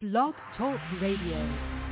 Blog 0.00 0.34
Talk 0.56 0.80
Radio. 1.00 1.85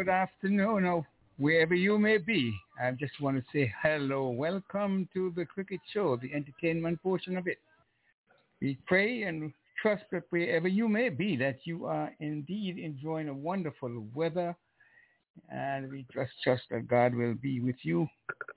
Good 0.00 0.08
afternoon, 0.08 0.86
or 0.86 1.06
wherever 1.36 1.74
you 1.74 1.98
may 1.98 2.16
be. 2.16 2.58
I 2.82 2.92
just 2.92 3.20
want 3.20 3.36
to 3.36 3.44
say 3.52 3.70
hello. 3.82 4.30
Welcome 4.30 5.06
to 5.12 5.30
the 5.36 5.44
Cricket 5.44 5.80
Show, 5.92 6.16
the 6.16 6.32
entertainment 6.32 7.02
portion 7.02 7.36
of 7.36 7.46
it. 7.46 7.58
We 8.62 8.78
pray 8.86 9.24
and 9.24 9.52
trust 9.82 10.04
that 10.12 10.22
wherever 10.30 10.68
you 10.68 10.88
may 10.88 11.10
be, 11.10 11.36
that 11.36 11.58
you 11.64 11.84
are 11.84 12.10
indeed 12.18 12.78
enjoying 12.78 13.28
a 13.28 13.34
wonderful 13.34 14.06
weather. 14.14 14.56
And 15.50 15.90
we 15.90 16.06
trust 16.10 16.32
just 16.32 16.44
trust 16.44 16.62
that 16.70 16.88
God 16.88 17.14
will 17.14 17.34
be 17.34 17.60
with 17.60 17.76
you 17.82 18.08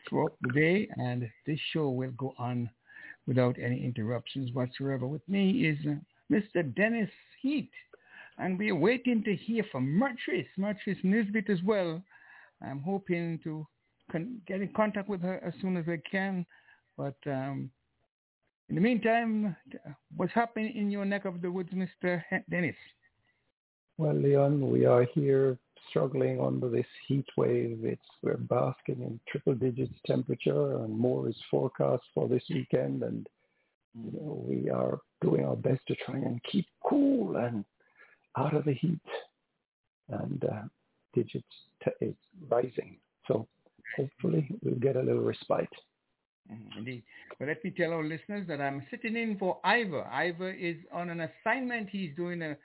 throughout 0.08 0.38
the 0.44 0.54
day. 0.54 0.88
And 0.96 1.30
this 1.46 1.60
show 1.74 1.90
will 1.90 2.12
go 2.12 2.34
on 2.40 2.70
without 3.28 3.58
any 3.62 3.84
interruptions 3.84 4.54
whatsoever. 4.54 5.06
With 5.06 5.28
me 5.28 5.68
is 5.68 5.78
Mr. 6.32 6.74
Dennis 6.74 7.10
Heath 7.42 7.68
and 8.38 8.58
we're 8.58 8.76
waiting 8.76 9.24
to 9.24 9.36
hear 9.36 9.64
from 9.72 9.88
Mertrice, 9.88 10.48
Mertrice 10.58 11.04
Nisbet 11.04 11.50
as 11.50 11.62
well. 11.64 12.02
I'm 12.62 12.82
hoping 12.82 13.40
to 13.44 13.68
con- 14.12 14.42
get 14.48 14.62
in 14.62 14.70
contact 14.74 15.10
with 15.10 15.22
her 15.22 15.44
as 15.46 15.54
soon 15.62 15.78
as 15.78 15.86
I 15.88 16.02
can. 16.10 16.46
But 16.98 17.18
um, 17.26 17.70
in 18.70 18.76
the 18.76 18.82
meantime, 18.82 19.56
what's 20.16 20.34
happening 20.34 20.76
in 20.76 20.90
your 20.90 21.06
neck 21.06 21.26
of 21.26 21.42
the 21.42 21.52
woods, 21.52 21.72
Mr. 21.74 22.24
Dennis? 22.50 22.76
Well, 23.98 24.16
Leon, 24.16 24.72
we 24.72 24.86
are 24.86 25.06
here 25.14 25.58
struggling 25.90 26.42
under 26.42 26.70
this 26.70 26.86
heat 27.08 27.26
wave. 27.38 27.82
It's 27.84 28.02
we're 28.22 28.38
basking 28.38 29.02
in 29.02 29.20
triple 29.28 29.54
digits 29.54 29.94
temperature, 30.08 30.78
and 30.78 30.98
more 30.98 31.30
is 31.30 31.36
forecast 31.52 32.04
for 32.14 32.28
this 32.28 32.44
weekend. 32.50 33.04
And 33.04 33.28
you 33.94 34.12
know, 34.12 34.44
we 34.48 34.70
are 34.70 35.00
doing 35.22 35.46
our 35.46 35.56
best 35.56 35.82
to 35.88 35.96
try 35.96 36.16
and 36.16 36.42
keep 36.52 36.66
cool 36.84 37.38
and 37.38 37.64
out 38.38 38.56
of 38.56 38.66
the 38.66 38.74
heat 38.74 39.00
and 40.10 40.44
uh, 40.46 40.62
digits 41.14 41.46
t- 41.84 42.06
is 42.06 42.16
rising. 42.50 42.98
So 43.28 43.48
hopefully 43.96 44.50
we'll 44.62 44.76
get 44.76 44.96
a 44.96 45.02
little 45.02 45.22
respite. 45.22 45.70
Mm-hmm, 46.52 46.80
indeed. 46.80 47.04
But 47.40 47.48
let 47.48 47.64
me 47.64 47.72
tell 47.72 47.94
our 47.94 48.04
listeners 48.04 48.48
that 48.48 48.60
I'm 48.60 48.86
sitting 48.92 49.16
in 49.16 49.38
for 49.38 49.60
Ivor. 49.64 50.06
Ivor 50.06 50.52
is 50.52 50.78
on 50.92 51.10
an 51.10 51.22
assignment. 51.22 51.90
He's 51.90 52.16
doing 52.16 52.42
a, 52.42 52.58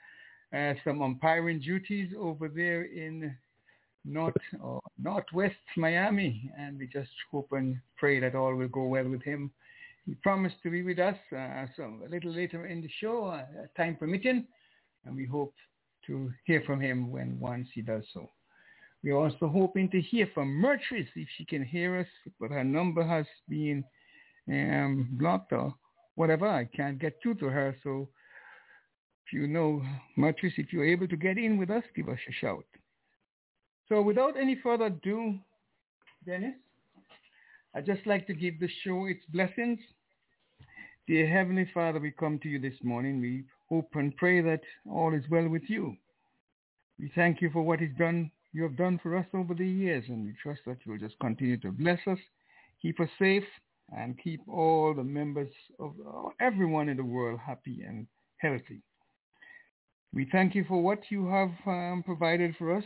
uh, 0.55 0.73
some 0.83 1.01
umpiring 1.01 1.59
duties 1.59 2.13
over 2.19 2.49
there 2.49 2.83
in 2.83 3.35
north 4.05 4.33
or 4.61 4.81
northwest 5.01 5.55
Miami, 5.77 6.51
and 6.57 6.77
we 6.79 6.87
just 6.87 7.09
hope 7.31 7.49
and 7.51 7.77
pray 7.97 8.19
that 8.19 8.35
all 8.35 8.55
will 8.55 8.67
go 8.67 8.85
well 8.85 9.07
with 9.07 9.21
him. 9.21 9.51
He 10.05 10.15
promised 10.15 10.55
to 10.63 10.71
be 10.71 10.81
with 10.81 10.99
us 10.99 11.17
uh, 11.31 11.65
so 11.75 11.93
a 12.05 12.09
little 12.09 12.31
later 12.31 12.65
in 12.65 12.81
the 12.81 12.89
show, 12.99 13.25
uh, 13.25 13.43
time 13.77 13.95
permitting 13.95 14.47
and 15.05 15.15
we 15.15 15.25
hope 15.25 15.53
to 16.07 16.31
hear 16.45 16.63
from 16.65 16.79
him 16.81 17.11
when 17.11 17.39
once 17.39 17.67
he 17.73 17.81
does 17.81 18.03
so. 18.13 18.29
We're 19.03 19.15
also 19.15 19.47
hoping 19.47 19.89
to 19.91 20.01
hear 20.01 20.27
from 20.33 20.61
Mertrice 20.61 21.07
if 21.15 21.27
she 21.37 21.45
can 21.45 21.63
hear 21.63 21.99
us, 21.99 22.07
but 22.39 22.51
her 22.51 22.63
number 22.63 23.05
has 23.05 23.25
been 23.47 23.83
um, 24.49 25.09
blocked 25.13 25.53
or 25.53 25.73
whatever. 26.15 26.47
I 26.47 26.65
can't 26.65 26.99
get 26.99 27.17
through 27.21 27.35
to 27.35 27.45
her. 27.45 27.75
So 27.83 28.09
if 29.25 29.33
you 29.33 29.47
know 29.47 29.81
Mertrice, 30.17 30.57
if 30.57 30.73
you're 30.73 30.85
able 30.85 31.07
to 31.07 31.15
get 31.15 31.37
in 31.37 31.57
with 31.57 31.69
us, 31.69 31.83
give 31.95 32.09
us 32.09 32.19
a 32.27 32.33
shout. 32.33 32.65
So 33.87 34.01
without 34.01 34.37
any 34.37 34.59
further 34.61 34.85
ado, 34.85 35.39
Dennis, 36.25 36.55
I'd 37.73 37.85
just 37.85 38.05
like 38.05 38.27
to 38.27 38.33
give 38.33 38.59
the 38.59 38.69
show 38.83 39.05
its 39.05 39.23
blessings. 39.29 39.79
Dear 41.07 41.27
Heavenly 41.27 41.69
Father, 41.73 41.99
we 41.99 42.11
come 42.11 42.37
to 42.39 42.49
you 42.49 42.59
this 42.59 42.77
morning. 42.83 43.21
We 43.21 43.45
hope 43.69 43.89
and 43.93 44.15
pray 44.17 44.41
that 44.41 44.61
all 44.89 45.13
is 45.13 45.23
well 45.29 45.47
with 45.47 45.63
you. 45.67 45.95
We 46.99 47.11
thank 47.15 47.41
you 47.41 47.49
for 47.51 47.61
what 47.61 47.79
done, 47.97 48.31
you 48.51 48.63
have 48.63 48.75
done 48.75 48.99
for 49.01 49.15
us 49.15 49.25
over 49.33 49.53
the 49.53 49.67
years, 49.67 50.03
and 50.09 50.25
we 50.25 50.33
trust 50.41 50.61
that 50.65 50.77
you 50.83 50.93
will 50.93 50.99
just 50.99 51.19
continue 51.19 51.57
to 51.57 51.71
bless 51.71 51.99
us, 52.07 52.19
keep 52.81 52.99
us 52.99 53.09
safe, 53.17 53.45
and 53.95 54.19
keep 54.21 54.41
all 54.47 54.93
the 54.93 55.03
members 55.03 55.49
of 55.79 55.93
everyone 56.39 56.89
in 56.89 56.97
the 56.97 57.03
world 57.03 57.39
happy 57.39 57.81
and 57.87 58.07
healthy. 58.37 58.81
We 60.13 60.27
thank 60.31 60.55
you 60.55 60.65
for 60.67 60.81
what 60.81 60.99
you 61.09 61.27
have 61.27 61.51
um, 61.65 62.03
provided 62.05 62.55
for 62.57 62.75
us 62.75 62.83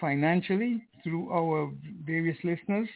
financially 0.00 0.82
through 1.02 1.30
our 1.32 1.70
various 2.04 2.38
listeners. 2.44 2.88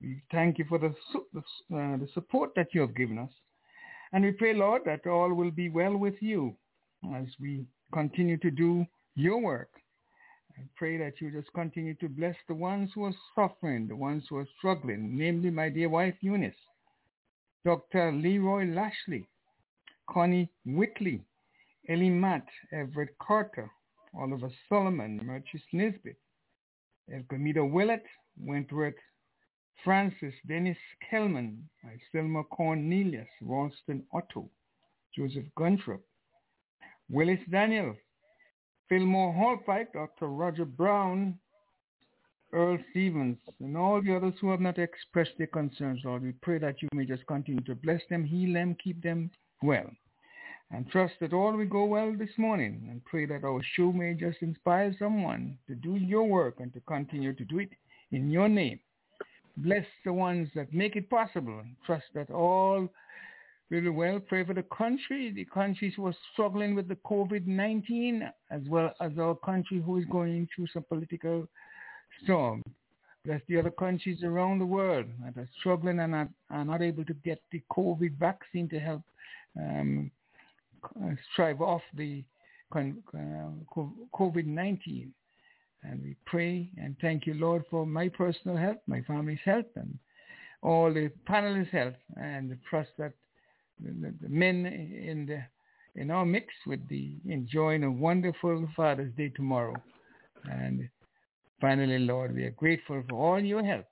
We 0.00 0.22
thank 0.30 0.58
you 0.58 0.66
for 0.68 0.78
the, 0.78 0.94
the, 1.32 1.40
uh, 1.76 1.96
the 1.96 2.08
support 2.12 2.50
that 2.56 2.68
you 2.72 2.80
have 2.82 2.94
given 2.94 3.18
us. 3.18 3.30
And 4.12 4.24
we 4.24 4.32
pray, 4.32 4.54
Lord, 4.54 4.82
that 4.84 5.06
all 5.06 5.32
will 5.32 5.50
be 5.50 5.68
well 5.68 5.96
with 5.96 6.20
you 6.20 6.54
as 7.14 7.26
we 7.40 7.64
continue 7.92 8.36
to 8.38 8.50
do 8.50 8.86
your 9.14 9.40
work. 9.40 9.70
I 10.58 10.62
pray 10.76 10.98
that 10.98 11.14
you 11.20 11.30
just 11.30 11.52
continue 11.54 11.94
to 11.94 12.08
bless 12.08 12.36
the 12.46 12.54
ones 12.54 12.90
who 12.94 13.04
are 13.04 13.14
suffering, 13.34 13.88
the 13.88 13.96
ones 13.96 14.24
who 14.28 14.36
are 14.36 14.48
struggling, 14.58 15.16
namely 15.16 15.50
my 15.50 15.70
dear 15.70 15.88
wife 15.88 16.14
Eunice, 16.20 16.54
Dr. 17.64 18.12
Leroy 18.12 18.66
Lashley, 18.66 19.26
Connie 20.10 20.50
Whitley, 20.66 21.22
Ellie 21.88 22.10
Matt, 22.10 22.46
Everett 22.72 23.16
Carter, 23.18 23.70
Oliver 24.14 24.50
Solomon, 24.68 25.20
Merchis 25.24 25.62
Nisbet, 25.72 26.16
Elgamita 27.10 27.68
Willett, 27.68 28.04
Wentworth 28.38 28.94
Francis 29.84 30.34
Dennis 30.46 30.76
Kellman, 31.10 31.58
Selma 32.12 32.44
Cornelius, 32.44 33.28
Ralston 33.40 34.04
Otto, 34.12 34.48
Joseph 35.16 35.46
Gunthrop, 35.56 36.00
Willis 37.10 37.40
Daniel, 37.50 37.96
Fillmore 38.88 39.32
Hallpike, 39.32 39.92
Dr. 39.92 40.28
Roger 40.28 40.64
Brown, 40.64 41.38
Earl 42.52 42.78
Stevens, 42.90 43.38
and 43.60 43.76
all 43.76 44.02
the 44.02 44.14
others 44.14 44.34
who 44.40 44.50
have 44.50 44.60
not 44.60 44.78
expressed 44.78 45.32
their 45.38 45.46
concerns, 45.46 46.02
Lord. 46.04 46.22
We 46.22 46.32
pray 46.32 46.58
that 46.58 46.82
you 46.82 46.88
may 46.94 47.06
just 47.06 47.26
continue 47.26 47.64
to 47.64 47.74
bless 47.74 48.02
them, 48.10 48.24
heal 48.24 48.52
them, 48.52 48.76
keep 48.82 49.02
them 49.02 49.30
well. 49.62 49.90
And 50.70 50.88
trust 50.90 51.14
that 51.20 51.32
all 51.32 51.56
will 51.56 51.66
go 51.66 51.84
well 51.84 52.14
this 52.16 52.36
morning 52.38 52.88
and 52.90 53.04
pray 53.04 53.26
that 53.26 53.44
our 53.44 53.62
show 53.74 53.92
may 53.92 54.14
just 54.14 54.42
inspire 54.42 54.94
someone 54.98 55.58
to 55.66 55.74
do 55.74 55.96
your 55.96 56.24
work 56.24 56.60
and 56.60 56.72
to 56.74 56.80
continue 56.80 57.34
to 57.34 57.44
do 57.44 57.58
it 57.58 57.70
in 58.10 58.30
your 58.30 58.48
name. 58.48 58.80
Bless 59.56 59.84
the 60.04 60.12
ones 60.12 60.48
that 60.54 60.72
make 60.72 60.96
it 60.96 61.10
possible. 61.10 61.62
Trust 61.84 62.06
that 62.14 62.30
all 62.30 62.88
really 63.70 63.90
well. 63.90 64.20
Pray 64.20 64.44
for 64.44 64.54
the 64.54 64.64
country, 64.64 65.32
the 65.32 65.44
countries 65.46 65.94
who 65.96 66.06
are 66.06 66.14
struggling 66.32 66.74
with 66.74 66.88
the 66.88 66.96
COVID-19, 66.96 68.28
as 68.50 68.62
well 68.68 68.92
as 69.00 69.12
our 69.18 69.34
country 69.34 69.80
who 69.80 69.98
is 69.98 70.04
going 70.06 70.48
through 70.54 70.66
some 70.72 70.84
political 70.84 71.48
storm. 72.22 72.62
Bless 73.24 73.40
the 73.48 73.58
other 73.58 73.70
countries 73.70 74.22
around 74.24 74.58
the 74.58 74.66
world 74.66 75.06
that 75.24 75.40
are 75.40 75.48
struggling 75.60 76.00
and 76.00 76.14
are, 76.14 76.28
are 76.50 76.64
not 76.64 76.82
able 76.82 77.04
to 77.04 77.14
get 77.14 77.40
the 77.52 77.62
COVID 77.70 78.18
vaccine 78.18 78.68
to 78.68 78.80
help 78.80 79.02
um, 79.56 80.10
strive 81.32 81.60
off 81.60 81.82
the 81.94 82.24
uh, 82.74 82.80
COVID-19. 84.14 85.08
And 85.84 86.02
we 86.02 86.16
pray 86.26 86.70
and 86.76 86.96
thank 87.00 87.26
you, 87.26 87.34
Lord, 87.34 87.64
for 87.70 87.84
my 87.84 88.08
personal 88.08 88.56
health, 88.56 88.78
my 88.86 89.02
family's 89.02 89.40
health, 89.44 89.66
and 89.74 89.98
all 90.62 90.92
the 90.92 91.10
panelists' 91.28 91.70
health, 91.70 91.94
and 92.16 92.56
trust 92.70 92.90
that 92.98 93.12
the, 93.80 94.14
the 94.22 94.28
men 94.28 94.66
in 94.66 95.26
the 95.26 95.42
in 95.94 96.10
our 96.10 96.24
mix 96.24 96.46
would 96.66 96.88
be 96.88 97.20
enjoying 97.28 97.84
a 97.84 97.90
wonderful 97.90 98.66
Father's 98.74 99.12
Day 99.14 99.28
tomorrow. 99.28 99.74
And 100.50 100.88
finally, 101.60 101.98
Lord, 101.98 102.34
we 102.34 102.44
are 102.44 102.50
grateful 102.50 103.02
for 103.08 103.16
all 103.16 103.40
your 103.40 103.62
help 103.62 103.84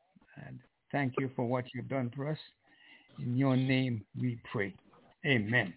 and 0.47 0.59
thank 0.93 1.15
you 1.19 1.31
for 1.37 1.45
what 1.47 1.65
you've 1.75 1.89
done 1.89 2.11
for 2.15 2.29
us. 2.29 2.39
In 3.19 3.37
your 3.37 3.57
name 3.57 4.05
we 4.19 4.41
pray. 4.51 4.75
Amen. 5.27 5.75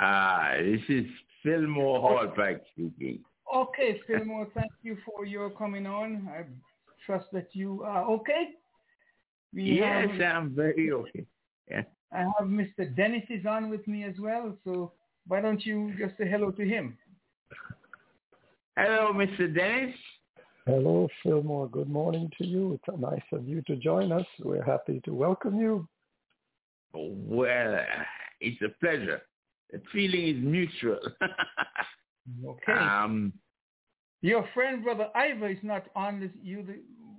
Ah, 0.01 0.55
this 0.61 0.81
is 0.89 1.07
Fillmore 1.45 2.01
Hallback 2.01 2.63
speaking. 2.73 3.21
Okay, 3.55 4.01
Fillmore, 4.07 4.49
thank 4.55 4.73
you 4.83 4.97
for 5.05 5.27
your 5.27 5.51
coming 5.51 5.87
on. 5.87 6.29
I 6.35 6.45
trust 7.05 7.27
that 7.33 7.49
you 7.53 7.83
are 7.85 8.05
okay. 8.11 8.51
We 9.55 9.65
yes, 9.65 10.09
have, 10.13 10.37
I'm 10.37 10.55
very 10.55 10.91
okay. 10.91 11.27
Yeah. 11.71 11.83
I 12.13 12.21
have 12.21 12.49
Mr. 12.49 12.95
Dennis 12.97 13.25
is 13.29 13.45
on 13.45 13.69
with 13.69 13.87
me 13.87 14.05
as 14.05 14.15
well, 14.19 14.57
so 14.65 14.93
why 15.27 15.41
don't 15.43 15.65
you 15.67 15.93
just 15.99 16.17
say 16.17 16.29
hello 16.29 16.51
to 16.53 16.65
him? 16.65 16.97
Hello, 18.77 19.13
Mr. 19.13 19.55
Dennis. 19.55 19.95
Hello, 20.67 21.09
Fillmore. 21.23 21.69
Good 21.69 21.91
morning 21.91 22.31
to 22.39 22.47
you. 22.47 22.73
It's 22.75 23.01
nice 23.01 23.21
of 23.33 23.47
you 23.47 23.63
to 23.67 23.77
join 23.77 24.13
us. 24.13 24.27
We're 24.43 24.65
happy 24.65 25.03
to 25.05 25.13
welcome 25.13 25.61
you. 25.61 25.87
Well, 26.95 27.81
it's 28.41 28.63
a 28.63 28.69
pleasure. 28.81 29.23
The 29.71 29.83
feeling 29.93 30.37
is 30.37 30.43
mutual. 30.43 31.01
okay. 32.47 32.73
Um, 32.73 33.33
Your 34.23 34.49
friend, 34.55 34.83
Brother 34.83 35.09
Ivor, 35.15 35.51
is 35.51 35.59
not 35.63 35.85
on 35.95 36.21
this, 36.21 36.31
you 36.43 36.65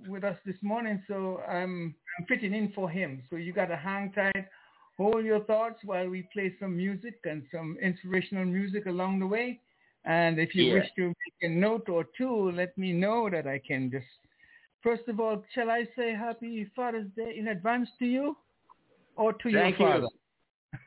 with 0.08 0.24
us 0.24 0.36
this 0.44 0.56
morning, 0.62 1.02
so 1.06 1.40
I'm, 1.48 1.94
I'm 2.18 2.26
fitting 2.26 2.54
in 2.54 2.72
for 2.74 2.90
him. 2.90 3.22
So 3.30 3.36
you 3.36 3.52
got 3.52 3.66
to 3.66 3.76
hang 3.76 4.12
tight 4.12 4.46
hold 4.96 5.24
your 5.24 5.40
thoughts 5.40 5.80
while 5.84 6.08
we 6.08 6.28
play 6.32 6.54
some 6.60 6.76
music 6.76 7.18
and 7.24 7.42
some 7.52 7.76
inspirational 7.82 8.44
music 8.44 8.86
along 8.86 9.18
the 9.18 9.26
way. 9.26 9.60
And 10.04 10.38
if 10.38 10.54
you 10.54 10.64
yeah. 10.64 10.74
wish 10.74 10.88
to 10.96 11.06
make 11.08 11.34
a 11.42 11.48
note 11.48 11.88
or 11.88 12.04
two, 12.16 12.52
let 12.52 12.76
me 12.76 12.92
know 12.92 13.28
that 13.30 13.46
I 13.46 13.58
can 13.66 13.90
just, 13.90 14.06
first 14.82 15.08
of 15.08 15.18
all, 15.18 15.42
shall 15.54 15.70
I 15.70 15.86
say 15.96 16.12
happy 16.12 16.70
Father's 16.76 17.08
Day 17.16 17.36
in 17.38 17.48
advance 17.48 17.88
to 18.00 18.04
you 18.04 18.36
or 19.16 19.32
to 19.32 19.52
Thank 19.52 19.78
your 19.78 19.88
father? 19.88 20.08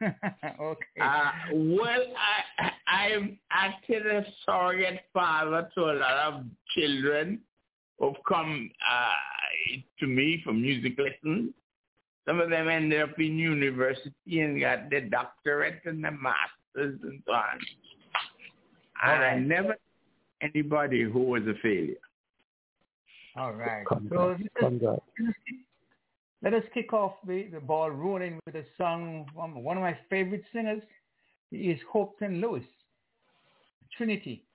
You. 0.01 0.07
okay. 0.61 0.85
Uh, 1.01 1.31
well, 1.53 2.03
I, 2.59 2.71
I'm 2.87 3.37
actually 3.51 3.97
a 3.97 4.25
surrogate 4.45 5.01
father 5.13 5.69
to 5.75 5.81
a 5.81 5.93
lot 5.93 6.33
of 6.33 6.43
children 6.75 7.39
who've 7.99 8.15
come 8.27 8.69
uh, 8.89 9.77
to 9.99 10.07
me 10.07 10.41
for 10.43 10.53
music 10.53 10.97
lessons. 10.97 11.51
Some 12.27 12.39
of 12.39 12.49
them 12.49 12.67
ended 12.67 13.01
up 13.01 13.17
in 13.19 13.37
university 13.37 14.41
and 14.41 14.59
got 14.59 14.89
the 14.89 15.01
doctorate 15.01 15.81
and 15.85 16.03
the 16.03 16.11
masters 16.11 16.99
and 17.03 17.21
so 17.25 17.33
on. 17.33 17.59
And 19.03 19.21
right. 19.21 19.33
I 19.33 19.39
never 19.39 19.75
anybody 20.41 21.03
who 21.03 21.19
was 21.19 21.43
a 21.43 21.53
failure. 21.61 21.95
All 23.37 23.53
right. 23.53 23.85
So 24.09 24.35
let, 24.61 24.99
let 26.43 26.53
us 26.53 26.63
kick 26.73 26.93
off 26.93 27.13
the, 27.25 27.47
the 27.53 27.59
ball 27.59 27.91
rolling 27.91 28.39
with 28.45 28.55
a 28.55 28.63
song 28.77 29.25
from 29.33 29.63
one 29.63 29.77
of 29.77 29.83
my 29.83 29.97
favorite 30.09 30.43
singers. 30.53 30.81
He 31.51 31.69
is 31.69 31.79
Hopeton 31.93 32.41
Lewis, 32.41 32.63
Trinity. 33.95 34.46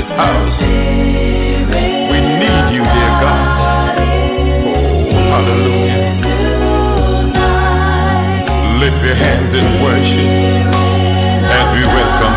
This 0.00 0.16
house. 0.16 0.56
We 2.10 2.18
need 2.40 2.66
you, 2.72 2.80
dear 2.80 3.12
God. 3.20 3.44
Oh, 5.12 5.28
hallelujah. 5.28 6.00
Lift 8.80 9.00
your 9.04 9.16
hands 9.16 9.52
in 9.60 9.66
worship 9.84 10.30
as 11.52 11.66
we 11.76 11.82
welcome 11.84 12.36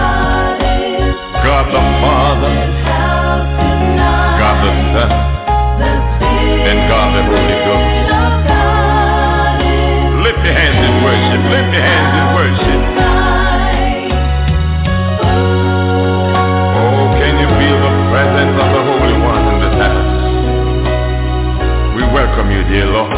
God 1.48 1.65
the 1.72 1.84
Father, 2.03 2.55
God 4.39 4.58
the 4.63 4.72
Son, 4.91 5.12
and 6.67 6.79
God 6.91 7.10
the 7.15 7.24
Holy 7.32 7.58
Ghost. 7.63 7.96
Lift 10.20 10.41
your 10.43 10.55
hands 10.60 10.82
in 10.84 10.93
worship. 11.03 11.41
Lift 11.48 11.72
your 11.72 11.84
hands 11.84 11.92
you, 22.63 22.74
dear 22.74 22.88
Lord. 22.88 23.13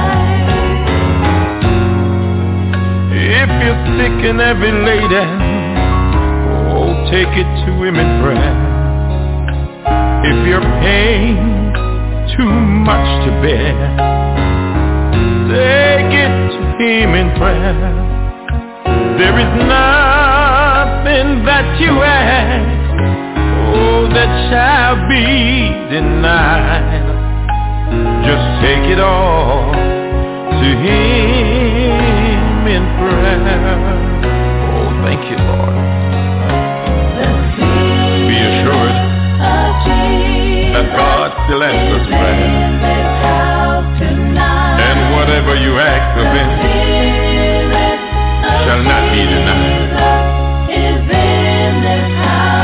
If 3.14 3.50
you're 3.64 3.82
sick 3.98 4.18
and 4.30 4.40
heavy 4.40 4.72
laden, 4.72 5.30
oh, 6.72 6.92
take 7.12 7.34
it 7.38 7.50
to 7.66 7.72
him 7.84 7.96
in 7.96 8.10
prayer. 8.22 8.56
If 10.24 10.38
your 10.48 10.62
pain 10.82 11.38
too 12.38 12.50
much 12.50 13.08
to 13.26 13.32
bear, 13.42 13.78
Take 15.52 16.14
it 16.16 16.32
to 16.56 16.62
him 16.80 17.14
in 17.14 17.28
prayer. 17.36 17.76
There 19.18 19.38
is 19.38 19.52
nothing 21.04 21.46
that 21.46 21.80
you 21.82 21.90
ask, 22.04 22.94
oh, 23.74 24.08
that 24.14 24.30
shall 24.50 24.96
be 25.10 25.74
denied. 25.90 27.02
Just 28.22 28.46
take 28.62 28.86
it 28.86 29.00
all 29.00 29.74
to 29.74 30.70
Him 30.78 32.68
in 32.70 32.84
prayer. 33.02 33.82
Oh, 34.78 34.94
thank 35.02 35.26
you, 35.26 35.38
Lord. 35.42 35.74
Be 38.30 38.38
assured 38.38 38.98
that 40.70 40.86
God 40.96 41.34
still 41.46 41.64
answers 41.64 42.06
prayer. 42.14 42.62
And 44.82 45.16
whatever 45.18 45.56
you 45.56 45.80
ask 45.80 46.14
of 46.22 46.30
Him 46.30 46.50
shall 48.66 48.84
not 48.84 49.12
be 49.12 49.22
denied. 49.26 50.21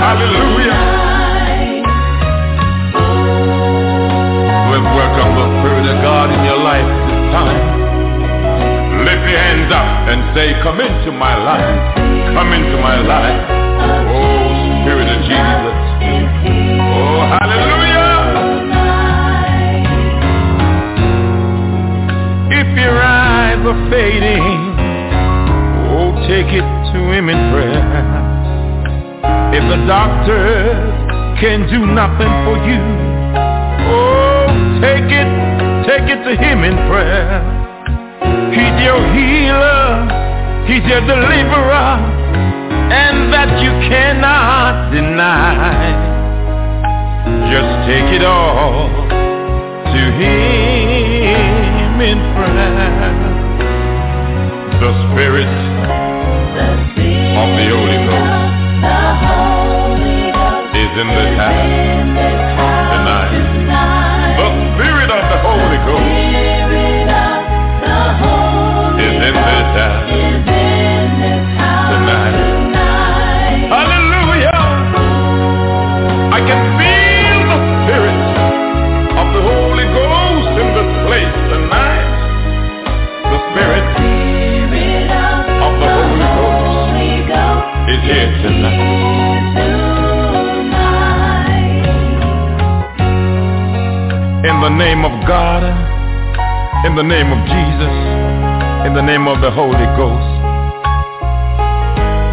Hallelujah. 0.08 0.80
The 5.36 5.48
Spirit 5.60 5.84
of 5.84 6.02
God 6.02 6.32
in 6.32 6.42
your 6.48 6.64
life 6.64 6.88
this 7.12 7.24
time. 7.36 7.60
Lift 9.04 9.28
your 9.28 9.38
hands 9.38 9.68
up 9.68 10.08
and 10.08 10.24
say, 10.32 10.56
come 10.64 10.80
into 10.80 11.12
my 11.12 11.36
life. 11.36 11.76
Come 12.34 12.54
into 12.56 12.78
my 12.80 13.04
life. 13.04 13.52
Oh, 14.08 14.82
Spirit 14.82 15.12
of 15.12 15.20
Jesus. 15.28 15.76
Oh, 16.88 17.28
hallelujah. 17.36 18.16
If 22.64 22.70
your 22.80 22.96
eyes 23.04 23.60
are 23.60 23.82
fading, 23.92 24.48
oh, 25.92 26.16
take 26.32 26.48
it 26.56 26.66
to 26.96 27.12
him 27.12 27.28
in 27.28 27.52
prayer. 27.52 28.17
If 29.58 29.66
the 29.74 29.82
doctors 29.88 30.78
can 31.42 31.66
do 31.66 31.82
nothing 31.82 32.30
for 32.46 32.62
you, 32.70 32.78
oh, 33.90 34.46
take 34.86 35.10
it, 35.10 35.30
take 35.82 36.06
it 36.14 36.22
to 36.30 36.38
him 36.38 36.62
in 36.62 36.78
prayer. 36.86 37.42
He's 38.54 38.78
your 38.86 39.02
healer, 39.18 40.06
he's 40.70 40.86
your 40.86 41.02
deliverer, 41.02 41.98
and 43.02 43.34
that 43.34 43.50
you 43.58 43.74
cannot 43.90 44.94
deny. 44.94 45.90
Just 47.50 47.90
take 47.90 48.14
it 48.14 48.24
all 48.24 48.94
to 49.90 50.02
him 50.22 51.98
in 51.98 52.20
prayer. 52.38 53.10
The 54.86 54.92
Spirit 55.10 55.50
of 57.42 57.50
the 57.58 57.66
Holy 57.74 57.98
Ghost 58.06 58.27
in 61.00 61.06
the 61.06 61.28
house 61.38 62.47
name 94.78 95.02
of 95.02 95.12
God, 95.26 95.66
in 96.86 96.94
the 96.94 97.02
name 97.02 97.34
of 97.34 97.42
Jesus, 97.50 97.94
in 98.86 98.94
the 98.94 99.02
name 99.02 99.26
of 99.26 99.42
the 99.42 99.50
Holy 99.50 99.90
Ghost, 99.98 100.30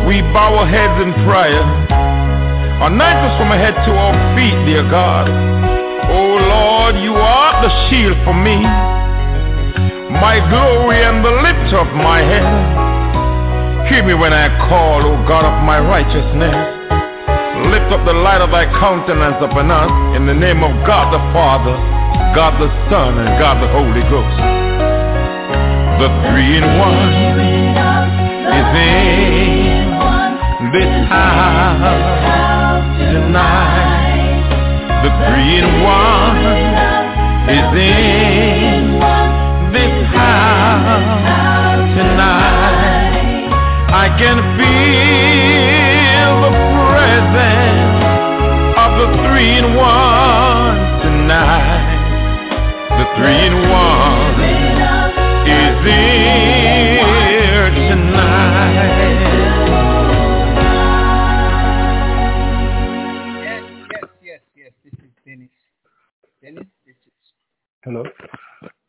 we 0.04 0.20
bow 0.36 0.52
our 0.52 0.68
heads 0.68 1.00
in 1.00 1.16
prayer. 1.24 1.64
Anoint 2.84 3.16
us 3.24 3.32
from 3.40 3.48
our 3.48 3.56
head 3.56 3.72
to 3.88 3.92
our 3.96 4.12
feet, 4.36 4.52
dear 4.68 4.84
God. 4.92 5.24
Oh 6.12 6.36
Lord, 6.36 7.00
you 7.00 7.16
are 7.16 7.64
the 7.64 7.72
shield 7.88 8.20
for 8.28 8.36
me, 8.36 8.60
my 10.12 10.36
glory 10.52 11.00
and 11.00 11.24
the 11.24 11.32
lift 11.40 11.72
of 11.72 11.88
my 11.96 12.20
head. 12.20 12.44
Hear 13.88 14.04
me 14.04 14.12
when 14.12 14.36
I 14.36 14.52
call, 14.68 15.00
O 15.00 15.16
God 15.24 15.48
of 15.48 15.64
my 15.64 15.80
righteousness. 15.80 16.52
Lift 17.72 17.88
up 17.88 18.04
the 18.04 18.12
light 18.12 18.44
of 18.44 18.52
thy 18.52 18.68
countenance 18.76 19.40
upon 19.40 19.72
us 19.72 19.88
in 20.16 20.26
the 20.28 20.34
name 20.36 20.60
of 20.60 20.72
God 20.84 21.08
the 21.08 21.22
Father, 21.32 21.72
God 22.34 22.58
the 22.58 22.66
Son, 22.90 23.16
and 23.16 23.38
God 23.38 23.62
the 23.62 23.68
Holy 23.70 24.02
Ghost. 24.10 24.38
The 26.02 26.10
three 26.26 26.58
in 26.58 26.66
one 26.82 27.14
is 28.50 28.70
in 28.74 29.86
this 30.74 30.90
house 31.06 31.94
tonight. 32.98 34.50
The 35.06 35.14
three 35.14 35.62
in 35.62 35.78
one 35.86 36.42
is 37.54 37.70
in 37.70 38.98
this 39.70 39.94
house 40.10 41.86
tonight. 41.94 43.46
I 43.94 44.10
can 44.18 44.42
feel 44.58 46.34
the 46.42 46.54
presence 46.82 48.02
of 48.74 48.90
the 48.98 49.06
three 49.22 49.54
in 49.54 49.76
one 49.76 50.23
three 53.16 53.46
in 53.46 53.54
one 53.70 54.40
is 55.46 55.76
here 55.84 57.70
tonight. 57.70 59.04
Yes, 63.42 63.62
yes, 63.92 64.10
yes, 64.22 64.40
yes. 64.56 64.72
This 64.84 64.92
is 64.94 65.10
Dennis. 65.26 65.50
Dennis, 66.42 66.66
this 66.86 66.96
is 67.06 67.12
Hello. 67.84 68.04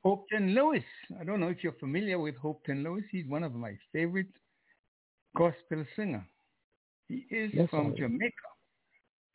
Hopeton 0.05 0.53
Lewis. 0.53 0.83
I 1.19 1.23
don't 1.23 1.39
know 1.39 1.47
if 1.49 1.63
you're 1.63 1.73
familiar 1.79 2.19
with 2.19 2.35
Hopeton 2.37 2.83
Lewis. 2.83 3.03
He's 3.11 3.27
one 3.27 3.43
of 3.43 3.53
my 3.53 3.73
favorite 3.91 4.27
gospel 5.35 5.83
singer. 5.95 6.25
He 7.07 7.25
is 7.29 7.51
Yes, 7.53 7.69
from 7.69 7.91
I- 7.93 7.95
Jamaica. 7.97 8.49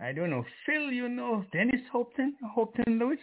I 0.00 0.12
don't 0.12 0.30
know. 0.30 0.44
Phil, 0.64 0.90
you 0.90 1.08
know 1.10 1.44
Dennis 1.52 1.82
Hopeton? 1.92 2.32
Hopeton 2.56 2.98
Lewis? 2.98 3.18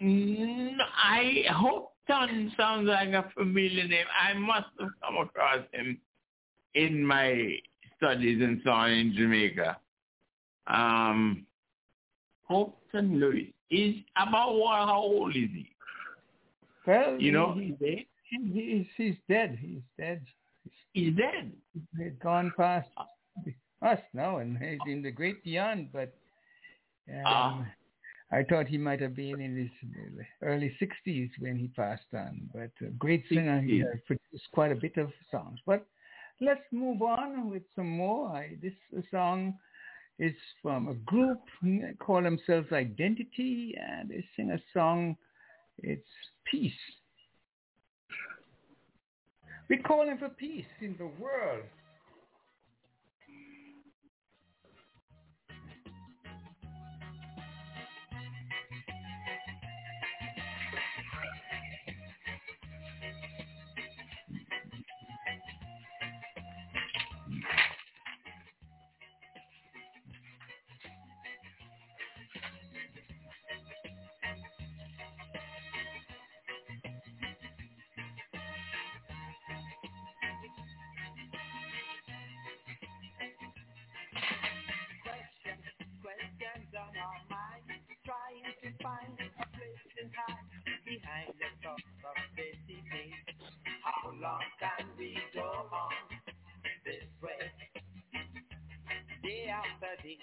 Mm, 0.00 0.76
I 0.96 1.44
hope 1.50 1.92
Ton 2.06 2.52
sounds 2.56 2.88
like 2.88 3.10
a 3.10 3.30
familiar 3.36 3.86
name. 3.86 4.06
I 4.20 4.34
must 4.34 4.66
have 4.80 4.90
come 5.02 5.16
across 5.18 5.60
him 5.72 5.98
in 6.74 7.04
my 7.04 7.56
studies 7.96 8.42
and 8.42 8.60
so 8.64 8.70
on 8.70 8.90
in 8.90 9.14
Jamaica. 9.14 9.76
Um, 10.66 11.46
Hopeton 12.50 13.18
Lewis 13.20 13.46
is 13.70 13.96
about 14.16 14.54
what? 14.54 14.88
How 14.88 15.00
old 15.02 15.30
is 15.36 15.48
he? 15.52 15.68
Well, 16.86 17.18
You 17.20 17.32
know, 17.32 17.54
he, 17.54 17.74
he, 17.78 18.06
he, 18.30 18.52
he's, 18.52 18.86
he's 18.96 19.14
dead. 19.28 19.58
He's 19.60 19.80
dead. 19.98 20.22
he's 20.92 21.14
dead. 21.16 21.52
He's 21.98 22.12
gone 22.22 22.52
past 22.56 22.88
us 23.82 23.98
now, 24.12 24.38
and 24.38 24.58
he's 24.58 24.78
in 24.86 25.02
the 25.02 25.10
great 25.10 25.42
beyond. 25.44 25.90
But 25.92 26.12
um, 27.08 27.22
Ah. 27.26 27.66
I 28.32 28.42
thought 28.42 28.66
he 28.66 28.78
might 28.78 29.00
have 29.00 29.14
been 29.14 29.40
in 29.40 29.56
his 29.56 29.70
early 30.42 30.74
60s 30.80 31.30
when 31.38 31.56
he 31.56 31.68
passed 31.68 32.14
on. 32.14 32.48
But 32.54 32.70
a 32.86 32.90
great 32.92 33.24
singer, 33.28 33.60
he 33.60 33.82
uh, 33.82 33.86
60s. 33.86 34.06
produced 34.06 34.48
quite 34.52 34.72
a 34.72 34.76
bit 34.76 34.96
of 34.96 35.12
songs. 35.30 35.58
But 35.66 35.86
let's 36.40 36.62
move 36.72 37.02
on 37.02 37.50
with 37.50 37.62
some 37.76 37.90
more. 37.90 38.28
I, 38.28 38.56
this 38.62 38.72
uh, 38.96 39.02
song 39.10 39.58
is 40.18 40.32
from 40.62 40.88
a 40.88 40.94
group 40.94 41.40
call 41.98 42.22
themselves 42.22 42.72
Identity, 42.72 43.74
and 43.78 44.08
they 44.08 44.24
sing 44.34 44.50
a 44.50 44.58
song. 44.72 45.16
It's 45.78 46.02
peace. 46.50 46.72
We're 49.68 49.82
calling 49.82 50.16
for 50.18 50.28
peace 50.30 50.64
in 50.80 50.96
the 50.98 51.10
world. 51.20 51.64
Find 88.82 89.14
a 89.18 89.46
place 89.56 89.86
in 90.02 90.10
time 90.10 90.46
behind 90.84 91.32
the 91.38 91.48
thoughts 91.62 91.94
of 92.04 92.16
destiny. 92.36 93.14
How 93.84 94.10
long 94.20 94.44
can 94.60 94.86
we 94.98 95.16
go 95.34 95.66
on 95.70 95.94
this 96.84 97.06
way? 97.22 97.52
Day 99.22 99.46
after 99.48 99.94
day, 100.02 100.18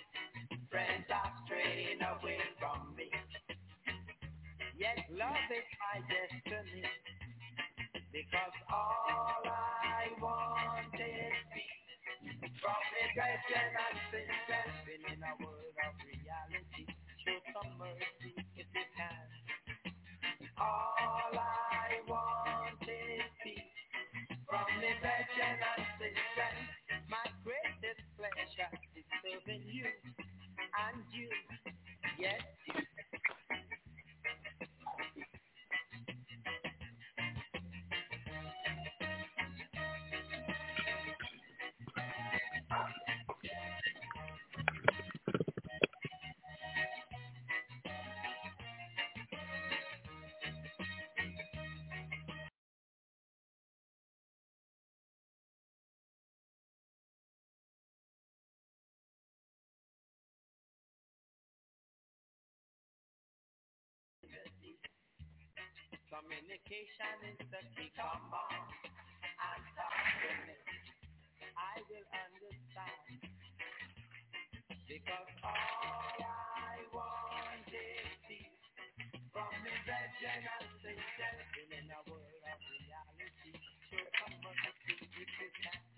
Friends 0.71 1.05
are 1.09 1.33
straying 1.45 2.01
away 2.01 2.39
from 2.59 2.95
me. 2.95 3.09
Yet 4.77 4.99
love 5.11 5.49
is 5.51 5.69
my 5.81 5.97
destiny. 6.09 6.83
Because 8.13 8.57
all 8.71 9.43
I 9.45 10.09
want 10.21 10.93
is 10.95 11.35
peace. 11.53 11.89
From 12.61 12.81
brethren 13.15 13.71
and 13.75 13.99
been 14.85 15.03
in 15.13 15.21
a 15.23 15.33
world 15.43 15.77
of 15.85 15.93
reality. 16.05 16.85
Show 17.25 17.39
some 17.53 17.71
mercy 17.79 18.28
Communication 66.09 67.17
is 67.29 67.39
the 67.53 67.61
key. 67.77 67.89
Come 67.97 68.33
on 68.33 68.61
and 69.23 69.63
talk 69.77 69.97
to 70.21 70.31
me. 70.45 70.57
I 71.55 71.75
will 71.85 72.07
understand. 72.09 73.29
Because 74.89 75.31
all 75.45 76.17
I 76.21 76.77
want 76.93 77.69
is 77.69 78.09
peace. 78.25 78.61
From 79.33 79.53
the 79.65 79.75
brethren 79.85 80.41
and 80.45 80.67
sisters 80.81 81.49
in 81.73 81.87
a 81.93 82.01
world 82.09 82.43
of 82.45 82.59
reality. 82.73 83.53
Show 83.89 84.05
some 84.21 84.37
mercy 84.45 84.95
if 84.97 85.31
you 85.41 85.88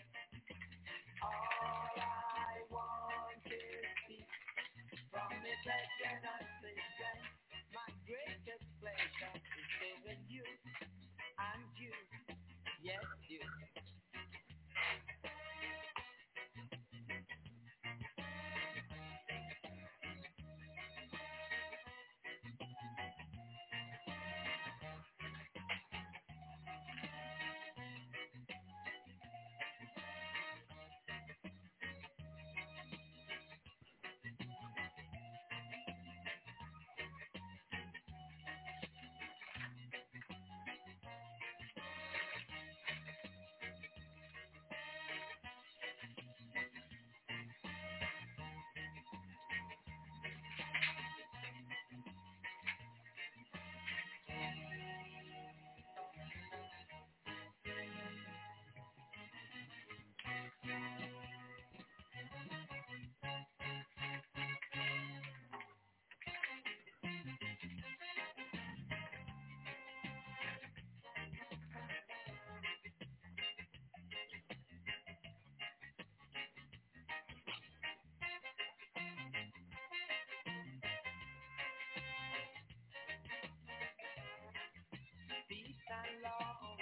and 85.91 86.23
love 86.23 86.79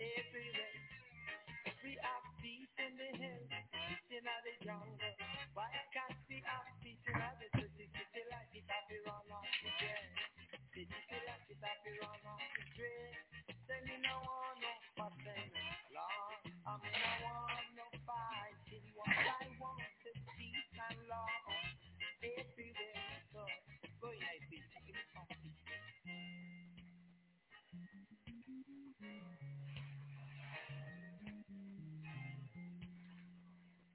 everywhere. 0.00 0.69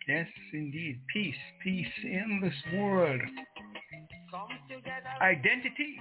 Yes, 0.08 0.28
indeed. 0.54 1.02
Peace, 1.12 1.36
peace 1.64 1.88
in 2.04 2.40
this 2.42 2.74
world. 2.74 3.22
Identity. 5.22 5.96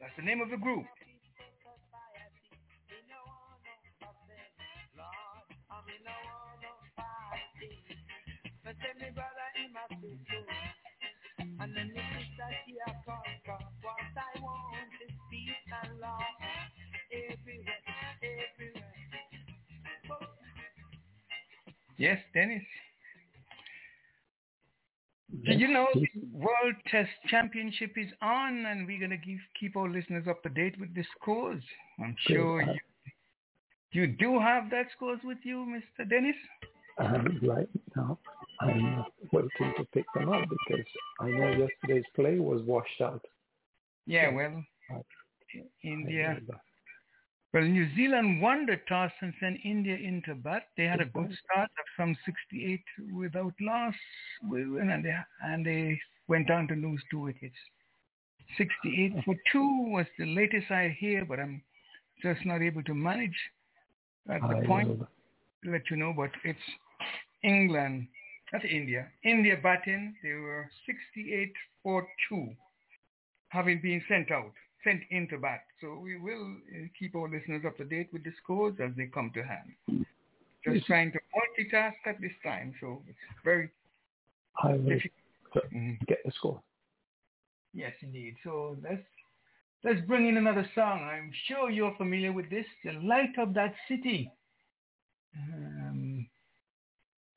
That's 0.00 0.12
the 0.16 0.24
name 0.24 0.40
of 0.40 0.50
the 0.50 0.56
group. 0.56 0.84
Test 26.92 27.10
Championship 27.28 27.92
is 27.96 28.10
on, 28.20 28.66
and 28.66 28.86
we're 28.86 29.00
gonna 29.00 29.16
give, 29.16 29.38
keep 29.58 29.76
our 29.76 29.88
listeners 29.88 30.26
up 30.28 30.42
to 30.44 30.50
date 30.50 30.78
with 30.78 30.94
the 30.94 31.04
scores. 31.18 31.62
I'm 31.98 32.14
sure 32.28 32.62
you 32.62 32.78
you 33.92 34.06
do 34.06 34.38
have 34.38 34.70
that 34.70 34.86
scores 34.96 35.20
with 35.24 35.38
you, 35.42 35.66
Mr. 35.98 36.08
Dennis. 36.08 36.36
And 36.98 37.42
right 37.42 37.68
now, 37.96 38.18
I'm 38.60 39.04
waiting 39.32 39.74
to 39.78 39.84
pick 39.92 40.04
them 40.14 40.28
up 40.30 40.44
because 40.48 40.86
I 41.20 41.28
know 41.30 41.50
yesterday's 41.50 42.04
play 42.14 42.38
was 42.38 42.62
washed 42.62 43.00
out. 43.00 43.24
Yeah, 44.06 44.30
well, 44.30 44.62
I- 44.90 45.64
India. 45.82 46.38
I- 46.52 46.56
Well, 47.54 47.64
New 47.64 47.86
Zealand 47.94 48.40
won 48.40 48.64
the 48.64 48.78
toss 48.88 49.12
and 49.20 49.34
sent 49.38 49.58
India 49.62 49.94
into 49.94 50.34
bat. 50.34 50.68
They 50.78 50.84
had 50.84 51.02
a 51.02 51.04
good 51.04 51.30
start 51.44 51.70
of 51.80 51.86
some 51.98 52.16
68 52.24 52.82
without 53.12 53.52
loss, 53.60 53.94
and 54.42 55.04
they, 55.04 55.14
and 55.44 55.66
they 55.66 56.00
went 56.32 56.50
on 56.50 56.66
to 56.66 56.74
lose 56.74 57.02
two 57.10 57.20
wickets. 57.20 57.60
68 58.56 59.24
for 59.26 59.34
two 59.52 59.70
was 59.96 60.06
the 60.18 60.24
latest 60.34 60.70
I 60.70 60.96
hear, 60.98 61.26
but 61.26 61.38
I'm 61.38 61.62
just 62.22 62.40
not 62.46 62.62
able 62.62 62.82
to 62.84 62.94
manage 62.94 63.38
at 64.30 64.40
the 64.40 64.56
I 64.56 64.66
point 64.66 64.98
to 65.64 65.70
let 65.70 65.82
you 65.90 65.96
know. 65.96 66.14
But 66.16 66.30
it's 66.44 66.66
England, 67.44 68.08
not 68.50 68.64
India. 68.64 69.08
India 69.24 69.56
batting, 69.62 70.14
they 70.22 70.32
were 70.32 70.70
68 70.86 71.52
for 71.82 72.08
two, 72.28 72.48
having 73.48 73.82
been 73.82 74.02
sent 74.08 74.30
out, 74.30 74.52
sent 74.84 75.02
into 75.10 75.36
bat. 75.36 75.64
So 75.82 75.98
we 76.02 76.18
will 76.18 76.46
uh, 76.74 76.86
keep 76.98 77.14
our 77.14 77.28
listeners 77.28 77.64
up 77.66 77.76
to 77.76 77.84
date 77.84 78.08
with 78.10 78.24
the 78.24 78.32
scores 78.42 78.74
as 78.82 78.92
they 78.96 79.06
come 79.06 79.30
to 79.34 79.42
hand. 79.42 80.06
Just 80.64 80.86
trying 80.86 81.12
to 81.12 81.18
multitask 81.36 82.00
at 82.06 82.20
this 82.22 82.36
time, 82.42 82.72
so 82.80 83.02
it's 83.06 83.18
very 83.44 83.68
I 84.62 84.72
will 84.72 84.78
difficult. 84.78 85.21
To 85.54 85.60
mm-hmm. 85.60 85.92
get 86.06 86.18
the 86.24 86.32
score. 86.32 86.60
Yes, 87.74 87.92
indeed. 88.02 88.34
So 88.44 88.76
let's 88.82 89.02
let's 89.84 90.00
bring 90.06 90.28
in 90.28 90.36
another 90.36 90.68
song. 90.74 91.02
I'm 91.02 91.32
sure 91.46 91.70
you're 91.70 91.96
familiar 91.96 92.32
with 92.32 92.50
this, 92.50 92.66
"The 92.84 92.92
Light 92.92 93.38
of 93.38 93.54
That 93.54 93.74
City." 93.88 94.30
Um, 95.36 96.26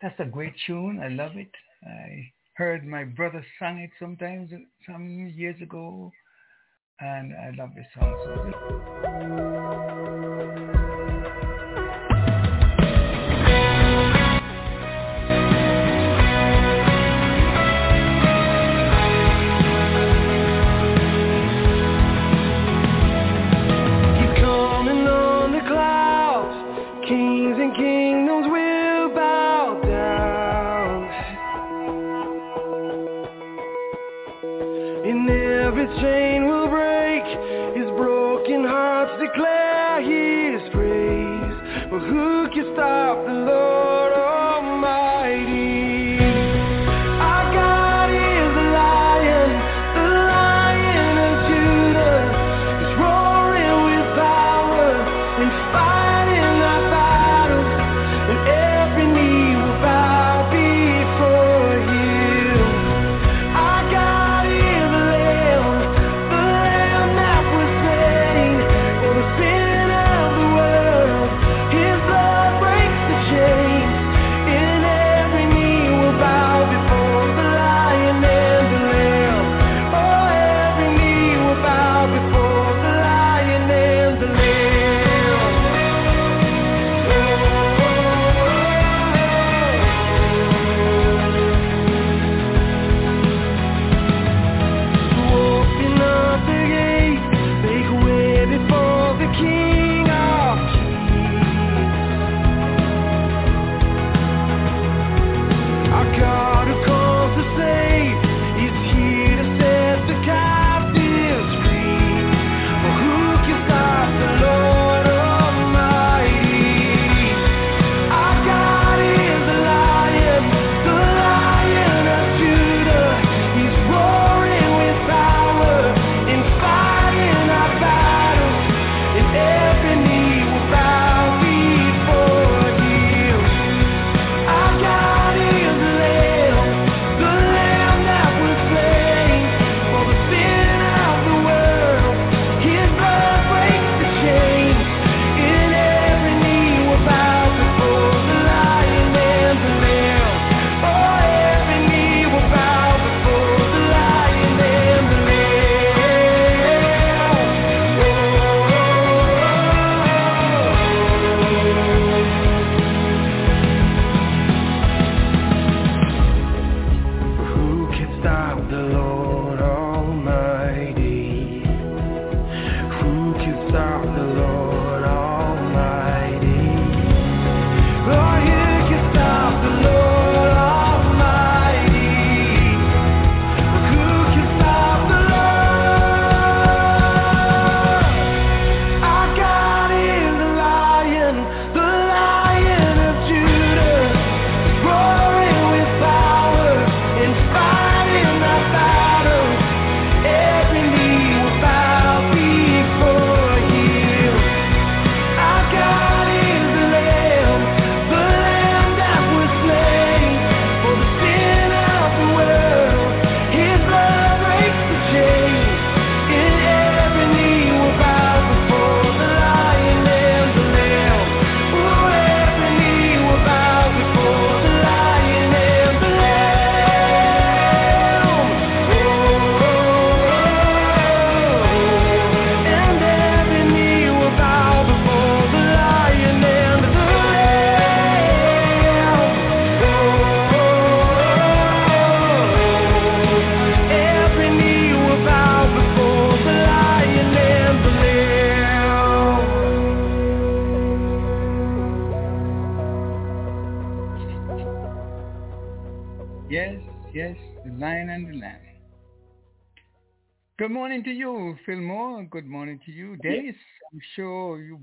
that's 0.01 0.19
a 0.19 0.25
great 0.25 0.53
tune. 0.67 0.99
I 1.01 1.07
love 1.07 1.37
it. 1.37 1.51
I 1.85 2.31
heard 2.55 2.85
my 2.85 3.03
brother 3.05 3.45
sang 3.59 3.79
it 3.79 3.91
sometimes 3.99 4.51
some 4.85 5.09
years 5.09 5.61
ago, 5.61 6.11
and 6.99 7.33
I 7.33 7.51
love 7.57 7.69
this 7.75 7.87
song. 7.97 8.13
So 8.25 9.64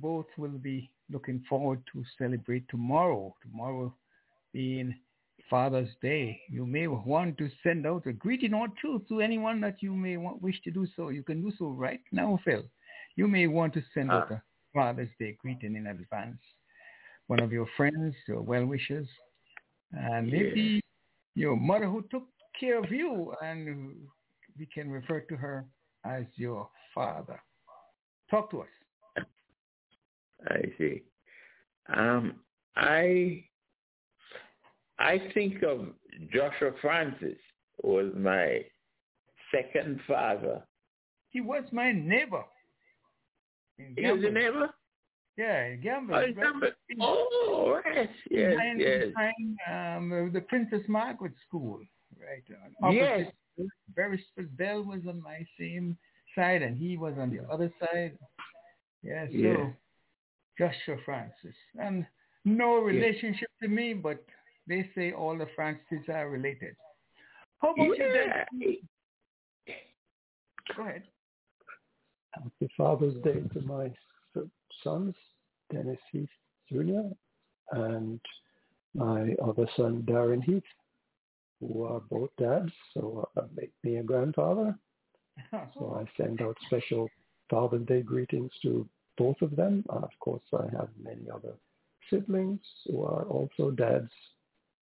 both 0.02 0.26
will 0.36 0.58
be 0.58 0.90
looking 1.10 1.42
forward 1.48 1.80
to 1.92 2.04
celebrate 2.18 2.68
tomorrow. 2.68 3.34
Tomorrow 3.42 3.94
being 4.52 4.94
Father's 5.48 5.88
Day. 6.00 6.40
You 6.48 6.66
may 6.66 6.86
want 6.86 7.36
to 7.38 7.50
send 7.62 7.86
out 7.86 8.06
a 8.06 8.12
greeting 8.12 8.54
or 8.54 8.68
two 8.80 9.04
to 9.08 9.20
anyone 9.20 9.60
that 9.60 9.82
you 9.82 9.94
may 9.94 10.16
want, 10.16 10.42
wish 10.42 10.60
to 10.62 10.70
do 10.70 10.86
so. 10.96 11.10
You 11.10 11.22
can 11.22 11.42
do 11.42 11.52
so 11.58 11.66
right 11.68 12.00
now, 12.10 12.38
Phil. 12.44 12.62
You 13.16 13.28
may 13.28 13.46
want 13.46 13.74
to 13.74 13.82
send 13.92 14.10
out 14.10 14.28
ah. 14.30 14.34
a 14.34 14.42
Father's 14.72 15.10
Day 15.18 15.36
greeting 15.40 15.76
in 15.76 15.86
advance. 15.88 16.38
One 17.26 17.40
of 17.40 17.52
your 17.52 17.66
friends, 17.76 18.14
your 18.26 18.40
well-wishers, 18.42 19.06
and 19.92 20.30
maybe 20.30 20.60
yeah. 20.60 20.80
your 21.34 21.56
mother 21.56 21.86
who 21.86 22.02
took 22.10 22.24
care 22.58 22.82
of 22.82 22.90
you, 22.90 23.34
and 23.42 23.94
we 24.58 24.66
can 24.66 24.90
refer 24.90 25.20
to 25.20 25.36
her 25.36 25.66
as 26.04 26.24
your 26.36 26.68
father. 26.94 27.40
Talk 28.30 28.50
to 28.52 28.62
us. 28.62 28.68
I 30.48 30.62
see. 30.78 31.02
Um, 31.94 32.34
I 32.76 33.44
I 34.98 35.18
think 35.34 35.62
of 35.62 35.88
Joshua 36.32 36.72
Francis 36.80 37.38
was 37.82 38.12
my 38.16 38.64
second 39.52 40.00
father. 40.06 40.62
He 41.30 41.40
was 41.40 41.64
my 41.72 41.92
neighbor. 41.92 42.44
He 43.96 44.06
was 44.06 44.22
a 44.24 44.30
neighbor? 44.30 44.70
Yeah, 45.36 45.74
Gamble. 45.76 46.14
Oh, 46.14 46.20
right. 46.20 46.34
oh 47.00 47.80
yes, 47.94 48.08
yes, 48.30 48.50
behind, 48.50 48.80
yes. 48.80 49.04
Behind, 49.08 50.02
um, 50.12 50.30
the 50.32 50.42
Princess 50.42 50.82
Margaret 50.88 51.32
School, 51.48 51.80
right? 52.20 52.44
On 52.82 52.92
yes. 52.94 53.32
Beresford 53.94 54.56
Bell 54.56 54.82
was 54.82 55.00
on 55.08 55.22
my 55.22 55.46
same 55.58 55.96
side, 56.34 56.62
and 56.62 56.76
he 56.76 56.96
was 56.96 57.14
on 57.18 57.30
the 57.30 57.42
other 57.50 57.72
side. 57.80 58.18
Yeah, 59.02 59.26
so 59.26 59.32
Yeah. 59.32 59.70
Joshua 60.58 60.96
Francis. 61.04 61.54
And 61.78 62.06
no 62.44 62.76
relationship 62.76 63.48
to 63.62 63.68
me, 63.68 63.94
but 63.94 64.24
they 64.66 64.88
say 64.94 65.12
all 65.12 65.36
the 65.36 65.46
Francis 65.54 66.08
are 66.08 66.28
related. 66.28 66.76
How 67.60 67.72
about 67.72 67.84
you, 67.84 67.96
Yeah. 67.98 68.44
Dennis? 68.52 68.76
Go 70.76 70.82
ahead. 70.82 71.02
Happy 72.34 72.72
Father's 72.76 73.14
Day 73.22 73.42
to 73.52 73.60
my 73.62 73.92
sons, 74.82 75.14
Dennis 75.70 75.98
Heath 76.10 76.28
Jr. 76.70 77.12
and 77.72 78.20
my 78.94 79.34
other 79.42 79.66
son, 79.76 80.02
Darren 80.02 80.42
Heath, 80.42 80.62
who 81.60 81.84
are 81.84 82.00
both 82.00 82.30
dads, 82.38 82.72
so 82.94 83.28
uh, 83.36 83.42
make 83.54 83.72
me 83.84 83.96
a 83.96 84.02
grandfather. 84.02 84.76
So 85.74 85.98
I 85.98 86.22
send 86.22 86.42
out 86.42 86.56
special 86.66 87.08
Father's 87.50 87.86
Day 87.86 88.02
greetings 88.02 88.50
to 88.62 88.88
both 89.22 89.40
of 89.40 89.54
them. 89.54 89.84
Of 89.88 90.10
course, 90.18 90.42
I 90.52 90.64
have 90.76 90.88
many 91.00 91.30
other 91.32 91.54
siblings 92.10 92.60
who 92.86 93.02
are 93.04 93.24
also 93.24 93.70
dads. 93.70 94.10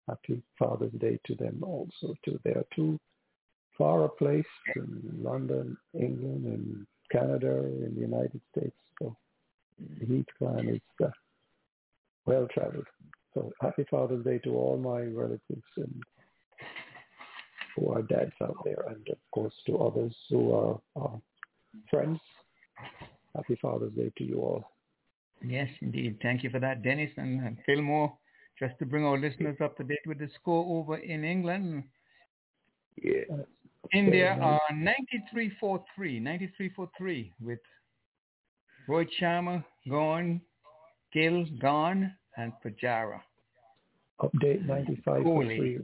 Happy 0.09 0.41
Father's 0.59 0.93
Day 0.93 1.19
to 1.27 1.35
them 1.35 1.57
also. 1.63 2.15
To 2.25 2.39
their 2.45 2.65
too 2.75 2.99
far 3.77 4.05
a 4.05 4.09
place 4.09 4.55
in 4.77 4.87
London, 5.31 5.77
England, 5.93 6.45
and 6.47 6.87
Canada, 7.11 7.55
in 7.87 7.93
the 7.97 8.01
United 8.01 8.41
States. 8.53 8.77
So 8.99 9.17
the 9.99 10.07
Heath 10.07 10.31
clan 10.39 10.69
is 10.69 11.05
uh, 11.05 11.11
well 12.25 12.47
traveled. 12.55 12.87
So 13.35 13.53
happy 13.61 13.85
Father's 13.91 14.25
Day 14.25 14.39
to 14.45 14.51
all 14.51 14.77
my 14.79 15.01
relatives 15.01 15.71
and 15.77 16.03
who 17.75 17.91
are 17.93 18.03
dads 18.03 18.33
out 18.43 18.57
there, 18.65 18.85
and 18.89 19.07
of 19.11 19.19
course 19.33 19.55
to 19.67 19.79
others 19.79 20.15
who 20.31 20.53
are, 20.53 20.81
are 20.97 21.21
friends. 21.91 22.21
Happy 23.35 23.57
Father's 23.61 23.93
Day 23.93 24.11
to 24.19 24.25
you 24.25 24.41
all. 24.41 24.65
Yes, 25.45 25.69
indeed. 25.81 26.19
Thank 26.23 26.43
you 26.43 26.51
for 26.51 26.59
that, 26.59 26.83
Dennis 26.83 27.11
and, 27.17 27.57
Fillmore. 27.65 28.13
Just 28.59 28.77
to 28.81 28.87
bring 28.87 29.05
our 29.05 29.17
listeners 29.17 29.57
up 29.63 29.77
to 29.77 29.85
date 29.85 30.05
with 30.07 30.19
the 30.19 30.29
score 30.35 30.81
over 30.81 30.97
in 30.97 31.23
England. 31.25 31.85
Yeah. 33.01 33.45
India 33.95 34.37
are 34.41 34.61
93-4-3, 34.73 35.83
93-4-3 35.99 37.31
with 37.41 37.61
Rohit 38.89 39.09
Sharma 39.21 39.65
gone, 39.89 40.41
Gill 41.13 41.47
gone, 41.61 42.13
and 42.37 42.53
Pujara. 42.65 43.21
Update 44.21 44.67
95 44.67 45.23
for 45.23 45.45
3. 45.45 45.79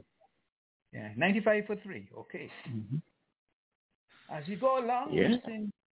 Yeah, 0.93 1.09
95 1.15 1.65
for 1.67 1.75
3. 1.77 2.09
Okay. 2.17 2.49
Mhm. 2.69 3.01
As 4.29 4.45
we 4.47 4.55
go 4.57 4.79
along, 4.79 5.13
Yeah. 5.13 5.37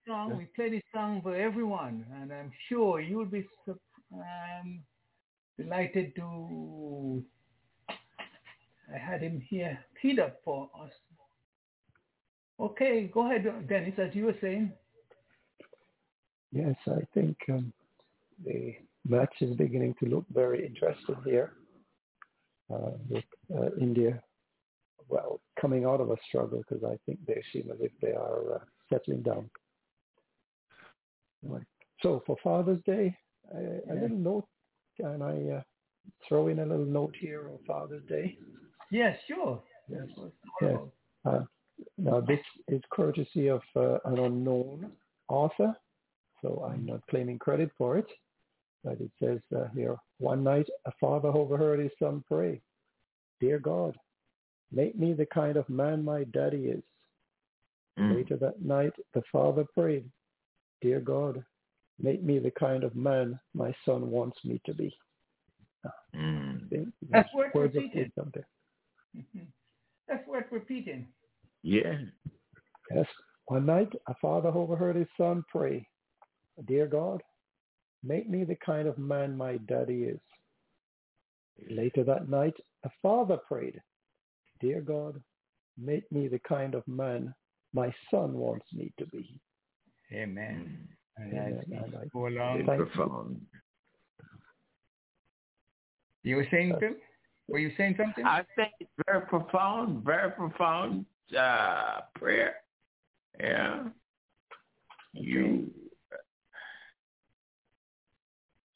Song. 0.08 0.38
We 0.38 0.46
play 0.56 0.70
this 0.70 0.84
song 0.94 1.22
for 1.22 1.36
everyone, 1.36 2.06
and 2.22 2.32
I'm 2.32 2.52
sure 2.70 3.00
you'll 3.00 3.26
be 3.26 3.46
um, 4.14 4.82
delighted 5.58 6.16
to. 6.16 7.24
I 8.94 8.98
had 8.98 9.22
him 9.22 9.42
here 9.50 9.80
teed 10.02 10.20
up 10.20 10.40
for 10.44 10.70
us. 10.82 10.92
Okay, 12.60 13.10
go 13.14 13.26
ahead, 13.26 13.68
Dennis. 13.68 13.94
As 13.98 14.14
you 14.14 14.26
were 14.26 14.36
saying. 14.42 14.72
Yes, 16.52 16.76
I 16.88 17.02
think 17.14 17.36
um, 17.50 17.74
the 18.46 18.76
match 19.08 19.34
is 19.42 19.56
beginning 19.56 19.96
to 20.02 20.06
look 20.10 20.26
very 20.32 20.66
interesting 20.66 21.16
here 21.26 21.54
uh, 22.72 22.92
with 23.10 23.24
uh, 23.56 23.70
India. 23.82 24.22
Well, 25.10 25.42
coming 25.60 25.86
out 25.86 26.00
of 26.00 26.12
a 26.12 26.18
struggle 26.28 26.64
because 26.68 26.84
I 26.84 26.98
think 27.06 27.20
they 27.26 27.42
seem 27.52 27.70
as 27.72 27.80
if 27.82 27.92
they 28.02 28.12
are 28.12 28.56
uh, 28.56 28.60
settling 28.92 29.24
down. 29.24 29.50
Right. 31.44 31.64
So 32.02 32.24
for 32.26 32.38
Father's 32.44 32.82
Day, 32.86 33.16
a, 33.54 33.58
a 33.58 33.82
Yeah. 33.88 34.02
little 34.02 34.18
note. 34.18 34.46
Can 35.00 35.22
I 35.22 35.50
uh, 35.58 35.62
throw 36.28 36.48
in 36.48 36.60
a 36.60 36.66
little 36.66 36.86
note 36.86 37.16
here 37.20 37.50
on 37.50 37.58
Father's 37.66 38.06
Day? 38.06 38.38
Yes, 38.92 39.18
sure. 39.28 39.62
Yes. 39.90 40.02
That's 40.08 40.18
what 40.18 40.28
it's 40.28 40.36
all 40.62 40.92
Yes. 41.26 41.34
Uh, 41.34 41.46
now 41.98 42.22
this 42.22 42.40
is 42.68 42.82
courtesy 42.92 43.48
of 43.50 43.62
uh, 43.76 43.98
an 44.06 44.20
unknown 44.20 44.92
author, 45.28 45.76
so 46.42 46.64
I'm 46.70 46.86
not 46.86 47.02
claiming 47.10 47.40
credit 47.40 47.72
for 47.78 47.98
it. 47.98 48.08
But 48.84 49.00
it 49.00 49.12
says 49.20 49.40
uh, 49.56 49.68
here, 49.74 49.96
one 50.20 50.44
night 50.44 50.68
a 50.86 50.92
father 51.00 51.30
overheard 51.30 51.80
his 51.80 51.92
son 51.98 52.24
pray, 52.28 52.62
Dear 53.40 53.60
God, 53.60 53.98
make 54.72 54.96
me 54.98 55.14
the 55.14 55.26
kind 55.26 55.58
of 55.58 55.68
man 55.70 56.04
my 56.04 56.26
daddy 56.26 56.66
is. 56.66 56.84
Mm. 57.98 58.16
Later 58.16 58.38
that 58.38 58.62
night, 58.62 58.94
the 59.14 59.24
father 59.32 59.66
prayed, 59.74 60.06
Dear 60.84 61.00
God, 61.00 61.42
make 61.98 62.22
me 62.22 62.40
the 62.40 62.52
kind 62.52 62.84
of 62.84 62.94
man 62.94 63.40
my 63.54 63.74
son 63.86 64.12
wants 64.12 64.38
me 64.44 64.62
to 64.66 64.74
be. 64.74 64.94
Mm. 66.14 66.70
See? 66.70 66.86
That's 67.10 67.34
worth 67.34 67.56
words 67.56 67.74
repeating. 67.74 68.02
wisdom 68.02 68.32
there. 68.34 68.48
Mhm. 69.16 69.48
That's 70.10 70.28
worth 70.28 70.52
repeating. 70.52 71.08
Yeah. 71.62 72.02
Yes. 72.94 73.08
One 73.46 73.66
night, 73.66 73.94
a 74.08 74.16
father 74.16 74.50
overheard 74.50 74.98
his 74.98 75.08
son 75.18 75.46
pray, 75.50 75.88
Dear 76.66 76.88
God, 76.88 77.24
make 78.04 78.30
me 78.30 78.44
the 78.44 78.58
kind 78.58 78.88
of 78.88 78.98
man 78.98 79.38
my 79.38 79.58
daddy 79.58 80.04
is. 80.04 80.20
Later 81.70 82.04
that 82.04 82.28
night, 82.28 82.56
a 82.84 82.90
father 83.02 83.38
prayed, 83.38 83.82
Dear 84.60 84.82
God, 84.82 85.24
make 85.78 86.12
me 86.12 86.28
the 86.28 86.40
kind 86.40 86.76
of 86.76 86.86
man 86.88 87.34
my 87.74 87.94
son 88.12 88.34
wants 88.34 88.66
me 88.74 88.92
to 88.98 89.06
be. 89.08 89.40
Amen. 90.14 90.88
And 91.18 91.34
Amen. 91.34 91.60
as 91.78 91.92
we 92.02 92.10
go 92.12 92.28
along, 92.28 92.60
you. 92.60 92.66
Profound. 92.66 93.42
you 96.24 96.36
were 96.38 96.48
saying, 96.52 96.76
Phil? 96.80 96.94
Were 97.48 97.60
you 97.60 97.72
saying 97.78 97.96
something? 97.98 98.26
I 98.26 98.44
think 98.56 98.70
it's 98.80 98.90
very 99.06 99.22
profound, 99.26 100.04
very 100.04 100.32
profound 100.32 101.06
uh, 101.38 102.02
prayer. 102.16 102.56
Yeah. 103.40 103.84
You 105.14 105.70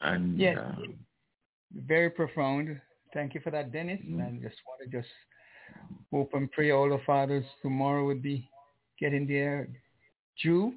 and 0.01 0.37
Yes. 0.39 0.57
um, 0.59 0.95
Very 1.73 2.09
profound. 2.09 2.79
Thank 3.13 3.33
you 3.33 3.41
for 3.41 3.51
that, 3.51 3.71
Dennis. 3.71 3.99
Mhm. 4.01 4.25
And 4.25 4.41
just 4.41 4.55
want 4.67 4.81
to 4.81 4.87
just 4.87 5.09
hope 6.11 6.33
and 6.33 6.51
pray 6.51 6.71
all 6.71 6.89
the 6.89 6.99
fathers 6.99 7.45
tomorrow 7.61 8.05
would 8.05 8.21
be 8.21 8.49
getting 8.99 9.25
their 9.27 9.67
due 10.41 10.75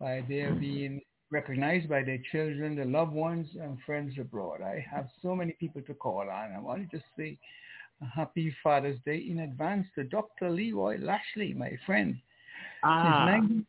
by 0.00 0.24
their 0.28 0.52
being 0.52 1.00
recognized 1.30 1.88
by 1.88 2.02
their 2.02 2.18
children, 2.32 2.74
their 2.76 2.84
loved 2.86 3.12
ones, 3.12 3.48
and 3.60 3.78
friends 3.84 4.14
abroad. 4.18 4.62
I 4.62 4.84
have 4.90 5.08
so 5.22 5.34
many 5.34 5.52
people 5.60 5.82
to 5.82 5.94
call 5.94 6.20
on. 6.20 6.52
I 6.56 6.58
want 6.58 6.90
to 6.90 6.96
just 6.96 7.08
say 7.16 7.36
a 8.00 8.06
happy 8.06 8.54
Father's 8.62 8.98
Day 9.04 9.26
in 9.28 9.40
advance 9.40 9.86
to 9.96 10.04
Dr. 10.04 10.50
Leroy 10.50 10.98
Lashley, 11.00 11.52
my 11.52 11.72
friend. 11.84 12.16
Ah, 12.82 13.26
90 13.26 13.64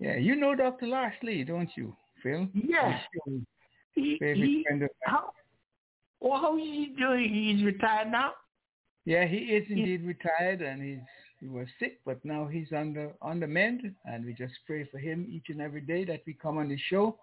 Yeah, 0.00 0.16
you 0.16 0.34
know 0.36 0.54
Dr. 0.54 0.86
Lashley, 0.86 1.44
don't 1.44 1.70
you, 1.76 1.94
Phil? 2.22 2.48
yes, 2.54 3.00
I'm 3.26 3.46
he, 3.94 4.16
favorite 4.18 4.46
he 4.46 4.64
friend 4.66 4.82
of 4.82 4.90
mine. 5.06 5.14
how 5.14 5.30
well 6.20 6.40
how 6.40 6.56
is 6.56 6.64
he 6.64 6.94
doing? 6.98 7.32
He's 7.32 7.64
retired 7.64 8.10
now. 8.10 8.32
Yeah, 9.04 9.26
he 9.26 9.36
is 9.36 9.66
indeed 9.70 10.04
retired, 10.04 10.62
and 10.62 10.82
he's 10.82 10.98
he 11.40 11.48
was 11.48 11.66
sick, 11.78 12.00
but 12.04 12.22
now 12.24 12.46
he's 12.46 12.72
on 12.72 12.92
the 12.92 13.12
on 13.22 13.40
the 13.40 13.46
mend, 13.46 13.94
and 14.04 14.24
we 14.24 14.34
just 14.34 14.54
pray 14.66 14.84
for 14.90 14.98
him 14.98 15.26
each 15.30 15.46
and 15.48 15.60
every 15.60 15.80
day 15.80 16.04
that 16.04 16.22
we 16.26 16.34
come 16.34 16.58
on 16.58 16.68
the 16.68 16.78
show, 16.88 17.18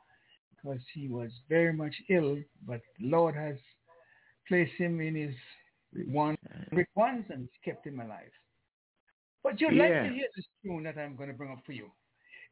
because 0.49 0.81
he 0.93 1.07
was 1.07 1.29
very 1.49 1.71
much 1.71 1.93
ill, 2.09 2.37
but 2.65 2.81
the 2.99 3.07
Lord 3.07 3.35
has 3.35 3.57
placed 4.47 4.73
him 4.73 4.99
in 5.01 5.15
his 5.15 5.35
one 6.07 6.37
with 6.71 6.87
ones 6.95 7.25
and 7.29 7.47
kept 7.63 7.85
him 7.85 7.99
alive. 7.99 8.31
But 9.43 9.61
you'd 9.61 9.73
like 9.73 9.89
to 9.89 10.09
hear 10.09 10.27
this 10.35 10.45
tune 10.63 10.83
that 10.83 10.97
I'm 10.97 11.15
going 11.15 11.29
to 11.29 11.35
bring 11.35 11.51
up 11.51 11.59
for 11.65 11.71
you. 11.71 11.89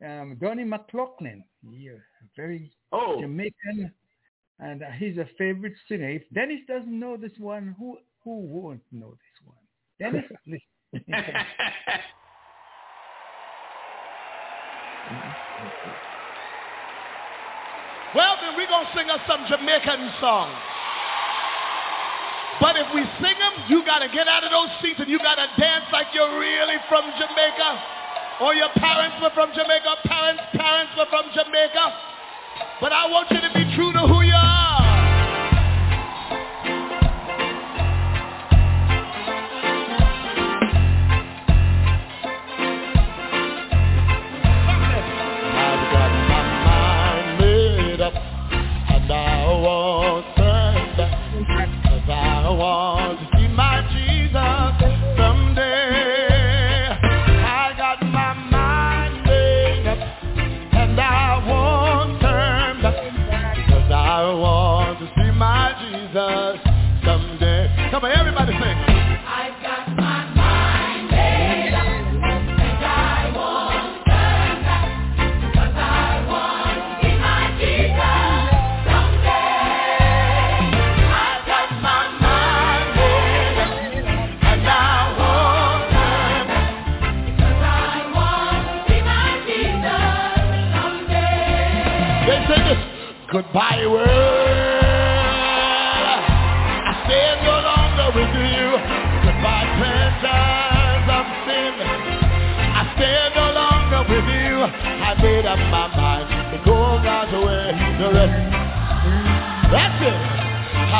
Um, 0.05 0.37
Donnie 0.39 0.63
McLaughlin, 0.63 1.43
yeah, 1.63 1.93
very 2.35 2.71
Oh, 2.91 3.19
Jamaican, 3.19 3.91
and 4.59 4.83
uh, 4.83 4.91
he's 4.97 5.17
a 5.17 5.27
favorite 5.37 5.73
singer. 5.87 6.09
If 6.09 6.23
Dennis 6.33 6.61
doesn't 6.67 6.99
know 6.99 7.17
this 7.17 7.31
one, 7.37 7.75
who 7.79 7.97
who 8.23 8.39
won't 8.39 8.83
know 8.91 9.11
this 9.11 9.45
one? 9.45 9.57
Dennis, 9.99 10.25
listen. 10.45 10.61
well, 18.15 18.39
then 18.39 18.55
we're 18.55 18.71
going 18.71 18.87
to 18.87 18.93
sing 18.95 19.11
us 19.11 19.19
some 19.27 19.43
Jamaican 19.51 20.15
songs. 20.23 20.55
But 22.63 22.79
if 22.79 22.87
we 22.95 23.03
sing 23.19 23.35
them, 23.35 23.67
you 23.67 23.83
got 23.83 23.99
to 23.99 24.07
get 24.07 24.31
out 24.31 24.47
of 24.47 24.51
those 24.51 24.71
seats 24.79 25.03
and 25.03 25.11
you 25.11 25.19
got 25.19 25.35
to 25.35 25.51
dance 25.59 25.83
like 25.91 26.07
you're 26.15 26.39
really 26.39 26.79
from 26.87 27.03
Jamaica. 27.19 27.83
Or 28.39 28.55
your 28.55 28.71
parents 28.79 29.19
were 29.19 29.35
from 29.35 29.51
Jamaica, 29.51 30.07
parents' 30.07 30.47
parents 30.55 30.95
were 30.95 31.11
from 31.11 31.27
Jamaica. 31.35 31.91
But 32.79 32.95
I 32.95 33.11
want 33.11 33.27
you 33.31 33.41
to 33.43 33.51
be 33.51 33.67
true 33.75 33.91
to 33.91 34.07
who 34.07 34.23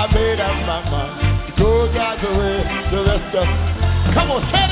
I 0.06 0.13
made 0.13 0.39
up 0.39 0.54
my 0.68 0.88
mind 0.88 1.48
to 1.48 1.63
go 1.63 1.91
drive 1.91 2.22
away 2.22 2.62
the 2.91 3.04
rest 3.10 3.36
of. 3.36 4.13
Come 4.13 4.30
on, 4.30 4.52
say. 4.54 4.64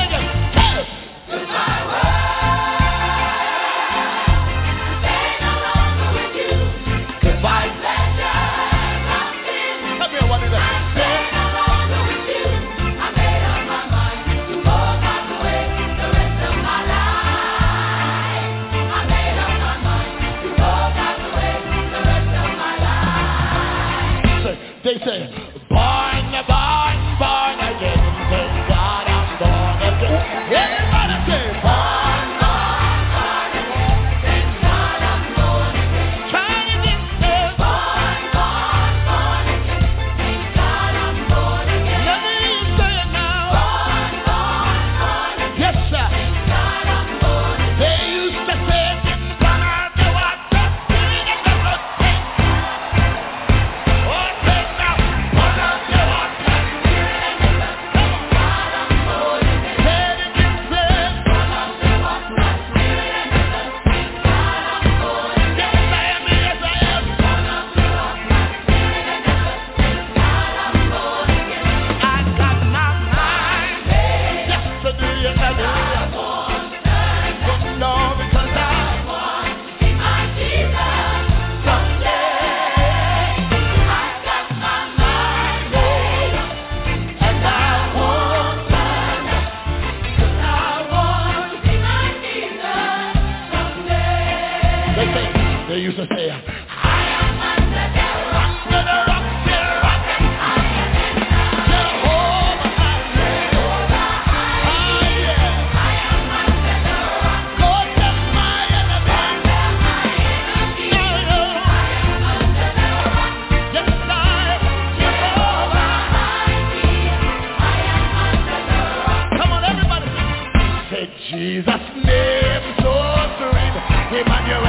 Emmanuel 124.25 124.62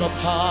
upon 0.00 0.47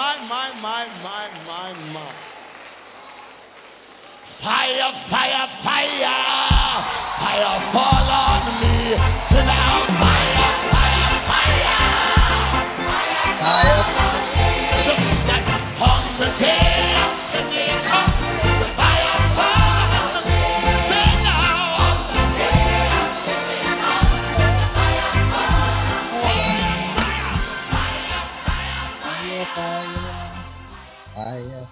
my, 0.00 0.16
my, 0.24 0.48
my, 0.62 0.86
my, 1.04 1.28
my, 1.44 1.72
my. 1.92 2.12
Fire, 4.40 4.92
fire, 5.10 5.46
fire. 5.62 6.20
Fire 7.20 7.60
fall 7.74 8.08
on 8.08 8.44
me. 8.62 8.96
Sit 9.28 9.44
down, 9.44 9.84
fire, 10.00 10.52
fire, 10.72 11.20
fire. 11.28 11.80
Just 13.64 13.79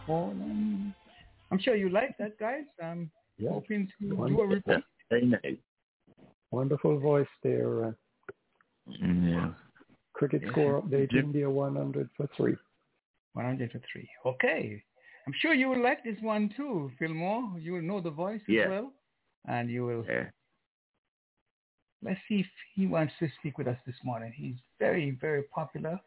fire 0.09 0.16
falling. 0.16 0.38
Mm, 0.38 0.94
I'm 1.50 1.59
sure 1.59 1.74
you 1.74 1.88
like 1.90 2.16
that, 2.18 2.38
guys. 2.38 2.64
I'm 2.82 3.11
Yeah. 3.38 3.50
hoping 3.50 3.86
to 3.86 3.92
do 4.09 4.12
a 4.12 4.16
Wonderful. 4.16 4.46
repeat. 4.46 4.84
Very 5.11 5.26
nice. 5.26 5.59
Wonderful 6.50 6.98
voice 6.98 7.28
there. 7.42 7.84
Uh, 7.86 7.92
mm, 8.88 9.30
Yeah. 9.30 9.54
cricket 10.12 10.42
Yeah. 10.42 10.50
score 10.50 10.82
update, 10.82 11.11
Jim- 11.11 11.26
India 11.26 11.48
100 11.48 12.11
for 12.16 12.26
three. 12.28 12.56
100 13.34 13.70
for 13.72 13.78
three. 13.80 14.09
Okay. 14.24 14.82
I'm 15.26 15.32
sure 15.34 15.52
you 15.54 15.68
will 15.68 15.78
like 15.82 16.02
this 16.02 16.20
one 16.22 16.48
too, 16.48 16.90
Fillmore. 16.98 17.59
You 17.59 17.74
will 17.74 17.82
know 17.82 18.00
the 18.00 18.11
voice 18.11 18.42
Yeah. 18.48 18.62
as 18.64 18.68
well. 18.70 18.92
And 19.46 19.70
you 19.70 19.84
will, 19.86 20.04
Yeah. 20.06 20.30
let's 22.02 22.20
see 22.26 22.40
if 22.40 22.50
he 22.74 22.86
wants 22.86 23.16
to 23.18 23.28
speak 23.28 23.59
with 23.59 23.68
us 23.68 23.78
this 23.84 24.02
morning. 24.02 24.32
He's 24.32 24.56
very, 24.78 25.11
very 25.12 25.42
popular. 25.44 26.00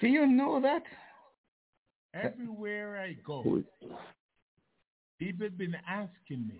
Do 0.00 0.08
you 0.08 0.26
know 0.26 0.60
that? 0.62 0.82
Everywhere 2.14 2.98
I 2.98 3.16
go, 3.24 3.62
people 5.18 5.46
have 5.46 5.58
been 5.58 5.76
asking 5.88 6.48
me, 6.48 6.58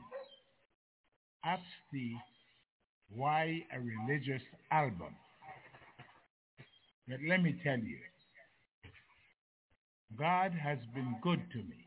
Absti, 1.44 2.12
why 3.08 3.64
a 3.74 3.80
religious 3.80 4.42
album? 4.70 5.16
But 7.08 7.18
let 7.26 7.42
me 7.42 7.58
tell 7.64 7.78
you, 7.78 7.98
God 10.18 10.52
has 10.52 10.78
been 10.94 11.16
good 11.22 11.40
to 11.52 11.58
me. 11.58 11.86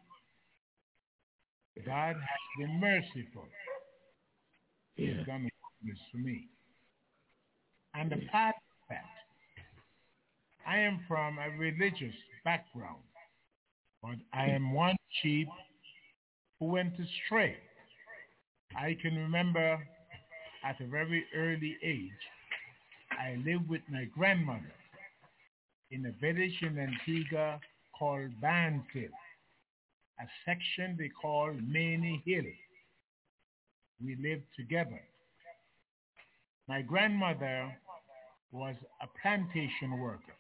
God 1.85 2.15
has 2.15 2.43
been 2.59 2.79
merciful. 2.79 3.47
He's 4.95 5.25
done 5.25 5.49
this 5.83 5.97
for 6.11 6.17
me. 6.17 6.49
And 7.93 8.11
the 8.11 8.21
fact 8.31 8.59
I 10.67 10.77
am 10.79 11.01
from 11.07 11.37
a 11.37 11.49
religious 11.57 12.15
background, 12.45 13.03
but 14.01 14.15
I 14.33 14.45
am 14.47 14.73
one 14.73 14.95
sheep 15.21 15.47
who 16.59 16.67
went 16.67 16.93
astray. 16.93 17.57
I 18.75 18.97
can 19.01 19.15
remember 19.15 19.79
at 20.63 20.79
a 20.79 20.87
very 20.87 21.25
early 21.35 21.77
age, 21.83 22.11
I 23.11 23.35
lived 23.45 23.69
with 23.69 23.81
my 23.91 24.05
grandmother 24.05 24.73
in 25.91 26.05
a 26.05 26.11
village 26.21 26.57
in 26.61 26.79
Antigua 26.79 27.59
called 27.97 28.31
Banfield, 28.41 29.11
a 30.19 30.25
section 30.45 30.95
they 30.97 31.09
call 31.09 31.53
Maney 31.61 32.23
Hill. 32.25 32.45
We 34.03 34.15
lived 34.15 34.45
together. 34.57 35.01
My 36.67 36.81
grandmother 36.81 37.75
was 38.51 38.75
a 39.01 39.07
plantation 39.21 39.99
worker. 39.99 40.33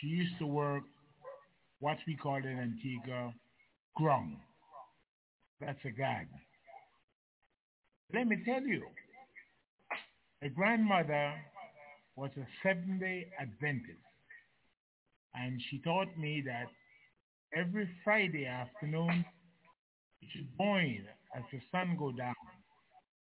She 0.00 0.06
used 0.06 0.38
to 0.38 0.46
work 0.46 0.82
what 1.80 1.98
we 2.06 2.16
call 2.16 2.36
in 2.36 2.58
Antigua 2.58 3.34
ground. 3.96 4.36
That's 5.60 5.78
a 5.84 5.90
gag. 5.90 6.26
Let 8.14 8.26
me 8.26 8.38
tell 8.44 8.62
you, 8.62 8.82
a 10.42 10.48
grandmother 10.48 11.34
was 12.16 12.30
a 12.36 12.46
seven-day 12.62 13.28
Adventist, 13.38 13.98
and 15.34 15.60
she 15.70 15.78
taught 15.78 16.16
me 16.18 16.42
that 16.46 16.68
every 17.54 17.88
Friday 18.02 18.46
afternoon, 18.46 19.24
you 20.20 20.28
should 20.32 20.48
join 20.58 21.04
as 21.36 21.42
the 21.52 21.60
sun 21.70 21.96
go 21.98 22.10
down 22.10 22.34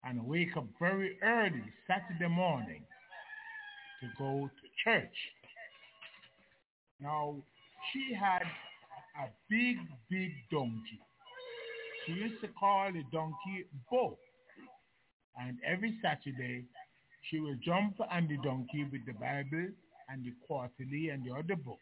and 0.04 0.26
wake 0.26 0.58
up 0.58 0.66
very 0.80 1.18
early 1.24 1.64
Saturday 1.88 2.28
morning 2.28 2.84
to 4.02 4.08
go 4.18 4.50
to 4.50 4.84
church. 4.84 5.16
Now, 7.02 7.36
she 7.92 8.14
had 8.14 8.44
a 9.22 9.28
big, 9.50 9.78
big 10.10 10.32
donkey. 10.52 11.00
She 12.06 12.14
used 12.14 12.42
to 12.42 12.48
call 12.60 12.92
the 12.92 13.04
donkey 13.12 13.66
Bo. 13.90 14.18
And 15.38 15.58
every 15.66 15.98
Saturday, 16.02 16.66
she 17.30 17.40
would 17.40 17.62
jump 17.62 18.00
on 18.00 18.28
the 18.28 18.38
donkey 18.38 18.88
with 18.92 19.06
the 19.06 19.14
Bible 19.14 19.68
and 20.10 20.24
the 20.24 20.34
quarterly 20.48 21.10
and 21.10 21.26
the 21.26 21.34
other 21.34 21.56
books. 21.56 21.82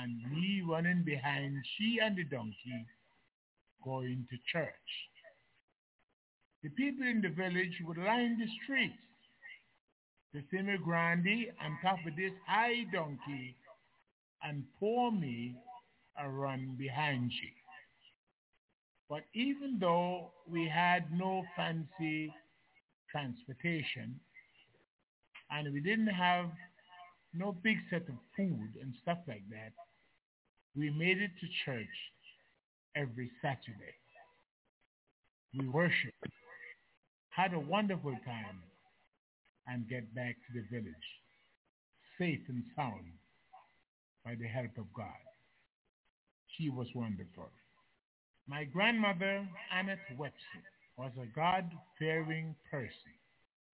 And 0.00 0.20
me 0.32 0.62
running 0.68 1.04
behind 1.04 1.56
she 1.78 1.98
and 2.02 2.16
the 2.16 2.24
donkey 2.24 2.86
going 3.84 4.26
to 4.30 4.36
church. 4.52 4.90
The 6.62 6.70
people 6.70 7.06
in 7.06 7.22
the 7.22 7.28
village 7.28 7.80
would 7.86 7.98
line 7.98 8.38
the 8.38 8.48
streets 8.62 9.05
to 10.36 10.42
see 10.50 10.62
me 10.62 10.76
Grandy 10.76 11.48
on 11.64 11.78
top 11.80 11.98
of 12.06 12.14
this 12.14 12.32
high 12.46 12.84
donkey 12.92 13.56
and 14.42 14.64
pour 14.78 15.10
me 15.10 15.54
a 16.22 16.28
run 16.28 16.76
behind 16.78 17.30
you. 17.32 17.48
But 19.08 19.22
even 19.32 19.78
though 19.80 20.32
we 20.46 20.68
had 20.68 21.10
no 21.10 21.42
fancy 21.56 22.34
transportation 23.10 24.20
and 25.50 25.72
we 25.72 25.80
didn't 25.80 26.08
have 26.08 26.50
no 27.32 27.56
big 27.62 27.78
set 27.88 28.02
of 28.02 28.16
food 28.36 28.76
and 28.82 28.92
stuff 29.02 29.18
like 29.26 29.44
that, 29.48 29.72
we 30.76 30.90
made 30.90 31.16
it 31.16 31.30
to 31.40 31.46
church 31.64 31.96
every 32.94 33.30
Saturday. 33.40 33.96
We 35.58 35.66
worshiped, 35.68 36.26
had 37.30 37.54
a 37.54 37.58
wonderful 37.58 38.14
time, 38.26 38.60
and 39.66 39.88
get 39.88 40.14
back 40.14 40.36
to 40.46 40.52
the 40.54 40.66
village, 40.70 40.94
safe 42.18 42.40
and 42.48 42.62
sound 42.74 43.12
by 44.24 44.34
the 44.34 44.46
help 44.46 44.76
of 44.78 44.92
God. 44.94 45.06
She 46.56 46.70
was 46.70 46.88
wonderful. 46.94 47.50
My 48.48 48.64
grandmother, 48.64 49.46
Annette 49.72 50.16
Webster, 50.16 50.62
was 50.96 51.12
a 51.20 51.26
God-fearing 51.34 52.54
person, 52.70 53.14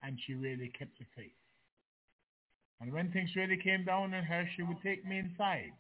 and 0.03 0.19
she 0.27 0.35
really 0.35 0.73
kept 0.77 0.99
the 0.99 1.05
faith. 1.17 1.31
And 2.81 2.93
when 2.93 3.13
things 3.13 3.37
really 3.37 3.59
came 3.63 3.85
down 3.85 4.15
on 4.15 4.25
her, 4.25 4.49
she 4.57 4.63
would 4.63 4.83
take 4.83 5.07
me 5.07 5.19
inside, 5.19 5.73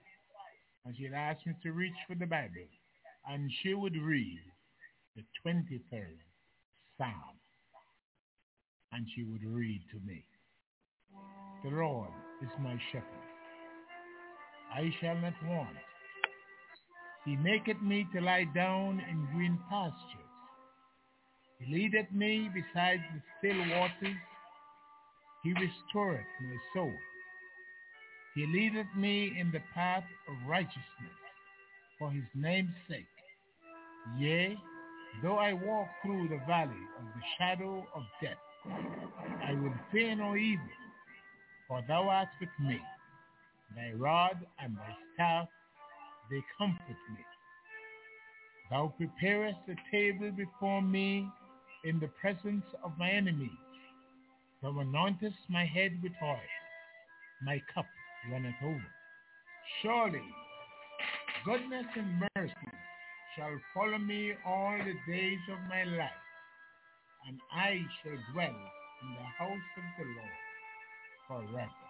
and 0.84 0.96
she'd 0.96 1.12
ask 1.14 1.44
me 1.46 1.54
to 1.62 1.72
reach 1.72 1.96
for 2.06 2.14
the 2.14 2.26
Bible, 2.26 2.68
and 3.28 3.50
she 3.62 3.74
would 3.74 3.96
read 3.96 4.40
the 5.16 5.24
23rd 5.44 6.18
Psalm, 6.96 7.36
and 8.92 9.06
she 9.14 9.24
would 9.24 9.42
read 9.44 9.82
to 9.90 9.98
me. 10.06 10.24
The 11.64 11.70
Lord 11.70 12.10
is 12.42 12.50
my 12.60 12.76
shepherd. 12.90 13.06
I 14.74 14.92
shall 15.00 15.16
not 15.16 15.34
want. 15.46 15.76
He 17.24 17.36
maketh 17.36 17.80
me 17.80 18.06
to 18.14 18.20
lie 18.20 18.46
down 18.54 19.00
in 19.08 19.28
green 19.34 19.58
pastures. 19.70 20.32
He 21.58 21.72
leadeth 21.72 22.10
me 22.12 22.50
beside 22.52 23.00
the 23.14 23.22
still 23.38 23.58
waters. 23.78 24.16
He 25.44 25.52
restoreth 25.52 26.26
my 26.40 26.56
soul. 26.74 26.92
He 28.34 28.46
leadeth 28.46 28.86
me 28.96 29.32
in 29.38 29.52
the 29.52 29.62
path 29.74 30.04
of 30.28 30.48
righteousness 30.48 31.18
for 31.98 32.10
his 32.10 32.24
name's 32.34 32.74
sake. 32.88 33.06
Yea, 34.18 34.56
though 35.22 35.36
I 35.36 35.52
walk 35.52 35.88
through 36.02 36.28
the 36.28 36.40
valley 36.46 36.72
of 36.98 37.04
the 37.14 37.22
shadow 37.38 37.86
of 37.94 38.02
death, 38.20 38.38
I 38.66 39.52
will 39.54 39.74
fear 39.90 40.14
no 40.14 40.36
evil, 40.36 40.64
for 41.68 41.82
thou 41.88 42.08
art 42.08 42.28
with 42.40 42.50
me. 42.60 42.80
Thy 43.74 43.92
rod 43.92 44.38
and 44.58 44.76
thy 44.76 44.96
staff, 45.14 45.48
they 46.30 46.42
comfort 46.58 46.80
me. 46.88 47.24
Thou 48.70 48.94
preparest 48.96 49.58
a 49.68 49.76
table 49.90 50.30
before 50.30 50.82
me 50.82 51.28
in 51.84 51.98
the 52.00 52.08
presence 52.20 52.64
of 52.84 52.92
my 52.98 53.10
enemies. 53.10 53.50
Thou 54.62 54.70
anointest 54.72 55.48
my 55.48 55.64
head 55.64 55.98
with 56.02 56.12
oil. 56.22 56.38
My 57.44 57.60
cup 57.74 57.86
runneth 58.30 58.54
over. 58.62 58.86
Surely 59.82 60.22
goodness 61.44 61.86
and 61.96 62.22
mercy 62.36 62.70
shall 63.36 63.58
follow 63.74 63.98
me 63.98 64.32
all 64.46 64.78
the 64.78 65.12
days 65.12 65.40
of 65.50 65.58
my 65.68 65.84
life, 65.84 66.21
and 67.28 67.40
I 67.52 67.88
shall 68.02 68.18
dwell 68.32 68.56
in 69.02 69.14
the 69.14 69.26
house 69.38 69.70
of 69.78 69.84
the 69.98 70.04
Lord 70.04 70.40
forever. 71.28 71.81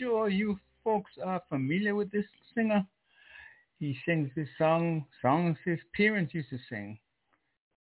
sure 0.00 0.30
you 0.30 0.58
folks 0.82 1.12
are 1.22 1.42
familiar 1.50 1.94
with 1.94 2.10
this 2.10 2.24
singer. 2.54 2.86
He 3.78 3.96
sings 4.06 4.30
this 4.34 4.48
song, 4.56 5.04
songs 5.20 5.58
his 5.64 5.78
parents 5.94 6.34
used 6.34 6.50
to 6.50 6.58
sing, 6.70 6.98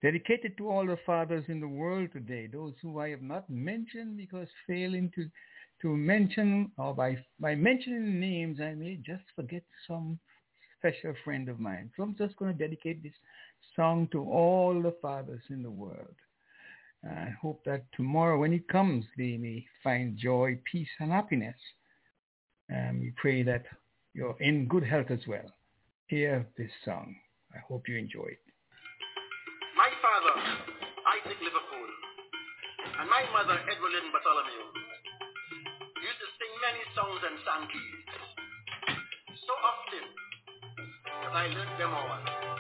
dedicated 0.02 0.56
to 0.58 0.68
all 0.68 0.86
the 0.86 0.98
fathers 1.06 1.44
in 1.48 1.60
the 1.60 1.68
world 1.68 2.10
today, 2.12 2.48
those 2.48 2.74
who 2.82 2.98
I 2.98 3.10
have 3.10 3.22
not 3.22 3.48
mentioned 3.48 4.16
because 4.16 4.48
failing 4.66 5.12
to, 5.14 5.28
to 5.82 5.96
mention 5.96 6.72
or 6.76 6.94
by, 6.94 7.18
by 7.38 7.54
mentioning 7.54 8.18
names, 8.18 8.60
I 8.60 8.74
may 8.74 8.96
just 8.96 9.24
forget 9.36 9.62
some 9.86 10.18
special 10.78 11.14
friend 11.24 11.48
of 11.48 11.60
mine. 11.60 11.90
So 11.96 12.02
I'm 12.02 12.16
just 12.16 12.36
going 12.36 12.52
to 12.52 12.58
dedicate 12.58 13.02
this 13.02 13.12
song 13.76 14.08
to 14.12 14.22
all 14.22 14.80
the 14.80 14.94
fathers 15.00 15.42
in 15.50 15.62
the 15.62 15.70
world. 15.70 16.14
I 17.04 17.32
hope 17.40 17.64
that 17.64 17.84
tomorrow 17.96 18.40
when 18.40 18.52
it 18.52 18.68
comes, 18.68 19.04
they 19.16 19.36
may 19.36 19.64
find 19.84 20.16
joy, 20.16 20.58
peace, 20.70 20.88
and 20.98 21.12
happiness. 21.12 21.54
Um, 22.70 23.00
we 23.00 23.12
pray 23.16 23.42
that 23.42 23.64
you're 24.14 24.36
in 24.40 24.66
good 24.68 24.84
health 24.84 25.10
as 25.10 25.20
well. 25.26 25.48
Hear 26.08 26.46
this 26.56 26.70
song. 26.84 27.16
I 27.54 27.58
hope 27.66 27.88
you 27.88 27.96
enjoy 27.96 28.28
it. 28.28 28.44
My 29.76 29.88
father, 30.02 30.36
Isaac 31.16 31.38
Liverpool, 31.40 31.88
and 33.00 33.08
my 33.08 33.24
mother, 33.32 33.56
Edwin 33.56 34.10
Bartholomew, 34.12 34.64
used 36.02 36.20
to 36.20 36.28
sing 36.36 36.52
many 36.60 36.82
songs 36.92 37.20
and 37.24 37.36
song 37.46 37.62
keys. 37.72 38.08
So 39.46 39.52
often 39.64 40.04
that 41.24 41.32
I 41.32 41.46
learned 41.48 41.80
them 41.80 41.92
all. 41.94 42.57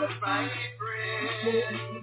Right. 0.00 1.97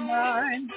mine. 0.00 0.68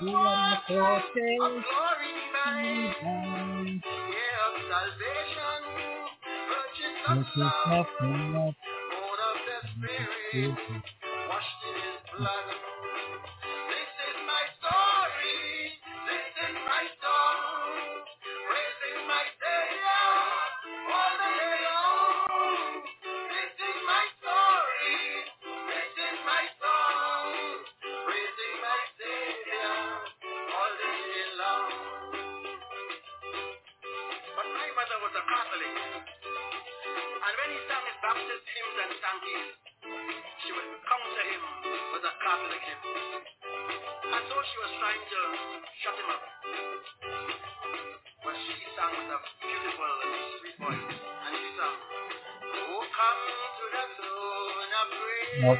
You 0.00 0.08
are 0.08 0.22
my 0.22 0.58
fortress. 0.68 1.38
Glory 1.38 2.12
mine. 2.34 3.82
Yeah, 3.84 4.48
salvation. 4.68 5.62
Purchased 7.06 7.38
of 7.66 7.86
love. 8.02 8.54
Born 8.92 9.20
of 9.28 9.38
the 9.46 9.58
Spirit. 9.72 10.56
Washed 11.28 11.62
in 11.68 11.74
His 11.82 12.00
blood. 12.18 12.47
Of 55.44 55.58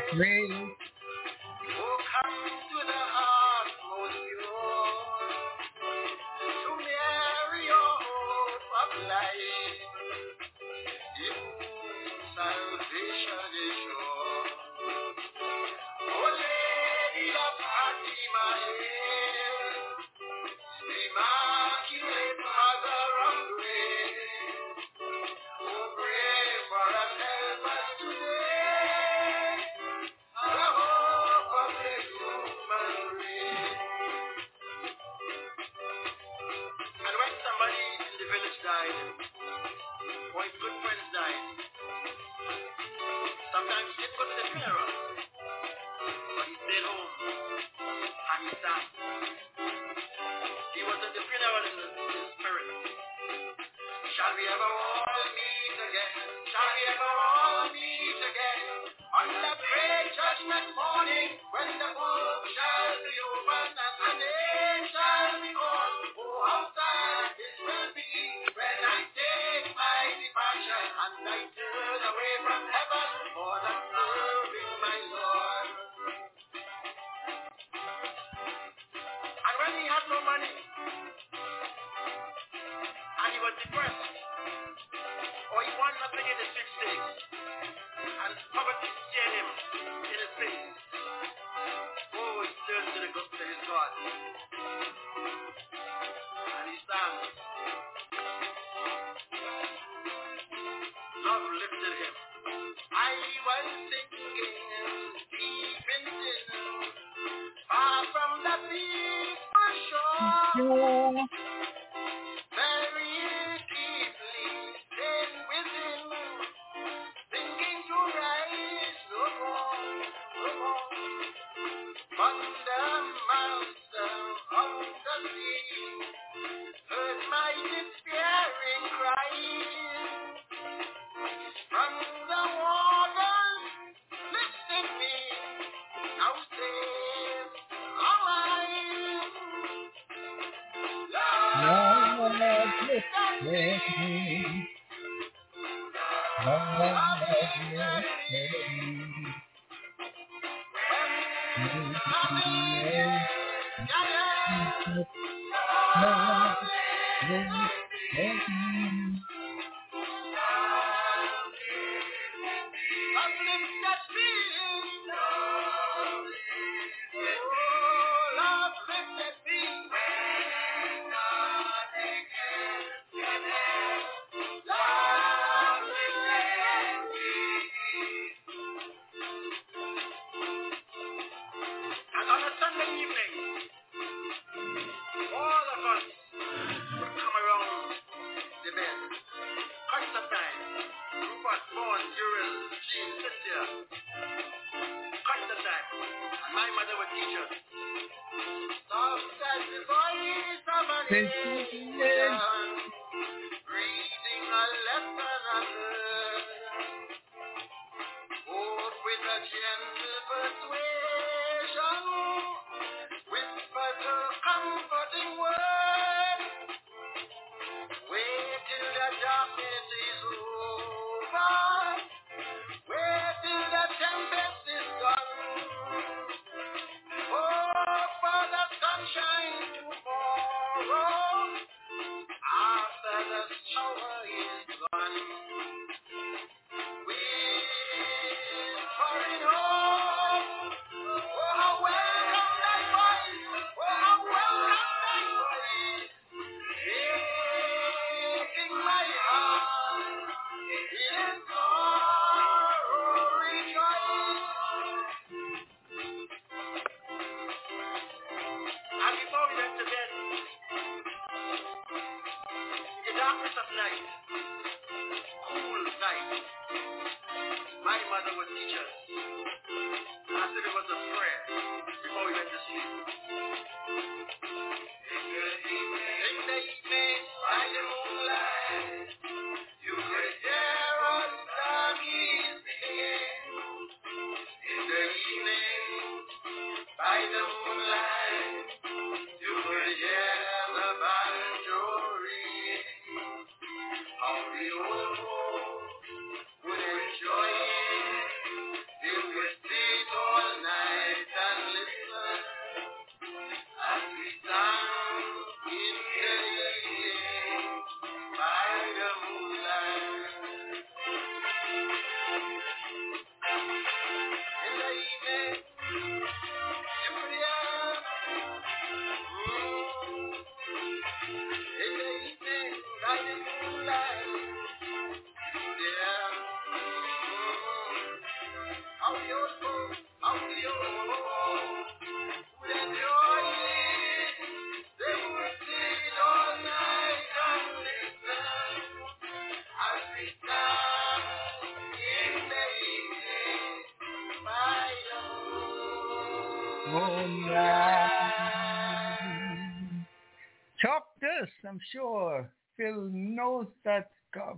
I'm 351.79 351.85
sure 351.93 352.51
Phil 352.77 353.09
knows 353.13 353.67
that 353.85 354.11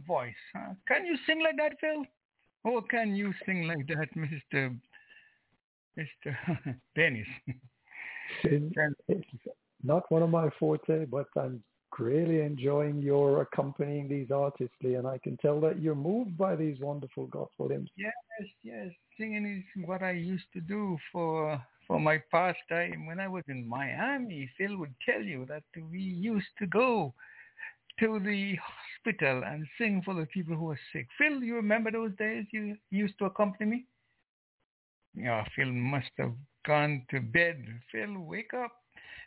voice. 0.06 0.32
Huh? 0.54 0.72
Can 0.88 1.04
you 1.04 1.18
sing 1.26 1.42
like 1.42 1.56
that, 1.58 1.78
Phil? 1.78 2.04
Or 2.64 2.82
can 2.82 3.14
you 3.14 3.34
sing 3.44 3.66
like 3.66 3.86
that, 3.88 4.08
Mr. 4.16 4.74
Mr. 5.98 6.76
Dennis? 6.96 7.26
It's 8.44 9.24
not 9.82 10.10
one 10.10 10.22
of 10.22 10.30
my 10.30 10.48
forte, 10.58 11.04
but 11.04 11.26
I'm 11.36 11.62
really 11.98 12.40
enjoying 12.40 13.02
your 13.02 13.42
accompanying 13.42 14.08
these 14.08 14.30
artists, 14.30 14.76
Lee, 14.82 14.94
and 14.94 15.06
I 15.06 15.18
can 15.18 15.36
tell 15.38 15.60
that 15.60 15.82
you're 15.82 15.94
moved 15.94 16.38
by 16.38 16.56
these 16.56 16.80
wonderful 16.80 17.26
gospel 17.26 17.68
hymns. 17.68 17.90
Yes, 17.98 18.14
yes. 18.62 18.88
Singing 19.18 19.44
is 19.44 19.84
what 19.84 20.02
I 20.02 20.12
used 20.12 20.50
to 20.54 20.60
do 20.62 20.96
for 21.12 21.62
for 21.90 21.98
my 21.98 22.22
pastime 22.30 23.04
when 23.04 23.18
I 23.18 23.26
was 23.26 23.42
in 23.48 23.68
Miami. 23.68 24.48
Phil 24.56 24.76
would 24.76 24.94
tell 25.04 25.20
you 25.20 25.44
that 25.46 25.64
we 25.90 25.98
used 25.98 26.46
to 26.60 26.66
go 26.68 27.12
to 27.98 28.20
the 28.20 28.56
hospital 28.62 29.42
and 29.44 29.66
sing 29.76 30.00
for 30.04 30.14
the 30.14 30.26
people 30.26 30.54
who 30.54 30.66
were 30.66 30.78
sick. 30.92 31.08
Phil, 31.18 31.42
you 31.42 31.56
remember 31.56 31.90
those 31.90 32.12
days 32.16 32.44
you 32.52 32.76
used 32.90 33.18
to 33.18 33.24
accompany 33.24 33.68
me? 33.68 33.84
Yeah, 35.16 35.44
Phil 35.56 35.72
must 35.72 36.12
have 36.18 36.32
gone 36.64 37.04
to 37.10 37.20
bed. 37.20 37.66
Phil, 37.90 38.20
wake 38.20 38.54
up. 38.54 38.70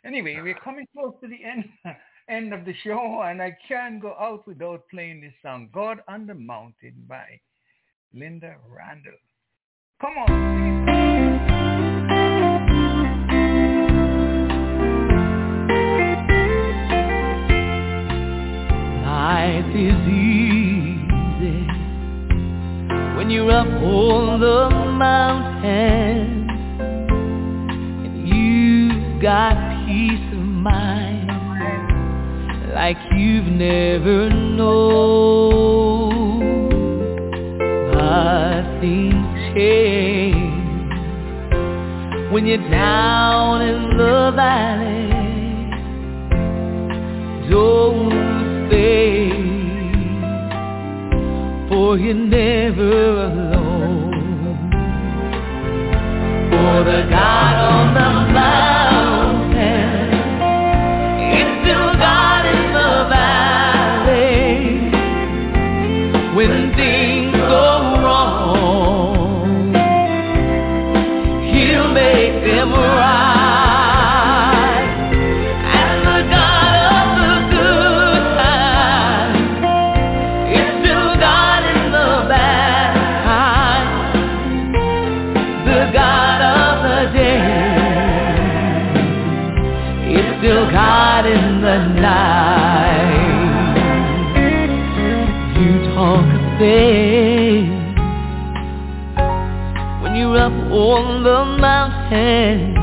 Anyway, 0.02 0.40
we're 0.42 0.54
coming 0.64 0.86
close 0.96 1.12
to 1.22 1.28
the 1.28 1.44
end 1.44 1.68
end 2.30 2.54
of 2.54 2.64
the 2.64 2.74
show, 2.82 3.24
and 3.26 3.42
I 3.42 3.54
can't 3.68 4.00
go 4.00 4.14
out 4.18 4.46
without 4.46 4.88
playing 4.88 5.20
this 5.20 5.34
song, 5.42 5.68
God 5.70 5.98
on 6.08 6.26
the 6.26 6.34
Mountain 6.34 7.04
by 7.06 7.38
Lynda 8.16 8.54
Randle. 8.66 9.12
Come 10.00 10.16
on. 10.16 10.93
Is 19.76 20.08
easy 20.08 21.66
when 23.16 23.28
you're 23.28 23.50
up 23.50 23.66
on 23.66 24.38
the 24.38 24.70
mountain 24.70 26.48
and 28.04 28.28
you've 28.28 29.20
got 29.20 29.56
peace 29.84 30.32
of 30.32 30.38
mind 30.38 31.28
like 32.72 32.96
you've 33.16 33.46
never 33.46 34.30
known. 34.30 35.74
But 37.92 38.80
things 38.80 39.54
change 39.54 40.92
when 42.32 42.46
you're 42.46 42.70
down 42.70 43.62
in 43.62 43.96
the 43.96 44.32
valley. 44.36 45.10
Don't 47.50 48.23
for 51.84 51.98
you're 51.98 52.14
never 52.14 53.26
alone. 53.26 54.70
For 56.50 56.76
the 56.90 57.00
God 57.10 57.54
on 57.72 57.94
the 57.94 58.32
mountain 58.32 58.73
the 101.34 101.44
mountain. 101.44 102.74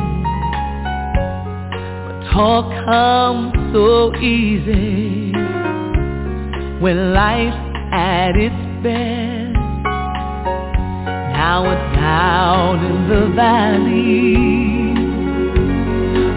But 2.05 2.17
talk 2.33 2.67
comes 2.83 3.53
so 3.71 4.13
easy 4.17 5.31
when 6.81 7.13
life's 7.13 7.55
at 7.93 8.35
its 8.35 8.61
best. 8.83 9.55
Now 11.37 11.59
it's 11.71 11.95
down 11.95 12.83
in 12.89 12.97
the 13.13 13.25
valley 13.41 14.35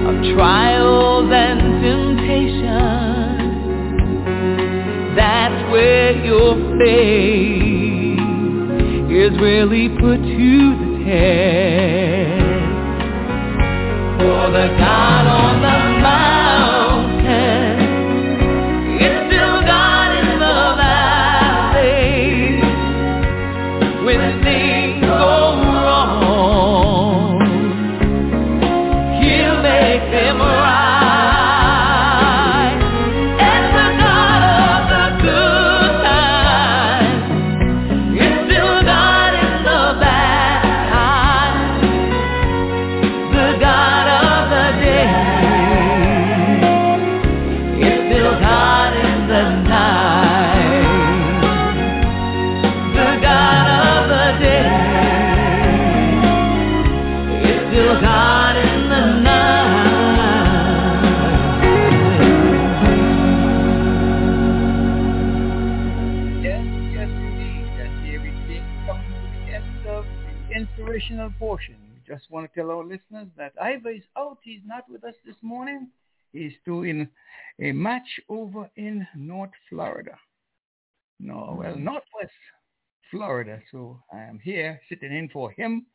of 0.08 0.14
trials 0.36 1.30
and 1.32 1.60
temptations. 1.82 3.56
That's 5.16 5.60
where 5.72 6.12
your 6.24 6.54
faith 6.78 8.20
is 9.10 9.34
really 9.40 9.88
put 9.88 10.22
to 10.22 10.83
test. 11.04 12.42
For 14.18 14.50
the 14.50 14.66
God 14.78 15.23
that 73.44 73.62
Ivor 73.62 73.90
is 73.90 74.02
out. 74.16 74.38
He's 74.42 74.62
not 74.64 74.84
with 74.88 75.04
us 75.04 75.14
this 75.26 75.36
morning. 75.42 75.88
He's 76.32 76.54
doing 76.64 77.08
a 77.60 77.72
match 77.72 78.08
over 78.30 78.70
in 78.76 79.06
North 79.14 79.50
Florida. 79.68 80.16
No, 81.20 81.56
well, 81.58 81.76
Northwest 81.76 82.32
Florida. 83.10 83.60
So 83.70 84.00
I 84.12 84.20
am 84.20 84.38
here 84.42 84.80
sitting 84.88 85.12
in 85.12 85.28
for 85.28 85.50
him. 85.50 85.86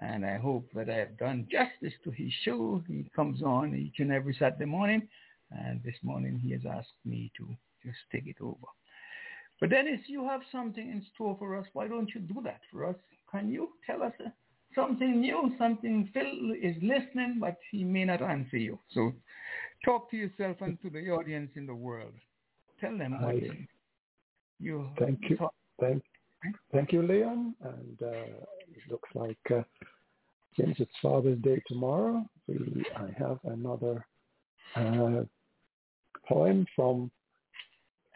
And 0.00 0.24
I 0.24 0.38
hope 0.38 0.68
that 0.74 0.90
I 0.90 0.96
have 0.96 1.18
done 1.18 1.48
justice 1.50 1.94
to 2.04 2.10
his 2.10 2.32
show. 2.44 2.82
He 2.86 3.10
comes 3.14 3.42
on 3.42 3.74
each 3.74 3.98
and 3.98 4.12
every 4.12 4.34
Saturday 4.38 4.64
morning. 4.64 5.06
And 5.50 5.82
this 5.82 5.96
morning 6.02 6.38
he 6.42 6.52
has 6.52 6.62
asked 6.66 7.00
me 7.04 7.30
to 7.36 7.46
just 7.84 7.98
take 8.10 8.26
it 8.26 8.36
over. 8.40 8.66
But 9.60 9.70
Dennis, 9.70 10.00
you 10.06 10.26
have 10.26 10.42
something 10.50 10.88
in 10.90 11.04
store 11.14 11.36
for 11.38 11.56
us. 11.56 11.66
Why 11.74 11.88
don't 11.88 12.10
you 12.14 12.20
do 12.22 12.40
that 12.44 12.60
for 12.70 12.86
us? 12.86 12.96
Can 13.30 13.50
you 13.50 13.70
tell 13.86 14.02
us 14.02 14.12
uh, 14.24 14.30
something 14.74 15.20
new, 15.20 15.54
something 15.58 16.08
Phil 16.12 16.52
is 16.60 16.76
listening, 16.82 17.38
but 17.40 17.56
he 17.70 17.84
may 17.84 18.04
not 18.04 18.22
answer 18.22 18.56
you. 18.56 18.78
So 18.90 19.12
talk 19.84 20.10
to 20.10 20.16
yourself 20.16 20.56
and 20.60 20.80
to 20.82 20.90
the 20.90 21.10
audience 21.10 21.50
in 21.56 21.66
the 21.66 21.74
world. 21.74 22.14
Tell 22.80 22.96
them 22.96 23.20
what 23.22 23.34
I- 23.36 23.66
you 24.58 24.88
Thank 24.98 25.20
you. 25.28 25.36
thought. 25.36 25.54
Thank, 25.78 26.02
thank 26.72 26.92
you, 26.92 27.02
Leon. 27.02 27.54
And 27.62 28.02
uh, 28.02 28.40
it 28.74 28.90
looks 28.90 29.08
like 29.14 29.38
uh, 29.50 29.62
since 30.58 30.76
it's 30.78 30.90
Father's 31.02 31.38
Day 31.40 31.62
tomorrow, 31.66 32.24
we 32.48 32.84
I 32.96 33.08
have 33.18 33.38
another 33.44 34.06
uh, 34.74 35.24
poem 36.26 36.66
from 36.74 37.10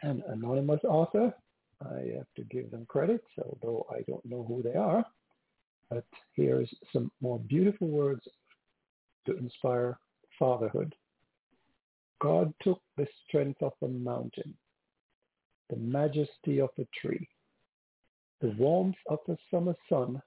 an 0.01 0.23
anonymous 0.29 0.79
author. 0.83 1.33
I 1.83 2.13
have 2.17 2.27
to 2.37 2.43
give 2.49 2.71
them 2.71 2.85
credit, 2.87 3.23
although 3.37 3.85
I 3.91 4.01
don't 4.07 4.25
know 4.25 4.43
who 4.47 4.63
they 4.63 4.73
are. 4.77 5.05
But 5.91 6.05
here's 6.33 6.73
some 6.93 7.11
more 7.19 7.37
beautiful 7.37 7.89
words 7.89 8.25
to 9.25 9.35
inspire 9.37 9.99
fatherhood. 10.39 10.95
God 12.21 12.53
took 12.61 12.81
the 12.95 13.07
strength 13.27 13.61
of 13.61 13.73
a 13.81 13.89
mountain, 13.89 14.53
the 15.69 15.75
majesty 15.75 16.61
of 16.61 16.69
a 16.79 16.87
tree, 16.99 17.27
the 18.39 18.55
warmth 18.57 18.95
of 19.09 19.19
a 19.27 19.37
summer 19.51 19.75
sun, 19.89 20.21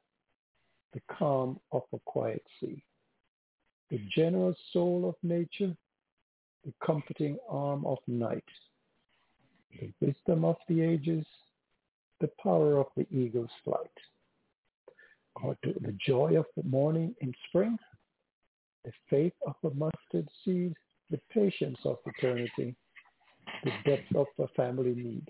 the 0.92 1.00
calm 1.10 1.58
of 1.72 1.82
a 1.94 1.98
quiet 2.04 2.44
sea, 2.60 2.84
the 3.90 4.00
generous 4.14 4.56
soul 4.70 5.08
of 5.08 5.14
nature, 5.22 5.74
the 6.66 6.74
comforting 6.84 7.38
arm 7.48 7.86
of 7.86 7.98
night, 8.06 8.44
the 9.80 9.90
wisdom 10.00 10.44
of 10.44 10.56
the 10.68 10.82
ages, 10.82 11.24
the 12.20 12.30
power 12.42 12.78
of 12.78 12.86
the 12.98 13.06
eagle's 13.10 13.50
flight. 13.64 13.90
God 15.40 15.56
took 15.62 15.80
the 15.82 15.96
joy 16.06 16.36
of 16.38 16.46
the 16.56 16.62
morning 16.62 17.14
in 17.20 17.32
spring, 17.48 17.78
the 18.84 18.92
faith 19.10 19.32
of 19.46 19.54
a 19.64 19.74
mustard 19.74 20.28
seed, 20.44 20.74
the 21.10 21.20
patience 21.32 21.78
of 21.84 21.98
eternity, 22.06 22.74
the 23.64 23.72
depth 23.84 24.14
of 24.14 24.26
a 24.38 24.48
family 24.48 24.94
need. 24.94 25.28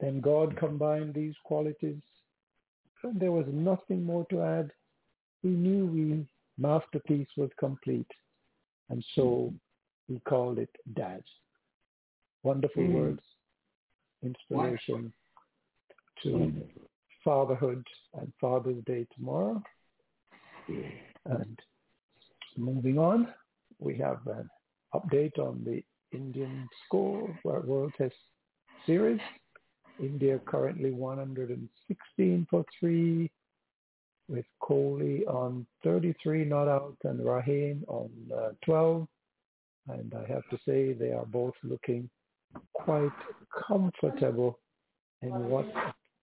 Then 0.00 0.20
God 0.20 0.56
combined 0.56 1.14
these 1.14 1.34
qualities. 1.44 2.02
When 3.02 3.18
there 3.18 3.32
was 3.32 3.46
nothing 3.50 4.04
more 4.04 4.26
to 4.30 4.42
add, 4.42 4.70
we 5.42 5.50
knew 5.50 5.86
we 5.86 6.26
masterpiece 6.56 7.28
was 7.36 7.50
complete. 7.58 8.10
And 8.90 9.04
so 9.14 9.52
we 10.08 10.20
called 10.20 10.58
it 10.58 10.70
Dad. 10.94 11.22
Wonderful 12.42 12.84
Mm. 12.84 12.92
words, 12.92 13.22
inspiration 14.22 15.12
to 16.22 16.52
fatherhood 17.24 17.84
and 18.14 18.32
Father's 18.40 18.82
Day 18.84 19.06
tomorrow. 19.14 19.62
And 21.26 21.58
moving 22.56 22.98
on, 22.98 23.28
we 23.78 23.96
have 23.98 24.26
an 24.26 24.48
update 24.94 25.38
on 25.38 25.62
the 25.64 25.82
Indian 26.16 26.68
score 26.86 27.38
for 27.42 27.60
World 27.60 27.92
Test 27.98 28.14
Series. 28.86 29.20
India 30.00 30.38
currently 30.46 30.92
116 30.92 32.46
for 32.48 32.64
three, 32.78 33.30
with 34.28 34.44
Kohli 34.62 35.26
on 35.26 35.66
33 35.82 36.44
not 36.44 36.68
out 36.68 36.96
and 37.04 37.20
Rahane 37.20 37.82
on 37.88 38.10
uh, 38.34 38.50
12. 38.64 39.08
And 39.88 40.14
I 40.14 40.30
have 40.30 40.48
to 40.50 40.58
say 40.66 40.92
they 40.92 41.12
are 41.12 41.24
both 41.24 41.54
looking 41.64 42.08
quite 42.74 43.10
comfortable 43.66 44.58
in 45.22 45.48
what 45.48 45.66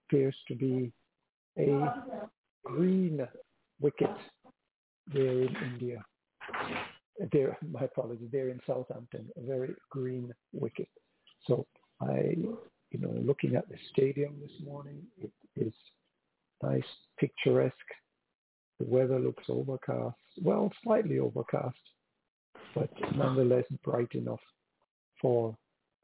appears 0.08 0.36
to 0.48 0.56
be 0.56 0.92
a 1.58 1.94
green 2.64 3.26
wicket 3.80 4.16
there 5.14 5.44
in 5.44 5.56
India. 5.72 6.04
There, 7.32 7.58
my 7.72 7.82
apologies, 7.82 8.30
there 8.32 8.50
in 8.50 8.60
Southampton, 8.68 9.30
a 9.38 9.46
very 9.46 9.74
green 9.90 10.34
wicket. 10.54 10.90
So 11.48 11.66
I, 12.02 12.36
you 12.92 13.00
know, 13.00 13.14
looking 13.24 13.56
at 13.56 13.70
the 13.70 13.78
stadium 13.94 14.36
this 14.42 14.66
morning, 14.66 15.02
it 15.22 15.32
is 15.56 15.74
nice, 16.62 16.84
picturesque. 17.18 17.76
The 18.80 18.86
weather 18.86 19.20
looks 19.20 19.46
overcast, 19.48 20.18
well, 20.42 20.72
slightly 20.84 21.20
overcast, 21.20 21.78
but 22.74 22.90
nonetheless 23.16 23.64
bright 23.84 24.12
enough 24.14 24.42
for 25.22 25.56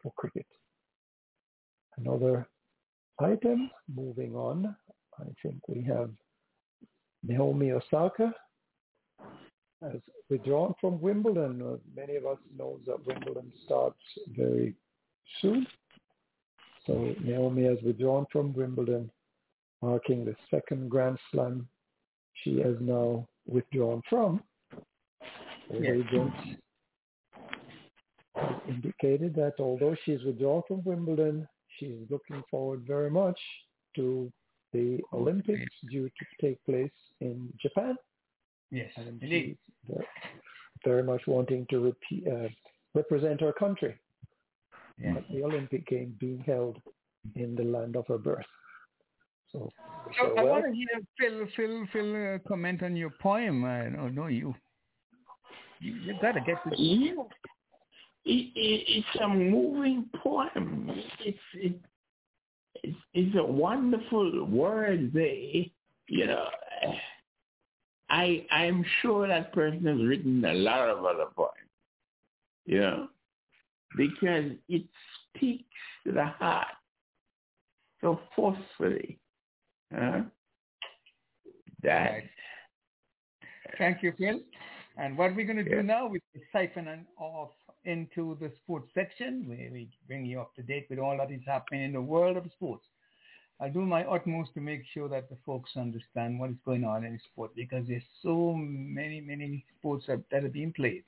for 0.02 0.14
cricket. 0.16 0.46
Another 1.98 2.48
item, 3.22 3.70
moving 3.94 4.36
on, 4.36 4.76
I 5.20 5.26
think 5.42 5.68
we 5.68 5.84
have 5.84 6.10
Naomi 7.24 7.72
Osaka 7.72 8.34
has 9.82 10.00
withdrawn 10.30 10.74
from 10.80 11.02
Wimbledon. 11.02 11.62
Uh, 11.62 11.78
many 11.96 12.16
of 12.16 12.26
us 12.26 12.38
know 12.58 12.80
that 12.86 13.06
Wimbledon 13.06 13.52
starts 13.66 14.00
very 14.36 14.76
soon. 15.42 15.66
So 16.86 17.14
Naomi 17.24 17.64
has 17.66 17.78
withdrawn 17.84 18.26
from 18.32 18.54
Wimbledon, 18.54 19.12
marking 19.82 20.26
the 20.26 20.36
second 20.50 20.90
Grand 20.90 21.18
Slam 21.32 21.68
she 22.44 22.60
has 22.60 22.76
now 22.80 23.28
withdrawn 23.48 24.02
from. 24.10 24.42
Her 25.70 25.84
Yes. 25.84 26.06
agent 26.06 26.34
indicated 28.68 29.36
that 29.36 29.60
although 29.60 29.96
she's 30.04 30.24
withdrawn 30.24 30.64
from 30.68 30.84
Wimbledon, 30.84 31.48
she's 31.82 32.06
looking 32.10 32.44
forward 32.50 32.82
very 32.88 33.10
much 33.10 33.40
to 33.96 34.32
the 34.72 35.00
Olympics 35.12 35.74
due 35.90 36.08
to 36.10 36.26
take 36.40 36.64
place 36.66 36.92
in 37.20 37.52
Japan. 37.62 37.98
Yes, 38.70 38.92
And 38.96 39.22
indeed. 39.22 39.58
she's 39.90 39.96
ve- 39.98 40.06
very 40.86 41.04
much 41.04 41.24
wanting 41.28 41.66
to 41.72 41.80
repeat, 41.82 42.26
uh, 42.28 42.48
represent 42.94 43.42
her 43.42 43.52
country 43.54 44.00
Yeah. 44.98 45.18
at 45.18 45.28
the 45.30 45.44
Olympic 45.44 45.86
Games 45.88 46.14
being 46.20 46.40
held 46.40 46.82
in 47.36 47.56
the 47.56 47.64
land 47.64 47.96
of 47.98 48.08
her 48.08 48.18
birth. 48.18 48.46
So, 49.52 49.70
wish 50.06 50.16
her 50.18 50.28
So 50.30 50.38
I 50.38 50.44
well. 50.44 50.54
want 50.54 50.66
to 50.68 50.74
hear 50.74 50.88
Phil, 51.20 51.48
Phil, 51.56 51.86
Phil 51.92 52.16
uh, 52.36 52.40
comment 52.48 52.82
on 52.84 52.96
your 52.96 53.10
poem. 53.22 53.66
I 53.66 53.90
don't 53.90 54.16
know 54.16 54.28
you. 54.28 54.56
You, 55.80 55.94
you 55.96 56.14
got 56.22 56.34
to 56.34 56.42
get 56.42 56.58
to 56.64 56.72
Yeah. 56.78 57.14
It, 58.24 58.52
it, 58.56 58.84
it's 58.88 59.22
a 59.22 59.28
moving 59.28 60.06
poem. 60.22 60.92
It's 61.20 61.38
it, 61.56 61.80
it's, 62.76 62.98
it's 63.14 63.36
a 63.38 63.44
wonderful 63.44 64.46
word. 64.46 65.12
They, 65.14 65.72
you 66.08 66.28
know, 66.28 66.46
I 68.10 68.46
I'm 68.52 68.86
sure 69.02 69.28
that 69.28 69.54
person 69.54 69.86
has 69.86 70.08
written 70.08 70.44
a 70.46 70.54
lot 70.54 70.90
of 70.90 71.04
other 71.04 71.26
poems. 71.36 71.54
You 72.66 72.80
know, 72.82 73.08
because 73.98 74.52
it 74.70 74.84
speaks 75.36 75.64
to 76.06 76.12
the 76.12 76.26
heart 76.26 76.68
so 78.02 78.20
forcefully. 78.36 79.20
Huh? 79.94 80.22
That 81.84 82.12
Right. 82.12 82.30
Thank 83.78 84.04
you, 84.04 84.14
Phil. 84.18 84.40
And 84.98 85.18
what 85.18 85.36
we're 85.36 85.46
going 85.46 85.64
to 85.64 85.70
Yeah. 85.70 85.78
do 85.78 85.84
now 85.84 86.14
is 86.14 86.22
siphon 86.52 86.88
on 86.88 87.08
off 87.18 87.52
into 87.86 88.38
the 88.40 88.52
sports 88.64 88.90
section 88.94 89.48
where 89.48 89.70
we 89.72 89.90
bring 90.08 90.26
you 90.26 90.40
up 90.42 90.54
to 90.56 90.62
date 90.64 90.88
with 90.90 91.00
all 91.00 91.18
that 91.18 91.32
is 91.32 91.42
happening 91.46 91.84
in 91.84 91.94
the 91.94 92.02
world 92.02 92.38
of 92.38 92.46
sports. 92.52 92.86
I'll 93.60 93.72
do 93.72 93.82
my 93.82 94.04
utmost 94.06 94.54
to 94.56 94.60
make 94.60 94.84
sure 94.94 95.08
that 95.10 95.30
the 95.30 95.38
folks 95.46 95.72
understand 95.78 96.40
what 96.40 96.50
is 96.50 96.56
going 96.66 96.84
on 96.84 97.04
in 97.06 97.20
sport 97.32 97.52
because 97.56 97.86
there's 97.88 98.04
so 98.24 98.54
many, 98.56 99.22
many 99.22 99.64
sports 99.78 100.06
that, 100.08 100.22
that 100.32 100.44
are 100.44 100.50
being 100.50 100.74
played. 100.74 101.04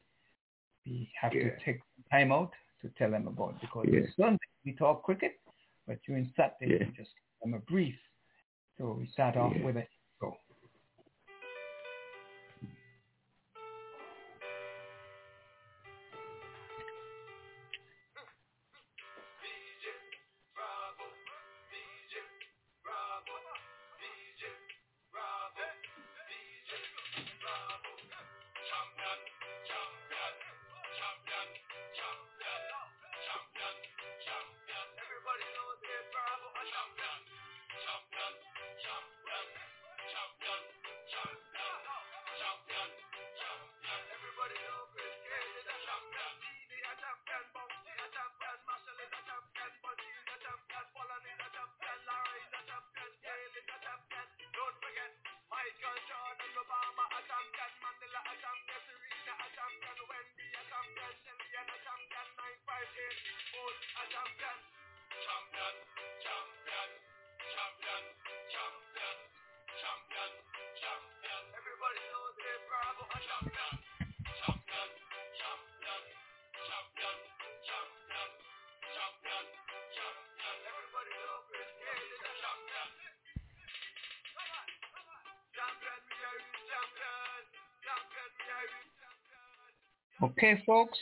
We 0.85 1.09
have 1.19 1.33
Yeah. 1.33 1.49
to 1.49 1.59
take 1.65 1.79
time 2.11 2.31
out 2.31 2.51
to 2.81 2.89
tell 2.89 3.09
them 3.11 3.27
about 3.27 3.59
because 3.61 3.87
Yeah. 3.89 4.01
it's 4.01 4.15
Sunday 4.15 4.37
we 4.65 4.73
talk 4.73 5.03
cricket, 5.03 5.39
but 5.87 5.99
during 6.03 6.31
Saturday 6.35 6.73
Yeah. 6.73 6.85
we 6.87 6.91
just 6.91 7.11
give 7.15 7.51
them 7.51 7.53
a 7.55 7.59
brief. 7.71 7.95
So 8.77 8.93
we 8.99 9.07
start 9.07 9.35
off 9.35 9.53
Yeah. 9.55 9.63
with 9.65 9.77
a 9.77 9.87
Okay, 90.43 90.61
folks, 90.65 90.99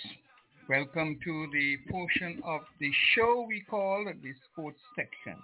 welcome 0.70 1.18
to 1.24 1.48
the 1.52 1.76
portion 1.90 2.40
of 2.46 2.62
the 2.80 2.92
show 3.16 3.44
we 3.48 3.62
call 3.68 4.06
the 4.06 4.34
sports 4.46 4.78
section. 4.96 5.36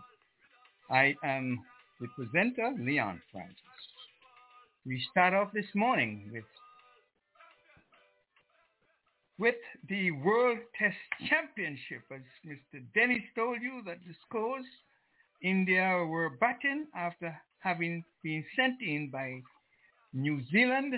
I 0.91 1.15
am 1.23 1.57
the 1.99 2.07
presenter, 2.09 2.75
Leon 2.79 3.19
Francis. 3.31 3.57
We 4.85 5.03
start 5.09 5.33
off 5.33 5.51
this 5.51 5.65
morning 5.73 6.29
with 6.31 6.43
with 9.39 9.55
the 9.89 10.11
World 10.11 10.59
Test 10.77 10.95
Championship. 11.27 12.03
As 12.13 12.21
Mr. 12.45 12.83
Dennis 12.93 13.23
told 13.35 13.63
you 13.63 13.81
that 13.87 13.97
the 14.07 14.13
scores, 14.27 14.65
India 15.41 16.05
were 16.07 16.37
batting 16.39 16.85
after 16.95 17.35
having 17.61 18.03
been 18.23 18.45
sent 18.55 18.79
in 18.79 19.09
by 19.09 19.41
New 20.13 20.39
Zealand. 20.51 20.93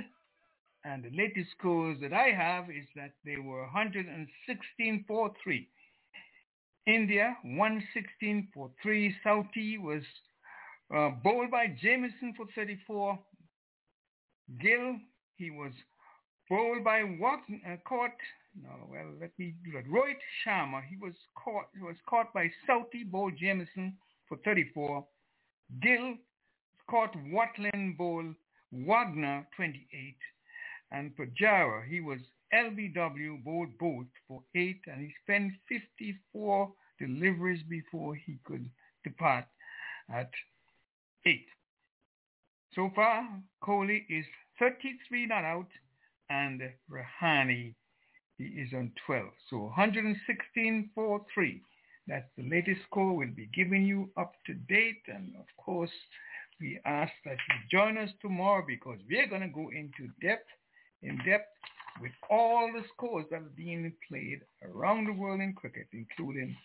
And 0.85 1.03
the 1.03 1.11
latest 1.15 1.51
scores 1.57 1.97
that 2.01 2.13
I 2.13 2.29
have 2.29 2.69
is 2.69 2.85
that 2.95 3.11
they 3.25 3.37
were 3.37 3.61
116 3.63 5.05
for 5.07 5.31
3. 5.43 5.67
India 6.87 7.35
116 7.43 8.47
for 8.53 8.71
3. 8.81 9.15
Southee 9.25 9.77
was 9.79 10.03
uh, 10.95 11.09
bowled 11.23 11.51
by 11.51 11.67
Jamieson 11.67 12.33
for 12.37 12.45
34. 12.55 13.19
Gill, 14.61 14.95
he 15.35 15.51
was 15.51 15.73
bowled 16.49 16.83
by 16.83 17.01
what 17.01 17.39
uh, 17.67 17.75
caught 17.87 18.11
no 18.61 18.69
well 18.89 19.05
let 19.21 19.31
me 19.37 19.53
do 19.63 19.71
that 19.71 19.87
Rohit 19.87 20.17
Sharma 20.43 20.81
he 20.89 20.97
was 20.97 21.13
caught 21.35 21.67
he 21.75 21.83
was 21.83 21.95
caught 22.09 22.33
by 22.33 22.49
Southee 22.67 23.09
bowled 23.09 23.37
Jamieson 23.37 23.95
for 24.27 24.37
34 24.43 25.05
Gill 25.81 26.15
caught 26.89 27.15
Watling 27.31 27.95
bowled 27.97 28.33
Wagner 28.71 29.47
28 29.55 30.17
and 30.91 31.15
Pujara 31.15 31.87
he 31.87 32.01
was 32.01 32.19
LBW 32.53 33.43
bowled 33.43 33.77
Boult 33.81 34.07
for 34.27 34.41
8 34.55 34.81
and 34.87 35.01
he 35.01 35.13
spent 35.23 35.53
54 35.67 36.71
deliveries 36.99 37.63
before 37.69 38.15
he 38.15 38.39
could 38.45 38.69
depart 39.03 39.45
at 40.13 40.31
8 41.25 41.45
so 42.73 42.91
far 42.95 43.27
Kohli 43.63 44.05
is 44.09 44.25
33 44.59 45.27
not 45.27 45.43
out 45.43 45.69
and 46.29 46.61
Rahane 46.91 47.75
he 48.39 48.45
is 48.45 48.71
on 48.73 48.91
12. 49.05 49.27
So 49.49 49.57
116 49.57 50.89
for 50.95 51.25
3. 51.33 51.61
That's 52.07 52.29
the 52.37 52.49
latest 52.49 52.81
score. 52.87 53.15
We'll 53.15 53.35
be 53.35 53.49
giving 53.53 53.85
you 53.85 54.09
up 54.17 54.31
to 54.47 54.53
date. 54.53 55.03
And 55.07 55.35
of 55.35 55.45
course, 55.63 55.91
we 56.59 56.79
ask 56.85 57.11
that 57.25 57.35
you 57.35 57.77
join 57.79 57.97
us 57.97 58.09
tomorrow 58.21 58.63
because 58.65 58.97
we're 59.09 59.27
going 59.27 59.41
to 59.41 59.49
go 59.49 59.69
into 59.69 60.11
depth, 60.21 60.47
in 61.01 61.17
depth 61.25 61.47
with 62.01 62.11
all 62.29 62.71
the 62.73 62.83
scores 62.93 63.25
that 63.31 63.37
are 63.37 63.51
being 63.55 63.91
played 64.07 64.41
around 64.63 65.05
the 65.05 65.13
world 65.13 65.41
in 65.41 65.53
cricket, 65.53 65.87
including 65.93 66.55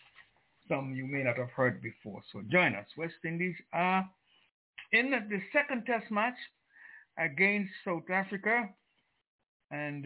some 0.67 0.95
you 0.95 1.05
may 1.05 1.23
not 1.23 1.37
have 1.37 1.49
heard 1.51 1.81
before. 1.81 2.21
So 2.31 2.41
join 2.51 2.75
us. 2.75 2.85
West 2.97 3.13
Indies 3.23 3.55
are 3.73 4.09
in 4.91 5.11
the 5.11 5.41
second 5.51 5.85
test 5.85 6.09
match 6.11 6.37
against 7.19 7.71
South 7.83 8.09
Africa. 8.09 8.69
And 9.71 10.05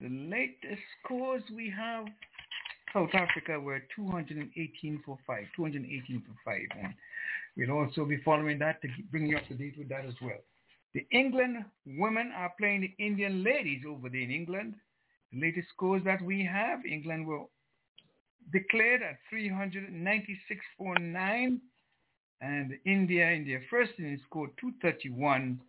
the 0.00 0.08
latest 0.08 0.82
scores 1.04 1.42
we 1.54 1.72
have, 1.76 2.06
South 2.92 3.14
Africa 3.14 3.58
were 3.58 3.82
218 3.94 5.02
for 5.04 5.18
5, 5.26 5.44
218 5.56 6.22
for 6.26 6.34
5. 6.44 6.60
And 6.82 6.94
we'll 7.56 7.76
also 7.76 8.04
be 8.04 8.20
following 8.24 8.58
that 8.58 8.82
to 8.82 8.88
bring 9.10 9.26
you 9.26 9.36
up 9.36 9.46
to 9.48 9.54
date 9.54 9.74
with 9.78 9.88
that 9.88 10.04
as 10.04 10.14
well. 10.20 10.40
The 10.94 11.06
England 11.10 11.64
women 11.86 12.32
are 12.36 12.52
playing 12.58 12.82
the 12.82 12.94
Indian 13.04 13.42
ladies 13.42 13.82
over 13.88 14.08
there 14.08 14.20
in 14.20 14.30
England. 14.30 14.74
The 15.32 15.40
latest 15.40 15.68
scores 15.70 16.02
that 16.04 16.20
we 16.20 16.44
have, 16.44 16.84
England 16.84 17.26
were 17.26 17.44
declared 18.52 19.02
at 19.02 19.18
396 19.30 20.60
for 20.76 20.98
9 20.98 21.60
and 22.40 22.72
India 22.84 23.30
in 23.30 23.46
their 23.46 23.62
first 23.70 23.92
innings 23.98 24.20
scored 24.26 24.50
231 24.60 25.60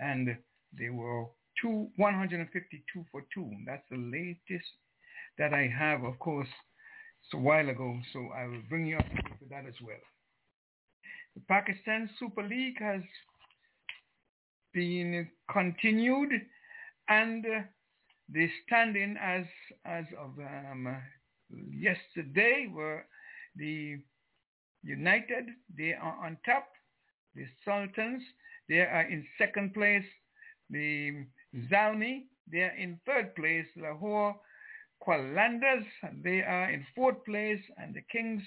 and 0.00 0.36
they 0.76 0.88
were 0.88 1.26
two, 1.60 1.88
152 1.96 3.04
for 3.12 3.22
2. 3.32 3.50
That's 3.66 3.84
the 3.90 3.98
latest 3.98 4.68
that 5.38 5.52
I 5.52 5.68
have, 5.68 6.02
of 6.04 6.18
course, 6.18 6.48
it's 7.22 7.34
a 7.34 7.38
while 7.38 7.68
ago, 7.68 7.98
so 8.12 8.28
I 8.34 8.46
will 8.46 8.62
bring 8.68 8.86
you 8.86 8.96
up 8.96 9.04
to 9.04 9.46
that 9.50 9.66
as 9.66 9.74
well. 9.82 9.96
The 11.34 11.42
Pakistan 11.48 12.08
Super 12.18 12.42
League 12.42 12.80
has 12.80 13.02
been 14.76 15.28
continued 15.50 16.32
and 17.08 17.46
uh, 17.46 17.60
the 18.28 18.48
standing 18.66 19.16
as 19.22 19.44
as 19.84 20.04
of 20.18 20.30
um, 20.38 20.96
yesterday 21.70 22.68
were 22.72 23.04
the 23.56 23.98
United, 24.82 25.46
they 25.76 25.94
are 25.94 26.16
on 26.24 26.38
top. 26.44 26.68
The 27.34 27.46
Sultans, 27.64 28.22
they 28.68 28.80
are 28.80 29.02
in 29.02 29.26
second 29.38 29.74
place. 29.74 30.04
The 30.70 31.26
Zalmi, 31.70 32.24
they 32.50 32.60
are 32.60 32.76
in 32.76 32.98
third 33.06 33.34
place. 33.34 33.66
Lahore 33.76 34.36
Qalandars, 35.06 35.86
they 36.22 36.42
are 36.42 36.70
in 36.70 36.86
fourth 36.94 37.24
place. 37.24 37.60
And 37.78 37.94
the 37.94 38.02
Kings, 38.10 38.42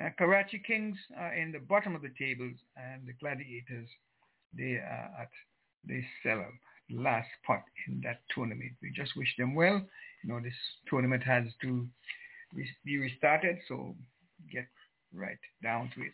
uh, 0.00 0.10
Karachi 0.18 0.62
Kings 0.66 0.96
are 1.16 1.34
in 1.34 1.52
the 1.52 1.60
bottom 1.60 1.94
of 1.94 2.02
the 2.02 2.12
tables. 2.18 2.56
And 2.76 3.06
the 3.06 3.14
Gladiators, 3.14 3.88
they 4.52 4.74
are 4.74 5.10
at 5.20 5.30
the 5.84 6.02
cellar, 6.22 6.52
last 6.90 7.28
spot 7.42 7.62
in 7.88 8.00
that 8.04 8.20
tournament. 8.34 8.72
We 8.82 8.90
just 8.94 9.16
wish 9.16 9.34
them 9.38 9.54
well. 9.54 9.80
You 10.22 10.28
know, 10.28 10.40
this 10.40 10.54
tournament 10.88 11.22
has 11.24 11.44
to 11.62 11.86
be 12.84 12.98
restarted, 12.98 13.58
so 13.68 13.94
get 14.52 14.66
right 15.14 15.38
down 15.62 15.90
to 15.94 16.02
it. 16.02 16.12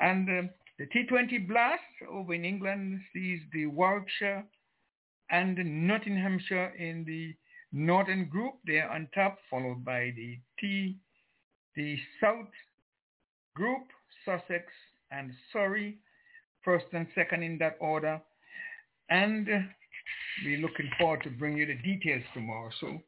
And 0.00 0.28
uh, 0.28 0.48
the 0.78 0.86
T20 0.86 1.48
Blast 1.48 1.82
over 2.10 2.34
in 2.34 2.44
England 2.44 3.00
sees 3.12 3.40
the 3.52 3.66
Warwickshire 3.66 4.44
and 5.30 5.56
the 5.56 5.64
Nottinghamshire 5.64 6.74
in 6.78 7.04
the 7.04 7.34
Northern 7.72 8.28
Group. 8.28 8.54
They 8.66 8.78
are 8.78 8.90
on 8.90 9.08
top, 9.14 9.38
followed 9.50 9.84
by 9.84 10.12
the 10.16 10.38
T, 10.58 10.96
the 11.74 11.98
South 12.20 12.48
Group, 13.54 13.82
Sussex 14.24 14.66
and 15.10 15.32
Surrey, 15.52 15.98
first 16.64 16.86
and 16.92 17.06
second 17.14 17.42
in 17.42 17.58
that 17.58 17.76
order. 17.80 18.20
And 19.10 19.46
we're 20.44 20.60
looking 20.60 20.90
forward 20.98 21.22
to 21.24 21.30
bring 21.30 21.56
you 21.56 21.66
the 21.66 21.76
details 21.76 22.22
tomorrow. 22.34 22.70
So 22.80 22.98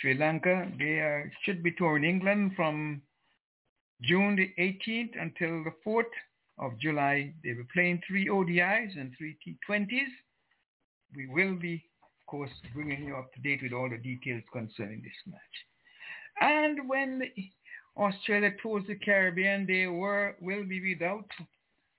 Sri 0.00 0.14
Lanka, 0.14 0.70
they 0.78 1.00
are, 1.00 1.30
should 1.44 1.62
be 1.62 1.72
touring 1.72 2.04
England 2.04 2.52
from 2.56 3.02
June 4.02 4.36
the 4.36 4.52
18th 4.62 5.20
until 5.20 5.64
the 5.64 5.72
4th 5.86 6.04
of 6.58 6.78
July. 6.78 7.32
They 7.42 7.54
were 7.54 7.66
playing 7.72 8.02
three 8.06 8.28
ODIs 8.28 8.96
and 8.96 9.12
three 9.16 9.36
T20s 9.46 10.08
we 11.14 11.26
will 11.26 11.54
be, 11.54 11.84
of 12.02 12.26
course, 12.26 12.50
bringing 12.74 13.04
you 13.04 13.16
up 13.16 13.32
to 13.34 13.40
date 13.40 13.62
with 13.62 13.72
all 13.72 13.88
the 13.88 13.98
details 13.98 14.42
concerning 14.52 15.02
this 15.02 15.12
match. 15.26 15.40
And 16.40 16.88
when 16.88 17.22
Australia 17.96 18.52
tours 18.62 18.84
the 18.86 18.96
Caribbean, 18.96 19.66
they 19.66 19.86
were 19.86 20.36
will 20.40 20.64
be 20.64 20.94
without 20.94 21.28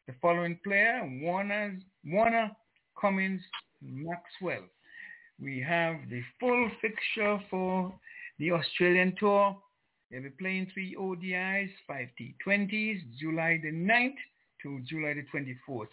the 0.09 0.15
following 0.23 0.57
player, 0.63 1.07
Warner, 1.21 1.77
Warner 2.03 2.49
Cummings 2.99 3.43
Maxwell. 3.79 4.63
We 5.39 5.59
have 5.61 5.97
the 6.09 6.23
full 6.39 6.67
fixture 6.81 7.39
for 7.47 7.93
the 8.39 8.51
Australian 8.53 9.13
tour. 9.19 9.55
They'll 10.09 10.23
be 10.23 10.29
playing 10.31 10.71
three 10.73 10.95
ODIs, 10.99 11.69
five 11.87 12.07
T20s, 12.19 13.01
July 13.21 13.59
the 13.61 13.71
9th 13.71 14.15
to 14.63 14.81
July 14.89 15.13
the 15.13 15.25
24th. 15.31 15.85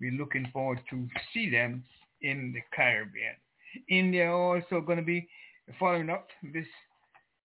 We're 0.00 0.12
looking 0.12 0.48
forward 0.52 0.78
to 0.90 1.08
see 1.34 1.50
them 1.50 1.82
in 2.22 2.52
the 2.54 2.60
Caribbean. 2.72 3.34
India 3.90 4.30
also 4.30 4.80
going 4.80 4.98
to 5.00 5.04
be 5.04 5.28
following 5.80 6.10
up 6.10 6.28
this 6.54 6.68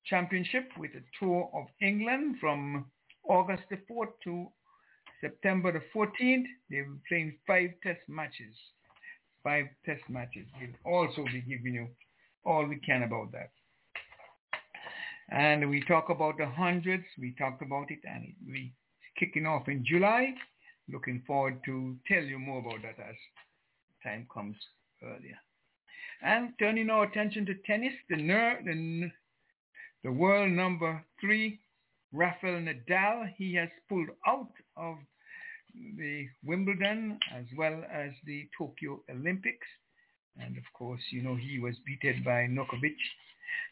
championship 0.05 0.69
with 0.77 0.91
a 0.91 1.01
tour 1.19 1.49
of 1.55 1.65
England 1.81 2.35
from 2.39 2.85
August 3.27 3.63
the 3.71 3.77
4th 3.91 4.11
to 4.25 4.47
September 5.23 5.71
the 5.71 5.81
14th. 5.95 6.43
They 6.69 6.81
will 6.81 6.95
be 6.95 7.01
playing 7.07 7.37
five 7.47 7.69
test 7.81 8.01
matches. 8.09 8.53
Five 9.41 9.67
test 9.85 10.01
matches. 10.09 10.45
We'll 10.59 10.93
also 10.93 11.23
be 11.23 11.41
giving 11.41 11.73
you 11.73 11.87
all 12.45 12.65
we 12.67 12.75
can 12.77 13.03
about 13.03 13.31
that. 13.31 13.51
And 15.29 15.69
we 15.69 15.81
talk 15.85 16.09
about 16.09 16.37
the 16.37 16.45
hundreds. 16.45 17.05
We 17.17 17.33
talked 17.39 17.61
about 17.61 17.89
it 17.89 17.99
and 18.03 18.33
we 18.45 18.73
kicking 19.17 19.45
off 19.45 19.69
in 19.69 19.85
July. 19.85 20.33
Looking 20.91 21.23
forward 21.25 21.61
to 21.65 21.95
tell 22.05 22.21
you 22.21 22.37
more 22.37 22.59
about 22.59 22.81
that 22.81 23.01
as 23.01 23.15
time 24.03 24.27
comes 24.33 24.57
earlier. 25.01 25.39
And 26.21 26.49
turning 26.59 26.89
our 26.89 27.05
attention 27.05 27.45
to 27.45 27.53
tennis, 27.65 27.93
the, 28.09 28.17
ner- 28.17 28.59
the, 28.65 29.09
the 30.03 30.11
world 30.11 30.51
number 30.51 31.03
three, 31.21 31.59
Rafael 32.11 32.61
Nadal, 32.61 33.33
he 33.37 33.55
has 33.55 33.69
pulled 33.87 34.09
out 34.27 34.51
of 34.75 34.97
the 35.97 36.27
Wimbledon 36.43 37.19
as 37.35 37.45
well 37.57 37.83
as 37.91 38.11
the 38.25 38.47
Tokyo 38.57 39.01
Olympics. 39.09 39.67
And 40.39 40.57
of 40.57 40.63
course, 40.73 41.01
you 41.11 41.21
know, 41.21 41.35
he 41.35 41.59
was 41.59 41.75
beaten 41.85 42.23
by 42.23 42.47
Djokovic 42.47 42.97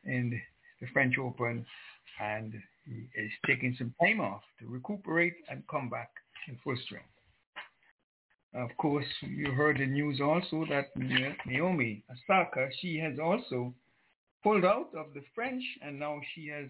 in 0.05 0.39
the 0.79 0.87
French 0.93 1.17
Open 1.17 1.65
and 2.19 2.53
he 2.85 3.07
is 3.15 3.31
taking 3.45 3.75
some 3.77 3.93
time 4.01 4.19
off 4.19 4.41
to 4.59 4.67
recuperate 4.67 5.35
and 5.49 5.63
come 5.69 5.89
back 5.89 6.09
in 6.47 6.57
full 6.63 6.77
strength. 6.85 7.05
Of 8.53 8.69
course, 8.77 9.05
you 9.21 9.51
heard 9.51 9.77
the 9.77 9.85
news 9.85 10.19
also 10.19 10.65
that 10.69 10.89
Naomi 11.45 12.03
Osaka, 12.11 12.69
she 12.81 12.97
has 12.97 13.17
also 13.17 13.73
pulled 14.43 14.65
out 14.65 14.89
of 14.95 15.13
the 15.13 15.21
French 15.33 15.63
and 15.81 15.99
now 15.99 16.19
she 16.35 16.47
has 16.47 16.67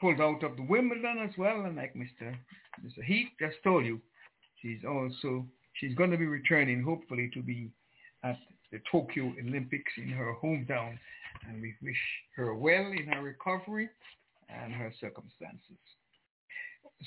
pulled 0.00 0.20
out 0.20 0.44
of 0.44 0.56
the 0.56 0.62
Wimbledon 0.62 1.18
as 1.18 1.36
well. 1.36 1.64
And 1.64 1.76
like 1.76 1.94
Mr. 1.94 2.36
Mr. 2.84 3.02
Heath 3.04 3.28
just 3.40 3.56
told 3.64 3.84
you, 3.84 4.00
she's 4.60 4.84
also, 4.88 5.46
she's 5.74 5.94
going 5.94 6.10
to 6.10 6.16
be 6.16 6.26
returning 6.26 6.82
hopefully 6.82 7.30
to 7.34 7.42
be 7.42 7.70
at 8.24 8.38
the 8.72 8.80
Tokyo 8.90 9.32
Olympics 9.46 9.92
in 9.96 10.08
her 10.08 10.34
hometown. 10.42 10.98
And 11.48 11.62
we 11.62 11.74
wish 11.82 11.96
her 12.36 12.54
well 12.54 12.90
in 12.92 13.06
her 13.12 13.22
recovery 13.22 13.88
and 14.48 14.72
her 14.72 14.92
circumstances. 15.00 15.78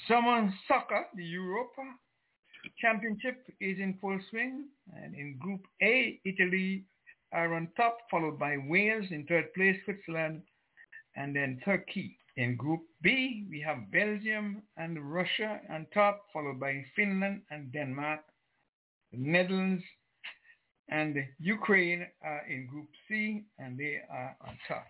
Summer 0.08 0.54
soccer, 0.68 1.06
the 1.16 1.24
Europa 1.24 1.82
Championship 2.80 3.46
is 3.60 3.80
in 3.80 3.98
full 4.00 4.20
swing. 4.30 4.66
And 4.96 5.16
in 5.16 5.38
Group 5.40 5.62
A, 5.82 6.20
Italy 6.26 6.86
are 7.34 7.54
on 7.54 7.68
top, 7.76 7.98
followed 8.10 8.38
by 8.38 8.58
Wales 8.58 9.06
in 9.10 9.26
third 9.26 9.54
place, 9.54 9.78
Switzerland, 9.86 10.42
and 11.16 11.36
then 11.36 11.60
Turkey. 11.64 12.18
In 12.38 12.56
Group 12.56 12.82
B, 13.02 13.46
we 13.50 13.60
have 13.62 13.92
Belgium 13.92 14.64
and 14.78 15.14
Russia 15.14 15.60
on 15.70 15.86
top, 15.94 16.22
followed 16.32 16.60
by 16.60 16.84
Finland 16.96 17.42
and 17.52 17.72
Denmark. 17.74 18.22
The 19.12 19.18
Netherlands 19.18 19.84
and 20.90 21.18
Ukraine 21.40 22.08
are 22.24 22.44
in 22.48 22.68
Group 22.68 22.88
C, 23.08 23.44
and 23.60 23.78
they 23.78 24.00
are 24.10 24.36
on 24.48 24.58
top. 24.68 24.88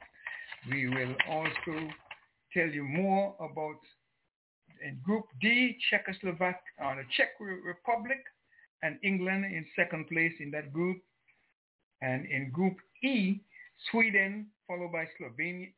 We 0.70 0.88
will 0.88 1.16
also 1.30 1.90
tell 2.54 2.68
you 2.68 2.84
more 2.84 3.36
about 3.40 3.80
in 4.84 5.00
Group 5.04 5.26
D, 5.42 5.78
Czechoslovakia, 5.90 6.60
uh, 6.84 6.96
the 6.96 7.06
Czech 7.16 7.30
Republic, 7.40 8.22
and 8.84 8.98
England 9.04 9.46
in 9.46 9.66
second 9.76 10.08
place 10.08 10.34
in 10.40 10.52
that 10.52 10.74
group. 10.74 10.98
And 12.02 12.26
in 12.26 12.52
Group 12.52 12.78
E, 13.04 13.42
Sweden, 13.92 14.48
followed 14.68 14.92
by 14.92 15.06
Slovenia, 15.18 15.70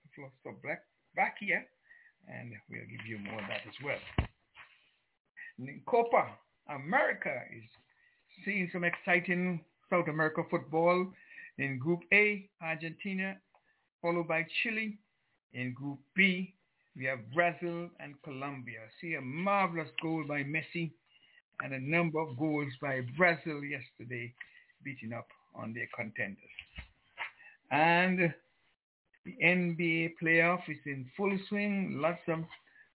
Slovakia, 1.14 1.64
and 2.28 2.54
we'll 2.70 2.88
give 2.90 3.06
you 3.08 3.20
more 3.20 3.40
of 3.40 3.48
that 3.48 3.62
as 3.68 3.74
well. 3.84 4.00
Copa 5.86 6.28
America 6.70 7.34
is 7.56 7.64
seeing 8.44 8.70
some 8.74 8.84
exciting 8.84 9.64
South 9.90 10.08
America 10.08 10.42
football. 10.50 11.08
In 11.60 11.78
Group 11.78 12.00
A, 12.12 12.50
Argentina, 12.62 13.38
followed 14.02 14.28
by 14.28 14.46
Chile. 14.62 14.98
In 15.54 15.74
Group 15.74 16.00
B, 16.16 16.56
we 16.96 17.06
have 17.06 17.20
Brazil 17.32 17.90
and 18.00 18.16
Colombia. 18.24 18.80
See 19.00 19.14
a 19.14 19.22
marvelous 19.22 19.90
goal 20.02 20.24
by 20.28 20.44
Messi 20.44 20.92
and 21.62 21.74
a 21.74 21.80
number 21.80 22.20
of 22.20 22.38
goals 22.38 22.74
by 22.82 23.02
Brazil 23.16 23.64
yesterday 23.64 24.34
beating 24.84 25.14
up 25.14 25.28
on 25.56 25.74
their 25.74 25.88
contenders. 25.96 26.38
And 27.70 28.34
the 29.26 29.36
NBA 29.44 30.14
playoff 30.22 30.62
is 30.68 30.78
in 30.86 31.10
full 31.16 31.38
swing. 31.50 31.98
Lots 32.02 32.22
of, 32.28 32.44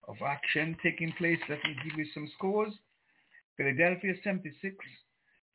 of 0.08 0.16
action 0.24 0.76
taking 0.82 1.12
place. 1.12 1.38
Let 1.48 1.62
me 1.64 1.76
give 1.84 1.98
you 1.98 2.06
some 2.12 2.30
scores. 2.36 2.72
Philadelphia 3.56 4.14
76. 4.22 4.76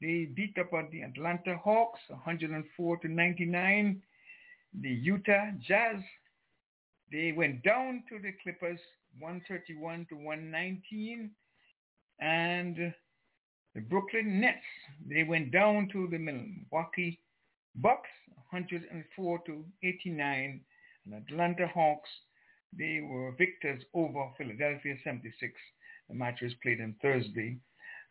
They 0.01 0.29
beat 0.35 0.57
up 0.59 0.73
on 0.73 0.89
the 0.91 1.01
Atlanta 1.01 1.57
Hawks 1.57 1.99
104 2.09 2.97
to 2.97 3.07
99. 3.07 4.01
The 4.81 4.89
Utah 4.89 5.51
Jazz 5.65 6.01
they 7.13 7.31
went 7.31 7.61
down 7.63 8.03
to 8.09 8.17
the 8.17 8.31
Clippers 8.41 8.79
131 9.19 10.07
to 10.09 10.15
119. 10.15 11.29
And 12.19 12.93
the 13.75 13.81
Brooklyn 13.81 14.41
Nets, 14.41 14.57
they 15.07 15.23
went 15.23 15.51
down 15.51 15.89
to 15.91 16.07
the 16.09 16.17
Milwaukee 16.17 17.19
Bucks 17.75 18.09
104 18.53 19.39
to 19.45 19.65
89. 19.83 20.61
And 21.05 21.13
Atlanta 21.13 21.67
Hawks, 21.67 22.09
they 22.77 23.01
were 23.01 23.35
victors 23.37 23.83
over 23.93 24.29
Philadelphia 24.37 24.95
76. 25.03 25.53
The 26.09 26.15
match 26.15 26.39
was 26.41 26.53
played 26.61 26.79
on 26.79 26.95
Thursday. 27.01 27.57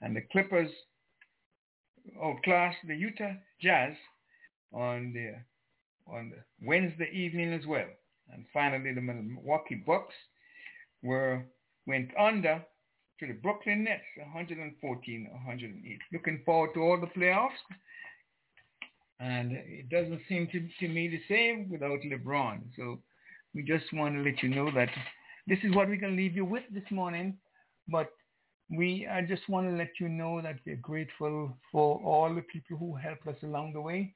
And 0.01 0.17
the 0.17 0.23
Clippers 0.33 0.71
outclassed 2.23 2.79
the 2.87 2.97
Utah 2.97 3.35
Jazz 3.61 3.95
on 4.73 5.13
the 5.13 5.35
on 6.13 6.31
the 6.31 6.67
Wednesday 6.67 7.09
evening 7.13 7.53
as 7.53 7.65
well. 7.65 7.87
And 8.33 8.45
finally, 8.53 8.93
the 8.93 9.01
Milwaukee 9.01 9.83
Bucks 9.87 10.15
were 11.03 11.45
went 11.87 12.11
under 12.19 12.65
to 13.21 13.27
the 13.27 13.35
Brooklyn 13.35 13.85
Nets, 13.85 14.03
114-108. 14.35 15.99
Looking 16.13 16.43
forward 16.45 16.75
to 16.75 16.81
all 16.81 17.01
the 17.01 17.07
playoffs. 17.07 17.51
And 19.23 19.53
it 19.53 19.89
doesn't 19.89 20.21
seem 20.29 20.49
to, 20.49 20.69
to 20.81 20.93
me 20.93 21.07
the 21.07 21.23
same 21.29 21.71
without 21.71 22.01
LeBron. 22.01 22.63
So 22.77 22.99
we 23.55 23.63
just 23.63 23.85
want 23.93 24.17
to 24.17 24.21
let 24.21 24.43
you 24.43 24.49
know 24.49 24.69
that 24.73 24.89
this 25.47 25.61
is 25.63 25.73
what 25.77 25.89
we 25.89 25.97
can 25.97 26.17
leave 26.17 26.35
you 26.35 26.45
with 26.45 26.65
this 26.73 26.91
morning. 26.91 27.39
But 27.87 28.11
we 28.69 29.07
I 29.07 29.23
just 29.23 29.49
want 29.49 29.69
to 29.69 29.77
let 29.77 29.91
you 30.01 30.09
know 30.09 30.41
that 30.43 30.57
we're 30.67 30.77
grateful 30.77 31.57
for 31.71 32.01
all 32.05 32.35
the 32.35 32.43
people 32.43 32.77
who 32.77 32.97
helped 32.97 33.29
us 33.29 33.37
along 33.45 33.75
the 33.75 33.81
way. 33.81 34.13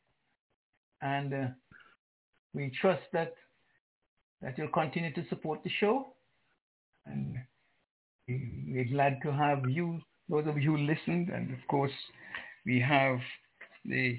And 1.02 1.32
uh, 1.32 1.46
we 2.52 2.72
trust 2.80 3.02
that 3.12 3.34
that 4.42 4.58
you'll 4.58 4.68
continue 4.68 5.12
to 5.14 5.28
support 5.28 5.62
the 5.62 5.70
show. 5.78 6.14
And 7.06 7.36
we're 8.28 8.90
glad 8.90 9.18
to 9.22 9.32
have 9.32 9.70
you, 9.70 10.00
those 10.28 10.48
of 10.48 10.58
you 10.58 10.76
who 10.76 10.78
listened. 10.78 11.28
And 11.28 11.52
of 11.52 11.64
course, 11.68 11.92
we 12.64 12.80
have 12.80 13.18
the 13.84 14.18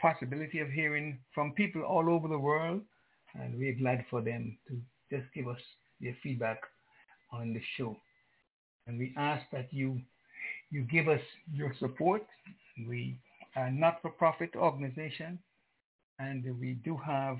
possibility 0.00 0.60
of 0.60 0.70
hearing 0.70 1.18
from 1.34 1.52
people 1.52 1.82
all 1.82 2.10
over 2.10 2.28
the 2.28 2.38
world. 2.38 2.82
And 3.34 3.58
we're 3.58 3.74
glad 3.74 4.04
for 4.10 4.20
them 4.20 4.56
to 4.68 4.80
just 5.10 5.32
give 5.34 5.48
us 5.48 5.60
their 6.00 6.16
feedback 6.22 6.60
on 7.32 7.52
the 7.52 7.62
show. 7.76 7.96
And 8.86 8.98
we 8.98 9.14
ask 9.16 9.44
that 9.52 9.68
you 9.72 10.00
you 10.70 10.82
give 10.82 11.08
us 11.08 11.20
your 11.52 11.72
support. 11.78 12.22
We 12.86 13.18
are 13.56 13.70
not-for-profit 13.70 14.50
organization, 14.54 15.38
and 16.18 16.44
we 16.60 16.74
do 16.84 16.96
have 16.96 17.38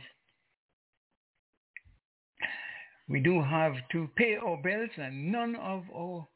we 3.09 3.21
do 3.21 3.43
have 3.43 3.73
to 3.93 4.09
pay 4.17 4.37
our 4.37 4.59
bills 4.59 4.91
and 4.97 5.33
none 5.33 5.57
of 5.57 5.85
our 5.95 6.27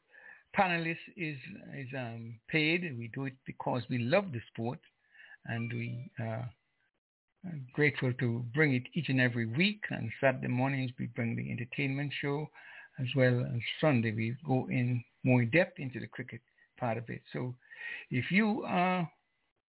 panelists 0.57 0.97
is, 1.15 1.37
is 1.77 1.87
um, 1.95 2.35
paid. 2.47 2.81
We 2.97 3.11
do 3.13 3.25
it 3.25 3.35
because 3.45 3.83
we 3.89 3.99
love 3.99 4.31
the 4.31 4.41
sport 4.51 4.79
and 5.45 5.71
we 5.71 6.09
uh, 6.19 6.45
are 7.45 7.59
grateful 7.73 8.13
to 8.13 8.45
bring 8.53 8.73
it 8.73 8.83
each 8.93 9.09
and 9.09 9.19
every 9.19 9.45
week. 9.45 9.81
And 9.89 10.11
Saturday 10.21 10.47
mornings 10.47 10.91
we 10.99 11.07
bring 11.07 11.35
the 11.35 11.51
entertainment 11.51 12.13
show 12.21 12.47
as 12.99 13.07
well 13.15 13.41
as 13.41 13.61
Sunday 13.81 14.11
we 14.11 14.35
go 14.45 14.67
in 14.69 15.03
more 15.23 15.41
in 15.41 15.49
depth 15.49 15.79
into 15.79 15.99
the 15.99 16.07
cricket 16.07 16.41
part 16.79 16.97
of 16.97 17.09
it. 17.09 17.21
So 17.31 17.55
if 18.11 18.31
you 18.31 18.63
are 18.67 19.09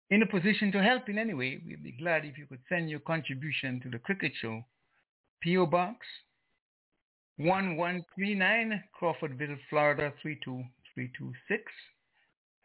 in 0.09 0.21
a 0.21 0.25
position 0.25 0.71
to 0.71 0.83
help 0.83 1.09
in 1.09 1.17
any 1.17 1.33
way, 1.33 1.59
we'd 1.65 1.83
be 1.83 1.91
glad 1.91 2.25
if 2.25 2.37
you 2.37 2.45
could 2.45 2.61
send 2.69 2.89
your 2.89 2.99
contribution 2.99 3.79
to 3.81 3.89
the 3.89 3.99
cricket 3.99 4.31
show. 4.39 4.63
P.O. 5.41 5.65
Box 5.67 6.05
1139 7.37 8.83
Crawfordville, 8.99 9.57
Florida 9.69 10.11
32326. 10.21 11.63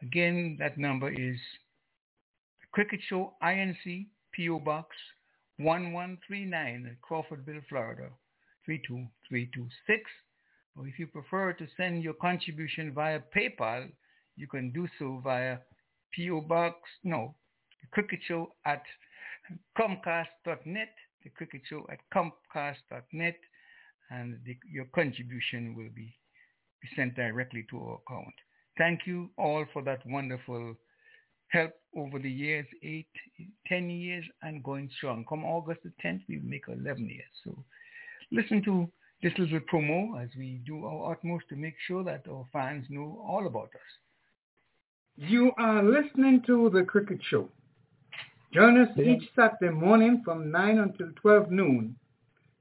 Again, 0.01 0.57
that 0.59 0.77
number 0.77 1.11
is 1.11 1.37
Cricket 2.73 3.01
Show 3.07 3.33
INC 3.43 4.07
PO 4.35 4.59
Box 4.59 4.95
1139 5.57 6.97
Crawfordville, 7.07 7.61
Florida 7.69 8.09
32326. 8.65 10.01
Or 10.75 10.87
if 10.87 10.97
you 10.97 11.05
prefer 11.05 11.53
to 11.53 11.67
send 11.77 12.01
your 12.01 12.15
contribution 12.15 12.91
via 12.91 13.19
PayPal, 13.35 13.89
you 14.35 14.47
can 14.47 14.71
do 14.71 14.87
so 14.97 15.21
via 15.23 15.59
PO 16.17 16.41
Box, 16.41 16.77
no, 17.03 17.35
the 17.81 17.87
Cricket 17.91 18.19
Show 18.27 18.53
at 18.65 18.81
Comcast.net, 19.77 20.95
the 21.23 21.29
Cricket 21.29 21.61
Show 21.69 21.85
at 21.91 21.99
Comcast.net 22.11 23.37
and 24.09 24.39
the, 24.45 24.57
your 24.71 24.85
contribution 24.95 25.75
will 25.75 25.89
be, 25.95 26.15
be 26.81 26.87
sent 26.95 27.15
directly 27.15 27.67
to 27.69 27.77
our 27.77 27.99
account. 28.07 28.33
Thank 28.79 29.01
you 29.05 29.29
all 29.37 29.65
for 29.71 29.83
that 29.83 30.01
wonderful 30.07 30.75
help 31.53 31.71
over 31.95 32.17
the 32.17 32.29
years, 32.29 32.65
eight, 32.81 33.07
ten 33.67 33.89
years, 33.89 34.25
and 34.41 34.63
going 34.63 34.89
strong. 34.97 35.23
Come 35.29 35.45
August 35.45 35.81
the 35.83 35.93
10th, 36.03 36.21
we 36.27 36.39
make 36.43 36.63
11 36.67 37.07
years. 37.07 37.29
So 37.43 37.55
listen 38.31 38.63
to 38.63 38.89
this 39.21 39.33
little 39.37 39.59
promo 39.71 40.21
as 40.21 40.29
we 40.37 40.59
do 40.65 40.85
our 40.85 41.11
utmost 41.11 41.45
to 41.49 41.55
make 41.55 41.75
sure 41.87 42.03
that 42.03 42.25
our 42.29 42.45
fans 42.51 42.85
know 42.89 43.23
all 43.25 43.45
about 43.47 43.69
us. 43.75 43.91
You 45.15 45.51
are 45.57 45.83
listening 45.83 46.41
to 46.47 46.71
The 46.71 46.83
Cricket 46.83 47.19
Show. 47.29 47.47
Join 48.51 48.79
us 48.81 48.89
each 48.97 49.29
Saturday 49.35 49.71
morning 49.71 50.23
from 50.25 50.51
9 50.51 50.79
until 50.79 51.07
12 51.21 51.51
noon 51.51 51.95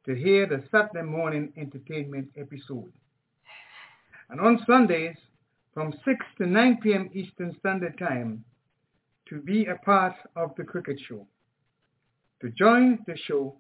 to 0.05 0.15
hear 0.15 0.47
the 0.47 0.63
Saturday 0.71 1.03
morning 1.03 1.53
entertainment 1.57 2.29
episode. 2.37 2.93
And 4.29 4.41
on 4.41 4.63
Sundays 4.67 5.17
from 5.73 5.95
6 6.05 6.27
to 6.39 6.47
9 6.47 6.79
p.m. 6.83 7.11
Eastern 7.15 7.57
Standard 7.59 7.99
Time 7.99 8.45
to 9.33 9.41
be 9.41 9.65
a 9.65 9.77
part 9.77 10.15
of 10.37 10.55
the 10.59 10.65
cricket 10.65 11.01
show. 11.09 11.27
To 12.43 12.51
join 12.51 12.99
the 13.07 13.17
show, 13.27 13.57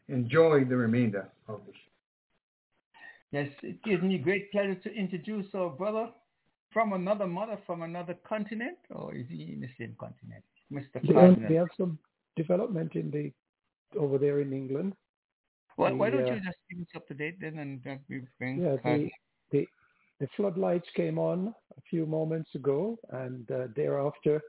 Enjoy 0.08 0.64
the 0.64 0.76
remainder 0.76 1.28
of 1.48 1.60
the 1.66 1.72
show. 1.72 1.78
Yes, 3.32 3.48
it 3.64 3.82
gives 3.82 4.04
me 4.04 4.18
great 4.18 4.52
pleasure 4.52 4.76
to 4.76 4.94
introduce 4.94 5.52
our 5.52 5.70
brother 5.70 6.10
from 6.72 6.92
another 6.92 7.26
mother, 7.26 7.58
from 7.66 7.82
another 7.82 8.14
continent, 8.28 8.78
or 8.90 9.16
is 9.16 9.26
he 9.28 9.50
in 9.52 9.60
the 9.60 9.68
same 9.76 9.96
continent? 9.98 10.44
Mr. 10.72 11.12
Cardinal. 11.12 11.48
they 11.48 11.54
have 11.54 11.68
some 11.76 11.98
development 12.36 12.94
in 12.94 13.10
the 13.10 13.32
over 13.98 14.18
there 14.18 14.40
in 14.40 14.52
England. 14.52 14.94
Why, 15.76 15.90
The, 15.90 15.96
why 15.96 16.10
don't 16.10 16.22
uh, 16.28 16.34
you 16.34 16.40
just 16.40 16.58
keep 16.70 16.80
us 16.80 16.86
up 16.96 17.06
to 17.08 17.14
date 17.14 17.40
then 17.40 17.58
and 17.58 17.86
uh, 17.86 17.96
we 18.08 18.22
bring 18.38 18.60
Yeah, 18.60 18.76
the, 18.84 19.10
the 19.50 19.66
the 20.20 20.28
floodlights 20.36 20.88
came 20.94 21.18
on 21.18 21.52
a 21.76 21.80
few 21.90 22.06
moments 22.06 22.54
ago, 22.54 22.96
and 23.10 23.50
uh, 23.50 23.66
thereafter, 23.74 24.40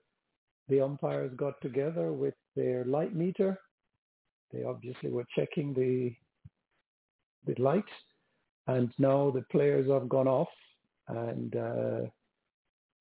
the 0.69 0.79
umpires 0.79 1.31
got 1.35 1.59
together 1.61 2.13
with 2.13 2.35
their 2.55 2.85
light 2.85 3.15
meter. 3.15 3.57
They 4.51 4.63
obviously 4.63 5.09
were 5.09 5.25
checking 5.35 5.73
the 5.73 6.13
the 7.45 7.61
lights, 7.61 7.91
and 8.67 8.93
now 8.99 9.31
the 9.31 9.41
players 9.51 9.89
have 9.89 10.07
gone 10.07 10.27
off, 10.27 10.53
and 11.07 11.55
uh, 11.55 12.01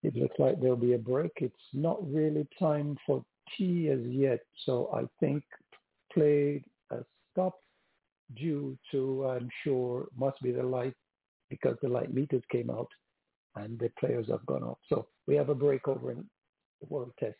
it 0.02 0.16
looks 0.16 0.36
like 0.38 0.60
there'll 0.60 0.76
be 0.76 0.94
a 0.94 0.98
break. 0.98 1.32
It's 1.36 1.54
not 1.72 1.98
really 2.12 2.46
time 2.58 2.96
for 3.06 3.24
tea 3.56 3.88
as 3.88 4.00
yet, 4.06 4.40
so 4.64 4.90
I 4.94 5.02
think 5.20 5.42
play 6.12 6.62
has 6.90 7.02
stopped 7.32 7.62
due 8.36 8.78
to, 8.90 9.26
I'm 9.28 9.48
sure, 9.62 10.06
must 10.16 10.40
be 10.42 10.52
the 10.52 10.62
light 10.62 10.94
because 11.50 11.76
the 11.82 11.88
light 11.88 12.12
meters 12.14 12.42
came 12.50 12.70
out 12.70 12.88
and 13.56 13.78
the 13.78 13.90
players 14.00 14.28
have 14.30 14.44
gone 14.46 14.62
off. 14.62 14.78
So 14.88 15.06
we 15.26 15.34
have 15.36 15.50
a 15.50 15.54
break 15.54 15.86
over 15.86 16.12
in 16.12 16.24
the 16.80 16.86
World 16.88 17.12
Test 17.20 17.36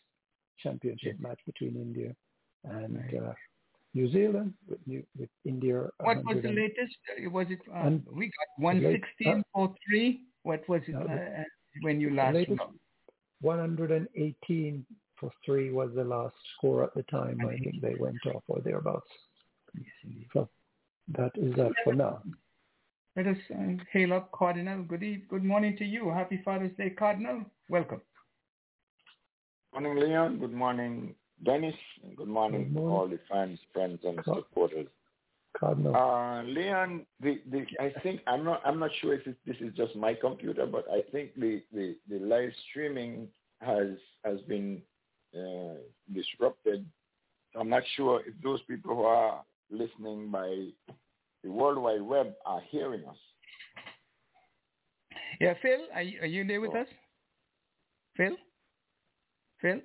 Championship 0.59 1.19
match 1.19 1.39
between 1.45 1.75
India 1.75 2.15
and 2.63 2.97
uh, 3.21 3.33
New 3.95 4.11
Zealand 4.11 4.53
with, 4.67 4.79
New, 4.85 5.03
with 5.17 5.29
India. 5.45 5.87
What 5.99 6.23
was 6.25 6.37
the 6.43 6.49
latest? 6.49 6.95
Uh, 7.25 7.29
Was 7.31 7.47
it, 7.49 7.59
uh, 7.73 7.89
we 8.11 8.27
got 8.27 8.47
the 8.57 8.79
late- 8.79 9.01
116 9.19 9.43
for 9.53 9.73
three? 9.87 10.21
What 10.43 10.67
was 10.69 10.81
it 10.87 10.95
uh, 10.95 10.99
uh, 10.99 11.43
when 11.81 11.99
you 11.99 12.13
last 12.13 12.35
latest 12.35 12.61
118 13.41 14.85
for 15.19 15.31
three 15.45 15.71
was 15.71 15.89
the 15.95 16.03
last 16.03 16.35
score 16.57 16.83
at 16.83 16.93
the 16.95 17.03
time. 17.03 17.39
I 17.41 17.57
think 17.57 17.81
they 17.81 17.95
went 17.99 18.17
off 18.33 18.43
or 18.47 18.59
thereabouts. 18.61 19.07
Yes, 19.75 19.85
indeed. 20.03 20.27
So 20.33 20.49
that 21.17 21.31
is 21.35 21.53
that 21.55 21.71
for 21.83 21.93
now. 21.93 22.21
Let 23.15 23.27
us 23.27 23.37
uh, 23.53 23.83
hail 23.91 24.13
up 24.13 24.31
Cardinal. 24.31 24.83
Good 24.83 25.03
eve- 25.03 25.27
good 25.29 25.43
morning 25.43 25.77
to 25.77 25.85
you. 25.85 26.09
Happy 26.09 26.41
Father's 26.43 26.75
Day, 26.77 26.89
Cardinal. 26.91 27.45
Welcome. 27.69 28.01
Morning, 29.71 29.95
Leon. 29.95 30.39
Good 30.39 30.53
morning, 30.53 31.15
Dennis. 31.43 31.75
Good 32.15 32.27
morning, 32.27 32.63
Good 32.65 32.73
morning. 32.73 32.97
all 32.97 33.07
the 33.07 33.19
fans, 33.29 33.59
friends, 33.73 33.99
and 34.03 34.23
Co- 34.23 34.45
supporters. 35.55 35.93
Cardinal. 35.93 35.95
Uh, 35.95 36.43
Leon, 36.43 37.05
the, 37.21 37.39
the, 37.51 37.65
I 37.79 37.91
think 38.01 38.21
I'm 38.27 38.43
not 38.43 38.61
I'm 38.65 38.79
not 38.79 38.91
sure 39.01 39.13
if 39.13 39.25
it, 39.27 39.37
this 39.45 39.57
is 39.59 39.73
just 39.75 39.95
my 39.95 40.13
computer, 40.13 40.65
but 40.65 40.85
I 40.91 41.01
think 41.11 41.35
the, 41.35 41.61
the, 41.73 41.95
the 42.09 42.19
live 42.19 42.51
streaming 42.69 43.27
has 43.61 43.89
has 44.25 44.41
been 44.47 44.81
uh, 45.35 45.75
disrupted. 46.13 46.85
I'm 47.59 47.69
not 47.69 47.83
sure 47.95 48.21
if 48.25 48.33
those 48.43 48.61
people 48.63 48.95
who 48.95 49.03
are 49.03 49.43
listening 49.69 50.29
by 50.31 50.67
the 51.43 51.51
World 51.51 51.77
Wide 51.77 52.01
Web 52.01 52.33
are 52.45 52.61
hearing 52.69 53.03
us. 53.07 53.17
Yeah, 55.39 55.53
Phil, 55.61 55.79
are 55.93 56.01
you, 56.01 56.19
are 56.21 56.25
you 56.27 56.45
there 56.47 56.61
with 56.61 56.71
Oh. 56.73 56.81
us? 56.81 56.87
Phil? 58.15 58.35
Phil? 59.61 59.79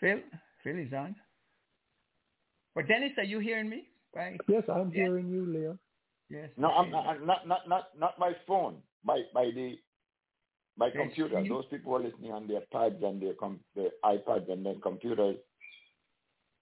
Phil? 0.00 0.20
Phil 0.62 0.78
is 0.78 0.92
on. 0.92 1.14
But 2.74 2.88
Dennis, 2.88 3.12
are 3.18 3.24
you 3.24 3.38
hearing 3.38 3.68
me? 3.68 3.84
Right. 4.14 4.40
Yes, 4.48 4.64
I'm 4.68 4.90
hearing 4.90 5.28
you, 5.28 5.46
Leo. 5.46 5.78
Yes. 6.30 6.50
No, 6.56 6.68
I'm 6.70 6.90
not 6.90 7.06
I'm 7.06 7.26
not 7.26 7.46
not 7.46 7.68
not, 7.68 7.88
not 7.98 8.18
by 8.18 8.32
phone, 8.46 8.76
by 9.04 9.22
by 9.32 9.46
the 9.54 9.78
by 10.76 10.86
Yes, 10.86 10.96
computer. 10.96 11.40
you- 11.40 11.48
Those 11.54 11.66
people 11.66 11.94
are 11.96 12.00
listening 12.02 12.32
on 12.32 12.46
their 12.48 12.62
pads 12.72 13.02
and 13.02 13.20
their 13.20 13.34
com- 13.34 13.60
their 13.74 13.90
iPads 14.04 14.50
and 14.50 14.64
their 14.64 14.74
computers. 14.76 15.36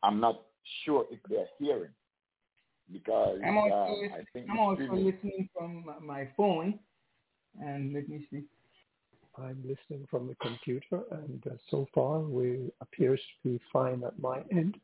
I'm 0.03 0.21
not 0.21 0.43
sure 0.85 1.07
if 1.11 1.21
they're 1.29 1.49
hearing 1.59 1.93
because 2.93 3.41
I'm 3.45 3.57
also, 3.57 3.75
uh, 3.75 4.15
I 4.17 4.25
think 4.33 4.51
I'm 4.51 4.59
also 4.59 4.75
streaming- 4.83 5.05
listening 5.07 5.49
from 5.57 5.95
my 6.01 6.27
phone. 6.37 6.79
And 7.61 7.93
let 7.93 8.09
me 8.09 8.27
see. 8.31 8.45
I'm 9.37 9.63
listening 9.67 10.07
from 10.11 10.27
the 10.27 10.35
computer, 10.37 11.03
and 11.11 11.47
uh, 11.47 11.57
so 11.71 11.87
far 11.95 12.21
we 12.21 12.71
appears 12.81 13.21
to 13.43 13.49
be 13.51 13.59
fine 13.73 14.03
at 14.05 14.19
my 14.19 14.43
end. 14.51 14.79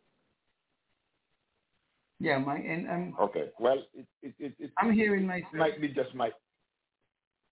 Yeah, 2.21 2.39
my 2.39 2.57
and 2.57 2.89
I'm 2.89 3.17
Okay. 3.21 3.51
Well, 3.61 3.79
it 3.95 4.07
it 4.23 4.35
it, 4.39 4.55
it 4.59 4.73
I'm 4.79 4.93
hearing 4.95 5.27
myself. 5.27 5.53
might 5.55 5.81
be 5.81 5.89
just 5.89 6.15
my. 6.15 6.31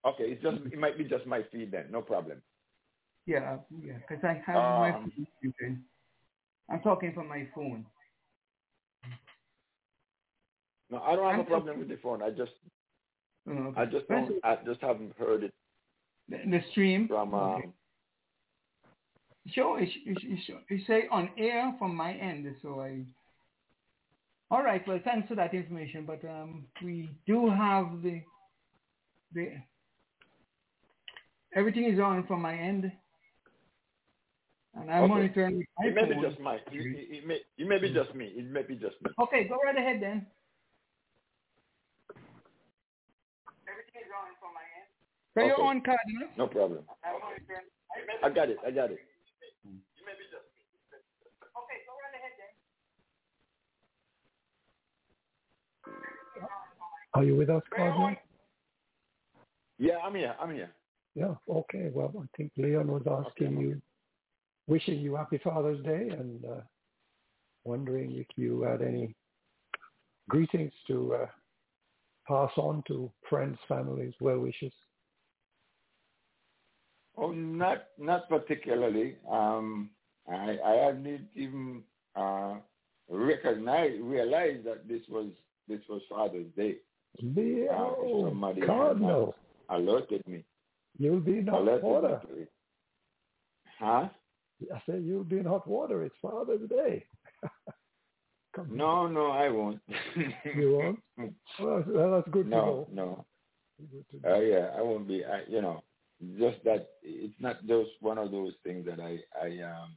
Okay, 0.06 0.24
it's 0.32 0.42
just 0.42 0.58
it 0.72 0.78
might 0.78 0.98
be 0.98 1.04
just 1.04 1.26
my 1.26 1.42
feed 1.52 1.72
then. 1.72 1.88
No 1.90 2.02
problem. 2.02 2.42
Yeah, 3.26 3.58
yeah, 3.84 3.98
because 3.98 4.24
I 4.24 4.42
have 4.46 4.76
my 4.76 4.92
Um, 4.92 5.12
phone. 5.60 5.84
I'm 6.70 6.80
talking 6.82 7.12
from 7.14 7.28
my 7.28 7.48
phone. 7.54 7.86
No, 10.90 10.98
I 10.98 11.16
don't 11.16 11.26
have 11.26 11.34
I'm 11.34 11.40
a 11.40 11.44
problem 11.44 11.80
with 11.80 11.88
the 11.88 11.98
phone. 12.02 12.22
I 12.22 12.30
just 12.30 12.52
Oh, 13.48 13.52
okay. 13.52 13.80
I 13.82 13.86
just 13.86 14.08
don't 14.08 14.44
I 14.44 14.56
just 14.66 14.80
haven't 14.82 15.16
heard 15.18 15.44
it 15.44 15.54
The, 16.28 16.38
the 16.50 16.60
stream. 16.72 17.08
from. 17.08 17.34
Um, 17.34 17.56
Okay. 17.58 17.70
Sure, 19.54 19.80
it, 19.80 19.88
it, 20.06 20.18
it, 20.24 20.64
it 20.70 20.82
say 20.86 21.04
on 21.10 21.30
air 21.38 21.74
from 21.78 21.96
my 21.96 22.14
end, 22.14 22.46
so 22.62 22.80
I. 22.80 23.04
All 24.50 24.62
right, 24.62 24.86
well, 24.86 25.00
thanks 25.04 25.28
for 25.28 25.34
that 25.34 25.54
information, 25.54 26.06
but 26.06 26.24
um, 26.24 26.66
we 26.82 27.10
do 27.26 27.50
have 27.50 28.02
the 28.02 28.22
the 29.34 29.54
everything 31.54 31.84
is 31.84 31.98
on 31.98 32.24
from 32.28 32.42
my 32.42 32.56
end, 32.56 32.92
and 34.74 34.90
I'm 34.90 35.04
Okay. 35.04 35.14
monitoring 35.14 35.56
with 35.58 35.66
my 35.78 35.86
It 35.86 35.94
may 35.94 36.14
be 36.14 36.20
just 36.20 36.38
my. 36.38 36.54
It, 36.54 36.62
it, 36.72 37.16
it 37.18 37.26
may 37.26 37.40
it 37.58 37.66
may 37.66 37.78
be 37.78 37.92
just 37.92 38.14
me. 38.14 38.26
It 38.26 38.44
may 38.46 38.62
be 38.62 38.76
just 38.76 39.02
me. 39.02 39.10
Okay, 39.20 39.48
go 39.48 39.56
right 39.64 39.76
ahead 39.76 40.00
then. 40.00 40.26
Everything 43.66 44.02
is 44.06 44.12
on 44.16 44.30
from 44.38 44.54
my 44.54 44.62
end. 44.78 44.86
So 45.34 45.40
you're 45.40 45.54
Okay. 45.54 45.62
on, 45.62 45.80
Cardinal. 45.82 46.28
No 46.38 46.46
problem. 46.46 46.84
I 48.22 48.30
got 48.30 48.48
it. 48.48 48.58
I 48.64 48.70
got 48.70 48.90
it. 48.92 49.00
Are 57.16 57.24
you 57.24 57.34
with 57.34 57.48
us, 57.48 57.62
Cardinal? 57.74 58.14
Yeah, 59.78 59.96
I'm 60.04 60.14
here. 60.14 60.34
I'm 60.38 60.54
here. 60.54 60.70
Yeah. 61.14 61.34
Okay. 61.48 61.90
Well, 61.90 62.12
I 62.14 62.26
think 62.36 62.52
Leon 62.58 62.88
was 62.88 63.04
asking 63.06 63.58
you, 63.58 63.80
wishing 64.66 64.98
you 64.98 65.16
happy 65.16 65.40
Father's 65.42 65.82
Day, 65.82 66.10
and 66.10 66.44
uh, 66.44 66.60
wondering 67.64 68.12
if 68.12 68.26
you 68.36 68.60
had 68.60 68.82
any 68.82 69.14
greetings 70.28 70.72
to 70.88 71.14
uh, 71.14 71.26
pass 72.28 72.50
on 72.58 72.82
to 72.88 73.10
friends, 73.30 73.56
families, 73.66 74.12
well 74.20 74.40
wishes. 74.40 74.72
Oh, 77.16 77.30
not 77.30 77.84
not 77.98 78.28
particularly. 78.28 79.16
Um, 79.30 79.88
I 80.30 80.58
I 80.62 80.72
hadn't 80.84 81.28
even 81.34 81.82
uh, 82.14 82.56
recognized 83.08 84.02
realized 84.02 84.66
that 84.66 84.86
this 84.86 85.00
was 85.08 85.30
this 85.66 85.80
was 85.88 86.02
Father's 86.10 86.52
Day. 86.58 86.76
Leo, 87.22 88.24
somebody 88.28 88.60
Cardinal, 88.62 89.34
alerted 89.68 90.26
me. 90.26 90.44
you'll 90.98 91.20
be 91.20 91.38
in 91.38 91.46
hot 91.46 91.60
Alerted 91.60 91.84
water. 91.84 92.20
me. 92.36 92.44
Huh? 93.78 94.08
I 94.74 94.82
said 94.86 95.02
you'll 95.04 95.24
be 95.24 95.38
in 95.38 95.44
hot 95.46 95.66
water. 95.68 96.02
It's 96.04 96.14
Father's 96.22 96.68
Day. 96.68 97.04
On. 98.58 98.74
No, 98.74 99.06
no, 99.06 99.26
I 99.32 99.50
won't. 99.50 99.80
You 100.54 100.72
won't? 100.78 101.00
Well, 101.60 101.76
that's- 101.78 101.94
well, 101.94 102.10
that's 102.12 102.28
good 102.30 102.44
to 102.44 102.50
no, 102.50 102.64
know. 102.64 102.88
no. 102.90 103.24
Good 103.90 104.22
to. 104.22 104.32
Uh, 104.34 104.38
yeah, 104.40 104.70
I 104.76 104.80
won't 104.80 105.06
be. 105.06 105.24
I, 105.26 105.42
you 105.46 105.60
know, 105.60 105.82
just 106.38 106.64
that 106.64 106.88
it's 107.02 107.34
not 107.38 107.60
just 107.66 107.90
one 108.00 108.16
of 108.16 108.30
those 108.30 108.54
things 108.64 108.86
that 108.86 108.98
I 108.98 109.18
I 109.38 109.60
um 109.62 109.94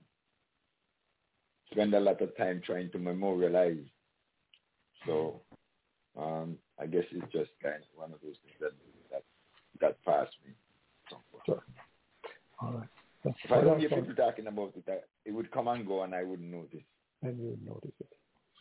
spend 1.72 1.94
a 1.94 2.00
lot 2.02 2.20
of 2.22 2.36
time 2.36 2.62
trying 2.66 2.92
to 2.92 3.00
memorialize. 3.00 3.78
So 5.06 5.42
um, 6.18 6.58
I 6.80 6.86
guess 6.86 7.04
it's 7.12 7.32
just 7.32 7.52
kind 7.62 7.76
of 7.76 7.90
one 7.96 8.14
of 8.14 8.20
those 8.24 8.36
things 8.44 8.58
that 8.62 8.72
that 9.12 9.24
that 9.82 10.04
passed 10.06 10.36
me. 10.46 10.54
Sure. 11.46 11.64
All 12.62 12.74
right. 12.74 12.88
That's, 13.24 13.36
If 13.44 13.52
I 13.52 13.62
don't 13.62 13.80
hear 13.80 13.90
all. 13.92 14.00
people 14.00 14.16
talking 14.16 14.48
about 14.48 14.74
it, 14.76 14.84
I, 14.88 15.00
it 15.26 15.34
would 15.34 15.52
come 15.52 15.68
and 15.68 15.86
go, 15.86 16.04
and 16.04 16.16
I 16.16 16.24
wouldn't 16.24 16.50
notice. 16.50 16.84
And 17.22 17.38
you 17.38 17.50
would 17.50 17.66
notice 17.66 17.92
it. 18.00 18.08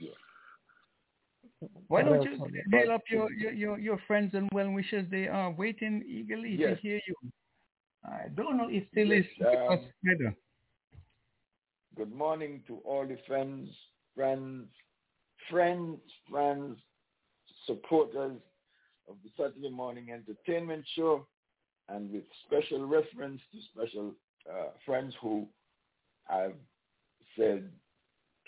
Yeah. 0.00 1.68
Why 1.88 2.02
don't 2.02 2.22
you 2.22 2.32
on 2.42 2.52
the 2.52 2.76
hail 2.76 2.86
bus? 2.86 2.94
up 2.94 3.02
your, 3.10 3.32
your, 3.32 3.52
your, 3.52 3.78
your 3.78 4.00
friends 4.06 4.34
and 4.34 4.48
well 4.52 4.70
wishers? 4.70 5.06
They 5.10 5.28
are 5.28 5.50
waiting 5.50 6.04
eagerly 6.08 6.56
to 6.56 6.76
hear 6.76 7.00
you. 7.06 7.14
I 8.04 8.28
don't 8.34 8.56
know 8.56 8.68
if 8.70 8.84
still 8.90 9.08
Yes, 9.08 9.24
is 9.24 9.30
because 9.38 9.78
um, 9.80 9.86
weather. 10.04 10.36
Good 11.96 12.14
morning 12.14 12.62
to 12.68 12.78
all 12.84 13.06
the 13.06 13.18
friends, 13.26 13.68
friends, 14.14 14.68
friends, 15.50 15.98
friends, 16.30 16.78
supporters 17.68 18.38
of 19.08 19.14
the 19.22 19.30
Saturday 19.36 19.70
Morning 19.70 20.08
Entertainment 20.10 20.84
Show, 20.96 21.26
and 21.88 22.10
with 22.10 22.24
special 22.46 22.86
reference 22.86 23.40
to 23.52 23.58
special 23.72 24.14
uh, 24.50 24.70
friends 24.84 25.14
who 25.22 25.46
have 26.24 26.54
said, 27.36 27.70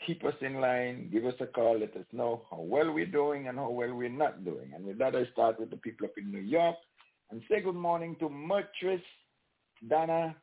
keep 0.07 0.25
us 0.25 0.35
in 0.41 0.55
line, 0.61 1.09
give 1.13 1.25
us 1.27 1.35
a 1.41 1.47
call, 1.47 1.79
let 1.79 1.95
us 1.97 2.05
know 2.13 2.43
how 2.51 2.61
well 2.61 2.91
we're 2.91 3.07
doing 3.07 3.49
and 3.49 3.59
how 3.59 3.71
well 3.71 3.95
we're 3.95 4.09
not 4.09 4.45
doing. 4.45 4.73
And 4.75 4.85
with 4.85 4.99
that, 4.99 5.15
I 5.15 5.27
start 5.33 5.61
with 5.61 5.71
the 5.71 5.77
people 5.77 6.07
up 6.07 6.19
in 6.19 6.31
New 6.31 6.41
York 6.41 6.77
and 7.31 7.43
say 7.49 7.61
good 7.61 7.75
morning 7.75 8.17
to 8.21 8.29
Mertris, 8.29 9.03
Donna, 9.89 10.35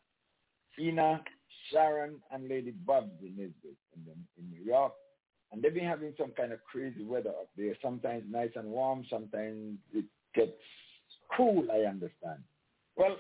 Ina, 0.79 1.23
Sharon, 1.71 2.15
and 2.31 2.47
Lady 2.47 2.71
Bobs 2.71 3.11
in 3.21 3.53
in 4.37 4.49
New 4.49 4.63
York. 4.63 4.93
And 5.51 5.61
they've 5.61 5.73
been 5.73 5.85
having 5.85 6.13
some 6.17 6.31
kind 6.31 6.51
of 6.51 6.59
crazy 6.63 7.03
weather 7.03 7.29
up 7.29 7.49
there. 7.57 7.75
Sometimes 7.81 8.23
nice 8.29 8.51
and 8.55 8.67
warm, 8.67 9.05
sometimes 9.09 9.77
it 9.93 10.05
gets 10.35 10.51
cool, 11.35 11.65
I 11.71 11.89
understand. 11.89 12.43
Well, 12.95 13.17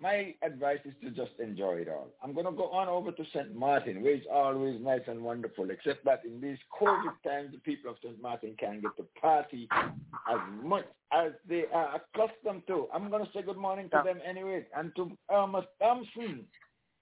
my 0.00 0.34
advice 0.42 0.78
is 0.86 0.94
to 1.02 1.10
just 1.10 1.38
enjoy 1.38 1.74
it 1.74 1.88
all. 1.88 2.08
I'm 2.22 2.32
going 2.32 2.46
to 2.46 2.52
go 2.52 2.70
on 2.70 2.88
over 2.88 3.12
to 3.12 3.24
St. 3.34 3.54
Martin, 3.54 4.02
where 4.02 4.14
it's 4.14 4.26
always 4.32 4.80
nice 4.80 5.02
and 5.06 5.22
wonderful, 5.22 5.70
except 5.70 6.04
that 6.06 6.22
in 6.24 6.40
these 6.40 6.56
COVID 6.80 7.12
times, 7.22 7.52
the 7.52 7.58
people 7.58 7.90
of 7.90 7.98
St. 8.02 8.20
Martin 8.20 8.56
can't 8.58 8.80
get 8.80 8.96
to 8.96 9.04
party 9.20 9.68
as 9.72 10.38
much 10.62 10.86
as 11.12 11.32
they 11.48 11.64
are 11.72 12.00
accustomed 12.00 12.62
to. 12.68 12.88
I'm 12.94 13.10
going 13.10 13.24
to 13.24 13.30
say 13.32 13.42
good 13.42 13.58
morning 13.58 13.90
to 13.90 14.02
them 14.04 14.20
anyway, 14.26 14.64
and 14.74 14.94
to 14.96 15.10
Irma 15.30 15.66
Thompson. 15.80 16.46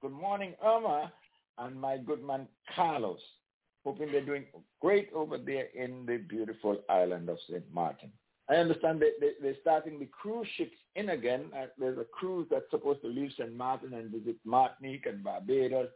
Good 0.03 0.13
morning, 0.13 0.55
Irma, 0.65 1.13
and 1.59 1.81
my 1.81 1.99
good 1.99 2.25
man, 2.25 2.49
Carlos. 2.75 3.21
Hoping 3.85 4.13
they're 4.13 4.25
doing 4.25 4.45
great 4.81 5.11
over 5.15 5.39
there 5.39 5.67
in 5.75 6.05
the 6.07 6.19
beautiful 6.19 6.79
island 6.89 7.29
of 7.29 7.39
St. 7.49 7.65
Martin. 7.73 8.11
I 8.51 8.55
understand 8.57 9.01
they, 9.01 9.11
they, 9.21 9.33
they're 9.43 9.57
starting 9.61 9.99
the 9.99 10.07
cruise 10.07 10.49
ships 10.57 10.77
in 10.97 11.11
again. 11.11 11.47
Uh, 11.55 11.67
there's 11.79 11.99
a 11.99 12.05
cruise 12.05 12.47
that's 12.51 12.71
supposed 12.71 13.03
to 13.03 13.09
leave 13.09 13.31
St. 13.39 13.55
Martin 13.55 13.95
and 13.95 14.11
visit 14.11 14.37
Martinique 14.45 15.07
and 15.07 15.23
Barbados 15.23 15.89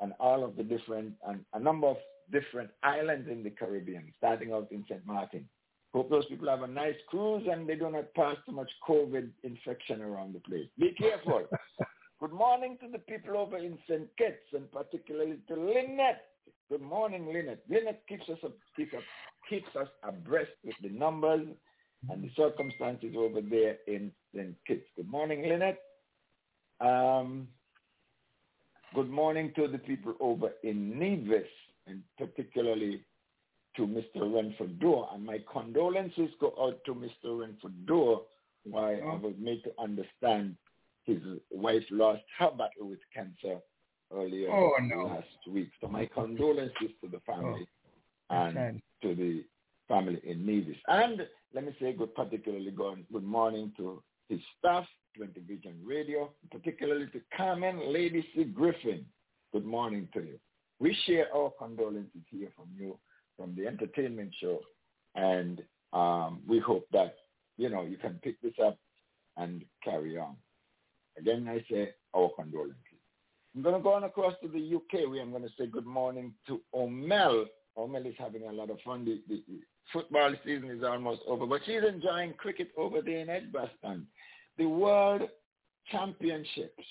and 0.00 0.12
all 0.20 0.44
of 0.44 0.56
the 0.56 0.62
different, 0.62 1.14
and 1.26 1.44
a 1.54 1.58
number 1.58 1.88
of 1.88 1.96
different 2.30 2.70
islands 2.82 3.28
in 3.30 3.42
the 3.42 3.50
Caribbean, 3.50 4.12
starting 4.18 4.52
out 4.52 4.68
in 4.70 4.84
St. 4.88 5.04
Martin. 5.06 5.48
Hope 5.94 6.10
those 6.10 6.26
people 6.26 6.48
have 6.48 6.62
a 6.62 6.66
nice 6.66 6.94
cruise 7.08 7.46
and 7.50 7.66
they 7.66 7.74
do 7.74 7.90
not 7.90 8.12
pass 8.14 8.36
too 8.44 8.52
much 8.52 8.70
COVID 8.86 9.30
infection 9.42 10.02
around 10.02 10.34
the 10.34 10.40
place. 10.40 10.68
Be 10.78 10.92
careful. 10.92 11.44
Good 12.20 12.32
morning 12.32 12.76
to 12.82 12.88
the 12.90 12.98
people 12.98 13.38
over 13.38 13.56
in 13.56 13.78
St. 13.88 14.08
Kitts 14.18 14.52
and 14.52 14.70
particularly 14.70 15.38
to 15.48 15.54
Lynette. 15.54 16.24
Good 16.70 16.82
morning, 16.82 17.26
Lynette. 17.26 17.62
Lynette 17.68 18.02
keeps 18.08 18.28
us, 18.28 18.38
up, 18.44 18.52
keeps, 18.76 18.94
up, 18.94 19.02
keeps 19.48 19.74
us 19.76 19.88
abreast 20.02 20.50
with 20.64 20.74
the 20.82 20.90
numbers 20.90 21.46
and 22.10 22.22
the 22.22 22.30
circumstances 22.36 23.14
over 23.16 23.40
there 23.40 23.76
in 23.86 24.12
St. 24.34 24.54
Kitts. 24.66 24.86
Good 24.96 25.08
morning, 25.08 25.42
Lynette. 25.48 25.78
Um, 26.80 27.48
good 28.94 29.10
morning 29.10 29.52
to 29.56 29.66
the 29.68 29.78
people 29.78 30.14
over 30.20 30.50
in 30.62 30.98
Nevis, 30.98 31.48
and 31.86 32.02
particularly 32.16 33.02
to 33.76 33.82
Mr. 33.86 34.32
Renford 34.32 34.78
Dorr. 34.78 35.08
And 35.12 35.24
my 35.24 35.38
condolences 35.52 36.30
go 36.40 36.54
out 36.60 36.78
to 36.86 36.94
Mr. 36.94 37.40
Renford 37.40 37.86
Dorr, 37.86 38.22
why 38.64 38.94
I 38.94 39.14
was 39.14 39.34
made 39.38 39.62
to 39.64 39.70
understand 39.78 40.56
his 41.04 41.18
wife 41.50 41.84
lost 41.90 42.22
her 42.38 42.50
battle 42.50 42.88
with 42.88 42.98
cancer 43.14 43.60
earlier 44.14 44.50
Oh, 44.50 44.72
no. 44.82 45.06
last 45.06 45.26
week. 45.48 45.70
So 45.80 45.88
my 45.88 46.06
condolences 46.06 46.90
to 47.02 47.08
the 47.08 47.20
family 47.20 47.66
and 48.30 48.54
sad. 48.54 48.82
to 49.02 49.14
the 49.14 49.44
family 49.88 50.20
in 50.24 50.44
Nevis. 50.46 50.76
And 50.88 51.26
let 51.54 51.64
me 51.64 51.74
say 51.80 51.92
good 51.92 52.14
particularly 52.14 52.70
good, 52.70 53.04
good 53.12 53.24
morning 53.24 53.72
to 53.78 54.02
his 54.28 54.40
staff, 54.58 54.84
20 55.16 55.40
Vision 55.40 55.80
Radio, 55.86 56.30
particularly 56.50 57.06
to 57.08 57.20
Carmen 57.36 57.92
Lady 57.92 58.26
C. 58.34 58.44
Griffin. 58.44 59.04
Good 59.52 59.64
morning 59.64 60.08
to 60.14 60.20
you. 60.20 60.38
We 60.78 60.96
share 61.06 61.26
our 61.34 61.50
condolences 61.58 62.22
here 62.30 62.48
from 62.54 62.68
you, 62.78 62.98
from 63.36 63.54
the 63.56 63.66
entertainment 63.66 64.32
show, 64.40 64.60
and 65.14 65.62
um, 65.92 66.40
we 66.46 66.58
hope 66.60 66.86
that, 66.92 67.16
you 67.56 67.68
know, 67.70 67.82
you 67.82 67.96
can 67.96 68.20
pick 68.22 68.40
this 68.42 68.52
up 68.64 68.78
and 69.38 69.64
carry 69.82 70.18
on. 70.18 70.36
Again, 71.18 71.48
I 71.48 71.64
say 71.70 71.94
our 72.14 72.30
condolences. 72.36 72.76
I'm 73.54 73.62
going 73.62 73.74
to 73.74 73.80
go 73.82 73.94
on 73.94 74.04
across 74.04 74.34
to 74.42 74.48
the 74.48 74.76
UK 74.76 75.08
where 75.08 75.22
I'm 75.22 75.30
going 75.30 75.42
to 75.42 75.48
say 75.58 75.66
good 75.66 75.86
morning 75.86 76.34
to 76.46 76.60
Omel. 76.74 77.46
Omel 77.76 78.06
is 78.06 78.14
having 78.18 78.42
a 78.42 78.52
lot 78.52 78.70
of 78.70 78.78
fun. 78.84 79.04
The, 79.04 79.20
the, 79.28 79.42
the 79.48 79.60
football 79.92 80.32
season 80.44 80.70
is 80.70 80.82
almost 80.84 81.22
over, 81.26 81.46
but 81.46 81.62
she's 81.64 81.82
enjoying 81.86 82.34
cricket 82.34 82.70
over 82.76 83.00
there 83.00 83.18
in 83.18 83.30
Edgbaston. 83.30 84.06
The 84.58 84.66
World 84.66 85.22
Championships, 85.90 86.84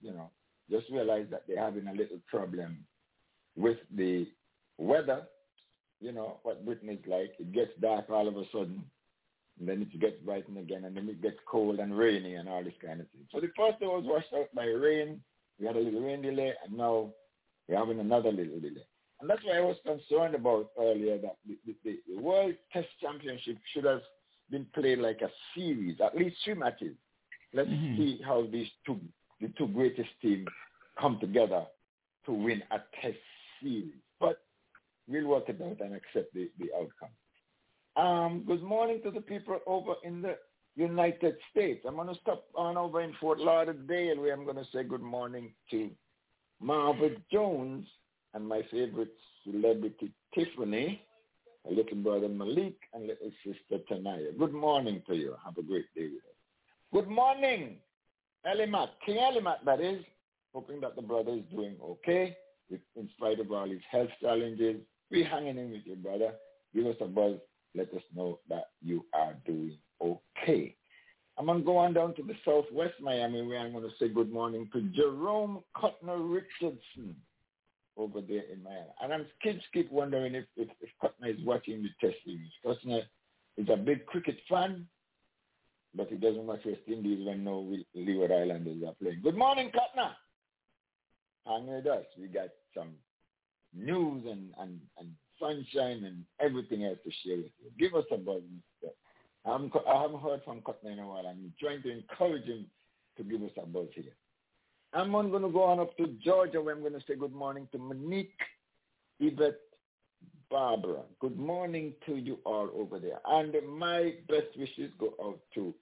you 0.00 0.12
know, 0.12 0.30
just 0.70 0.88
realized 0.90 1.30
that 1.30 1.44
they're 1.48 1.64
having 1.64 1.88
a 1.88 1.92
little 1.92 2.20
problem 2.28 2.84
with 3.56 3.78
the 3.94 4.26
weather. 4.76 5.22
You 6.00 6.12
know, 6.12 6.38
what 6.44 6.64
Britain 6.64 6.90
is 6.90 6.98
like. 7.08 7.32
It 7.40 7.52
gets 7.52 7.72
dark 7.80 8.08
all 8.08 8.28
of 8.28 8.36
a 8.36 8.44
sudden, 8.52 8.84
and 9.58 9.68
then 9.68 9.82
it 9.82 10.00
gets 10.00 10.16
brightened 10.24 10.58
again, 10.58 10.84
and 10.84 10.96
then 10.96 11.08
it 11.08 11.20
gets 11.20 11.38
cold 11.50 11.80
and 11.80 11.96
rainy 11.96 12.36
and 12.36 12.48
all 12.48 12.62
this 12.62 12.74
kind 12.84 13.00
of 13.00 13.10
thing. 13.10 13.26
So 13.32 13.40
the 13.40 13.50
first 13.56 13.80
day 13.80 13.86
was 13.86 14.04
washed 14.06 14.32
out 14.32 14.54
by 14.54 14.66
rain. 14.66 15.20
We 15.58 15.66
had 15.66 15.76
a 15.76 15.80
little 15.80 16.00
rain 16.00 16.22
delay, 16.22 16.54
and 16.64 16.76
now 16.76 17.10
we're 17.68 17.78
having 17.78 18.00
another 18.00 18.30
little 18.30 18.60
delay. 18.60 18.86
And 19.20 19.28
that's 19.28 19.44
why 19.44 19.56
I 19.58 19.60
was 19.60 19.76
concerned 19.84 20.34
about 20.36 20.70
earlier 20.78 21.18
that 21.18 21.36
the, 21.46 21.58
the, 21.84 21.98
the 22.08 22.20
World 22.20 22.54
Test 22.72 22.88
Championship 23.00 23.56
should 23.72 23.84
have 23.84 24.02
been 24.50 24.66
played 24.74 24.98
like 25.00 25.20
a 25.22 25.30
series, 25.54 26.00
at 26.00 26.16
least 26.16 26.36
three 26.44 26.54
matches. 26.54 26.94
Let's 27.52 27.68
Mhm. 27.70 27.96
see 27.96 28.20
how 28.24 28.46
these 28.46 28.68
two, 28.86 29.00
the 29.40 29.48
two 29.58 29.68
greatest 29.68 30.10
teams 30.22 30.48
come 31.00 31.18
together 31.20 31.66
to 32.26 32.32
win 32.32 32.62
a 32.70 32.78
test 33.00 33.18
series. 33.60 33.94
But 34.20 34.40
we'll 35.08 35.26
work 35.26 35.48
it 35.48 35.60
out 35.60 35.80
and 35.80 35.94
accept 35.94 36.32
the, 36.34 36.50
the 36.58 36.72
outcome. 36.74 37.10
Um, 37.96 38.44
good 38.46 38.62
morning 38.62 39.00
to 39.02 39.10
the 39.10 39.20
people 39.20 39.58
over 39.66 39.94
in 40.04 40.22
the 40.22 40.36
United 40.78 41.34
States. 41.50 41.84
I'm 41.86 41.96
going 41.96 42.08
to 42.08 42.20
stop 42.20 42.44
on 42.54 42.76
over 42.76 43.00
in 43.00 43.12
Fort 43.20 43.40
Lauderdale 43.40 44.20
where 44.20 44.32
I'm 44.32 44.44
going 44.44 44.56
to 44.56 44.66
say 44.72 44.84
good 44.84 45.02
morning 45.02 45.52
to 45.72 45.90
Marva 46.60 47.10
Jones 47.32 47.86
and 48.32 48.46
my 48.46 48.62
favorite 48.70 49.12
celebrity 49.44 50.12
Tiffany, 50.32 51.02
my 51.64 51.74
little 51.74 51.96
brother 51.96 52.28
Malik, 52.28 52.76
and 52.94 53.08
little 53.08 53.32
sister 53.44 53.82
Tanaya. 53.90 54.38
Good 54.38 54.52
morning 54.52 55.02
to 55.08 55.16
you. 55.16 55.34
Have 55.44 55.58
a 55.58 55.62
great 55.62 55.92
day 55.96 56.04
with 56.04 56.22
us. 56.22 56.38
Good 56.92 57.08
morning, 57.08 57.78
Elimat. 58.46 58.90
King 59.04 59.16
Elimat, 59.16 59.64
that 59.64 59.80
is. 59.80 60.04
Hoping 60.54 60.80
that 60.80 60.96
the 60.96 61.02
brother 61.02 61.32
is 61.32 61.42
doing 61.50 61.76
okay 61.82 62.36
in 62.70 63.08
spite 63.16 63.40
of 63.40 63.50
all 63.52 63.68
his 63.68 63.82
health 63.90 64.08
challenges. 64.20 64.76
We're 65.10 65.26
hanging 65.26 65.58
in 65.58 65.72
with 65.72 65.84
your 65.84 65.96
brother. 65.96 66.32
Give 66.74 66.86
us 66.86 66.96
a 67.00 67.06
buzz. 67.06 67.38
Let 67.74 67.92
us 67.92 68.02
know 68.14 68.38
that 68.48 68.70
you 68.80 69.04
are 69.12 69.34
doing 69.44 69.76
okay. 70.00 70.74
I'm 71.38 71.46
going 71.46 71.58
to 71.58 71.64
go 71.64 71.76
on 71.76 71.94
down 71.94 72.14
to 72.16 72.22
the 72.22 72.34
southwest 72.44 72.94
Miami 73.00 73.42
where 73.42 73.58
I'm 73.58 73.72
going 73.72 73.84
to 73.84 73.94
say 73.98 74.08
good 74.08 74.32
morning 74.32 74.68
to 74.72 74.80
Jerome 74.94 75.62
Cutner 75.76 76.18
Richardson 76.18 77.14
over 77.96 78.20
there 78.20 78.42
in 78.52 78.62
Miami. 78.62 78.88
And 79.00 79.12
I'm 79.12 79.26
kids 79.42 79.60
keep 79.72 79.90
wondering 79.92 80.34
if, 80.34 80.44
if, 80.56 80.68
if 80.80 80.90
Cutner 81.02 81.30
is 81.30 81.44
watching 81.44 81.82
the 81.82 81.90
test 82.00 82.18
series. 82.24 82.50
Cutner 82.64 83.02
is 83.56 83.68
a 83.68 83.76
big 83.76 84.04
cricket 84.06 84.36
fan, 84.50 84.86
but 85.94 86.08
he 86.08 86.16
doesn't 86.16 86.46
watch 86.46 86.62
West 86.64 86.80
Indies 86.88 87.24
when 87.24 87.44
no 87.44 87.72
Leeward 87.94 88.32
Islanders 88.32 88.82
are 88.86 88.94
playing. 89.00 89.20
Good 89.22 89.36
morning, 89.36 89.70
Cutner. 89.70 90.10
Hang 91.46 91.66
with 91.66 91.86
us. 91.86 92.04
We 92.20 92.26
got 92.26 92.48
some 92.76 92.90
news 93.74 94.24
and, 94.28 94.50
and, 94.58 94.80
and 94.98 95.08
sunshine 95.40 96.04
and 96.04 96.24
everything 96.40 96.84
else 96.84 96.98
to 97.04 97.12
share 97.24 97.36
with 97.36 97.52
you. 97.62 97.70
Give 97.78 97.94
us 97.94 98.04
a 98.12 98.16
buzz, 98.16 98.42
Mr. 98.42 98.90
I 99.48 99.52
haven't, 99.52 99.72
I 99.88 100.02
haven't 100.02 100.20
heard 100.20 100.42
from 100.44 100.60
Cutner 100.60 100.92
in 100.92 100.98
a 100.98 101.06
while. 101.06 101.26
I'm 101.26 101.52
trying 101.58 101.82
to 101.82 101.90
encourage 101.90 102.44
him 102.44 102.66
to 103.16 103.24
give 103.24 103.42
us 103.42 103.50
a 103.60 103.66
buzz 103.66 103.88
here. 103.94 104.12
I'm 104.92 105.12
going 105.12 105.30
to 105.30 105.48
go 105.48 105.64
on 105.64 105.80
up 105.80 105.96
to 105.96 106.06
Georgia 106.22 106.60
where 106.60 106.74
I'm 106.74 106.80
going 106.80 106.92
to 106.92 107.02
say 107.06 107.14
good 107.14 107.32
morning 107.32 107.68
to 107.72 107.78
Monique 107.78 108.38
Yvette 109.20 109.60
Barbara. 110.50 111.02
Good 111.20 111.38
morning 111.38 111.94
to 112.06 112.16
you 112.16 112.38
all 112.44 112.70
over 112.74 112.98
there. 112.98 113.20
And 113.26 113.54
my 113.78 114.14
best 114.28 114.56
wishes 114.56 114.92
go 114.98 115.14
out 115.22 115.38
to 115.54 115.74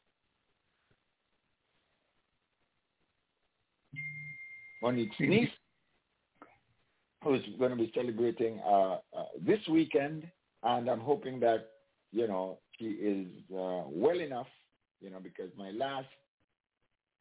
Monique's 4.83 5.17
niece, 5.19 5.49
who's 7.23 7.43
going 7.59 7.71
to 7.71 7.77
be 7.77 7.91
celebrating 7.95 8.61
uh, 8.65 8.95
uh, 8.95 8.99
this 9.45 9.61
weekend. 9.69 10.27
And 10.63 10.89
I'm 10.89 11.01
hoping 11.01 11.41
that, 11.41 11.71
you 12.13 12.27
know, 12.29 12.59
she 12.79 12.87
is 12.87 13.29
uh, 13.53 13.83
well 13.87 14.21
enough, 14.21 14.49
you 15.01 15.11
know, 15.11 15.21
because 15.23 15.51
my 15.57 15.71
last 15.71 16.07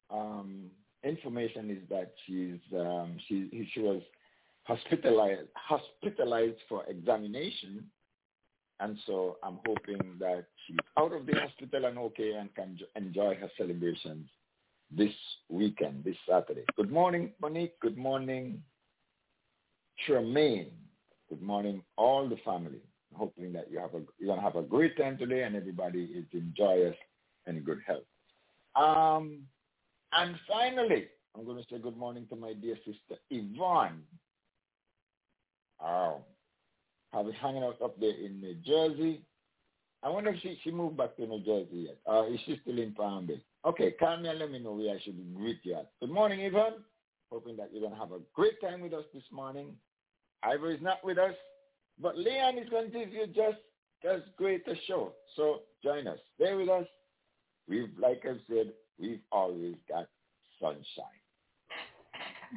um, 0.09 0.69
information 1.03 1.69
is 1.69 1.89
that 1.89 2.13
she's 2.25 2.59
um, 2.73 3.17
she 3.27 3.69
she 3.73 3.79
was 3.79 4.01
hospitalized 4.63 5.47
hospitalized 5.55 6.57
for 6.67 6.83
examination, 6.87 7.85
and 8.79 8.97
so 9.05 9.37
I'm 9.43 9.59
hoping 9.65 10.17
that 10.19 10.45
she's 10.65 10.77
out 10.97 11.13
of 11.13 11.25
the 11.25 11.33
hospital 11.33 11.85
and 11.85 11.97
okay 11.97 12.33
and 12.33 12.53
can 12.55 12.77
enjoy 12.95 13.35
her 13.35 13.49
celebrations 13.57 14.27
this 14.91 15.13
weekend, 15.49 16.03
this 16.03 16.17
Saturday. 16.29 16.63
Good 16.75 16.91
morning, 16.91 17.31
Monique. 17.41 17.79
Good 17.79 17.97
morning, 17.97 18.61
Tremaine. 20.05 20.71
Good 21.29 21.41
morning, 21.41 21.81
all 21.97 22.29
the 22.29 22.37
family. 22.45 22.81
Hoping 23.17 23.53
that 23.53 23.71
you 23.71 23.79
have 23.79 23.93
a 23.93 24.01
you're 24.19 24.27
gonna 24.27 24.41
have 24.41 24.55
a 24.55 24.61
great 24.61 24.97
time 24.97 25.17
today 25.17 25.43
and 25.43 25.55
everybody 25.55 26.03
is 26.03 26.25
in 26.33 26.53
joyous 26.55 26.95
and 27.45 27.65
good 27.65 27.79
health. 27.85 28.03
Um, 28.75 29.43
and 30.11 30.35
finally, 30.47 31.07
I'm 31.37 31.45
to 31.45 31.63
say 31.69 31.79
good 31.79 31.97
morning 31.97 32.25
to 32.29 32.35
my 32.35 32.53
dear 32.53 32.75
sister 32.85 33.21
Yvonne. 33.29 34.01
Oh, 35.81 36.21
I've 37.13 37.25
been 37.25 37.33
hanging 37.33 37.63
out 37.63 37.81
up 37.81 37.99
there 37.99 38.15
in 38.15 38.41
New 38.41 38.55
Jersey. 38.65 39.21
I 40.03 40.09
wonder 40.09 40.31
if 40.31 40.41
she, 40.41 40.57
she 40.63 40.71
moved 40.71 40.97
back 40.97 41.15
to 41.15 41.25
New 41.25 41.43
Jersey 41.43 41.87
yet. 41.87 41.97
Uh, 42.09 42.25
is 42.27 42.39
she 42.45 42.59
still 42.61 42.77
in 42.77 42.93
Palm 42.93 43.25
Bay? 43.25 43.41
Okay, 43.65 43.91
call 43.91 44.17
me 44.17 44.29
and 44.29 44.39
let 44.39 44.51
me 44.51 44.59
know 44.59 44.73
where 44.73 44.95
I 44.95 44.99
should 45.01 45.35
greet 45.35 45.59
you 45.63 45.75
at. 45.75 45.91
Good 45.99 46.11
morning, 46.11 46.41
Yvonne. 46.41 46.83
Hoping 47.31 47.57
that 47.57 47.69
you're 47.71 47.81
going 47.81 47.93
to 47.93 47.99
have 47.99 48.11
a 48.11 48.19
great 48.33 48.61
time 48.61 48.81
with 48.81 48.93
us 48.93 49.05
this 49.13 49.23
morning. 49.31 49.75
Ivor 50.43 50.71
is 50.71 50.81
not 50.81 51.03
with 51.03 51.17
us, 51.17 51.33
but 52.01 52.17
Leon 52.17 52.57
is 52.57 52.69
going 52.69 52.91
to 52.91 52.99
give 52.99 53.13
you 53.13 53.27
just 53.27 53.57
as 54.09 54.21
great 54.37 54.67
a 54.67 54.75
show. 54.87 55.13
So 55.35 55.61
join 55.83 56.07
us. 56.07 56.19
Stay 56.35 56.53
with 56.53 56.69
us. 56.69 56.85
We've, 57.67 57.89
like 57.99 58.23
I 58.25 58.35
said, 58.47 58.73
we've 58.99 59.21
always 59.31 59.75
got 59.89 60.07
sunshine. 60.59 61.05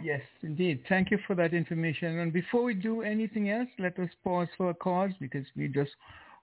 Yes, 0.03 0.21
indeed. 0.43 0.85
Thank 0.89 1.11
you 1.11 1.19
for 1.27 1.35
that 1.37 1.55
information. 1.55 2.19
And 2.19 2.33
before 2.33 2.63
we 2.63 2.75
do 2.75 3.03
anything 3.03 3.51
else, 3.51 3.69
let 3.79 3.99
us 3.99 4.11
pause 4.23 4.49
for 4.57 4.71
a 4.71 4.75
cause 4.75 5.11
because 5.21 5.47
we 5.57 5.69
just 5.69 5.91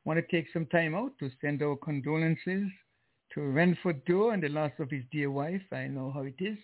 want 0.04 0.20
to 0.20 0.36
take 0.36 0.48
some 0.52 0.66
time 0.68 0.96
out 0.96 1.12
to 1.20 1.30
send 1.42 1.62
our 1.62 1.76
condolences 1.78 2.70
to 3.34 3.42
Renford 3.42 4.04
Doe 4.06 4.32
and 4.32 4.42
the 4.42 4.50
loss 4.50 4.72
of 4.80 4.90
his 4.90 5.04
dear 5.12 5.32
wife. 5.32 5.62
I 5.72 5.88
know 5.88 6.12
how 6.14 6.24
it 6.24 6.36
is 6.40 6.58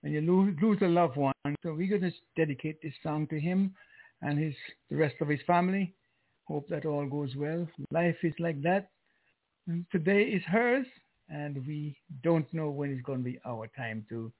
when 0.00 0.12
you 0.12 0.20
lose, 0.20 0.56
lose 0.60 0.78
a 0.82 0.88
loved 0.88 1.16
one. 1.16 1.32
So 1.62 1.74
we're 1.74 1.98
going 1.98 2.10
to 2.10 2.12
dedicate 2.36 2.82
this 2.82 2.94
song 3.02 3.26
to 3.28 3.40
him 3.40 3.74
and 4.22 4.38
his 4.38 4.54
the 4.90 4.96
rest 4.96 5.16
of 5.20 5.28
his 5.28 5.40
family. 5.46 5.94
Hope 6.44 6.68
that 6.68 6.84
all 6.84 7.06
goes 7.06 7.34
well. 7.36 7.66
Life 7.90 8.16
is 8.22 8.34
like 8.38 8.62
that. 8.62 8.90
Today 9.90 10.22
is 10.22 10.42
hers, 10.44 10.86
and 11.28 11.66
we 11.66 11.96
don't 12.22 12.52
know 12.54 12.70
when 12.70 12.90
it's 12.90 13.02
going 13.02 13.18
to 13.18 13.24
be 13.24 13.40
our 13.44 13.66
time 13.76 14.06
to 14.10 14.32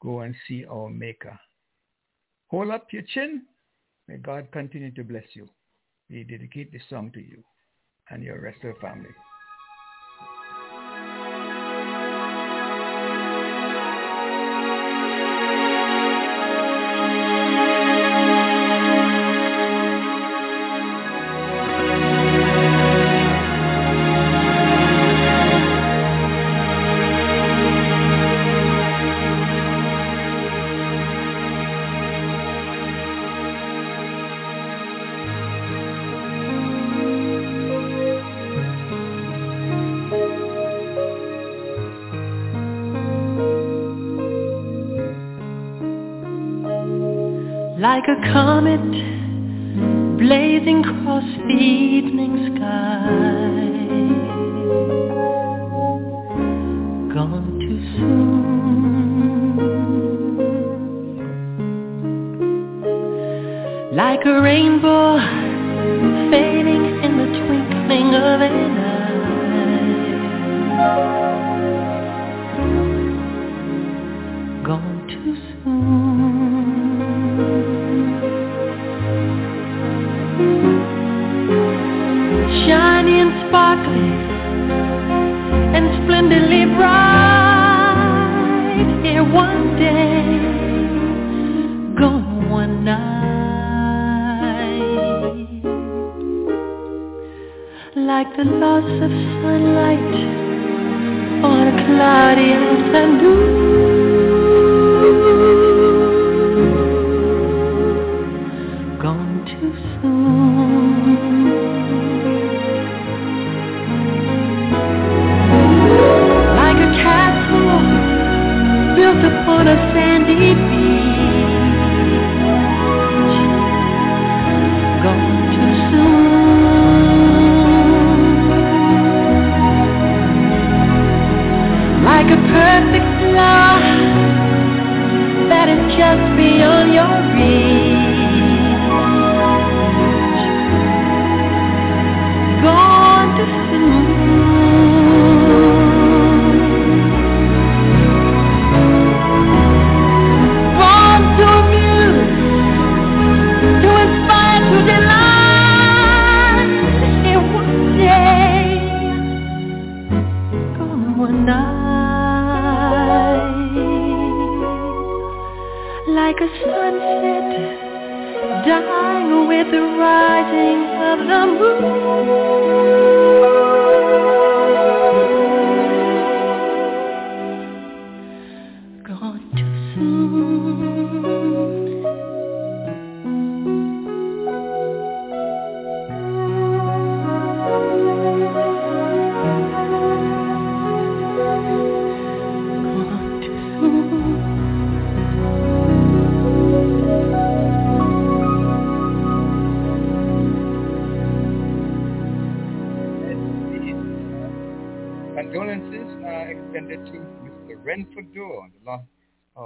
go 0.00 0.20
and 0.20 0.34
see 0.46 0.64
our 0.64 0.88
Maker. 0.88 1.38
Hold 2.48 2.70
up 2.70 2.92
your 2.92 3.02
chin. 3.02 3.42
May 4.06 4.18
God 4.18 4.48
continue 4.52 4.92
to 4.92 5.04
bless 5.04 5.24
you. 5.34 5.48
We 6.08 6.24
dedicate 6.24 6.72
this 6.72 6.82
song 6.88 7.10
to 7.12 7.20
you 7.20 7.42
and 8.10 8.22
your 8.22 8.40
rest 8.40 8.58
of 8.64 8.74
the 8.74 8.80
family. 8.80 9.10
Comet 48.32 48.90
blazing 50.18 50.84
across 50.84 51.24
the 51.24 51.54
evening 51.54 52.54
sky. 52.56 53.70
Gone 57.14 57.58
too 57.58 57.80
soon. 57.96 58.30
Like 63.96 64.24
a 64.26 64.40
rainbow 64.40 65.09
of 98.98 99.10
sunlight 99.42 100.14
on 101.44 101.68
a 101.68 101.74
cloudy 101.86 102.52
afternoon. 102.52 103.39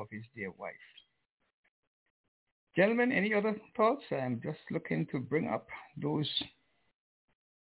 Of 0.04 0.10
his 0.10 0.24
dear 0.36 0.50
wife. 0.58 0.74
Gentlemen, 2.76 3.10
any 3.12 3.32
other 3.32 3.56
thoughts? 3.76 4.02
I'm 4.10 4.40
just 4.42 4.58
looking 4.70 5.06
to 5.12 5.18
bring 5.18 5.48
up 5.48 5.66
those 5.96 6.28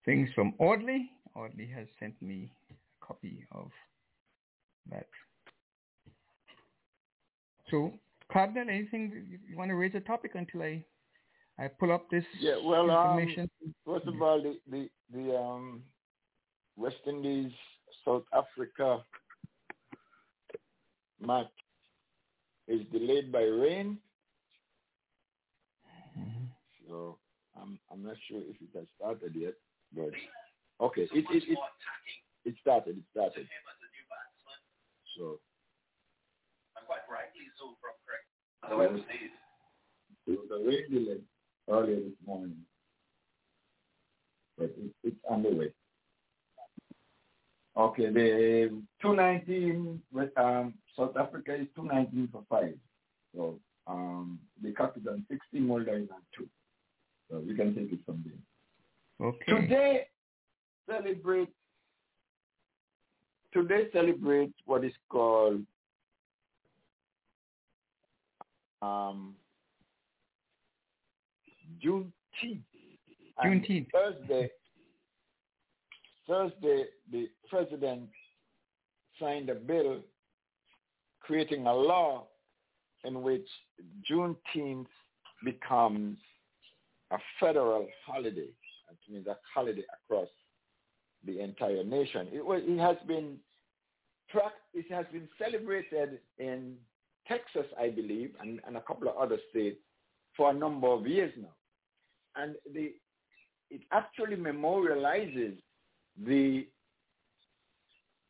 things 0.05 0.29
from 0.33 0.53
Audley. 0.57 1.09
Audley 1.35 1.69
has 1.75 1.87
sent 1.99 2.19
me 2.21 2.49
a 2.71 3.05
copy 3.05 3.45
of 3.51 3.69
that. 4.89 5.07
So, 7.69 7.93
Cardinal, 8.31 8.69
anything 8.69 9.39
you 9.49 9.57
want 9.57 9.69
to 9.69 9.75
raise 9.75 9.95
a 9.95 9.99
topic 9.99 10.31
until 10.35 10.63
I 10.63 10.83
I 11.59 11.67
pull 11.67 11.91
up 11.91 12.09
this 12.09 12.23
Yeah, 12.39 12.55
well, 12.63 12.89
um, 12.89 13.19
information? 13.19 13.49
first 13.85 14.07
of 14.07 14.21
all, 14.21 14.41
the 14.41 14.57
the, 14.71 14.89
the 15.13 15.37
um, 15.37 15.83
West 16.75 16.95
Indies 17.05 17.51
South 18.03 18.23
Africa 18.33 19.03
match 21.19 21.51
is 22.71 22.81
delayed 22.91 23.31
by 23.31 23.43
rain, 23.43 23.99
Mhm. 26.17 26.47
so 26.87 27.19
I'm 27.55 27.79
I'm 27.91 28.03
not 28.03 28.17
sure 28.27 28.41
if 28.41 28.57
it 28.61 28.69
has 28.77 28.87
started 28.97 29.35
yet, 29.35 29.55
but 29.93 30.11
okay, 30.81 31.03
it 31.03 31.25
it 31.31 31.43
it, 31.49 31.59
it 32.45 32.55
started, 32.61 32.97
it 32.97 33.03
started. 33.11 33.47
So 35.17 35.39
The 38.69 38.77
way 38.77 38.85
it 38.85 38.93
was 38.93 39.01
these. 39.11 39.31
it 40.27 40.39
was 40.39 40.49
a 40.51 40.67
rain 40.67 40.89
delay 40.91 41.21
earlier 41.69 41.99
this 42.01 42.19
morning, 42.25 42.65
but 44.57 44.65
it, 44.77 44.95
it's 45.03 45.17
underway. 45.29 45.73
Okay, 47.77 48.07
the 48.11 48.83
219 49.01 50.01
um, 50.37 50.73
South 50.97 51.15
Africa 51.17 51.55
is 51.55 51.67
219 51.75 52.29
for 52.31 52.43
five. 52.49 52.75
So 53.35 53.59
um, 53.87 54.39
the 54.61 54.73
capital 54.73 55.17
16 55.29 55.65
Mulder 55.65 55.97
is 55.97 56.09
on 56.11 56.21
two. 56.37 56.47
So 57.29 57.39
we 57.45 57.55
can 57.55 57.73
take 57.75 57.91
it 57.93 57.99
from 58.05 58.23
there. 58.25 59.27
Okay. 59.27 59.61
Today 59.61 60.07
celebrate 60.89 61.49
today 63.53 63.87
celebrate 63.93 64.53
what 64.65 64.83
is 64.83 64.93
called 65.09 65.61
um, 68.81 69.35
Juneteenth. 71.83 72.61
Juneteenth. 73.43 73.87
Thursday, 73.91 74.49
Thursday, 76.27 76.85
the 77.11 77.29
president 77.49 78.09
signed 79.19 79.49
a 79.49 79.55
bill 79.55 79.99
creating 81.21 81.65
a 81.67 81.73
law 81.73 82.27
in 83.03 83.21
which 83.21 83.47
Juneteenth 84.09 84.87
becomes 85.43 86.17
a 87.11 87.17
federal 87.39 87.87
holiday. 88.05 88.47
That 88.87 89.13
means 89.13 89.27
a 89.27 89.37
holiday 89.53 89.83
across 90.05 90.27
the 91.25 91.39
entire 91.39 91.83
nation. 91.83 92.27
It, 92.33 92.45
was, 92.45 92.61
it 92.65 92.79
has 92.79 92.97
been 93.07 93.37
it 94.73 94.85
has 94.89 95.05
been 95.11 95.27
celebrated 95.37 96.19
in 96.37 96.75
Texas, 97.27 97.65
I 97.79 97.89
believe, 97.89 98.31
and, 98.39 98.61
and 98.65 98.77
a 98.77 98.81
couple 98.81 99.09
of 99.09 99.17
other 99.17 99.37
states 99.49 99.77
for 100.37 100.51
a 100.51 100.53
number 100.53 100.87
of 100.87 101.05
years 101.05 101.33
now. 101.37 101.53
And 102.35 102.55
the, 102.73 102.93
it 103.69 103.81
actually 103.91 104.37
memorializes 104.37 105.57
the, 106.25 106.65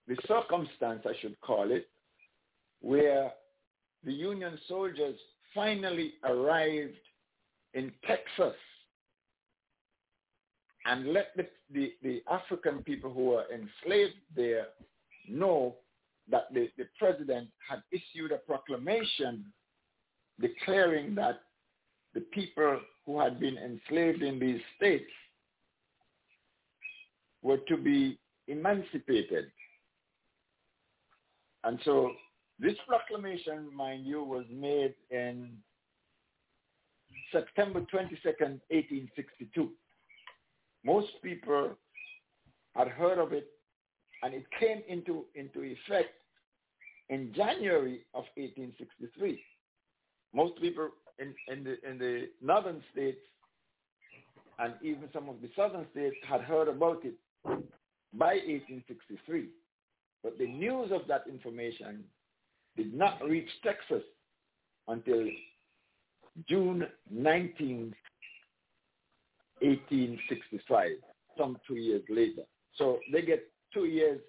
the 0.07 0.17
circumstance, 0.27 1.01
I 1.05 1.13
should 1.21 1.39
call 1.41 1.71
it, 1.71 1.87
where 2.81 3.31
the 4.03 4.13
Union 4.13 4.57
soldiers 4.67 5.17
finally 5.53 6.13
arrived 6.23 6.97
in 7.73 7.91
Texas 8.05 8.55
and 10.85 11.13
let 11.13 11.27
the, 11.35 11.47
the, 11.73 11.93
the 12.01 12.23
African 12.29 12.83
people 12.83 13.13
who 13.13 13.25
were 13.25 13.45
enslaved 13.53 14.15
there 14.35 14.67
know 15.29 15.75
that 16.29 16.51
the, 16.53 16.69
the 16.77 16.85
president 16.97 17.49
had 17.69 17.83
issued 17.91 18.31
a 18.31 18.37
proclamation 18.37 19.45
declaring 20.39 21.13
that 21.15 21.41
the 22.13 22.21
people 22.33 22.79
who 23.05 23.19
had 23.19 23.39
been 23.39 23.57
enslaved 23.57 24.21
in 24.21 24.39
these 24.39 24.61
states 24.77 25.11
were 27.43 27.57
to 27.67 27.77
be 27.77 28.19
emancipated. 28.47 29.45
And 31.63 31.79
so 31.85 32.11
this 32.61 32.75
proclamation, 32.87 33.75
mind 33.75 34.05
you, 34.05 34.23
was 34.23 34.45
made 34.51 34.93
in 35.09 35.49
September 37.31 37.79
22nd, 37.79 38.61
1862. 38.69 39.71
Most 40.85 41.07
people 41.23 41.71
had 42.75 42.87
heard 42.87 43.17
of 43.17 43.33
it 43.33 43.47
and 44.23 44.35
it 44.35 44.45
came 44.59 44.83
into, 44.87 45.25
into 45.33 45.63
effect 45.63 46.13
in 47.09 47.33
January 47.35 48.01
of 48.13 48.25
1863. 48.35 49.41
Most 50.33 50.61
people 50.61 50.89
in, 51.17 51.33
in, 51.47 51.63
the, 51.63 51.89
in 51.89 51.97
the 51.97 52.29
northern 52.41 52.83
states 52.91 53.19
and 54.59 54.75
even 54.83 55.09
some 55.11 55.27
of 55.29 55.41
the 55.41 55.49
southern 55.55 55.87
states 55.91 56.15
had 56.29 56.41
heard 56.41 56.67
about 56.67 57.03
it 57.03 57.15
by 58.13 58.35
1863. 58.45 59.47
But 60.21 60.37
the 60.37 60.47
news 60.47 60.91
of 60.91 61.07
that 61.07 61.23
information 61.27 62.03
did 62.75 62.93
not 62.93 63.21
reach 63.23 63.49
Texas 63.63 64.03
until 64.87 65.27
June 66.47 66.87
19, 67.09 67.93
1865, 69.61 70.89
some 71.37 71.57
two 71.67 71.75
years 71.75 72.03
later. 72.09 72.43
So 72.75 72.99
they 73.11 73.21
get 73.21 73.43
two 73.73 73.85
years 73.85 74.19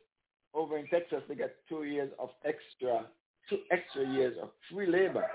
over 0.55 0.79
in 0.79 0.87
Texas. 0.89 1.23
They 1.29 1.35
get 1.35 1.57
two 1.69 1.85
years 1.85 2.11
of 2.19 2.31
extra, 2.45 3.07
two 3.49 3.59
extra 3.71 4.07
years 4.13 4.37
of 4.43 4.51
free 4.71 4.87
labor, 4.87 5.27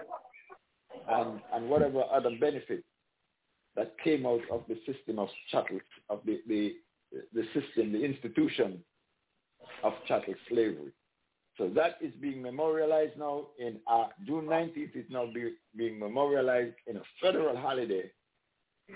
and 1.09 1.39
and 1.53 1.69
whatever 1.69 2.03
other 2.11 2.31
benefits 2.39 2.84
that 3.75 3.95
came 4.03 4.25
out 4.25 4.41
of 4.51 4.63
the 4.67 4.75
system 4.91 5.19
of 5.19 5.29
chattel, 5.51 5.79
of 6.09 6.19
the 6.25 6.41
the 6.47 6.75
the 7.34 7.43
system, 7.53 7.91
the 7.91 8.03
institution 8.03 8.84
of 9.84 9.93
chattel 10.07 10.35
slavery. 10.49 10.91
So 11.57 11.69
that 11.69 11.97
is 12.01 12.13
being 12.21 12.41
memorialized 12.41 13.17
now 13.17 13.47
in 13.57 13.77
uh, 13.88 14.07
June 14.25 14.45
19th 14.45 14.95
is 14.95 15.05
now 15.09 15.25
be, 15.34 15.53
being 15.75 15.97
memorialized 15.97 16.75
in 16.85 16.97
a 16.97 17.01
federal 17.21 17.57
holiday. 17.57 18.11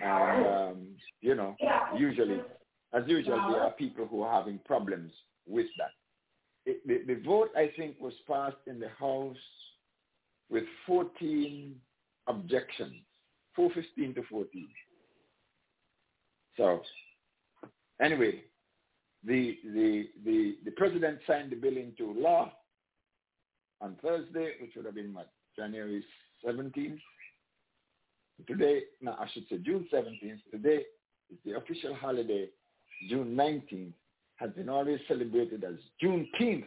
And, 0.02 0.46
um, 0.46 0.88
you 1.22 1.36
know, 1.36 1.56
usually, 1.98 2.40
as 2.94 3.04
usual, 3.08 3.38
there 3.52 3.64
are 3.64 3.72
people 3.72 4.06
who 4.06 4.22
are 4.22 4.40
having 4.40 4.60
problems 4.66 5.12
with 5.48 5.66
that. 5.78 5.92
It, 6.66 6.88
the, 6.88 7.14
the 7.14 7.20
vote, 7.22 7.50
I 7.58 7.72
think, 7.76 7.96
was 8.00 8.14
passed 8.30 8.56
in 8.68 8.80
the 8.80 8.90
House 9.00 9.36
with 10.50 10.64
14 10.86 11.76
objections, 12.28 12.94
415 13.56 14.14
to 14.16 14.24
14. 14.30 14.68
So, 16.58 16.82
anyway, 18.02 18.44
the, 19.26 19.58
the, 19.64 20.10
the, 20.26 20.56
the 20.66 20.72
president 20.72 21.20
signed 21.28 21.52
the 21.52 21.56
bill 21.56 21.78
into 21.78 22.14
law 22.20 22.52
on 23.82 23.96
Thursday, 24.02 24.54
which 24.62 24.72
would 24.76 24.86
have 24.86 24.96
been 24.96 25.14
what, 25.14 25.32
January 25.56 26.04
17th. 26.46 27.00
Today, 28.48 28.82
no, 29.02 29.12
I 29.20 29.28
should 29.34 29.44
say 29.50 29.58
June 29.60 29.88
17th. 29.94 30.40
Today 30.52 30.84
is 31.32 31.38
the 31.46 31.58
official 31.58 31.94
holiday. 31.94 32.48
June 33.10 33.36
19th 33.36 33.94
has 34.38 34.50
been 34.52 34.70
always 34.70 35.00
celebrated 35.08 35.64
as 35.64 35.76
Juneteenth 36.02 36.66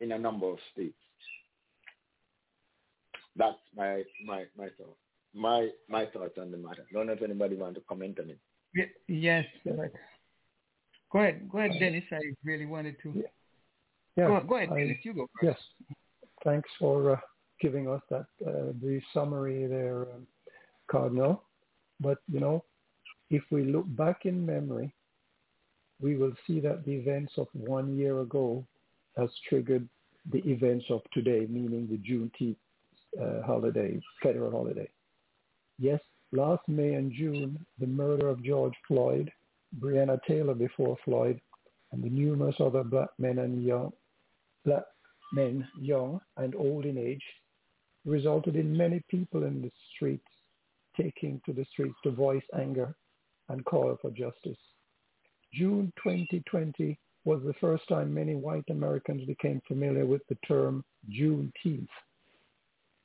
in 0.00 0.12
a 0.12 0.18
number 0.18 0.46
of 0.46 0.58
states. 0.72 0.94
That's 3.36 3.56
my 3.76 4.02
my 4.26 4.44
my 4.58 4.68
thought. 4.76 4.96
My 5.34 5.68
my 5.88 6.06
thoughts 6.06 6.36
on 6.40 6.50
the 6.50 6.56
matter. 6.56 6.84
I 6.90 6.92
don't 6.92 7.06
know 7.06 7.12
if 7.12 7.22
anybody 7.22 7.56
want 7.56 7.76
to 7.76 7.80
comment 7.88 8.18
on 8.20 8.30
it. 8.30 8.38
Ye- 8.74 9.16
Yes. 9.20 9.44
Go 11.10 11.20
ahead. 11.20 11.48
Go 11.50 11.58
ahead, 11.58 11.72
Dennis. 11.78 12.04
I 12.12 12.20
really 12.44 12.66
wanted 12.66 12.96
to. 13.02 13.24
Yeah, 14.16 14.26
Go, 14.26 14.40
go 14.46 14.56
ahead, 14.56 14.70
I- 14.72 14.78
Dennis. 14.80 14.98
You 15.02 15.14
go 15.14 15.26
first. 15.40 15.58
Yes. 15.58 15.96
Thanks 16.44 16.68
for 16.78 17.12
uh, 17.12 17.20
giving 17.60 17.88
us 17.88 18.02
that 18.10 18.26
uh, 18.46 18.72
brief 18.74 19.02
summary 19.12 19.66
there, 19.66 20.02
um, 20.02 20.26
Cardinal. 20.90 21.42
But, 22.00 22.18
you 22.30 22.40
know, 22.40 22.64
if 23.30 23.42
we 23.50 23.64
look 23.64 23.84
back 23.96 24.24
in 24.24 24.44
memory, 24.44 24.94
we 26.00 26.16
will 26.16 26.32
see 26.46 26.60
that 26.60 26.84
the 26.84 26.92
events 26.92 27.32
of 27.38 27.48
one 27.52 27.96
year 27.96 28.20
ago 28.20 28.64
has 29.16 29.28
triggered 29.48 29.88
the 30.30 30.38
events 30.48 30.84
of 30.90 31.00
today, 31.12 31.46
meaning 31.48 31.88
the 31.90 31.96
Juneteenth 31.98 32.56
uh, 33.20 33.44
holiday, 33.44 34.00
federal 34.22 34.50
holiday. 34.50 34.88
Yes, 35.78 36.00
last 36.32 36.62
May 36.68 36.94
and 36.94 37.12
June, 37.12 37.64
the 37.80 37.86
murder 37.86 38.28
of 38.28 38.44
George 38.44 38.74
Floyd, 38.86 39.30
Breonna 39.80 40.18
Taylor 40.26 40.54
before 40.54 40.96
Floyd, 41.04 41.40
and 41.92 42.02
the 42.02 42.10
numerous 42.10 42.56
other 42.60 42.84
black 42.84 43.10
men 43.18 43.38
and 43.38 43.62
young 43.62 43.92
black 44.64 44.84
men, 45.32 45.66
young 45.80 46.20
and 46.36 46.54
old 46.54 46.84
in 46.84 46.98
age, 46.98 47.22
resulted 48.04 48.56
in 48.56 48.76
many 48.76 49.02
people 49.10 49.44
in 49.44 49.62
the 49.62 49.70
streets 49.94 50.26
taking 50.96 51.40
to 51.46 51.52
the 51.52 51.64
streets 51.72 51.96
to 52.02 52.10
voice 52.10 52.42
anger 52.58 52.94
and 53.48 53.64
call 53.64 53.96
for 54.00 54.10
justice. 54.10 54.58
June 55.54 55.92
2020 56.02 56.98
was 57.24 57.40
the 57.44 57.54
first 57.60 57.86
time 57.88 58.12
many 58.12 58.34
white 58.34 58.64
Americans 58.70 59.26
became 59.26 59.60
familiar 59.66 60.06
with 60.06 60.22
the 60.28 60.36
term 60.46 60.84
Juneteenth. 61.10 61.88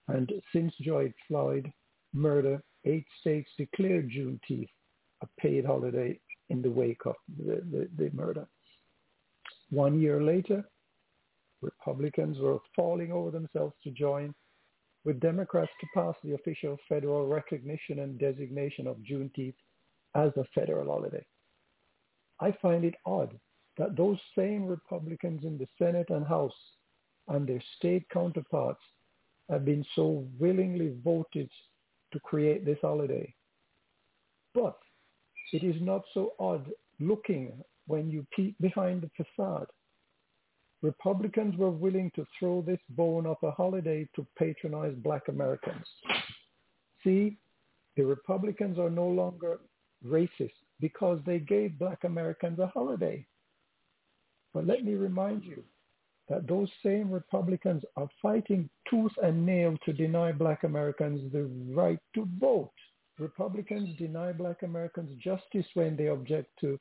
And 0.07 0.31
since 0.51 0.73
George 0.81 1.13
Floyd 1.27 1.71
murder, 2.13 2.61
eight 2.85 3.05
states 3.21 3.49
declared 3.57 4.09
Juneteenth 4.09 4.69
a 5.21 5.27
paid 5.39 5.65
holiday 5.65 6.19
in 6.49 6.61
the 6.61 6.69
wake 6.69 7.05
of 7.05 7.15
the, 7.37 7.61
the, 7.71 7.89
the 7.97 8.09
murder. 8.13 8.45
One 9.69 9.99
year 9.99 10.21
later, 10.21 10.63
Republicans 11.61 12.37
were 12.39 12.59
falling 12.75 13.11
over 13.11 13.31
themselves 13.31 13.73
to 13.83 13.91
join 13.91 14.33
with 15.05 15.19
Democrats 15.19 15.71
to 15.79 15.87
pass 15.93 16.15
the 16.23 16.33
official 16.33 16.77
federal 16.87 17.27
recognition 17.27 17.99
and 17.99 18.19
designation 18.19 18.87
of 18.87 18.97
Juneteenth 18.97 19.55
as 20.15 20.31
a 20.37 20.45
federal 20.55 20.87
holiday. 20.87 21.25
I 22.39 22.53
find 22.61 22.83
it 22.85 22.95
odd 23.05 23.37
that 23.77 23.95
those 23.95 24.19
same 24.37 24.65
Republicans 24.65 25.43
in 25.43 25.57
the 25.57 25.67
Senate 25.77 26.09
and 26.09 26.25
House 26.25 26.53
and 27.27 27.47
their 27.47 27.61
state 27.77 28.05
counterparts 28.09 28.81
have 29.49 29.65
been 29.65 29.85
so 29.95 30.25
willingly 30.39 30.93
voted 31.03 31.49
to 32.11 32.19
create 32.19 32.65
this 32.65 32.77
holiday. 32.81 33.33
But 34.53 34.77
it 35.51 35.63
is 35.63 35.75
not 35.81 36.03
so 36.13 36.33
odd 36.39 36.65
looking 36.99 37.51
when 37.87 38.09
you 38.09 38.25
peek 38.35 38.55
behind 38.59 39.01
the 39.01 39.09
facade. 39.23 39.67
Republicans 40.81 41.55
were 41.57 41.71
willing 41.71 42.11
to 42.15 42.25
throw 42.37 42.61
this 42.61 42.79
bone 42.89 43.25
of 43.25 43.37
a 43.43 43.51
holiday 43.51 44.07
to 44.15 44.25
patronize 44.37 44.93
black 44.97 45.27
Americans. 45.29 45.85
See, 47.03 47.37
the 47.95 48.03
Republicans 48.03 48.77
are 48.77 48.89
no 48.89 49.07
longer 49.07 49.59
racist 50.05 50.51
because 50.79 51.19
they 51.25 51.39
gave 51.39 51.79
black 51.79 52.03
Americans 52.03 52.59
a 52.59 52.67
holiday. 52.67 53.25
But 54.53 54.67
let 54.67 54.83
me 54.83 54.95
remind 54.95 55.43
you 55.43 55.63
that 56.29 56.47
those 56.47 56.69
same 56.83 57.11
Republicans 57.11 57.83
are 57.95 58.09
fighting 58.21 58.69
tooth 58.89 59.11
and 59.21 59.45
nail 59.45 59.75
to 59.85 59.93
deny 59.93 60.31
black 60.31 60.63
Americans 60.63 61.31
the 61.31 61.49
right 61.73 61.99
to 62.15 62.27
vote. 62.39 62.71
Republicans 63.23 63.97
deny 63.97 64.33
black 64.33 64.63
Americans 64.63 65.11
justice 65.23 65.65
when 65.75 65.95
they 65.95 66.07
object 66.07 66.49
to 66.59 66.77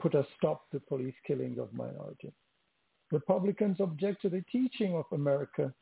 put 0.00 0.14
a 0.14 0.26
stop 0.36 0.68
to 0.70 0.80
police 0.80 1.14
killings 1.24 1.58
of 1.58 1.72
minorities. 1.72 2.32
Republicans 3.12 3.76
object 3.80 4.20
to 4.22 4.28
the 4.28 4.44
teaching 4.50 4.96
of 4.96 5.04
America, 5.12 5.72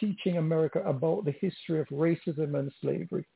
teaching 0.00 0.38
America 0.38 0.82
about 0.86 1.26
the 1.26 1.34
history 1.40 1.78
of 1.78 1.86
racism 1.88 2.58
and 2.58 2.72
slavery. 2.80 3.26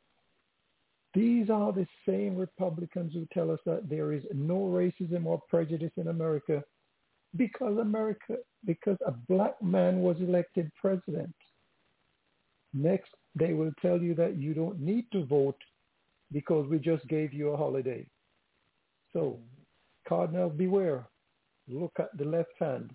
These 1.13 1.51
are 1.51 1.73
the 1.73 1.87
same 2.09 2.37
Republicans 2.37 3.13
who 3.13 3.27
tell 3.33 3.51
us 3.51 3.61
that 3.67 3.89
there 3.91 4.13
is 4.15 4.23
no 4.33 4.59
racism 4.81 5.27
or 5.27 5.43
prejudice 5.49 5.93
in 5.99 6.09
America 6.09 6.65
because 7.37 7.77
America, 7.79 8.37
because 8.65 8.97
a 9.07 9.13
black 9.29 9.61
man 9.63 10.01
was 10.01 10.17
elected 10.21 10.71
president. 10.81 11.35
Next, 12.73 13.11
they 13.37 13.53
will 13.53 13.73
tell 13.81 14.01
you 14.01 14.15
that 14.15 14.37
you 14.37 14.55
don't 14.55 14.81
need 14.81 15.07
to 15.13 15.25
vote 15.27 15.59
because 16.33 16.67
we 16.69 16.79
just 16.79 17.07
gave 17.07 17.33
you 17.33 17.51
a 17.51 17.57
holiday. 17.57 18.07
So, 19.13 19.39
Cardinal, 20.09 20.49
beware. 20.49 21.07
Look 21.69 21.93
at 21.99 22.17
the 22.17 22.25
left 22.25 22.53
hand. 22.59 22.91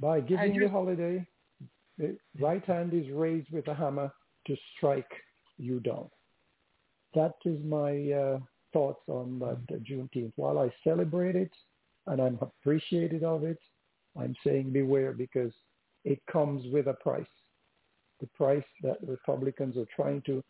By 0.00 0.20
giving 0.20 0.58
the 0.58 0.68
holiday, 0.68 1.26
the 1.98 2.16
right 2.40 2.64
hand 2.64 2.92
is 2.94 3.10
raised 3.10 3.50
with 3.50 3.68
a 3.68 3.74
hammer 3.74 4.12
to 4.46 4.56
strike 4.76 5.10
you 5.56 5.80
down. 5.80 6.08
That 7.14 7.34
is 7.44 7.62
my 7.64 8.12
uh, 8.12 8.38
thoughts 8.72 9.02
on 9.08 9.38
that 9.38 9.74
uh, 9.74 9.78
Juneteenth. 9.78 10.32
While 10.36 10.58
I 10.58 10.72
celebrate 10.82 11.36
it 11.36 11.52
and 12.06 12.20
I'm 12.20 12.38
appreciative 12.40 13.22
of 13.22 13.44
it, 13.44 13.58
I'm 14.18 14.34
saying 14.44 14.72
beware 14.72 15.12
because 15.12 15.52
it 16.04 16.20
comes 16.30 16.64
with 16.72 16.86
a 16.86 16.94
price. 16.94 17.26
The 18.20 18.26
price 18.28 18.64
that 18.82 18.98
Republicans 19.06 19.76
are 19.76 19.86
trying 19.94 20.22
to, 20.22 20.42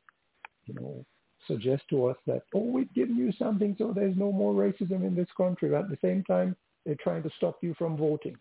you 0.67 0.75
know, 0.75 1.05
suggest 1.47 1.83
to 1.91 2.07
us 2.07 2.17
that, 2.27 2.43
oh, 2.55 2.65
we've 2.65 2.93
given 2.95 3.17
you 3.17 3.33
something 3.39 3.75
so 3.79 3.93
there's 3.95 4.17
no 4.17 4.33
more 4.33 4.55
racism 4.55 5.07
in 5.07 5.15
this 5.15 5.29
country. 5.37 5.71
But 5.71 5.85
at 5.85 5.91
the 5.91 5.99
same 6.03 6.25
time, 6.25 6.57
they're 6.85 6.97
trying 7.03 7.23
to 7.23 7.31
stop 7.37 7.59
you 7.63 7.75
from 7.79 7.97
voting. 7.97 8.37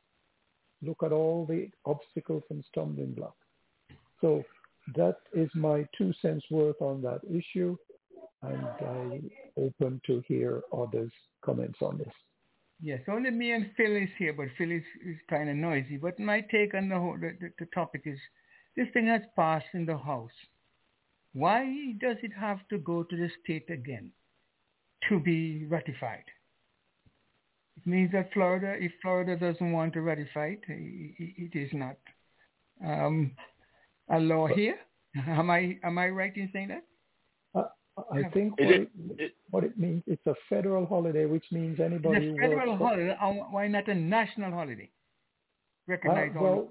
Look 0.82 1.04
at 1.04 1.12
all 1.12 1.46
the 1.46 1.70
obstacles 1.86 2.44
and 2.50 2.64
stumbling 2.70 3.14
blocks. 3.14 3.38
So 4.20 4.44
that 4.96 5.18
is 5.34 5.50
my 5.56 5.88
two 5.98 6.14
cents 6.22 6.44
worth 6.50 6.82
on 6.82 7.02
that 7.04 7.22
issue 7.30 7.78
and 8.44 8.68
I'm 8.82 9.32
open 9.58 10.02
to 10.08 10.22
hear 10.28 10.62
others' 10.76 11.12
comments 11.44 11.80
on 11.82 11.98
this. 11.98 12.14
Yes, 12.82 13.00
only 13.08 13.32
me 13.32 13.52
and 13.52 13.72
Phil 13.78 13.96
is 13.96 14.10
here, 14.18 14.34
but 14.34 14.48
Phil 14.58 14.72
is, 14.72 14.84
is 15.06 15.18
kind 15.30 15.50
of 15.50 15.56
noisy. 15.56 15.98
But 15.98 16.20
my 16.20 16.42
take 16.42 16.74
on 16.74 16.90
the, 16.90 17.00
whole, 17.00 17.18
the, 17.20 17.36
the, 17.40 17.52
the 17.60 17.66
topic 17.68 18.02
is 18.06 18.20
this 18.76 18.88
thing 18.94 19.08
has 19.08 19.22
passed 19.36 19.68
in 19.74 19.86
the 19.86 19.98
House. 19.98 20.32
Why 21.34 21.94
does 22.00 22.18
it 22.22 22.32
have 22.40 22.60
to 22.70 22.78
go 22.78 23.04
to 23.04 23.16
the 23.16 23.30
state 23.44 23.70
again 23.70 24.12
to 25.10 25.20
be 25.20 25.66
ratified? 25.66 26.26
It 27.78 27.88
means 27.88 28.12
that 28.12 28.32
Florida, 28.34 28.76
if 28.80 28.92
Florida 29.02 29.36
doesn't 29.36 29.72
want 29.72 29.94
to 29.94 30.02
ratify 30.02 30.56
it, 30.58 30.64
it, 30.68 31.52
it 31.54 31.60
is 31.60 31.70
not 31.74 31.98
um, 32.86 33.32
a 34.10 34.20
law 34.20 34.48
here. 34.48 34.78
Am 35.28 35.50
I 35.52 35.78
am 35.84 36.00
I 36.00 36.10
right 36.10 36.36
in 36.36 36.50
saying 36.54 36.70
that? 36.70 36.84
I 38.12 38.24
think 38.30 38.60
what 38.60 38.70
it, 38.72 38.90
it, 39.20 39.32
what 39.52 39.64
it 39.64 39.78
means, 39.78 40.04
it's 40.08 40.26
a 40.26 40.34
federal 40.50 40.86
holiday, 40.86 41.26
which 41.26 41.46
means 41.52 41.80
anybody 41.80 42.28
it's 42.28 42.38
a 42.40 42.42
federal 42.42 42.76
holiday. 42.76 43.16
Why 43.52 43.68
not 43.68 43.88
a 43.88 43.94
national 43.94 44.52
holiday? 44.52 44.90
Recognize 45.88 46.32
uh, 46.36 46.42
well, 46.42 46.70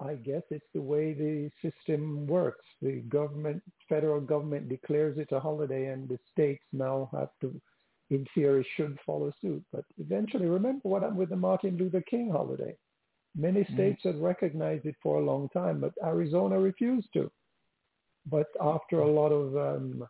I 0.00 0.14
guess 0.14 0.42
it's 0.50 0.66
the 0.74 0.80
way 0.80 1.12
the 1.12 1.50
system 1.62 2.26
works. 2.26 2.64
The 2.80 3.00
government, 3.02 3.62
federal 3.88 4.20
government 4.20 4.68
declares 4.68 5.18
it 5.18 5.28
a 5.30 5.38
holiday 5.38 5.86
and 5.86 6.08
the 6.08 6.18
states 6.32 6.64
now 6.72 7.08
have 7.12 7.28
to, 7.42 7.60
in 8.10 8.26
theory, 8.34 8.66
should 8.76 8.98
follow 9.06 9.32
suit. 9.40 9.62
But 9.72 9.84
eventually, 9.98 10.46
remember 10.46 10.88
what 10.88 11.02
happened 11.02 11.18
with 11.18 11.28
the 11.28 11.36
Martin 11.36 11.76
Luther 11.76 12.02
King 12.02 12.30
holiday. 12.30 12.76
Many 13.36 13.60
mm-hmm. 13.60 13.74
states 13.74 14.00
mm-hmm. 14.00 14.18
had 14.18 14.26
recognized 14.26 14.86
it 14.86 14.96
for 15.02 15.20
a 15.20 15.24
long 15.24 15.48
time, 15.50 15.80
but 15.80 15.92
Arizona 16.04 16.58
refused 16.58 17.08
to. 17.12 17.30
But 18.26 18.46
after 18.60 19.00
a 19.00 19.10
lot 19.10 19.30
of 19.30 19.56
um, 19.56 20.06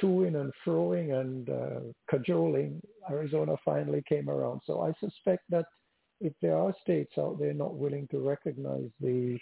toing 0.00 0.40
and 0.40 0.52
throwing 0.64 1.12
and 1.12 1.48
uh, 1.48 1.80
cajoling, 2.10 2.80
Arizona 3.10 3.56
finally 3.64 4.02
came 4.08 4.28
around. 4.28 4.60
So 4.66 4.82
I 4.82 4.92
suspect 5.00 5.44
that 5.50 5.66
if 6.20 6.32
there 6.42 6.56
are 6.56 6.74
states 6.82 7.12
out 7.18 7.38
there 7.38 7.54
not 7.54 7.76
willing 7.76 8.08
to 8.10 8.18
recognize 8.18 8.90
the 9.00 9.38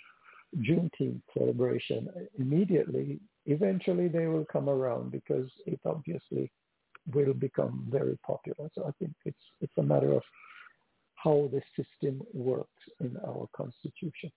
Juneteenth 0.58 1.22
celebration 1.36 2.08
immediately, 2.38 3.18
eventually 3.46 4.08
they 4.08 4.26
will 4.26 4.46
come 4.50 4.68
around 4.68 5.10
because 5.10 5.50
it 5.66 5.80
obviously 5.84 6.50
will 7.12 7.34
become 7.34 7.86
very 7.90 8.18
popular. 8.24 8.68
So 8.74 8.84
I 8.86 8.92
think 8.98 9.12
it's 9.24 9.36
it's 9.60 9.78
a 9.78 9.82
matter 9.82 10.12
of 10.12 10.22
how 11.16 11.50
the 11.52 11.62
system 11.74 12.22
works 12.32 12.82
in 13.00 13.16
our 13.26 13.48
constitution 13.56 14.30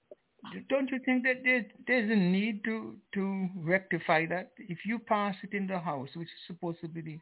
don't 0.70 0.90
you 0.90 1.00
think 1.06 1.24
that 1.24 1.42
there's, 1.44 1.66
there's 1.88 2.10
a 2.10 2.16
need 2.16 2.64
to, 2.66 2.96
to 3.14 3.50
rectify 3.56 4.26
that? 4.28 4.52
If 4.58 4.80
you 4.86 5.00
pass 5.00 5.36
it 5.44 5.56
in 5.56 5.68
the 5.68 5.80
House, 5.80 6.10
which 6.16 6.28
is 6.28 6.48
supposed 6.48 6.80
to 6.82 6.88
be 6.88 7.02
the, 7.02 7.20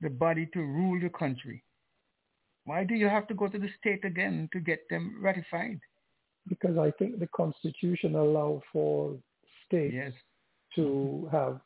the 0.00 0.10
body 0.10 0.48
to 0.52 0.60
rule 0.60 1.00
the 1.00 1.08
country, 1.08 1.62
why 2.64 2.84
do 2.84 2.94
you 2.94 3.08
have 3.08 3.26
to 3.28 3.34
go 3.34 3.48
to 3.48 3.58
the 3.58 3.68
state 3.78 4.04
again 4.04 4.48
to 4.52 4.60
get 4.60 4.80
them 4.88 5.16
ratified? 5.20 5.80
Because 6.48 6.78
I 6.78 6.90
think 6.98 7.18
the 7.18 7.28
Constitution 7.34 8.14
allows 8.14 8.62
for 8.72 9.16
states 9.66 9.94
yes. 9.94 10.12
to 10.76 11.28
have 11.32 11.60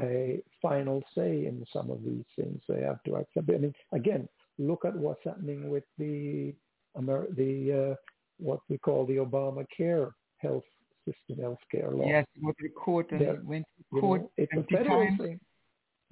a 0.00 0.40
final 0.62 1.02
say 1.14 1.46
in 1.46 1.64
some 1.72 1.90
of 1.90 2.02
these 2.04 2.24
things. 2.36 2.60
They 2.68 2.82
have 2.82 3.02
to 3.04 3.16
accept. 3.16 3.50
I 3.50 3.58
mean, 3.58 3.74
again, 3.92 4.28
look 4.58 4.84
at 4.84 4.96
what's 4.96 5.24
happening 5.24 5.70
with 5.70 5.84
the 5.98 6.54
Amer- 6.96 7.28
the 7.36 7.92
uh, 7.92 7.94
what 8.38 8.60
we 8.68 8.78
call 8.78 9.06
the 9.06 9.16
Obamacare 9.16 10.12
health 10.38 10.64
system, 11.04 11.42
health 11.42 11.58
care 11.70 11.90
law. 11.90 12.06
Yes, 12.06 12.26
went 12.42 12.56
to 12.58 12.68
court 12.70 13.10
and 13.10 13.46
went 13.46 13.66
to 13.76 14.00
court. 14.00 14.22
Know, 14.22 14.30
it's 14.36 14.52
a 14.52 14.62
federal 14.64 15.06
times. 15.06 15.20
thing. 15.20 15.40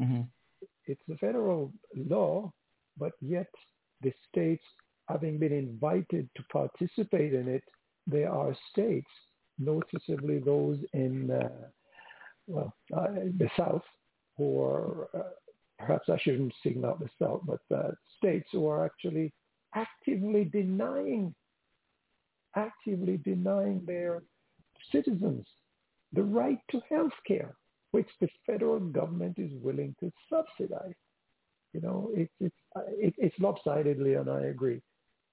Mm-hmm. 0.01 0.20
It's 0.86 1.03
a 1.11 1.16
federal 1.16 1.73
law, 1.97 2.53
but 2.98 3.12
yet 3.20 3.48
the 4.03 4.12
states, 4.31 4.65
having 5.09 5.39
been 5.39 5.53
invited 5.53 6.28
to 6.36 6.43
participate 6.53 7.35
in 7.35 7.48
it, 7.48 7.65
there 8.07 8.31
are 8.31 8.57
states, 8.70 9.11
noticeably 9.59 10.39
those 10.39 10.78
in 10.93 11.31
uh, 11.31 11.48
well 12.47 12.73
uh, 12.97 13.07
the 13.39 13.48
South, 13.57 13.82
who 14.36 14.62
are 14.62 15.09
uh, 15.15 15.31
perhaps 15.78 16.09
I 16.09 16.19
shouldn't 16.19 16.55
single 16.62 16.86
out 16.86 17.01
the 17.01 17.11
South, 17.20 17.43
but 17.44 17.61
uh, 17.74 17.90
states 18.19 18.48
who 18.53 18.66
are 18.69 18.85
actually 18.85 19.32
actively 19.74 20.44
denying, 20.44 21.35
actively 22.57 23.19
denying 23.19 23.85
their 23.87 24.23
citizens 24.93 25.47
the 26.12 26.23
right 26.23 26.59
to 26.70 26.81
health 26.89 27.12
care, 27.27 27.55
which 27.91 28.09
the 28.20 28.28
federal 28.47 28.81
government 28.81 29.39
is 29.39 29.51
willing 29.62 29.95
to 30.01 30.11
subsidize. 30.31 30.95
You 31.73 31.81
know, 31.81 32.11
it's 32.15 32.33
it's 32.41 32.57
it, 33.07 33.15
it's 33.19 33.39
lopsided, 33.39 33.99
Leon. 33.99 34.28
I 34.28 34.47
agree, 34.47 34.81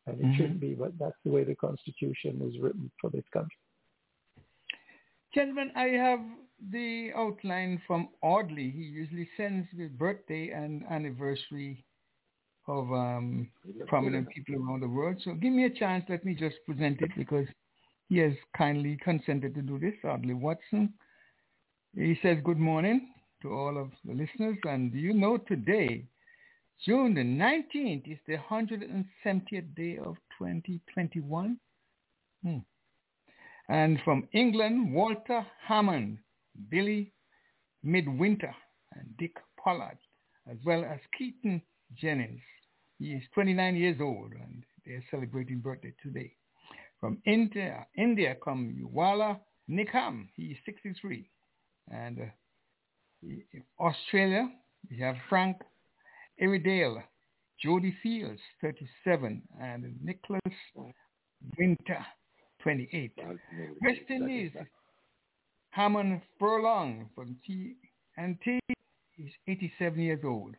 and 0.07 0.19
it 0.19 0.25
Mhm. 0.25 0.35
shouldn't 0.37 0.59
be, 0.59 0.73
but 0.73 0.97
that's 0.99 1.21
the 1.23 1.31
way 1.31 1.43
the 1.43 1.55
Constitution 1.55 2.41
is 2.41 2.59
written 2.59 2.91
for 2.99 3.09
this 3.09 3.27
country. 3.29 3.57
Gentlemen, 5.33 5.71
I 5.75 5.87
have 5.89 6.19
the 6.71 7.11
outline 7.15 7.81
from 7.87 8.09
Audley. 8.21 8.69
He 8.69 8.83
usually 8.83 9.29
sends 9.37 9.67
the 9.71 9.87
birthday 9.87 10.49
and 10.49 10.83
anniversary 10.89 11.83
of 12.67 12.91
um, 12.91 13.49
prominent 13.87 14.29
people 14.29 14.55
around 14.55 14.81
the 14.81 14.87
world. 14.87 15.17
So 15.23 15.33
give 15.33 15.51
me 15.51 15.65
a 15.65 15.69
chance. 15.69 16.05
Let 16.07 16.23
me 16.23 16.33
just 16.33 16.55
present 16.65 17.01
it 17.01 17.11
because 17.17 17.47
he 18.09 18.17
has 18.19 18.33
kindly 18.57 18.97
consented 19.03 19.55
to 19.55 19.61
do 19.61 19.79
this. 19.79 19.93
Audley 20.03 20.33
Watson. 20.33 20.93
He 21.95 22.17
says, 22.23 22.37
good 22.43 22.57
morning 22.57 23.09
to 23.41 23.53
all 23.53 23.77
of 23.77 23.91
the 24.05 24.13
listeners. 24.13 24.57
And 24.63 24.91
do 24.91 24.97
you 24.97 25.13
know 25.13 25.37
today, 25.37 26.05
June 26.85 27.13
the 27.13 27.21
19th 27.21 28.11
is 28.11 28.17
the 28.27 28.37
170th 28.49 29.75
day 29.75 29.97
of 29.97 30.15
2021? 30.39 31.57
Hmm. 32.43 32.57
And 33.69 33.99
from 34.03 34.27
England, 34.33 34.93
Walter 34.93 35.45
Hammond, 35.65 36.17
Billy 36.69 37.11
Midwinter, 37.83 38.53
and 38.93 39.05
Dick 39.17 39.35
Pollard, 39.63 39.97
as 40.49 40.57
well 40.65 40.83
as 40.83 40.99
Keaton 41.17 41.61
Jennings. 41.99 42.41
He 42.99 43.13
is 43.13 43.23
29 43.33 43.75
years 43.75 43.97
old, 44.01 44.31
and 44.33 44.63
they're 44.85 45.03
celebrating 45.11 45.59
birthday 45.59 45.93
today. 46.01 46.33
From 46.99 47.17
India, 47.25 47.85
India 47.97 48.35
come 48.43 48.73
Yuwala 48.79 49.39
Nikam. 49.69 50.27
He 50.35 50.43
is 50.43 50.57
63. 50.65 51.29
And 51.91 52.19
uh, 52.21 53.83
Australia, 53.83 54.49
we 54.89 54.99
have 54.99 55.15
Frank 55.27 55.57
Iredale, 56.41 57.03
Jodie 57.63 57.95
Fields, 58.01 58.39
37, 58.61 59.41
and 59.61 59.95
Nicholas 60.01 60.41
Winter, 61.57 62.05
28. 62.61 63.11
West 63.81 63.99
Indies, 64.09 64.51
Hammond 65.71 66.21
Furlonge 66.39 67.07
from 67.15 67.35
TNT, 67.47 68.59
he's 69.15 69.31
87 69.47 69.99
years 69.99 70.19
old. 70.23 70.55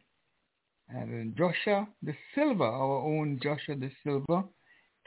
And 0.88 1.10
then 1.12 1.34
Joshua 1.36 1.88
Da 2.04 2.12
Silva, 2.34 2.64
our 2.64 3.02
own 3.02 3.40
Joshua 3.42 3.74
Da 3.74 3.88
Silva, 4.02 4.44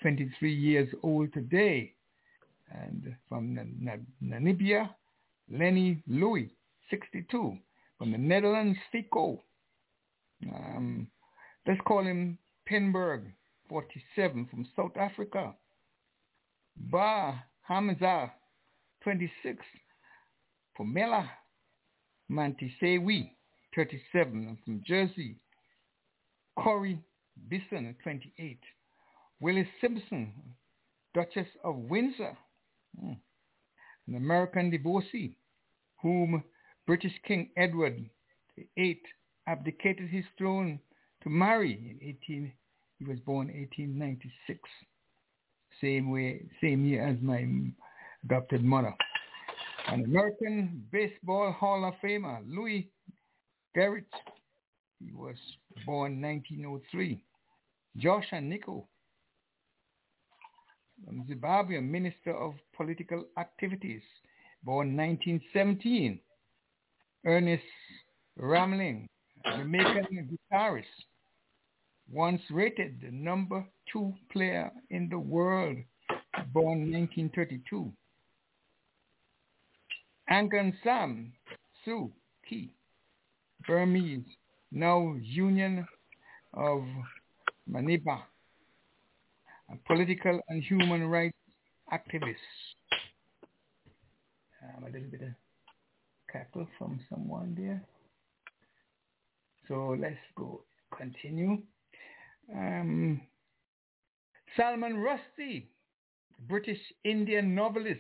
23 0.02 0.54
years 0.54 0.90
old 1.04 1.34
today. 1.34 1.94
And 2.72 3.16
from 3.30 3.54
Na- 3.54 3.64
Na- 3.80 4.04
Namibia, 4.40 4.90
Lenny 5.50 6.04
Louis, 6.08 6.50
62. 6.90 7.58
From 7.98 8.12
the 8.12 8.18
Netherlands, 8.18 8.78
Fico. 8.92 9.44
Um, 10.54 11.08
let's 11.66 11.80
call 11.88 12.06
him 12.06 12.38
Penberg, 12.70 13.32
47, 13.70 14.48
from 14.50 14.68
South 14.76 14.96
Africa. 14.98 15.54
Ba 16.76 17.44
Hamza, 17.62 18.32
26. 19.04 19.64
Pamela 20.76 21.28
Mantisewi, 22.30 23.32
37, 23.76 24.58
from 24.64 24.82
Jersey. 24.86 25.38
Corey 26.58 27.00
Bisson, 27.50 27.96
28. 28.04 28.60
Wallis 29.40 29.68
Simpson, 29.80 30.34
Duchess 31.14 31.48
of 31.64 31.76
Windsor, 31.76 32.36
hmm, 33.00 33.14
an 34.08 34.16
American 34.16 34.72
divorcee, 34.72 35.36
whom 36.02 36.44
British 36.88 37.14
King 37.28 37.50
Edward 37.56 38.10
VIII 38.76 39.02
abdicated 39.48 40.10
his 40.10 40.26
throne 40.38 40.80
to 41.24 41.30
marry 41.30 41.74
in 41.74 42.00
18. 42.26 42.52
He 42.98 43.06
was 43.06 43.20
born 43.20 43.48
1896, 43.48 44.60
same 45.80 46.10
way, 46.10 46.42
same 46.60 46.86
year 46.86 47.06
as 47.06 47.18
my 47.22 47.48
adopted 48.24 48.64
mother. 48.64 48.96
An 49.88 50.04
American 50.04 50.84
Baseball 50.92 51.52
Hall 51.52 51.86
of 51.86 51.94
Famer, 52.04 52.40
Louis 52.48 52.90
Garrett, 53.76 54.06
he 55.00 55.12
was 55.14 55.36
born 55.86 56.22
1903. 56.22 57.24
Joshua 57.98 58.40
Nkomo, 58.40 58.86
from 61.06 61.26
Zimbabwe, 61.28 61.80
Minister 61.80 62.36
of 62.36 62.56
Political 62.76 63.26
Activities, 63.38 64.02
born 64.64 64.96
1917. 64.96 66.20
Ernest 67.26 67.64
Ranglin, 68.40 69.08
Jamaican 69.46 70.38
guitarist, 70.52 70.86
once 72.12 72.42
rated 72.50 73.02
the 73.02 73.12
number 73.12 73.66
two 73.92 74.14
player 74.32 74.72
in 74.92 75.10
the 75.10 75.20
world, 75.20 75.78
born 76.54 76.92
1932. 76.92 77.92
Aung 80.32 80.74
San 80.84 81.32
Suu 81.86 82.12
Kyi, 82.48 82.74
Burmese, 83.66 84.37
now 84.72 85.16
Union 85.22 85.88
of 86.54 86.84
Maniba, 87.70 88.20
a 89.72 89.76
political 89.86 90.40
and 90.50 90.64
human 90.64 91.08
rights 91.08 91.38
activist. 91.92 92.36
Um, 94.64 94.84
a 94.84 94.86
little 94.88 95.10
bit 95.10 95.22
of 95.22 95.30
cackle 96.32 96.68
from 96.78 97.00
someone 97.10 97.56
there. 97.58 97.82
So 99.68 99.96
let's 100.00 100.16
go 100.36 100.64
continue. 100.98 101.62
Um, 102.54 103.22
Salman 104.56 104.96
Rushdie, 104.96 105.68
British 106.48 106.80
Indian 107.04 107.54
novelist. 107.54 108.00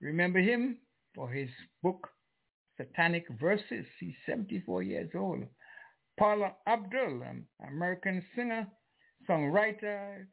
Remember 0.00 0.38
him 0.38 0.78
for 1.14 1.28
his 1.30 1.48
book 1.82 2.08
Satanic 2.76 3.26
Verses. 3.40 3.86
He's 3.98 4.14
74 4.26 4.82
years 4.82 5.10
old. 5.14 5.44
Paula 6.20 6.52
Abdul, 6.66 7.22
um, 7.22 7.46
American 7.66 8.22
singer, 8.36 8.68
songwriter, 9.26 10.26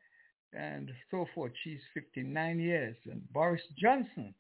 and 0.52 0.92
so 1.10 1.26
forth. 1.34 1.54
She's 1.64 1.80
59 1.94 2.60
years. 2.60 2.98
And 3.10 3.22
Boris 3.32 3.62
Johnson. 3.82 4.36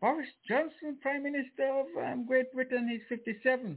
Boris 0.00 0.28
Johnson, 0.48 0.96
Prime 1.02 1.24
Minister 1.24 1.68
of 1.68 1.86
um, 2.00 2.26
Great 2.26 2.52
Britain, 2.52 2.88
he's 2.88 3.00
57. 3.08 3.76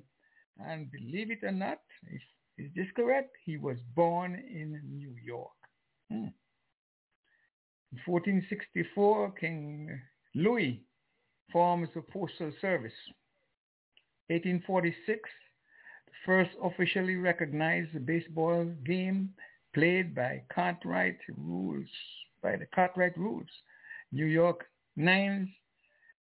And 0.60 0.92
believe 0.92 1.32
it 1.32 1.44
or 1.44 1.52
not, 1.52 1.80
is, 2.14 2.22
is 2.60 2.72
this 2.76 2.86
correct? 2.96 3.36
He 3.46 3.58
was 3.58 3.78
born 3.96 4.36
in 4.36 4.80
New 4.88 5.16
York. 5.26 5.50
Hmm. 6.12 6.28
In 7.94 8.00
1464, 8.06 9.32
King 9.40 9.90
Louis 10.36 10.84
forms 11.52 11.90
the 11.96 12.02
Postal 12.02 12.52
Service. 12.62 12.94
1846, 14.28 15.28
the 15.28 15.51
first 16.26 16.52
officially 16.64 17.16
recognized 17.16 18.06
baseball 18.06 18.66
game 18.86 19.30
played 19.74 20.14
by 20.14 20.44
Cartwright 20.54 21.18
rules, 21.38 21.88
by 22.42 22.58
the 22.58 22.66
Cartwright 22.74 23.18
rules. 23.18 23.48
New 24.12 24.26
York 24.26 24.66
Nines 24.96 25.50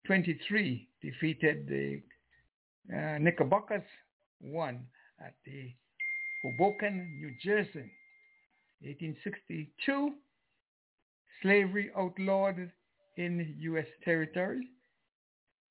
23 0.07 0.87
defeated 1.01 1.67
the 1.67 2.01
uh, 2.95 3.17
Knickerbockers 3.17 3.83
one 4.39 4.85
at 5.19 5.33
the 5.45 5.71
Hoboken, 6.43 7.19
New 7.19 7.31
Jersey. 7.43 7.91
1862, 8.81 10.11
slavery 11.41 11.89
outlawed 11.97 12.71
in 13.17 13.55
U.S. 13.59 13.87
territory. 14.03 14.69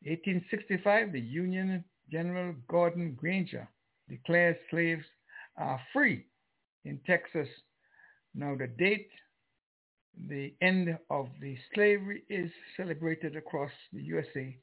1865, 0.02 1.12
the 1.12 1.20
Union 1.20 1.84
General 2.10 2.54
Gordon 2.68 3.14
Granger 3.14 3.68
declares 4.08 4.56
slaves 4.70 5.04
are 5.56 5.80
free 5.92 6.26
in 6.84 7.00
Texas. 7.06 7.48
Now 8.34 8.56
the 8.56 8.66
date, 8.66 9.10
the 10.28 10.54
end 10.60 10.96
of 11.10 11.28
the 11.40 11.56
slavery 11.74 12.22
is 12.28 12.50
celebrated 12.76 13.36
across 13.36 13.70
the 13.92 14.02
USA 14.02 14.56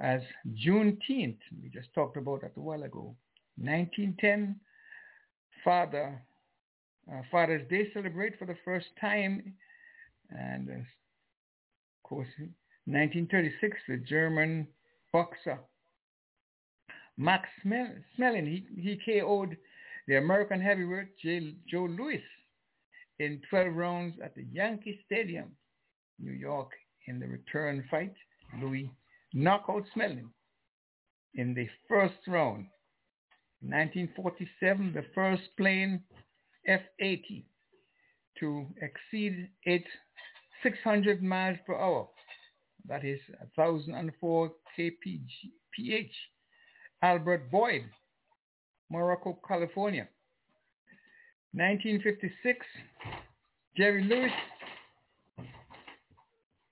as 0.00 0.20
Juneteenth. 0.54 1.38
We 1.62 1.68
just 1.72 1.92
talked 1.94 2.16
about 2.16 2.42
that 2.42 2.52
a 2.56 2.60
while 2.60 2.82
ago. 2.82 3.16
1910, 3.56 4.56
Father 5.64 6.22
uh, 7.10 7.22
Father's 7.30 7.66
Day 7.68 7.88
celebrate 7.94 8.38
for 8.38 8.44
the 8.46 8.56
first 8.64 8.86
time, 9.00 9.54
and 10.30 10.68
uh, 10.68 10.74
of 10.74 12.02
course, 12.02 12.28
1936, 12.84 13.76
the 13.88 13.96
German 13.98 14.66
boxer 15.12 15.58
Max 17.18 17.48
Schmeling 17.66 18.46
he 18.46 18.64
he 18.80 18.96
KO'd 19.04 19.56
the 20.06 20.16
American 20.16 20.60
heavyweight 20.60 21.18
J, 21.18 21.54
Joe 21.68 21.86
Louis 21.86 22.22
in 23.18 23.42
12 23.50 23.74
rounds 23.74 24.14
at 24.24 24.34
the 24.36 24.44
Yankee 24.44 25.00
Stadium, 25.04 25.50
New 26.20 26.32
York, 26.32 26.70
in 27.06 27.18
the 27.18 27.26
return 27.26 27.84
fight. 27.90 28.14
Louis 28.62 28.90
knockout 29.34 29.84
Schmeling 29.94 30.30
in 31.34 31.54
the 31.54 31.68
first 31.88 32.16
round. 32.26 32.66
In 33.62 33.70
1947, 33.70 34.92
the 34.94 35.04
first 35.14 35.42
plane 35.56 36.02
F-80 36.66 37.44
to 38.38 38.66
exceed 38.80 39.48
its 39.64 39.86
600 40.62 41.22
miles 41.22 41.58
per 41.66 41.74
hour. 41.74 42.08
That 42.86 43.04
is 43.04 43.20
1,004 43.56 44.52
kph. 44.78 46.10
Albert 47.02 47.50
Boyd, 47.50 47.84
Morocco, 48.90 49.38
California. 49.46 50.08
1956, 51.52 52.66
Jerry 53.76 54.04
Lewis, 54.04 54.32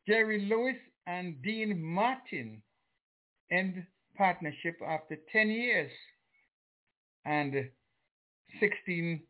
Jerry 0.07 0.47
Lewis 0.49 0.77
and 1.07 1.41
Dean 1.43 1.83
Martin 1.83 2.63
end 3.51 3.85
partnership 4.17 4.79
after 4.87 5.17
10 5.33 5.49
years 5.49 5.91
and 7.25 7.69
16 8.61 9.23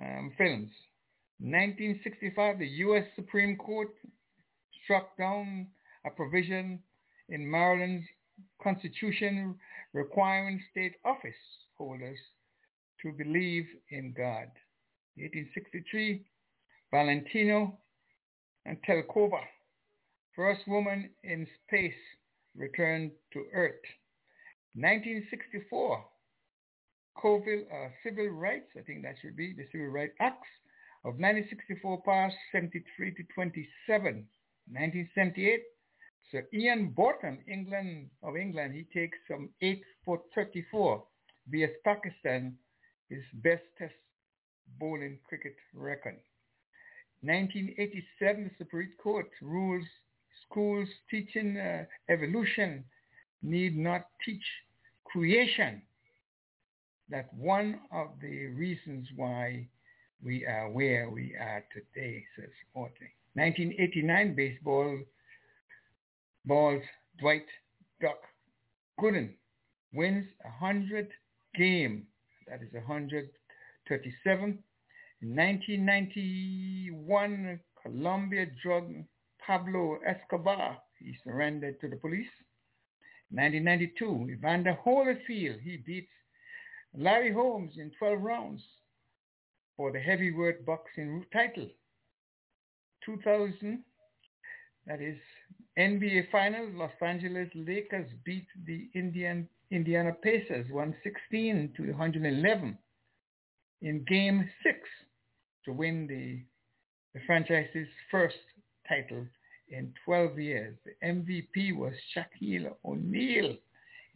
um, 0.00 0.32
films. 0.36 0.70
1965, 1.40 2.58
the 2.58 2.66
U.S. 2.66 3.04
Supreme 3.16 3.56
Court 3.56 3.88
struck 4.84 5.16
down 5.16 5.68
a 6.04 6.10
provision 6.10 6.80
in 7.28 7.50
Maryland's 7.50 8.06
Constitution 8.62 9.54
requiring 9.92 10.60
state 10.70 10.94
office 11.04 11.34
holders 11.76 12.18
to 13.02 13.12
believe 13.12 13.66
in 13.90 14.14
God. 14.16 14.48
1863, 15.16 16.24
Valentino 16.90 17.78
and 18.66 18.78
Telkova, 18.88 19.40
first 20.36 20.60
woman 20.66 21.10
in 21.24 21.46
space, 21.66 21.92
returned 22.56 23.10
to 23.32 23.44
Earth. 23.52 23.82
1964, 24.74 26.04
Colville 27.20 27.64
uh, 27.72 27.88
Civil 28.04 28.28
Rights, 28.28 28.70
I 28.78 28.82
think 28.82 29.02
that 29.02 29.16
should 29.20 29.36
be 29.36 29.52
the 29.52 29.66
Civil 29.72 29.88
Rights 29.88 30.14
Acts 30.20 30.48
of 31.04 31.14
1964 31.14 32.02
passed 32.02 32.36
73 32.52 33.14
to 33.14 33.22
27. 33.34 34.26
1978, 34.70 35.62
Sir 36.30 36.46
Ian 36.54 36.90
Botham, 36.90 37.38
England 37.48 38.10
of 38.22 38.36
England, 38.36 38.74
he 38.74 38.84
takes 38.98 39.18
some 39.28 39.50
8 39.62 39.82
for 40.04 40.20
34, 40.34 41.02
vs 41.48 41.70
Pakistan, 41.84 42.56
his 43.08 43.24
best 43.42 43.62
test 43.78 43.94
bowling 44.78 45.18
cricket 45.28 45.56
record. 45.74 46.16
1987, 47.22 48.44
the 48.44 48.64
Supreme 48.64 48.92
Court 49.02 49.28
rules 49.42 49.84
schools 50.46 50.88
teaching 51.10 51.56
uh, 51.58 51.84
evolution 52.08 52.84
need 53.42 53.76
not 53.76 54.06
teach 54.24 54.44
creation. 55.04 55.82
That 57.08 57.32
one 57.34 57.80
of 57.92 58.08
the 58.22 58.46
reasons 58.46 59.08
why 59.16 59.66
we 60.24 60.46
are 60.46 60.70
where 60.70 61.10
we 61.10 61.34
are 61.34 61.64
today, 61.72 62.24
says 62.36 62.50
Mortley. 62.76 63.10
1989 63.34 64.34
baseball 64.34 64.98
balls 66.44 66.82
Dwight 67.18 67.46
Doc 68.00 68.18
Gooden 69.00 69.34
wins 69.92 70.26
a 70.44 70.48
100 70.62 71.08
game. 71.54 72.06
That 72.46 72.62
is 72.62 72.72
137. 72.72 74.62
In 75.22 75.36
1991, 75.36 77.60
Colombia 77.82 78.46
drug 78.62 78.94
Pablo 79.46 79.98
Escobar. 80.06 80.78
He 80.98 81.14
surrendered 81.24 81.78
to 81.80 81.88
the 81.88 81.96
police. 81.96 82.28
1992, 83.30 84.30
Evander 84.32 84.76
Holyfield. 84.84 85.60
He 85.60 85.78
beats 85.86 86.10
Larry 86.94 87.32
Holmes 87.32 87.74
in 87.78 87.90
12 87.98 88.20
rounds 88.20 88.62
for 89.76 89.92
the 89.92 90.00
heavyweight 90.00 90.66
boxing 90.66 91.24
title. 91.32 91.68
2000, 93.04 93.84
that 94.86 95.00
is 95.00 95.16
NBA 95.78 96.30
Finals, 96.30 96.72
Los 96.74 96.90
Angeles 97.00 97.48
Lakers 97.54 98.10
beat 98.24 98.46
the 98.66 98.88
Indian 98.94 99.48
Indiana 99.70 100.12
Pacers 100.22 100.66
116 100.70 101.74
to 101.76 101.82
111 101.92 102.76
in 103.82 104.04
Game 104.08 104.48
6 104.64 104.76
to 105.64 105.72
win 105.72 106.06
the, 106.08 106.42
the 107.14 107.24
franchise's 107.24 107.86
first 108.10 108.34
title 108.88 109.24
in 109.68 109.92
12 110.04 110.38
years. 110.40 110.76
The 110.84 111.06
MVP 111.06 111.76
was 111.76 111.92
Shaquille 112.16 112.74
O'Neal. 112.84 113.56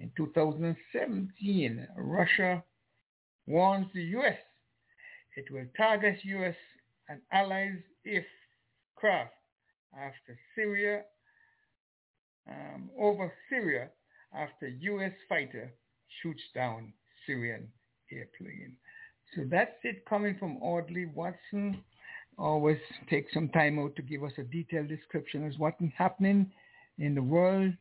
In 0.00 0.10
2017, 0.16 1.86
Russia 1.96 2.64
warns 3.46 3.86
the 3.94 4.02
U.S. 4.02 4.38
it 5.36 5.44
will 5.52 5.66
target 5.76 6.18
U.S. 6.24 6.56
and 7.08 7.20
allies 7.32 7.78
if 8.04 8.24
craft 8.96 9.32
after 9.96 10.38
Syria 10.54 11.02
um, 12.48 12.90
over 12.98 13.32
Syria 13.48 13.88
after 14.34 14.68
U.S. 14.68 15.12
fighter 15.28 15.72
shoots 16.22 16.42
down 16.54 16.92
Syrian 17.26 17.68
airplane. 18.12 18.76
So 19.34 19.42
that's 19.50 19.76
it 19.82 20.04
coming 20.08 20.36
from 20.38 20.58
Audley 20.58 21.06
Watson. 21.06 21.82
Always 22.38 22.78
take 23.08 23.26
some 23.32 23.48
time 23.48 23.78
out 23.78 23.96
to 23.96 24.02
give 24.02 24.24
us 24.24 24.32
a 24.38 24.42
detailed 24.42 24.88
description 24.88 25.46
of 25.46 25.52
what's 25.58 25.80
happening 25.96 26.50
in 26.98 27.14
the 27.14 27.22
world 27.22 27.72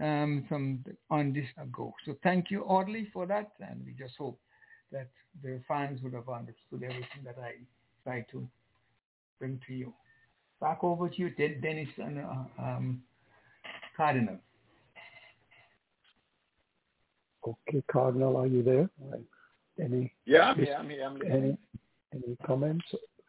um, 0.00 0.44
from 0.48 0.84
on 1.10 1.32
this 1.32 1.46
ago. 1.62 1.92
So 2.04 2.16
thank 2.22 2.50
you, 2.50 2.62
Audley, 2.62 3.08
for 3.12 3.26
that, 3.26 3.52
and 3.60 3.84
we 3.84 3.92
just 3.92 4.14
hope 4.16 4.38
that 4.92 5.08
the 5.42 5.60
fans 5.66 6.00
would 6.02 6.14
have 6.14 6.28
understood 6.28 6.82
everything 6.82 7.24
that 7.24 7.36
I 7.42 7.54
tried 8.04 8.26
to 8.32 8.46
bring 9.38 9.60
to 9.66 9.74
you. 9.74 9.92
Back 10.60 10.82
over 10.82 11.08
to 11.08 11.16
you, 11.16 11.30
Dennis 11.30 11.88
and 11.98 12.18
uh, 12.18 12.62
um, 12.62 13.02
Cardinal. 13.96 14.38
Okay, 17.46 17.82
Cardinal, 17.90 18.36
are 18.36 18.46
you 18.46 18.62
there? 18.62 18.90
Any? 19.82 20.12
Yeah, 20.26 20.50
I'm 20.50 20.56
here. 20.58 20.76
I'm 20.76 20.90
here. 20.90 21.04
I'm 21.04 21.32
Any, 21.32 21.58
any 22.12 22.36
comments 22.44 22.84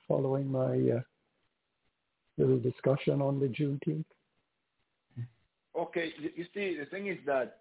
following 0.07 0.51
my 0.51 0.97
uh, 0.97 1.01
little 2.38 2.60
discussion 2.60 3.22
on 3.22 3.39
the 3.39 3.47
Juneteenth? 3.47 4.06
Okay, 5.77 6.11
you 6.35 6.45
see, 6.53 6.77
the 6.77 6.85
thing 6.89 7.07
is 7.07 7.19
that 7.27 7.60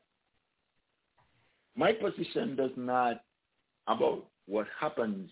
my 1.77 1.93
position 1.93 2.57
does 2.57 2.71
not 2.77 3.21
about 3.87 4.27
what 4.47 4.67
happens 4.81 5.31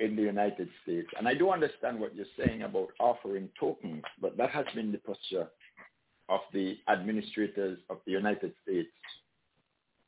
in 0.00 0.16
the 0.16 0.22
United 0.22 0.68
States. 0.82 1.08
And 1.18 1.28
I 1.28 1.34
do 1.34 1.50
understand 1.50 2.00
what 2.00 2.14
you're 2.14 2.26
saying 2.38 2.62
about 2.62 2.88
offering 2.98 3.48
tokens, 3.58 4.02
but 4.20 4.36
that 4.36 4.50
has 4.50 4.66
been 4.74 4.92
the 4.92 4.98
posture 4.98 5.48
of 6.28 6.40
the 6.52 6.78
administrators 6.88 7.78
of 7.90 7.98
the 8.06 8.12
United 8.12 8.52
States, 8.62 8.88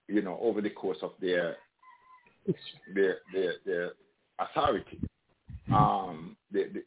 you 0.09 0.23
know, 0.23 0.39
over 0.41 0.61
the 0.61 0.71
course 0.71 0.99
of 1.03 1.13
their 1.21 1.57
their 2.95 3.19
their, 3.33 3.55
their 3.67 3.93
authority. 4.39 5.01
Um, 5.73 6.37
the, 6.51 6.65
the, 6.75 6.83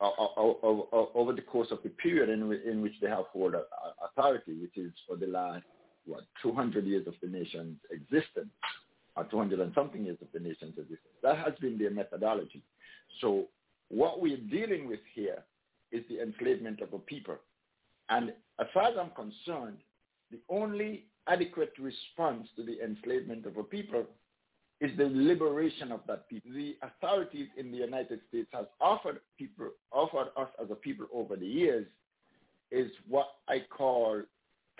over 0.00 1.32
the 1.32 1.42
course 1.42 1.68
of 1.70 1.78
the 1.82 1.90
period 1.90 2.28
in, 2.28 2.52
in 2.68 2.82
which 2.82 2.94
they 3.00 3.08
have 3.08 3.24
hold 3.32 3.54
authority, 4.10 4.54
which 4.60 4.76
is 4.76 4.92
for 5.06 5.16
the 5.16 5.26
last 5.26 5.64
what 6.06 6.24
200 6.42 6.86
years 6.86 7.06
of 7.06 7.14
the 7.22 7.28
nation's 7.28 7.76
existence, 7.90 8.50
or 9.16 9.24
200 9.24 9.60
and 9.60 9.72
something 9.74 10.04
years 10.04 10.18
of 10.20 10.28
the 10.32 10.40
nation's 10.40 10.76
existence. 10.78 11.16
That 11.22 11.38
has 11.38 11.54
been 11.60 11.78
their 11.78 11.90
methodology. 11.90 12.62
So 13.20 13.46
what 13.88 14.20
we're 14.20 14.36
dealing 14.36 14.86
with 14.88 15.00
here 15.14 15.42
is 15.92 16.02
the 16.08 16.20
enslavement 16.22 16.80
of 16.80 16.92
a 16.92 16.98
people. 16.98 17.36
And 18.08 18.32
as 18.60 18.66
far 18.74 18.84
as 18.84 18.94
I'm 18.98 19.10
concerned, 19.10 19.78
the 20.30 20.38
only 20.48 21.06
adequate 21.28 21.72
response 21.78 22.48
to 22.56 22.64
the 22.64 22.82
enslavement 22.82 23.46
of 23.46 23.56
a 23.56 23.62
people 23.62 24.04
is 24.80 24.90
the 24.98 25.06
liberation 25.06 25.90
of 25.90 26.00
that 26.06 26.28
people. 26.28 26.52
The 26.52 26.76
authorities 26.82 27.48
in 27.56 27.70
the 27.70 27.78
United 27.78 28.20
States 28.28 28.48
has 28.52 28.66
offered 28.80 29.20
people, 29.38 29.70
offered 29.90 30.28
us 30.36 30.48
as 30.62 30.70
a 30.70 30.74
people 30.74 31.06
over 31.14 31.36
the 31.36 31.46
years 31.46 31.86
is 32.70 32.90
what 33.08 33.28
I 33.48 33.64
call 33.70 34.22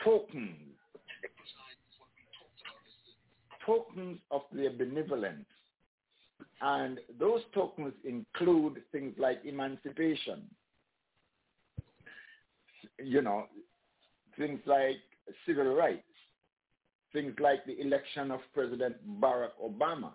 tokens. 0.05 0.76
Tokens 3.67 4.19
of 4.31 4.43
their 4.53 4.71
benevolence. 4.71 5.47
And 6.61 6.99
those 7.19 7.41
tokens 7.55 7.95
include 8.05 8.83
things 8.93 9.15
like 9.19 9.41
emancipation, 9.45 10.43
you 13.03 13.23
know, 13.23 13.47
things 14.39 14.61
like 14.67 14.97
civil 15.47 15.75
rights, 15.75 16.03
things 17.13 17.35
like 17.41 17.65
the 17.67 17.81
election 17.81 18.31
of 18.31 18.41
President 18.55 18.97
Barack 19.21 19.53
Obama. 19.63 20.13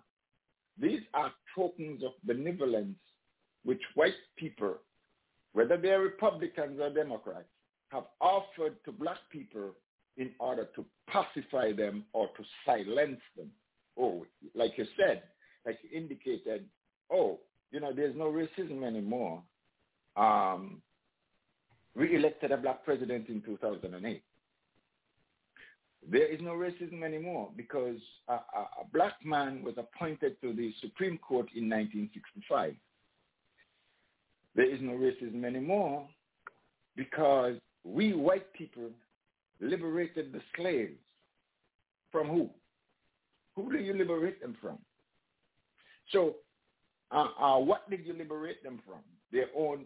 These 0.79 1.01
are 1.13 1.31
tokens 1.55 2.03
of 2.03 2.11
benevolence 2.23 2.97
which 3.63 3.81
white 3.95 4.13
people, 4.37 4.75
whether 5.53 5.77
they 5.77 5.89
are 5.89 6.01
Republicans 6.01 6.79
or 6.79 6.89
Democrats, 6.89 7.49
have 7.89 8.05
offered 8.19 8.75
to 8.85 8.91
black 8.91 9.17
people 9.31 9.71
in 10.17 10.31
order 10.39 10.67
to 10.75 10.85
pacify 11.07 11.71
them 11.71 12.05
or 12.13 12.27
to 12.37 12.43
silence 12.65 13.21
them. 13.37 13.49
Oh, 13.99 14.25
like 14.55 14.77
you 14.77 14.85
said, 14.97 15.23
like 15.65 15.79
you 15.83 15.97
indicated, 15.97 16.65
oh, 17.11 17.39
you 17.71 17.79
know, 17.79 17.93
there's 17.93 18.15
no 18.15 18.25
racism 18.25 18.83
anymore. 18.85 19.41
Um, 20.15 20.81
we 21.95 22.15
elected 22.15 22.51
a 22.51 22.57
black 22.57 22.83
president 22.85 23.27
in 23.29 23.41
2008. 23.41 24.23
There 26.09 26.25
is 26.27 26.41
no 26.41 26.51
racism 26.51 27.03
anymore 27.03 27.49
because 27.55 27.97
a, 28.27 28.33
a, 28.33 28.35
a 28.81 28.85
black 28.91 29.23
man 29.23 29.61
was 29.63 29.75
appointed 29.77 30.39
to 30.41 30.53
the 30.53 30.73
Supreme 30.81 31.17
Court 31.17 31.47
in 31.55 31.69
1965. 31.69 32.75
There 34.55 34.69
is 34.69 34.79
no 34.81 34.93
racism 34.93 35.45
anymore 35.45 36.07
because 36.95 37.55
we 37.83 38.13
white 38.13 38.51
people 38.53 38.89
liberated 39.61 40.33
the 40.33 40.41
slaves. 40.55 40.97
From 42.11 42.27
who? 42.27 42.49
Who 43.55 43.71
do 43.71 43.77
you 43.77 43.93
liberate 43.93 44.41
them 44.41 44.57
from? 44.61 44.77
So, 46.11 46.35
uh, 47.11 47.27
uh, 47.39 47.59
what 47.59 47.89
did 47.89 48.05
you 48.05 48.13
liberate 48.13 48.63
them 48.63 48.81
from? 48.85 48.99
Their 49.31 49.47
own, 49.55 49.85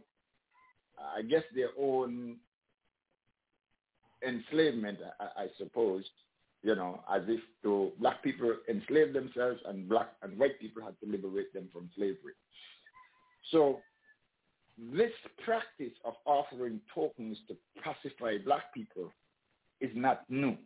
I 1.15 1.22
guess, 1.22 1.43
their 1.53 1.69
own 1.80 2.38
enslavement, 4.27 4.99
I, 5.19 5.43
I 5.43 5.47
suppose. 5.57 6.03
You 6.64 6.73
know, 6.73 7.03
as 7.14 7.22
if 7.27 7.41
to 7.61 7.91
black 7.99 8.23
people 8.23 8.52
enslaved 8.68 9.14
themselves 9.14 9.60
and 9.68 9.88
black 9.88 10.14
and 10.23 10.35
white 10.39 10.60
people 10.60 10.81
had 10.84 10.99
to 10.99 11.11
liberate 11.11 11.53
them 11.53 11.69
from 11.72 11.91
slavery. 11.95 12.34
So, 13.52 13.81
this 14.77 15.11
practice 15.43 15.93
of 16.03 16.15
offering 16.26 16.81
tokens 16.93 17.38
to 17.49 17.56
pacify 17.84 18.38
black 18.43 18.73
people 18.73 19.11
is 19.86 19.91
not 19.95 20.24
new. 20.30 20.57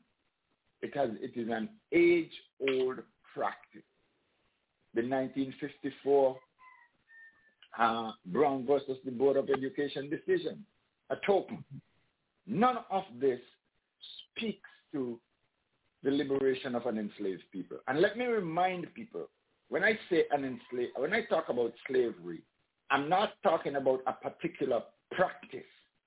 Has 0.94 1.10
it 1.22 1.32
is 1.36 1.50
an 1.50 1.70
age-old 1.92 3.00
practice. 3.34 3.84
The 4.96 5.02
1954 5.02 6.38
uh, 7.78 8.12
Brown 8.28 8.66
versus 8.66 8.98
the 9.06 9.12
Board 9.12 9.38
of 9.38 9.50
Education 9.50 10.10
decision, 10.10 10.66
a 11.10 11.16
token. 11.26 11.64
None 12.48 12.78
of 12.90 13.04
this 13.20 13.40
speaks 14.36 14.70
to 14.94 15.20
the 16.04 16.12
liberation 16.12 16.76
of 16.76 16.86
an 16.86 16.98
enslaved 16.98 17.44
people. 17.52 17.78
And 17.88 18.02
let 18.02 18.18
me 18.18 18.26
remind 18.26 18.94
people, 18.96 19.30
when 19.70 19.84
I 19.84 20.00
say 20.10 20.24
an 20.32 20.44
enslaved, 20.46 20.94
when 20.96 21.14
I 21.14 21.26
talk 21.26 21.50
about 21.50 21.74
slavery, 21.88 22.42
I'm 22.90 23.10
not 23.10 23.34
talking 23.44 23.76
about 23.76 24.02
a 24.08 24.14
particular 24.14 24.82
practice. 25.12 25.60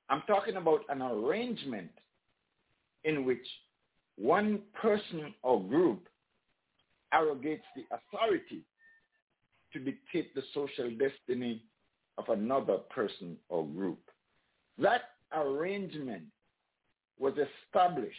I'm 0.09 0.23
talking 0.27 0.57
about 0.57 0.81
an 0.89 1.03
arrangement 1.03 1.91
in 3.05 3.25
which 3.25 3.47
one 4.17 4.61
person 4.81 5.35
or 5.43 5.63
group 5.63 6.09
arrogates 7.13 7.65
the 7.77 7.85
authority 7.95 8.63
to 9.73 9.79
dictate 9.79 10.35
the 10.35 10.43
social 10.55 10.91
destiny 10.91 11.63
of 12.19 12.29
another 12.29 12.79
person 12.95 13.37
or 13.49 13.67
group. 13.67 14.01
That 14.79 15.03
arrangement 15.35 16.25
was 17.19 17.35
established 17.35 18.17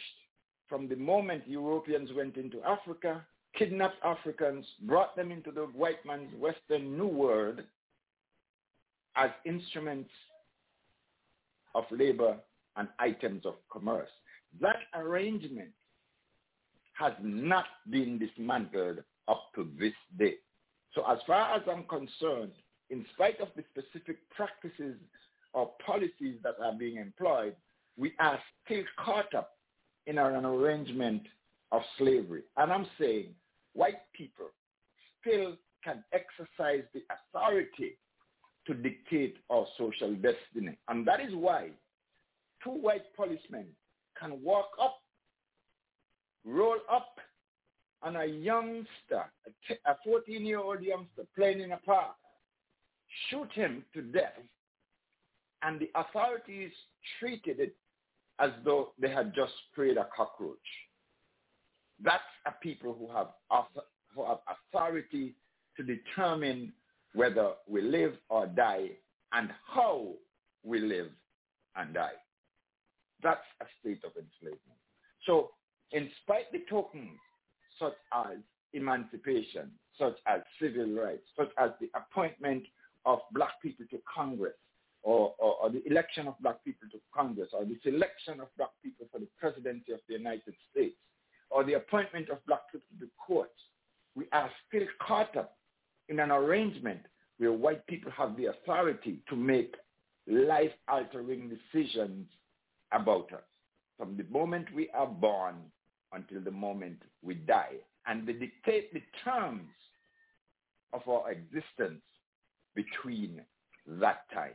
from 0.68 0.88
the 0.88 0.96
moment 0.96 1.44
Europeans 1.46 2.10
went 2.16 2.36
into 2.36 2.62
Africa, 2.62 3.24
kidnapped 3.56 4.02
Africans, 4.04 4.64
brought 4.82 5.14
them 5.14 5.30
into 5.30 5.50
the 5.50 5.62
white 5.62 6.04
man's 6.04 6.32
Western 6.40 6.96
New 6.96 7.06
World 7.06 7.60
as 9.16 9.30
instruments 9.44 10.10
of 11.74 11.84
labor 11.90 12.36
and 12.76 12.88
items 12.98 13.46
of 13.46 13.54
commerce. 13.70 14.08
That 14.60 14.76
arrangement 14.94 15.70
has 16.98 17.12
not 17.22 17.66
been 17.90 18.18
dismantled 18.18 18.98
up 19.28 19.50
to 19.54 19.68
this 19.78 19.92
day. 20.18 20.34
So 20.94 21.04
as 21.10 21.18
far 21.26 21.56
as 21.56 21.62
I'm 21.70 21.84
concerned, 21.84 22.52
in 22.90 23.04
spite 23.14 23.40
of 23.40 23.48
the 23.56 23.64
specific 23.72 24.18
practices 24.30 24.96
or 25.52 25.72
policies 25.84 26.36
that 26.44 26.54
are 26.62 26.74
being 26.74 26.96
employed, 26.96 27.56
we 27.96 28.12
are 28.20 28.38
still 28.64 28.84
caught 29.04 29.34
up 29.34 29.52
in 30.06 30.18
an 30.18 30.44
arrangement 30.44 31.22
of 31.72 31.82
slavery. 31.98 32.42
And 32.56 32.72
I'm 32.72 32.86
saying 32.98 33.34
white 33.72 34.02
people 34.12 34.46
still 35.20 35.56
can 35.82 36.04
exercise 36.12 36.84
the 36.92 37.02
authority 37.10 37.98
to 38.66 38.74
dictate 38.74 39.36
our 39.50 39.66
social 39.76 40.14
destiny. 40.14 40.78
And 40.88 41.06
that 41.06 41.20
is 41.20 41.34
why 41.34 41.70
two 42.62 42.70
white 42.70 43.14
policemen 43.16 43.66
can 44.18 44.42
walk 44.42 44.70
up, 44.80 45.00
roll 46.44 46.76
up 46.90 47.18
on 48.02 48.16
a 48.16 48.24
youngster, 48.24 49.24
a 49.86 50.08
14-year-old 50.08 50.82
youngster 50.82 51.22
playing 51.34 51.60
in 51.60 51.72
a 51.72 51.78
park, 51.78 52.14
shoot 53.28 53.50
him 53.52 53.84
to 53.94 54.02
death, 54.02 54.38
and 55.62 55.80
the 55.80 55.90
authorities 55.94 56.70
treated 57.18 57.60
it 57.60 57.74
as 58.40 58.50
though 58.64 58.92
they 59.00 59.10
had 59.10 59.34
just 59.34 59.52
sprayed 59.70 59.96
a 59.96 60.08
cockroach. 60.14 60.58
That's 62.02 62.22
a 62.46 62.52
people 62.62 62.94
who 62.98 63.08
have, 63.16 63.28
who 64.14 64.24
have 64.26 64.38
authority 64.48 65.34
to 65.76 65.82
determine 65.82 66.72
whether 67.14 67.52
we 67.68 67.80
live 67.80 68.14
or 68.28 68.46
die 68.46 68.90
and 69.32 69.50
how 69.66 70.08
we 70.64 70.80
live 70.80 71.10
and 71.76 71.94
die. 71.94 72.12
That's 73.24 73.40
a 73.60 73.64
state 73.80 74.04
of 74.04 74.12
enslavement. 74.14 74.78
So 75.26 75.50
in 75.92 76.10
spite 76.22 76.52
the 76.52 76.62
tokens 76.68 77.18
such 77.80 77.96
as 78.12 78.36
emancipation, 78.74 79.70
such 79.98 80.16
as 80.26 80.42
civil 80.60 80.92
rights, 80.94 81.24
such 81.36 81.48
as 81.58 81.70
the 81.80 81.88
appointment 81.94 82.64
of 83.06 83.20
black 83.32 83.60
people 83.62 83.86
to 83.90 83.98
Congress, 84.12 84.54
or, 85.02 85.34
or, 85.38 85.56
or, 85.62 85.70
the 85.70 85.86
election 85.86 86.26
of 86.26 86.34
black 86.40 86.64
people 86.64 86.88
to 86.90 86.98
Congress, 87.14 87.48
or 87.52 87.64
the 87.64 87.78
selection 87.82 88.40
of 88.40 88.48
black 88.56 88.70
people 88.82 89.06
for 89.12 89.18
the 89.18 89.28
presidency 89.38 89.92
of 89.92 90.00
the 90.08 90.14
United 90.14 90.54
States, 90.70 90.96
or 91.50 91.62
the 91.62 91.74
appointment 91.74 92.30
of 92.30 92.38
black 92.46 92.60
people 92.72 92.86
to 92.98 93.04
the 93.04 93.10
courts, 93.24 93.52
we 94.16 94.24
are 94.32 94.50
still 94.66 94.86
caught 95.06 95.36
up 95.36 95.56
in 96.08 96.20
an 96.20 96.30
arrangement 96.30 97.00
where 97.38 97.52
white 97.52 97.86
people 97.86 98.10
have 98.12 98.36
the 98.36 98.46
authority 98.46 99.18
to 99.28 99.36
make 99.36 99.74
life-altering 100.26 101.50
decisions 101.50 102.26
about 102.94 103.32
us 103.32 103.42
from 103.98 104.16
the 104.16 104.24
moment 104.24 104.66
we 104.74 104.88
are 104.90 105.06
born 105.06 105.56
until 106.12 106.40
the 106.40 106.50
moment 106.50 107.02
we 107.22 107.34
die. 107.34 107.76
And 108.06 108.26
they 108.26 108.34
dictate 108.34 108.92
the 108.92 109.02
terms 109.24 109.70
of 110.92 111.02
our 111.08 111.30
existence 111.30 112.02
between 112.74 113.40
that 113.86 114.30
time. 114.32 114.52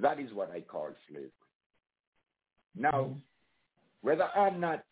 That 0.00 0.18
is 0.18 0.32
what 0.32 0.50
I 0.50 0.60
call 0.60 0.88
slavery. 1.08 1.30
Now, 2.76 2.90
mm-hmm. 2.90 3.18
whether 4.00 4.28
or 4.36 4.50
not 4.50 4.84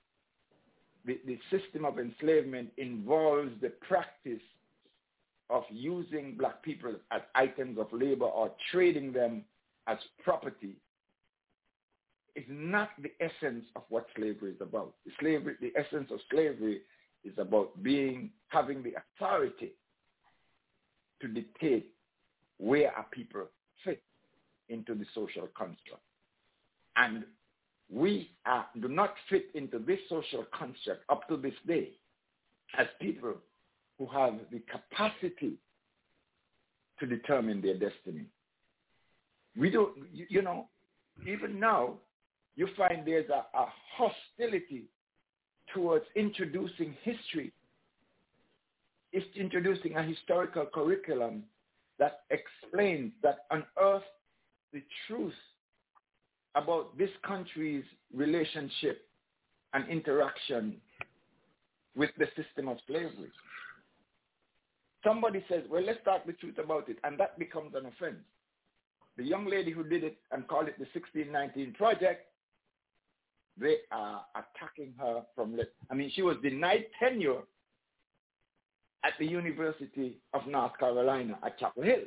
the, 1.06 1.18
the 1.26 1.38
system 1.50 1.84
of 1.84 1.98
enslavement 1.98 2.70
involves 2.76 3.52
the 3.62 3.70
practice 3.88 4.42
of 5.48 5.64
using 5.70 6.36
black 6.38 6.62
people 6.62 6.94
as 7.10 7.22
items 7.34 7.78
of 7.78 7.86
labor 7.92 8.26
or 8.26 8.52
trading 8.70 9.12
them 9.12 9.42
as 9.86 9.98
property 10.22 10.76
is 12.36 12.44
not 12.48 12.90
the 13.02 13.10
essence 13.20 13.64
of 13.76 13.82
what 13.88 14.06
slavery 14.16 14.52
is 14.52 14.60
about. 14.60 14.94
The 15.04 15.12
slavery, 15.20 15.54
the 15.60 15.72
essence 15.76 16.10
of 16.10 16.20
slavery 16.30 16.82
is 17.24 17.32
about 17.38 17.82
being, 17.82 18.30
having 18.48 18.82
the 18.82 18.94
authority 19.18 19.72
to 21.20 21.28
dictate 21.28 21.92
where 22.58 22.88
a 22.88 23.04
people 23.10 23.46
fit 23.84 24.02
into 24.68 24.94
the 24.94 25.04
social 25.14 25.48
construct. 25.56 26.02
And 26.96 27.24
we 27.92 28.30
are, 28.46 28.66
do 28.80 28.88
not 28.88 29.14
fit 29.28 29.46
into 29.54 29.78
this 29.78 29.98
social 30.08 30.44
construct 30.56 31.02
up 31.08 31.28
to 31.28 31.36
this 31.36 31.54
day 31.66 31.90
as 32.78 32.86
people 33.00 33.34
who 33.98 34.06
have 34.06 34.34
the 34.52 34.62
capacity 34.70 35.54
to 36.98 37.06
determine 37.06 37.60
their 37.60 37.74
destiny. 37.74 38.26
We 39.56 39.70
don't, 39.70 39.96
you, 40.12 40.26
you 40.28 40.42
know, 40.42 40.68
even 41.26 41.58
now, 41.58 41.94
you 42.60 42.68
find 42.76 43.06
there's 43.06 43.30
a, 43.30 43.46
a 43.58 43.66
hostility 43.96 44.84
towards 45.72 46.04
introducing 46.14 46.94
history. 47.02 47.54
It's 49.14 49.34
introducing 49.34 49.96
a 49.96 50.02
historical 50.02 50.66
curriculum 50.66 51.44
that 51.98 52.20
explains, 52.28 53.12
that 53.22 53.46
unearths 53.50 54.04
the 54.74 54.82
truth 55.06 55.32
about 56.54 56.98
this 56.98 57.08
country's 57.26 57.84
relationship 58.14 59.08
and 59.72 59.88
interaction 59.88 60.76
with 61.96 62.10
the 62.18 62.26
system 62.36 62.68
of 62.68 62.76
slavery. 62.86 63.32
Somebody 65.02 65.42
says, 65.48 65.62
well, 65.70 65.82
let's 65.82 66.04
talk 66.04 66.26
the 66.26 66.34
truth 66.34 66.58
about 66.62 66.90
it, 66.90 66.98
and 67.04 67.18
that 67.18 67.38
becomes 67.38 67.74
an 67.74 67.86
offense. 67.86 68.20
the 69.16 69.24
young 69.24 69.46
lady 69.46 69.70
who 69.70 69.82
did 69.82 70.04
it 70.04 70.18
and 70.30 70.46
called 70.46 70.68
it 70.68 70.78
the 70.78 70.86
1619 70.92 71.72
Project, 71.72 72.29
they 73.60 73.76
are 73.92 74.24
attacking 74.34 74.94
her 74.98 75.22
from, 75.34 75.58
I 75.90 75.94
mean, 75.94 76.10
she 76.14 76.22
was 76.22 76.36
denied 76.42 76.86
tenure 76.98 77.42
at 79.04 79.12
the 79.18 79.26
University 79.26 80.18
of 80.34 80.46
North 80.46 80.78
Carolina 80.78 81.38
at 81.44 81.58
Chapel 81.58 81.82
Hill. 81.82 82.02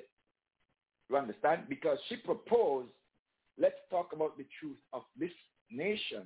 You 1.10 1.18
understand? 1.18 1.64
Because 1.70 1.98
she 2.10 2.16
proposed, 2.18 2.90
let's 3.60 3.76
talk 3.90 4.12
about 4.14 4.38
the 4.38 4.46
truth 4.60 4.78
of 4.94 5.04
this 5.20 5.32
nation 5.72 6.24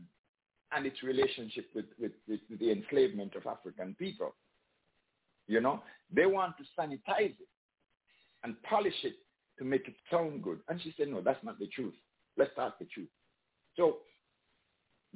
and 0.72 0.86
its 0.86 1.02
relationship 1.04 1.68
with, 1.74 1.86
with, 1.99 2.12
with 2.28 2.60
the 2.60 2.72
enslavement 2.72 3.36
of 3.36 3.45
African 3.48 3.95
people. 3.98 4.36
You 5.48 5.62
know, 5.62 5.82
they 6.14 6.26
want 6.26 6.56
to 6.58 6.64
sanitize 6.80 7.36
it 7.40 7.48
and 8.44 8.62
polish 8.64 8.94
it 9.04 9.16
to 9.60 9.66
make 9.66 9.88
it 9.88 9.95
sound 10.12 10.44
good. 10.44 10.60
And 10.70 10.82
she 10.82 10.94
said, 10.98 11.08
no, 11.08 11.22
that's 11.22 11.44
not 11.44 11.58
the 11.60 11.68
truth. 11.68 11.94
Let's 12.38 12.54
talk 12.56 12.78
the 12.80 12.86
truth. 12.86 13.08
So 13.76 13.98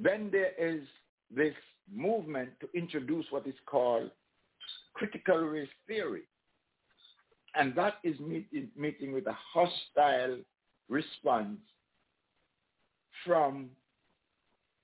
then 0.02 0.30
there 0.30 0.52
is 0.58 0.82
this 1.34 1.54
movement 1.92 2.50
to 2.60 2.68
introduce 2.74 3.26
what 3.30 3.46
is 3.46 3.54
called 3.66 4.10
critical 4.94 5.38
race 5.38 5.68
theory. 5.86 6.22
And 7.54 7.74
that 7.76 7.94
is 8.02 8.18
meeting, 8.18 8.68
meeting 8.76 9.12
with 9.12 9.26
a 9.26 9.36
hostile 9.52 10.38
response 10.88 11.58
from 13.24 13.68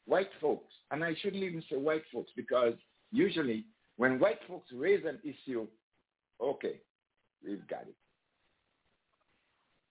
white 0.06 0.30
folks. 0.40 0.72
And 0.90 1.02
I 1.02 1.14
shouldn't 1.20 1.42
even 1.42 1.62
say 1.70 1.76
white 1.76 2.02
folks 2.12 2.30
because 2.36 2.74
usually 3.10 3.64
when 3.96 4.18
white 4.18 4.40
folks 4.46 4.68
raise 4.72 5.04
an 5.04 5.18
issue, 5.24 5.66
okay, 6.42 6.80
we've 7.44 7.66
got 7.68 7.82
it. 7.82 7.96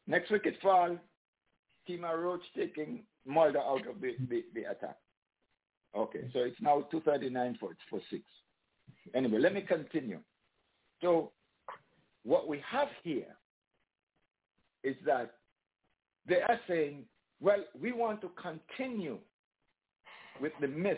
Next 0.08 0.32
wicket 0.32 0.56
fall, 0.62 0.98
Kemar 1.88 2.22
Roach 2.22 2.42
taking 2.56 3.04
Mulder 3.26 3.60
out 3.60 3.86
of 3.88 4.00
the, 4.00 4.16
the, 4.30 4.46
the 4.54 4.62
attack. 4.62 4.98
Okay, 5.96 6.30
so 6.34 6.40
it's 6.40 6.60
now 6.62 6.82
239 6.92 7.58
for, 7.60 7.70
for 7.90 8.00
6. 8.10 8.22
Anyway, 9.16 9.40
let 9.40 9.54
me 9.54 9.62
continue. 9.62 10.20
So 11.02 11.32
what 12.24 12.48
we 12.48 12.62
have 12.70 12.90
here 13.04 13.36
is 14.84 14.96
that 15.06 15.36
they 16.28 16.42
are 16.42 16.60
saying, 16.68 17.04
well, 17.42 17.64
we 17.80 17.92
want 17.92 18.22
to 18.22 18.30
continue 18.42 19.18
with 20.42 20.52
the 20.62 20.68
myth 20.68 20.98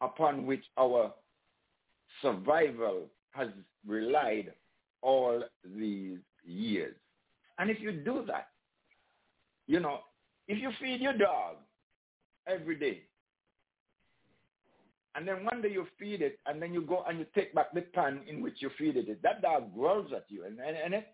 upon 0.00 0.46
which 0.46 0.64
our 0.78 1.12
survival 2.22 3.06
has 3.32 3.48
relied 3.86 4.52
all 5.02 5.42
these 5.76 6.18
years. 6.44 6.94
And 7.58 7.70
if 7.70 7.80
you 7.80 7.92
do 7.92 8.24
that, 8.26 8.48
you 9.66 9.80
know, 9.80 10.00
if 10.48 10.60
you 10.60 10.70
feed 10.80 11.00
your 11.00 11.16
dog 11.16 11.56
every 12.46 12.76
day, 12.76 13.02
and 15.16 15.26
then 15.26 15.44
one 15.44 15.62
day 15.62 15.70
you 15.70 15.86
feed 15.98 16.20
it, 16.20 16.38
and 16.46 16.60
then 16.60 16.74
you 16.74 16.82
go 16.82 17.02
and 17.08 17.18
you 17.18 17.26
take 17.34 17.54
back 17.54 17.72
the 17.72 17.80
pan 17.80 18.20
in 18.28 18.42
which 18.42 18.56
you 18.58 18.70
feed 18.78 18.96
it, 18.96 19.22
that 19.22 19.42
dog 19.42 19.74
growls 19.74 20.12
at 20.14 20.26
you, 20.28 20.44
and, 20.44 20.58
and, 20.60 20.76
and 20.76 20.94
it, 20.94 21.06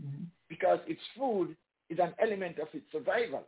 mm-hmm. 0.00 0.24
because 0.48 0.78
its 0.86 1.00
food 1.18 1.54
is 1.90 1.98
an 1.98 2.14
element 2.22 2.58
of 2.58 2.68
its 2.72 2.86
survival. 2.90 3.42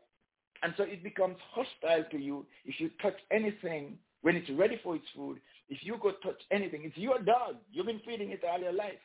And 0.63 0.75
so 0.77 0.85
it 0.85 1.03
becomes 1.03 1.37
hostile 1.53 2.05
to 2.11 2.19
you 2.19 2.47
if 2.65 2.79
you 2.79 2.91
touch 3.01 3.17
anything 3.33 3.99
when 4.21 4.37
it's 4.37 4.51
ready 4.51 4.79
for 4.83 4.95
its 4.95 5.07
food. 5.17 5.39
If 5.69 5.79
you 5.83 5.97
go 6.01 6.13
touch 6.23 6.41
anything, 6.51 6.83
it's 6.85 6.97
your 6.97 7.19
dog. 7.19 7.57
You've 7.73 7.87
been 7.87 8.01
feeding 8.07 8.31
it 8.31 8.43
all 8.49 8.61
your 8.61 8.73
life. 8.73 9.01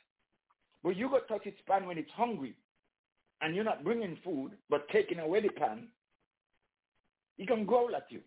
But 0.83 0.95
you 0.95 1.09
go 1.09 1.19
touch 1.27 1.45
its 1.45 1.57
pan 1.67 1.87
when 1.87 1.97
it's 1.97 2.11
hungry 2.15 2.55
and 3.41 3.55
you're 3.55 3.63
not 3.63 3.83
bringing 3.83 4.17
food 4.23 4.51
but 4.69 4.87
taking 4.89 5.19
away 5.19 5.41
the 5.41 5.49
pan, 5.49 5.87
it 7.37 7.47
can 7.47 7.65
growl 7.65 7.95
at 7.95 8.07
you. 8.09 8.21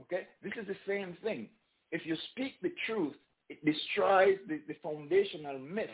Okay? 0.00 0.26
This 0.42 0.52
is 0.60 0.66
the 0.66 0.76
same 0.86 1.16
thing. 1.22 1.48
If 1.90 2.06
you 2.06 2.16
speak 2.32 2.54
the 2.62 2.72
truth, 2.86 3.14
it 3.48 3.64
destroys 3.64 4.38
the, 4.48 4.60
the 4.66 4.76
foundational 4.82 5.58
myth 5.58 5.90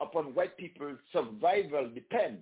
upon 0.00 0.34
white 0.34 0.56
people's 0.56 0.98
survival 1.12 1.90
depend. 1.92 2.38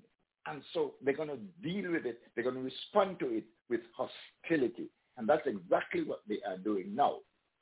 And 0.47 0.63
so 0.73 0.95
they're 1.03 1.17
going 1.17 1.31
to 1.31 1.39
deal 1.63 1.93
with 1.93 2.07
it. 2.07 2.21
They're 2.35 2.45
going 2.45 2.57
to 2.57 2.63
respond 2.63 3.19
to 3.21 3.27
it 3.27 3.45
with 3.69 3.81
hostility. 3.97 4.89
And 5.17 5.29
that's 5.29 5.47
exactly 5.47 6.05
what 6.05 6.21
they 6.29 6.39
are 6.49 6.59
doing 6.59 6.95
now. 6.95 7.17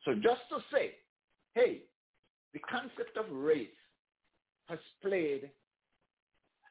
So 0.05 0.15
just 0.15 0.43
to 0.51 0.59
say, 0.73 0.93
hey, 1.55 1.83
the 2.53 2.59
concept 2.61 3.17
of 3.17 3.31
race 3.31 3.69
has 4.69 4.79
played 5.03 5.51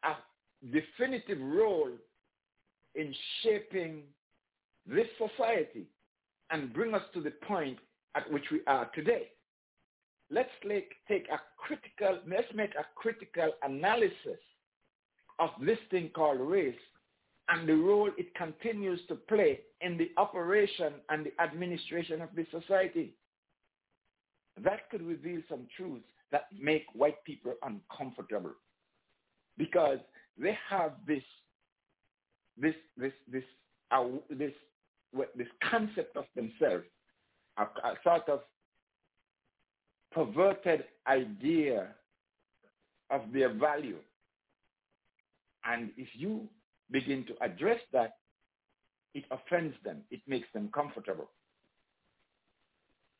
a 0.04 0.72
definitive 0.72 1.40
role 1.42 1.92
in 2.96 3.14
shaping 3.42 4.04
this 4.86 5.08
society 5.18 5.88
and 6.54 6.72
bring 6.72 6.94
us 6.94 7.02
to 7.14 7.20
the 7.20 7.32
point 7.48 7.78
at 8.16 8.32
which 8.32 8.44
we 8.52 8.62
are 8.68 8.86
today. 8.94 9.24
Let's 10.30 10.50
take 10.64 11.28
a 11.30 11.40
critical, 11.58 12.20
let's 12.28 12.48
make 12.54 12.76
a 12.76 12.86
critical 12.96 13.52
analysis 13.64 14.40
of 15.40 15.50
this 15.60 15.80
thing 15.90 16.12
called 16.16 16.40
race 16.40 16.76
and 17.50 17.68
the 17.68 17.74
role 17.74 18.10
it 18.18 18.34
continues 18.36 19.00
to 19.10 19.16
play 19.16 19.62
in 19.82 19.98
the 19.98 20.12
operation 20.18 20.94
and 21.10 21.26
the 21.26 21.44
administration 21.44 22.22
of 22.22 22.30
this 22.36 22.48
society. 22.52 23.16
That 24.64 24.90
could 24.92 25.02
reveal 25.02 25.42
some 25.50 25.68
truths 25.76 26.06
that 26.32 26.46
make 26.58 26.86
white 26.94 27.24
people 27.26 27.54
uncomfortable 27.64 28.54
because 29.58 29.98
they 30.38 30.58
have 30.70 30.94
this 31.08 31.24
this 32.58 32.76
this 32.96 33.14
this 33.32 33.44
uh, 33.92 34.06
this 34.30 34.54
this 35.36 35.48
concept 35.70 36.16
of 36.18 36.26
themselves, 36.36 36.86
a, 37.58 37.64
a 37.64 37.94
sort 38.04 38.28
of 38.30 38.42
perverted 40.12 40.84
idea 41.08 41.88
of 43.10 43.22
their 43.34 43.54
value. 43.54 43.98
And 45.66 45.92
if 45.98 46.08
you 46.14 46.48
begin 46.92 47.26
to 47.26 47.34
address 47.44 47.80
that, 47.94 48.18
it 49.14 49.26
offends 49.32 49.76
them. 49.84 50.02
It 50.12 50.22
makes 50.28 50.48
them 50.54 50.70
comfortable. 50.74 51.30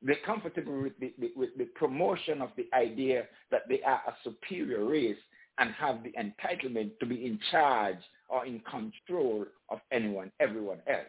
They're 0.02 0.18
comfortable 0.26 0.82
with 0.82 0.94
the, 1.00 1.14
with 1.36 1.52
the 1.58 1.66
promotion 1.76 2.42
of 2.42 2.50
the 2.58 2.68
idea 2.74 3.24
that 3.52 3.62
they 3.70 3.82
are 3.84 4.02
a 4.08 4.14
superior 4.24 4.84
race 4.86 5.18
and 5.60 5.72
have 5.76 6.00
the 6.04 6.12
entitlement 6.20 6.92
to 7.00 7.06
be 7.06 7.26
in 7.26 7.40
charge 7.52 8.00
or 8.28 8.46
in 8.46 8.62
control 8.70 9.46
of 9.70 9.80
anyone, 9.92 10.32
everyone 10.40 10.80
else. 10.88 11.06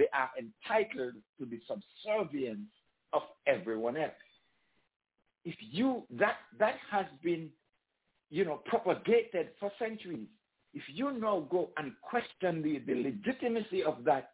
They 0.00 0.08
are 0.14 0.30
entitled 0.38 1.12
to 1.38 1.44
the 1.44 1.60
subservience 1.68 2.70
of 3.12 3.20
everyone 3.46 3.98
else. 3.98 4.12
If 5.44 5.56
you, 5.60 6.04
that, 6.18 6.36
that 6.58 6.76
has 6.90 7.04
been, 7.22 7.50
you 8.30 8.46
know, 8.46 8.62
propagated 8.64 9.48
for 9.60 9.70
centuries. 9.78 10.28
If 10.72 10.84
you 10.86 11.12
now 11.12 11.46
go 11.50 11.68
and 11.76 11.92
question 12.00 12.62
the, 12.62 12.78
the 12.78 12.94
legitimacy 12.94 13.82
of 13.82 14.04
that, 14.04 14.30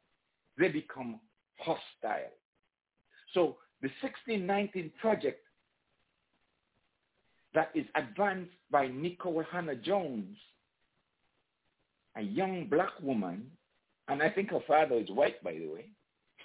they 0.57 0.69
become 0.69 1.19
hostile. 1.59 2.31
So 3.35 3.57
the 3.83 3.89
1619 4.01 4.93
project 5.01 5.41
that 7.55 7.71
is 7.75 7.87
advanced 7.97 8.53
by 8.71 8.87
Nikole 8.87 9.45
Hannah-Jones, 9.51 10.37
a 12.15 12.23
young 12.23 12.69
black 12.71 12.93
woman 13.03 13.51
and 14.09 14.23
I 14.23 14.31
think 14.31 14.51
her 14.51 14.61
father 14.67 14.97
is 14.97 15.11
white, 15.11 15.43
by 15.43 15.53
the 15.53 15.67
way, 15.67 15.87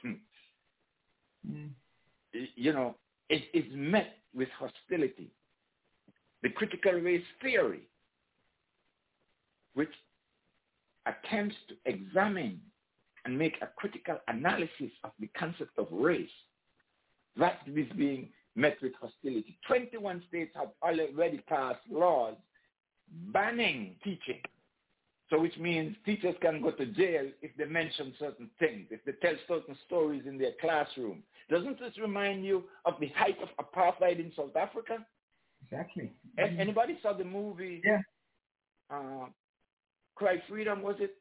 mm. 0.06 1.70
you 2.56 2.74
know, 2.74 2.96
it 3.30 3.44
is 3.54 3.66
met 3.74 4.18
with 4.34 4.50
hostility. 4.58 5.32
The 6.44 6.50
critical 6.50 6.94
race 6.94 7.24
theory, 7.42 7.82
which 9.74 9.92
attempts 11.06 11.56
to 11.70 11.76
examine 11.86 12.60
and 13.26 13.38
make 13.38 13.58
a 13.62 13.70
critical 13.78 14.18
analysis 14.28 14.92
of 15.04 15.12
the 15.20 15.28
concept 15.38 15.78
of 15.78 15.88
race, 15.92 16.30
that 17.38 17.60
is 17.68 17.88
being 17.96 18.30
met 18.56 18.78
with 18.82 18.94
hostility. 19.00 19.58
21 19.68 20.24
states 20.28 20.52
have 20.56 20.70
already 20.84 21.38
passed 21.48 21.80
laws 21.90 22.36
banning 23.34 23.96
teaching 24.04 24.42
so 25.32 25.40
which 25.40 25.58
means 25.58 25.96
teachers 26.06 26.36
can 26.42 26.62
go 26.62 26.72
to 26.72 26.86
jail 26.86 27.26
if 27.42 27.52
they 27.58 27.64
mention 27.66 28.14
certain 28.20 28.50
things, 28.60 28.88
if 28.92 29.04
they 29.06 29.14
tell 29.14 29.36
certain 29.48 29.78
stories 29.88 30.24
in 30.28 30.38
their 30.38 30.52
classroom. 30.60 31.24
Doesn't 31.50 31.80
this 31.80 31.98
remind 32.00 32.46
you 32.46 32.66
of 32.86 32.96
the 33.00 33.08
height 33.16 33.38
of 33.42 33.50
apartheid 33.66 34.20
in 34.20 34.32
South 34.36 34.56
Africa? 34.58 35.06
Exactly. 35.64 36.12
Mm-hmm. 36.38 36.60
Anybody 36.60 37.00
saw 37.02 37.14
the 37.14 37.24
movie? 37.24 37.82
Yeah. 37.84 38.02
Uh, 38.94 39.28
Cry 40.16 40.44
Freedom 40.50 40.82
was 40.82 40.96
it? 41.00 41.16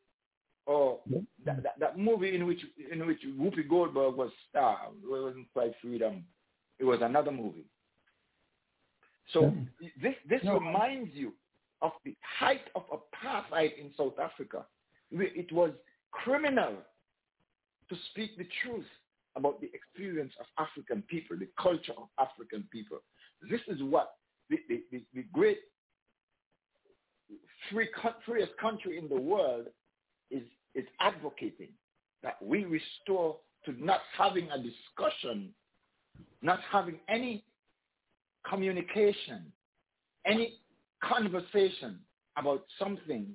Or 0.66 0.98
yeah. 1.08 1.20
that, 1.46 1.62
that, 1.62 1.78
that, 1.78 1.98
movie 1.98 2.34
in 2.34 2.46
which 2.46 2.60
in 2.92 3.06
which 3.06 3.20
Whoopi 3.38 3.68
Goldberg 3.68 4.16
was 4.16 4.30
star. 4.48 4.88
It 5.02 5.08
wasn't 5.08 5.52
Cry 5.52 5.70
Freedom. 5.80 6.24
It 6.78 6.84
was 6.84 6.98
another 7.00 7.30
movie. 7.30 7.64
So 9.32 9.54
yeah. 9.80 9.88
this 10.02 10.14
this 10.28 10.40
no. 10.44 10.58
reminds 10.58 11.14
you 11.14 11.32
of 11.82 11.92
the 12.04 12.14
height 12.38 12.68
of 12.74 12.82
apartheid 12.90 13.78
in 13.78 13.90
South 13.96 14.18
Africa, 14.18 14.66
it 15.12 15.50
was 15.52 15.70
criminal 16.12 16.74
to 17.88 17.96
speak 18.10 18.36
the 18.36 18.46
truth 18.64 18.86
about 19.36 19.60
the 19.60 19.70
experience 19.72 20.32
of 20.40 20.46
African 20.58 21.02
people, 21.02 21.36
the 21.38 21.48
culture 21.60 21.92
of 21.96 22.08
African 22.18 22.64
people. 22.72 22.98
This 23.50 23.60
is 23.68 23.82
what 23.82 24.14
the, 24.48 24.58
the, 24.68 24.82
the, 24.90 25.04
the 25.14 25.24
great 25.32 25.58
free, 27.70 27.88
freest 28.26 28.52
country 28.60 28.98
in 28.98 29.08
the 29.08 29.20
world 29.20 29.66
is, 30.30 30.42
is 30.74 30.84
advocating, 31.00 31.68
that 32.22 32.36
we 32.42 32.64
restore 32.64 33.36
to 33.64 33.84
not 33.84 34.00
having 34.16 34.48
a 34.50 34.58
discussion, 34.58 35.50
not 36.42 36.60
having 36.70 36.98
any 37.08 37.44
communication, 38.48 39.52
any 40.26 40.54
conversation 41.02 42.00
about 42.36 42.64
something 42.78 43.34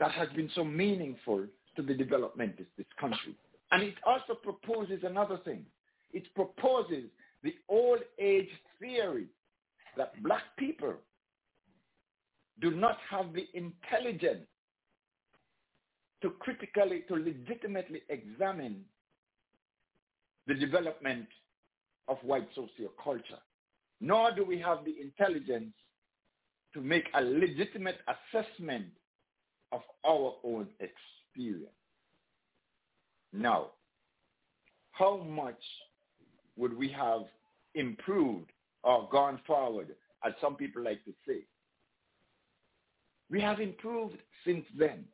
that 0.00 0.12
has 0.12 0.28
been 0.30 0.50
so 0.54 0.64
meaningful 0.64 1.46
to 1.76 1.82
the 1.82 1.94
development 1.94 2.58
of 2.60 2.66
this 2.76 2.86
country. 3.00 3.36
And 3.70 3.82
it 3.82 3.94
also 4.06 4.34
proposes 4.34 5.00
another 5.04 5.38
thing. 5.44 5.64
It 6.12 6.32
proposes 6.34 7.04
the 7.42 7.54
old 7.68 8.00
age 8.20 8.48
theory 8.80 9.26
that 9.96 10.20
black 10.22 10.42
people 10.58 10.94
do 12.60 12.70
not 12.70 12.98
have 13.10 13.32
the 13.32 13.46
intelligence 13.54 14.46
to 16.22 16.30
critically, 16.40 17.04
to 17.08 17.14
legitimately 17.16 18.02
examine 18.08 18.84
the 20.46 20.54
development 20.54 21.26
of 22.08 22.18
white 22.22 22.48
socioculture, 22.54 23.40
nor 24.00 24.32
do 24.34 24.44
we 24.44 24.58
have 24.58 24.84
the 24.84 24.94
intelligence 25.00 25.72
to 26.74 26.80
make 26.80 27.04
a 27.14 27.22
legitimate 27.22 27.98
assessment 28.08 28.86
of 29.72 29.80
our 30.06 30.34
own 30.44 30.68
experience. 30.80 31.70
Now, 33.32 33.70
how 34.92 35.18
much 35.18 35.60
would 36.56 36.76
we 36.76 36.88
have 36.90 37.22
improved 37.74 38.50
or 38.82 39.08
gone 39.10 39.40
forward, 39.46 39.88
as 40.24 40.32
some 40.40 40.56
people 40.56 40.82
like 40.82 41.04
to 41.04 41.12
say? 41.26 41.40
We 43.30 43.40
have 43.40 43.60
improved 43.60 44.18
since 44.44 44.64
then. 44.78 45.04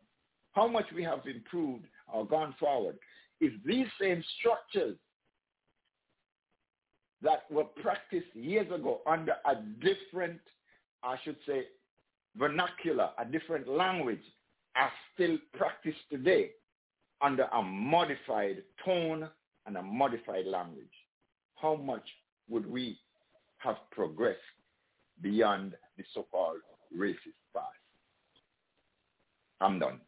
How 0.52 0.66
much 0.66 0.86
we 0.94 1.02
have 1.04 1.26
improved 1.26 1.84
or 2.12 2.26
gone 2.26 2.54
forward 2.58 2.98
if 3.40 3.52
these 3.64 3.86
same 4.00 4.22
structures 4.38 4.96
that 7.22 7.50
were 7.50 7.64
practiced 7.64 8.34
years 8.34 8.66
ago 8.72 9.00
under 9.06 9.32
a 9.46 9.56
different, 9.80 10.40
I 11.02 11.16
should 11.24 11.36
say, 11.46 11.64
vernacular, 12.36 13.10
a 13.18 13.24
different 13.24 13.68
language, 13.68 14.22
are 14.76 14.92
still 15.14 15.38
practiced 15.54 15.98
today 16.10 16.50
under 17.20 17.44
a 17.44 17.62
modified 17.62 18.62
tone 18.84 19.28
and 19.66 19.76
a 19.76 19.82
modified 19.82 20.46
language. 20.46 20.92
How 21.56 21.76
much 21.76 22.04
would 22.48 22.70
we 22.70 22.98
have 23.58 23.76
progressed 23.90 24.38
beyond 25.22 25.74
the 25.96 26.04
so-called 26.14 26.58
racist 26.96 27.36
past? 27.54 27.66
I'm 29.60 29.78
done. 29.78 30.00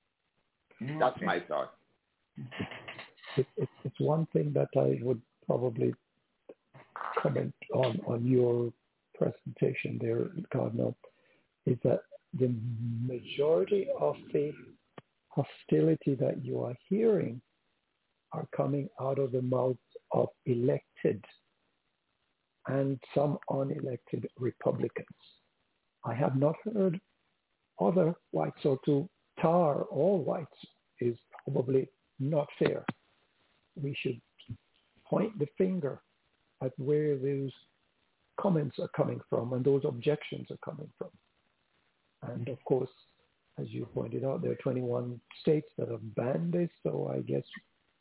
Okay. 0.82 0.96
That's 0.98 1.20
my 1.22 1.40
thought. 1.40 1.74
It, 3.36 3.46
it, 3.56 3.68
it's 3.84 4.00
one 4.00 4.26
thing 4.32 4.52
that 4.54 4.68
I 4.76 4.98
would 5.02 5.20
probably 5.46 5.94
comment 7.22 7.54
on, 7.74 8.00
on 8.06 8.24
your 8.24 8.72
presentation 9.22 9.98
there, 10.00 10.30
Cardinal, 10.52 10.96
is 11.66 11.76
that 11.84 12.00
the 12.38 12.54
majority 13.06 13.86
of 14.00 14.16
the 14.32 14.52
hostility 15.28 16.14
that 16.14 16.44
you 16.44 16.60
are 16.62 16.74
hearing 16.88 17.40
are 18.32 18.46
coming 18.56 18.88
out 19.00 19.18
of 19.18 19.32
the 19.32 19.42
mouths 19.42 19.78
of 20.12 20.28
elected 20.46 21.22
and 22.68 22.98
some 23.14 23.38
unelected 23.50 24.24
Republicans. 24.38 25.06
I 26.04 26.14
have 26.14 26.36
not 26.36 26.56
heard 26.74 27.00
other 27.80 28.14
whites, 28.30 28.56
so 28.62 28.78
to 28.86 29.08
tar 29.40 29.82
all 29.84 30.22
whites 30.22 30.50
is 31.00 31.16
probably 31.44 31.88
not 32.18 32.48
fair. 32.58 32.84
We 33.80 33.96
should 34.00 34.20
point 35.06 35.38
the 35.38 35.48
finger 35.58 36.00
at 36.62 36.72
where 36.78 37.16
those 37.16 37.52
comments 38.40 38.76
are 38.78 38.90
coming 38.96 39.20
from 39.28 39.52
and 39.52 39.64
those 39.64 39.82
objections 39.84 40.46
are 40.50 40.58
coming 40.64 40.90
from. 40.98 41.10
And 42.30 42.48
of 42.48 42.62
course, 42.64 42.90
as 43.58 43.66
you 43.68 43.86
pointed 43.94 44.24
out, 44.24 44.42
there 44.42 44.52
are 44.52 44.56
21 44.56 45.20
states 45.40 45.68
that 45.78 45.88
have 45.88 46.14
banned 46.14 46.52
this. 46.52 46.70
So 46.82 47.10
I 47.12 47.20
guess 47.20 47.42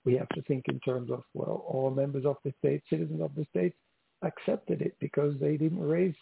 we 0.05 0.15
have 0.15 0.29
to 0.29 0.41
think 0.43 0.65
in 0.69 0.79
terms 0.79 1.11
of, 1.11 1.23
well, 1.33 1.63
all 1.67 1.91
members 1.91 2.25
of 2.25 2.37
the 2.43 2.53
state, 2.59 2.81
citizens 2.89 3.21
of 3.21 3.31
the 3.35 3.45
state 3.49 3.73
accepted 4.21 4.81
it 4.81 4.95
because 4.99 5.35
they 5.39 5.57
didn't 5.57 5.79
raise 5.81 6.15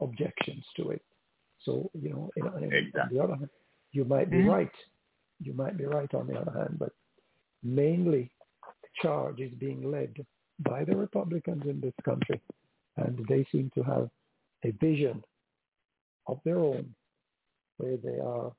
objections 0.00 0.64
to 0.76 0.90
it. 0.90 1.02
So, 1.64 1.90
you 1.94 2.10
know, 2.10 2.30
exactly. 2.36 3.00
on 3.00 3.08
the 3.12 3.22
other 3.22 3.36
hand, 3.36 3.50
you 3.92 4.04
might 4.04 4.30
be 4.30 4.38
mm-hmm. 4.38 4.50
right. 4.50 4.72
You 5.40 5.54
might 5.54 5.76
be 5.76 5.84
right 5.84 6.12
on 6.14 6.26
the 6.26 6.38
other 6.38 6.52
hand, 6.52 6.76
but 6.78 6.92
mainly 7.62 8.30
the 8.82 8.88
charge 9.00 9.40
is 9.40 9.52
being 9.58 9.90
led 9.90 10.14
by 10.60 10.84
the 10.84 10.96
Republicans 10.96 11.62
in 11.66 11.80
this 11.80 11.94
country. 12.04 12.40
And 12.96 13.24
they 13.28 13.46
seem 13.50 13.70
to 13.74 13.82
have 13.82 14.08
a 14.64 14.70
vision 14.72 15.22
of 16.26 16.40
their 16.44 16.58
own 16.58 16.94
where 17.78 17.96
they 17.96 18.18
are 18.20 18.52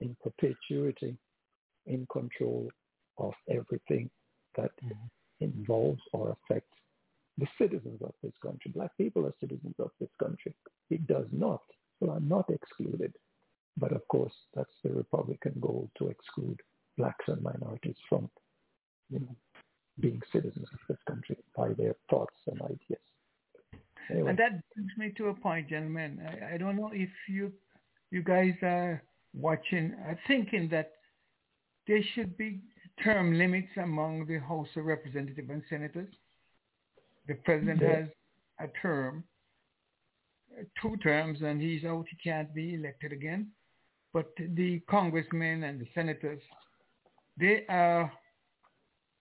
in 0.00 0.16
perpetuity 0.22 1.16
in 1.86 2.06
control 2.10 2.68
of 3.18 3.32
everything 3.48 4.10
that 4.56 4.70
mm-hmm. 4.84 5.44
involves 5.44 6.00
or 6.12 6.36
affects 6.36 6.76
the 7.38 7.46
citizens 7.58 8.00
of 8.02 8.12
this 8.22 8.32
country. 8.42 8.70
Black 8.74 8.96
people 8.98 9.26
are 9.26 9.34
citizens 9.40 9.74
of 9.78 9.90
this 10.00 10.10
country. 10.18 10.54
It 10.90 11.06
does 11.06 11.26
not. 11.32 11.62
So 11.98 12.10
I'm 12.10 12.28
not 12.28 12.50
excluded. 12.50 13.14
But 13.76 13.92
of 13.92 14.06
course, 14.08 14.34
that's 14.54 14.74
the 14.82 14.90
Republican 14.90 15.54
goal 15.60 15.90
to 15.98 16.08
exclude 16.08 16.60
blacks 16.98 17.24
and 17.28 17.40
minorities 17.42 17.96
from, 18.08 18.28
you 19.10 19.20
know, 19.20 19.36
being 20.00 20.20
citizens 20.32 20.66
of 20.72 20.78
this 20.88 20.98
country 21.06 21.36
by 21.56 21.72
their 21.74 21.94
thoughts 22.10 22.36
and 22.46 22.60
ideas. 22.62 23.00
Anyway. 24.08 24.30
And 24.30 24.38
that 24.38 24.62
brings 24.74 24.90
me 24.96 25.12
to 25.16 25.28
a 25.28 25.34
point, 25.34 25.68
gentlemen. 25.68 26.20
I, 26.26 26.54
I 26.54 26.56
don't 26.56 26.76
know 26.76 26.90
if 26.92 27.10
you 27.28 27.52
you 28.10 28.22
guys 28.22 28.54
are 28.62 29.02
watching, 29.34 29.94
are 30.04 30.18
thinking 30.26 30.68
that 30.70 30.92
there 31.86 32.02
should 32.14 32.36
be 32.36 32.60
term 33.02 33.38
limits 33.38 33.68
among 33.76 34.26
the 34.26 34.38
House 34.38 34.68
of 34.76 34.84
Representatives 34.84 35.48
and 35.48 35.62
Senators. 35.70 36.12
The 37.28 37.34
president 37.34 37.80
yeah. 37.80 37.96
has 37.96 38.08
a 38.58 38.68
term, 38.82 39.24
two 40.82 40.96
terms, 40.98 41.38
and 41.42 41.60
he's 41.60 41.84
out. 41.84 42.06
He 42.10 42.16
can't 42.28 42.52
be 42.54 42.74
elected 42.74 43.12
again. 43.12 43.48
But 44.12 44.32
the 44.36 44.80
congressmen 44.90 45.62
and 45.62 45.80
the 45.80 45.86
senators, 45.94 46.40
they 47.38 47.64
are 47.68 48.12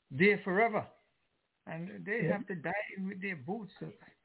there 0.09 0.41
forever. 0.43 0.85
And 1.71 2.03
they 2.05 2.21
yeah. 2.23 2.33
have 2.33 2.47
to 2.47 2.55
die 2.55 2.71
with 3.07 3.21
their 3.21 3.35
boots 3.35 3.73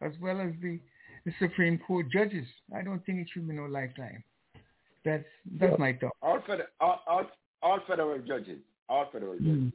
as 0.01 0.13
well 0.21 0.41
as 0.41 0.51
the, 0.63 0.79
the 1.27 1.33
Supreme 1.39 1.79
Court 1.79 2.07
judges. 2.11 2.47
I 2.75 2.83
don't 2.83 3.05
think 3.05 3.19
it 3.21 3.29
should 3.33 3.47
be 3.47 3.55
no 3.55 3.65
lifetime. 3.65 4.25
That's 5.05 5.25
that's 5.61 5.73
yeah. 5.73 5.77
my 5.79 5.93
thought. 5.93 6.17
All, 6.23 6.41
fed, 6.47 6.61
all, 6.81 7.01
all, 7.07 7.27
all 7.63 7.79
federal 7.87 8.19
judges. 8.21 8.61
All 8.89 9.09
federal 9.13 9.35
judges. 9.35 9.47
Mm. 9.47 9.73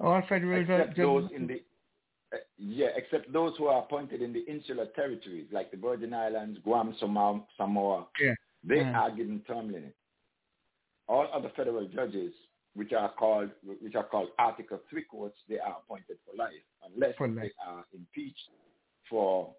All 0.00 0.22
federal 0.28 0.60
except 0.60 0.96
judges. 0.96 0.96
Those 0.96 1.30
in 1.36 1.46
the, 1.46 1.62
uh, 2.34 2.38
yeah, 2.58 2.88
except 2.96 3.32
those 3.32 3.52
who 3.58 3.66
are 3.66 3.82
appointed 3.82 4.20
in 4.20 4.32
the 4.32 4.44
insular 4.46 4.86
territories, 4.86 5.46
like 5.52 5.70
the 5.70 5.76
Virgin 5.76 6.12
Islands, 6.12 6.58
Guam, 6.64 6.96
Samoa. 6.98 7.42
Samoa 7.56 8.06
yeah. 8.20 8.34
They 8.64 8.80
are 8.80 9.10
given 9.10 9.40
term 9.46 9.72
limits. 9.72 9.94
All 11.08 11.28
other 11.32 11.50
federal 11.56 11.86
judges, 11.86 12.32
which 12.74 12.92
are 12.92 13.12
called 13.12 13.50
which 13.64 13.94
are 13.94 14.04
called 14.04 14.28
Article 14.38 14.80
Three 14.88 15.04
courts, 15.04 15.38
they 15.48 15.58
are 15.58 15.78
appointed 15.84 16.18
for 16.26 16.36
life 16.36 16.52
unless 16.92 17.16
for 17.16 17.28
life. 17.28 17.36
they 17.42 17.52
are 17.66 17.84
impeached 17.94 18.48
for 19.08 19.54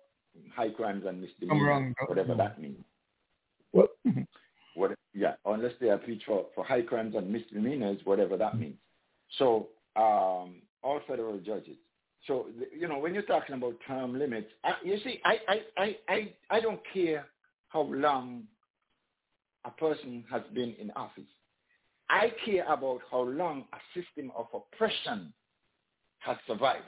high 0.55 0.69
crimes 0.69 1.03
and 1.07 1.21
misdemeanors, 1.21 1.95
whatever 2.07 2.35
that 2.35 2.59
means. 2.59 2.83
Well, 3.71 3.87
what, 4.75 4.95
yeah, 5.13 5.33
unless 5.45 5.73
they 5.79 5.89
are 5.89 5.99
impeached 5.99 6.25
for, 6.25 6.47
for 6.55 6.63
high 6.63 6.81
crimes 6.81 7.15
and 7.15 7.31
misdemeanors, 7.31 7.99
whatever 8.03 8.37
that 8.37 8.57
means. 8.57 8.77
So 9.37 9.69
um, 9.95 10.61
all 10.81 10.99
federal 11.07 11.37
judges. 11.39 11.77
So 12.27 12.47
you 12.75 12.87
know 12.87 12.97
when 12.99 13.13
you're 13.13 13.23
talking 13.23 13.55
about 13.55 13.75
term 13.87 14.17
limits, 14.17 14.47
I, 14.63 14.73
you 14.83 14.97
see, 15.03 15.19
I, 15.25 15.37
I, 15.47 15.61
I, 15.77 15.97
I, 16.09 16.33
I 16.49 16.59
don't 16.59 16.79
care 16.93 17.25
how 17.69 17.81
long 17.81 18.43
a 19.65 19.71
person 19.71 20.23
has 20.31 20.41
been 20.53 20.75
in 20.79 20.91
office. 20.91 21.23
I 22.09 22.31
care 22.45 22.65
about 22.71 23.01
how 23.11 23.21
long 23.21 23.65
a 23.73 23.99
system 23.99 24.31
of 24.37 24.47
oppression 24.53 25.33
has 26.19 26.37
survived. 26.47 26.83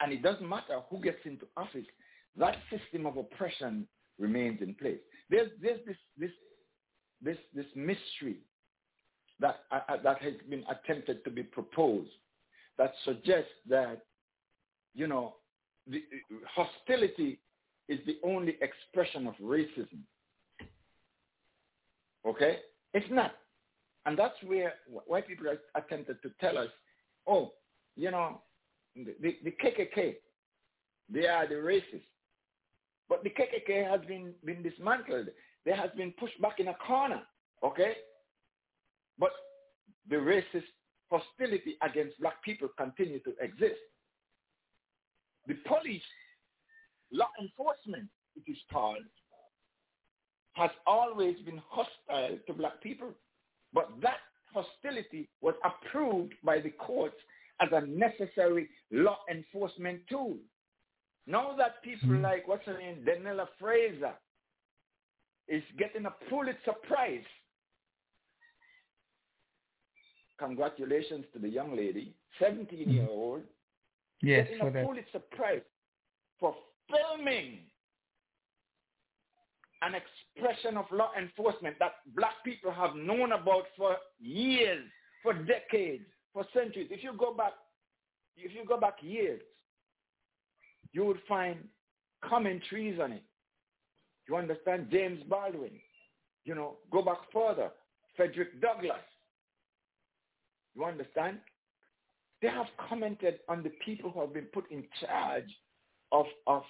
And 0.00 0.12
it 0.12 0.22
doesn't 0.22 0.48
matter 0.48 0.80
who 0.88 1.00
gets 1.00 1.18
into 1.24 1.46
office. 1.56 1.86
That 2.36 2.56
system 2.70 3.06
of 3.06 3.16
oppression 3.16 3.86
remains 4.18 4.60
in 4.62 4.74
place. 4.74 4.98
There's, 5.28 5.50
there's 5.60 5.80
this, 5.86 5.96
this, 6.18 6.30
this, 7.22 7.36
this 7.54 7.66
mystery 7.74 8.38
that, 9.40 9.60
uh, 9.70 9.80
uh, 9.88 9.96
that 10.02 10.22
has 10.22 10.34
been 10.48 10.64
attempted 10.70 11.24
to 11.24 11.30
be 11.30 11.42
proposed 11.42 12.10
that 12.78 12.92
suggests 13.04 13.50
that, 13.68 14.02
you 14.94 15.06
know, 15.06 15.34
the, 15.86 16.02
hostility 16.54 17.38
is 17.88 17.98
the 18.06 18.18
only 18.24 18.56
expression 18.60 19.26
of 19.26 19.34
racism. 19.42 20.00
Okay? 22.26 22.58
It's 22.94 23.06
not. 23.10 23.32
And 24.06 24.18
that's 24.18 24.36
where 24.44 24.74
white 25.06 25.28
people 25.28 25.46
attempted 25.74 26.22
to 26.22 26.30
tell 26.40 26.56
us, 26.58 26.68
oh, 27.26 27.52
you 27.96 28.10
know, 28.10 28.40
the, 28.96 29.14
the, 29.20 29.36
the 29.44 29.50
KKK, 29.62 30.14
they 31.12 31.26
are 31.26 31.46
the 31.46 31.56
racists. 31.56 32.02
But 33.08 33.24
the 33.24 33.30
KKK 33.30 33.90
has 33.90 34.00
been, 34.06 34.32
been 34.44 34.62
dismantled. 34.62 35.28
They 35.66 35.72
has 35.72 35.90
been 35.96 36.12
pushed 36.18 36.40
back 36.40 36.60
in 36.60 36.68
a 36.68 36.74
corner, 36.74 37.20
okay? 37.64 37.92
But 39.18 39.30
the 40.08 40.16
racist 40.16 40.64
hostility 41.10 41.76
against 41.82 42.18
black 42.20 42.42
people 42.42 42.68
continue 42.78 43.18
to 43.20 43.34
exist. 43.40 43.80
The 45.46 45.54
police, 45.66 46.02
law 47.12 47.28
enforcement, 47.40 48.08
it 48.36 48.50
is 48.50 48.58
called, 48.72 48.98
has 50.54 50.70
always 50.86 51.36
been 51.44 51.60
hostile 51.68 52.38
to 52.46 52.52
black 52.52 52.80
people. 52.82 53.08
But 53.72 53.90
that 54.02 54.18
hostility 54.52 55.28
was 55.40 55.54
approved 55.64 56.34
by 56.44 56.60
the 56.60 56.70
courts 56.70 57.16
as 57.60 57.68
a 57.72 57.86
necessary 57.86 58.68
law 58.90 59.18
enforcement 59.30 60.00
tool. 60.08 60.36
Now 61.26 61.54
that 61.58 61.82
people 61.82 62.08
mm. 62.08 62.22
like, 62.22 62.48
what's 62.48 62.66
her 62.66 62.78
name, 62.78 63.04
Darnella 63.06 63.46
Frazier, 63.58 64.14
is 65.48 65.62
getting 65.78 66.06
a 66.06 66.14
Pulitzer 66.28 66.74
Prize. 66.88 67.20
Congratulations 70.38 71.26
to 71.34 71.38
the 71.38 71.48
young 71.48 71.76
lady, 71.76 72.14
17-year-old, 72.40 73.42
yes, 74.22 74.48
getting 74.48 74.66
a 74.66 74.70
that. 74.70 74.86
Pulitzer 74.86 75.20
Prize 75.32 75.60
for 76.38 76.54
filming 76.88 77.58
an 79.82 79.94
expression 79.94 80.76
of 80.76 80.84
law 80.90 81.10
enforcement 81.18 81.76
that 81.78 81.92
black 82.14 82.34
people 82.44 82.70
have 82.70 82.94
known 82.94 83.32
about 83.32 83.64
for 83.76 83.96
years, 84.20 84.84
for 85.22 85.32
decades, 85.32 86.04
for 86.32 86.44
centuries. 86.52 86.88
If 86.90 87.02
you 87.02 87.12
go 87.18 87.32
back, 87.34 87.52
if 88.36 88.54
you 88.54 88.64
go 88.66 88.78
back 88.78 88.96
years, 89.02 89.40
you 90.92 91.04
would 91.04 91.20
find 91.28 91.58
commentaries 92.22 92.98
on 93.00 93.12
it. 93.12 93.22
You 94.28 94.36
understand? 94.36 94.88
James 94.90 95.22
Baldwin. 95.28 95.72
You 96.44 96.54
know, 96.54 96.76
go 96.90 97.02
back 97.02 97.18
further. 97.32 97.70
Frederick 98.16 98.60
Douglass. 98.60 99.00
You 100.74 100.84
understand? 100.84 101.38
They 102.42 102.48
have 102.48 102.66
commented 102.88 103.40
on 103.48 103.62
the 103.62 103.70
people 103.84 104.10
who 104.10 104.20
have 104.20 104.32
been 104.32 104.46
put 104.46 104.70
in 104.70 104.84
charge 105.00 105.50
of, 106.12 106.26
of 106.46 106.62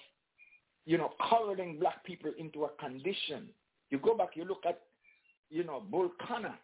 you 0.85 0.97
know, 0.97 1.11
coloring 1.29 1.77
black 1.79 2.03
people 2.03 2.31
into 2.37 2.65
a 2.65 2.69
condition. 2.79 3.47
You 3.89 3.99
go 3.99 4.15
back, 4.15 4.29
you 4.35 4.45
look 4.45 4.63
at, 4.67 4.79
you 5.49 5.63
know, 5.63 5.81
Bull 5.89 6.09
Connor. 6.27 6.55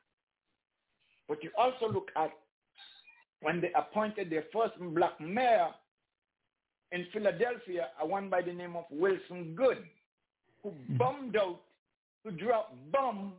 But 1.27 1.44
you 1.44 1.52
also 1.57 1.91
look 1.91 2.10
at 2.15 2.31
when 3.41 3.61
they 3.61 3.72
appointed 3.76 4.30
their 4.30 4.45
first 4.53 4.73
black 4.80 5.19
mayor 5.19 5.69
in 6.91 7.06
Philadelphia, 7.14 7.88
a 8.02 8.07
one 8.07 8.30
by 8.30 8.41
the 8.41 8.53
name 8.53 8.76
of 8.76 8.85
Wilson 8.89 9.53
Goode, 9.56 9.84
who 10.64 10.69
hmm. 10.69 10.98
bombed 10.98 11.35
out, 11.35 11.60
who 12.23 12.31
dropped 12.31 12.76
bomb 12.91 13.34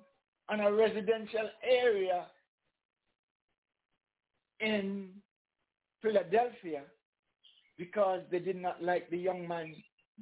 on 0.48 0.60
a 0.60 0.72
residential 0.72 1.48
area 1.62 2.26
in 4.60 5.08
Philadelphia 6.02 6.82
because 7.76 8.20
they 8.30 8.38
did 8.38 8.60
not 8.60 8.82
like 8.82 9.08
the 9.10 9.16
young 9.16 9.46
man 9.46 9.74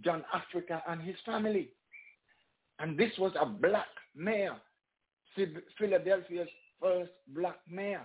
John 0.04 0.24
Africa 0.32 0.82
and 0.88 1.00
his 1.00 1.16
family. 1.24 1.70
And 2.78 2.98
this 2.98 3.12
was 3.18 3.32
a 3.40 3.46
black 3.46 3.86
mayor, 4.14 4.56
Philadelphia's 5.78 6.48
first 6.80 7.10
black 7.28 7.58
mayor. 7.68 8.04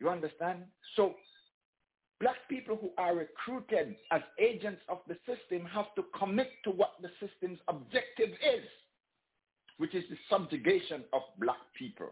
You 0.00 0.10
understand? 0.10 0.64
So 0.96 1.14
black 2.20 2.36
people 2.48 2.76
who 2.76 2.90
are 2.98 3.14
recruited 3.14 3.96
as 4.10 4.20
agents 4.38 4.82
of 4.88 4.98
the 5.08 5.16
system 5.26 5.66
have 5.66 5.94
to 5.96 6.04
commit 6.18 6.50
to 6.64 6.70
what 6.70 6.92
the 7.00 7.08
system's 7.20 7.58
objective 7.68 8.30
is, 8.30 8.64
which 9.78 9.94
is 9.94 10.04
the 10.10 10.16
subjugation 10.28 11.04
of 11.12 11.22
black 11.38 11.58
people. 11.76 12.10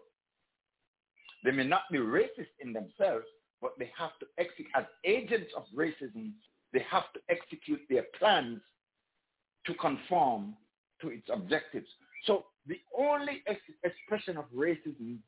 They 1.44 1.50
may 1.50 1.64
not 1.64 1.82
be 1.90 1.98
racist 1.98 2.52
in 2.60 2.72
themselves, 2.72 3.26
but 3.60 3.72
they 3.78 3.90
have 3.98 4.18
to 4.20 4.26
execute 4.38 4.68
as 4.74 4.84
agents 5.04 5.52
of 5.56 5.64
racism 5.76 6.32
they 6.72 6.84
have 6.90 7.12
to 7.14 7.20
execute 7.28 7.80
their 7.88 8.04
plans 8.18 8.60
to 9.66 9.74
conform 9.74 10.56
to 11.00 11.08
its 11.08 11.26
objectives. 11.32 11.86
So 12.26 12.46
the 12.66 12.80
only 12.98 13.42
ex- 13.46 13.60
expression 13.84 14.36
of 14.36 14.44
racism 14.54 15.18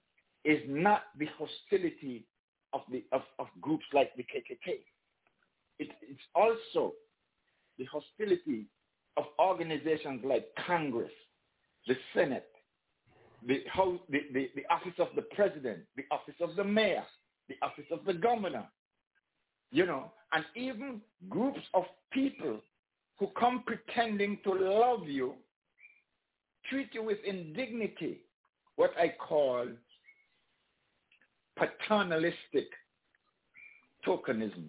is 0.44 0.60
not 0.68 1.04
the 1.18 1.28
hostility 1.38 2.26
of, 2.72 2.82
the, 2.90 3.04
of, 3.12 3.22
of 3.38 3.46
groups 3.60 3.84
like 3.92 4.14
the 4.16 4.22
KKK. 4.22 4.78
It, 5.78 5.88
it's 6.02 6.20
also 6.34 6.92
the 7.78 7.86
hostility 7.86 8.66
of 9.16 9.24
organizations 9.38 10.22
like 10.24 10.46
Congress, 10.66 11.12
the 11.86 11.96
Senate, 12.14 12.48
the, 13.46 13.62
the, 14.10 14.20
the, 14.32 14.50
the 14.56 14.64
office 14.70 14.94
of 14.98 15.08
the 15.14 15.22
president, 15.34 15.80
the 15.96 16.04
office 16.10 16.34
of 16.40 16.56
the 16.56 16.64
mayor, 16.64 17.04
the 17.48 17.56
office 17.62 17.84
of 17.90 18.04
the 18.04 18.14
governor, 18.14 18.64
you 19.70 19.86
know, 19.86 20.12
and 20.32 20.44
even 20.56 21.00
groups 21.28 21.60
of 21.74 21.84
people 22.12 22.60
who 23.18 23.28
come 23.38 23.64
pretending 23.66 24.38
to 24.44 24.52
love 24.52 25.08
you 25.08 25.34
treat 26.68 26.88
you 26.92 27.02
with 27.02 27.18
indignity, 27.24 28.20
what 28.76 28.90
I 28.98 29.14
call 29.18 29.68
paternalistic 31.56 32.68
tokenism. 34.06 34.68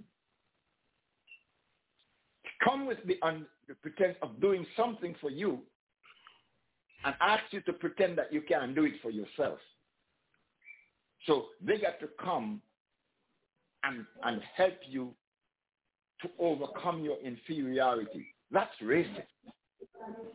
Come 2.64 2.86
with 2.86 3.00
the, 3.06 3.18
un- 3.22 3.48
the 3.68 3.76
pretense 3.76 4.18
of 4.22 4.40
doing 4.42 4.66
something 4.78 5.16
for 5.20 5.30
you 5.30 5.60
and 7.04 7.16
ask 7.22 7.44
you 7.52 7.62
to 7.62 7.74
pretend 7.74 8.18
that 8.18 8.34
you 8.34 8.42
can't 8.42 8.76
do 8.76 8.86
it 8.86 8.94
for 9.02 9.10
yourself. 9.12 9.60
So 11.28 11.46
they 11.62 11.78
got 11.78 12.00
to 12.00 12.10
come 12.24 12.62
and, 13.86 14.06
and 14.24 14.42
help 14.56 14.76
you 14.88 15.14
to 16.22 16.30
overcome 16.40 17.04
your 17.04 17.18
inferiority. 17.24 18.28
That's 18.52 18.74
racist. 18.82 19.24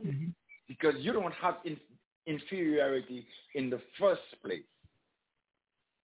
Mm-hmm. 0.05 0.29
Because 0.69 0.95
you 0.99 1.13
don't 1.13 1.35
have 1.35 1.57
in, 1.65 1.77
inferiority 2.27 3.27
in 3.55 3.71
the 3.71 3.81
first 3.99 4.23
place. 4.45 4.63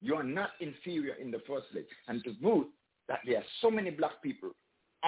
You 0.03 0.15
are 0.15 0.25
not 0.25 0.51
inferior 0.61 1.15
in 1.15 1.31
the 1.31 1.41
first 1.47 1.71
place. 1.73 1.85
And 2.09 2.23
to 2.25 2.33
boot 2.33 2.69
that 3.09 3.21
there 3.27 3.39
are 3.39 3.45
so 3.61 3.71
many 3.71 3.91
black 3.91 4.23
people 4.23 4.51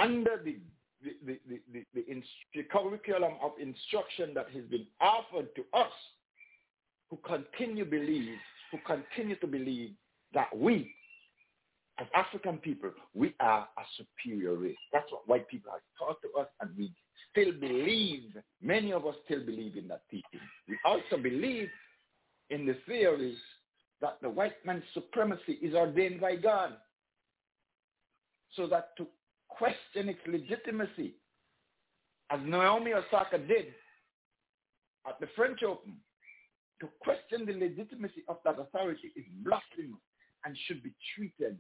under 0.01 0.41
the 0.45 0.57
the, 1.01 1.39
the, 1.49 1.61
the, 1.73 1.85
the, 1.95 2.23
the 2.55 2.63
curriculum 2.65 3.35
of 3.41 3.53
instruction 3.61 4.35
that 4.35 4.47
has 4.53 4.65
been 4.65 4.85
offered 5.01 5.47
to 5.55 5.63
us 5.73 5.93
who 7.09 7.17
continue 7.19 7.85
believe, 7.85 8.37
who 8.73 8.79
continue 8.85 9.37
to 9.37 9.47
believe 9.47 9.93
that 10.35 10.49
we 10.57 10.93
as 12.01 12.07
African 12.15 12.59
people, 12.59 12.91
we 13.15 13.35
are 13.41 13.69
a 13.77 13.83
superior 13.97 14.55
race. 14.55 14.77
That's 14.93 15.11
what 15.11 15.27
white 15.29 15.49
people 15.49 15.73
have 15.73 15.81
taught 15.99 16.19
to 16.23 16.41
us, 16.41 16.49
and 16.61 16.71
we 16.77 16.93
still 17.31 17.53
believe, 17.53 18.37
many 18.63 18.93
of 18.93 19.05
us 19.07 19.17
still 19.25 19.45
believe 19.45 19.77
in 19.77 19.89
that 19.89 20.03
teaching. 20.11 20.41
We 20.69 20.79
also 20.85 21.17
believe 21.21 21.69
in 22.51 22.67
the 22.67 22.77
theories 22.87 23.37
that 24.01 24.19
the 24.23 24.31
white 24.31 24.65
man's 24.65 24.85
supremacy 24.95 25.59
is 25.61 25.75
ordained 25.75 26.21
by 26.21 26.37
God. 26.37 26.77
So 28.55 28.67
that 28.69 28.97
to 28.97 29.07
question 29.49 30.09
its 30.09 30.21
legitimacy, 30.27 31.15
as 32.31 32.41
Naomi 32.45 32.93
Osaka 32.95 33.39
did 33.39 33.75
at 35.07 35.19
the 35.21 35.29
French 35.35 35.63
Open, 35.63 35.97
to 36.81 36.89
question 37.01 37.45
the 37.45 37.55
legitimacy 37.55 38.23
of 38.29 38.37
that 38.45 38.59
authority 38.61 39.11
is 39.17 39.25
blasphemous 39.45 40.01
and 40.45 40.57
should 40.67 40.83
be 40.83 40.93
treated 41.17 41.59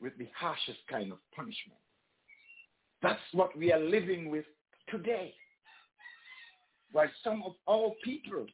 with 0.00 0.16
the 0.18 0.28
harshest 0.38 0.78
kind 0.88 1.12
of 1.12 1.18
punishment. 1.34 1.78
That's 3.02 3.20
what 3.32 3.56
we 3.56 3.72
are 3.72 3.80
living 3.80 4.30
with 4.30 4.44
today. 4.90 5.34
While 6.92 7.10
some 7.22 7.42
of 7.44 7.52
our 7.68 7.92
people 8.02 8.46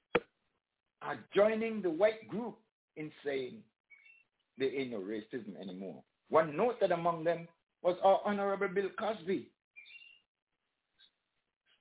are 1.02 1.18
joining 1.35 1.82
the 1.82 1.90
white 1.90 2.28
group 2.28 2.56
in 2.97 3.10
saying 3.24 3.55
there 4.59 4.74
ain't 4.74 4.93
no 4.93 4.98
racism 4.98 5.60
anymore. 5.60 6.02
One 6.28 6.56
noted 6.56 6.90
among 6.90 7.24
them 7.24 7.47
was 7.82 7.97
our 8.02 8.20
Honorable 8.24 8.68
Bill 8.68 8.89
Cosby. 8.98 9.48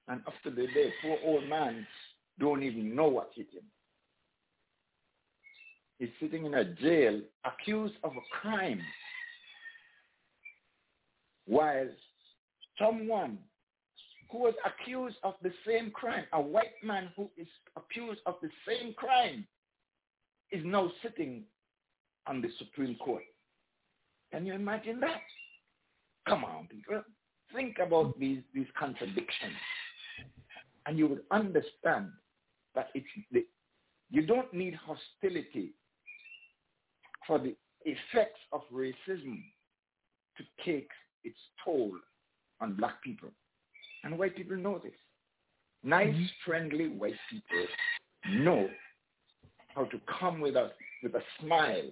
And 0.08 0.22
after 0.28 0.52
the 0.52 0.68
day, 0.68 0.94
poor 1.02 1.18
old 1.26 1.50
man 1.50 1.86
don't 2.40 2.64
even 2.64 2.96
know 2.96 3.08
what 3.08 3.32
hit 3.34 3.48
him. 3.52 3.64
He's 5.98 6.10
sitting 6.20 6.46
in 6.46 6.54
a 6.54 6.66
jail 6.76 7.22
accused 7.46 7.96
of 8.04 8.12
a 8.12 8.40
crime 8.42 8.82
while 11.46 11.88
someone 12.80 13.38
who 14.32 14.40
was 14.40 14.54
accused 14.66 15.18
of 15.24 15.36
the 15.42 15.52
same 15.66 15.92
crime, 15.92 16.26
a 16.34 16.42
white 16.42 16.74
man 16.84 17.10
who 17.16 17.30
is 17.38 17.48
accused 17.78 18.22
of 18.26 18.36
the 18.42 18.50
same 18.68 18.94
crime, 18.94 19.46
is 20.52 20.64
now 20.66 20.92
sitting 21.02 21.44
on 22.28 22.42
the 22.42 22.50
Supreme 22.58 22.96
Court. 22.96 23.24
Can 24.32 24.46
you 24.46 24.54
imagine 24.54 25.00
that? 25.00 25.22
Come 26.28 26.44
on, 26.44 26.68
people. 26.68 27.04
Think 27.54 27.78
about 27.80 28.20
these, 28.20 28.40
these 28.54 28.68
contradictions. 28.78 29.54
And 30.86 30.98
you 30.98 31.08
would 31.08 31.22
understand 31.32 32.10
that 32.74 32.90
it's 32.94 33.06
the, 33.32 33.46
you 34.10 34.26
don't 34.26 34.54
need 34.54 34.76
hostility 34.76 35.74
for 37.26 37.40
the 37.40 37.56
effects 37.86 38.40
of 38.52 38.62
racism 38.74 39.42
to 40.38 40.44
take 40.64 40.90
its 41.26 41.38
toll 41.64 41.92
on 42.62 42.76
black 42.76 43.02
people. 43.04 43.30
And 44.04 44.18
white 44.18 44.36
people 44.36 44.56
know 44.56 44.80
this. 44.82 44.94
Nice, 45.84 46.14
mm-hmm. 46.14 46.24
friendly 46.46 46.88
white 46.88 47.14
people 47.30 47.66
know 48.30 48.70
how 49.76 49.86
to 49.86 50.00
come 50.20 50.40
with 50.40 50.56
a 50.56 50.72
with 51.04 51.14
a 51.16 51.22
smile, 51.40 51.90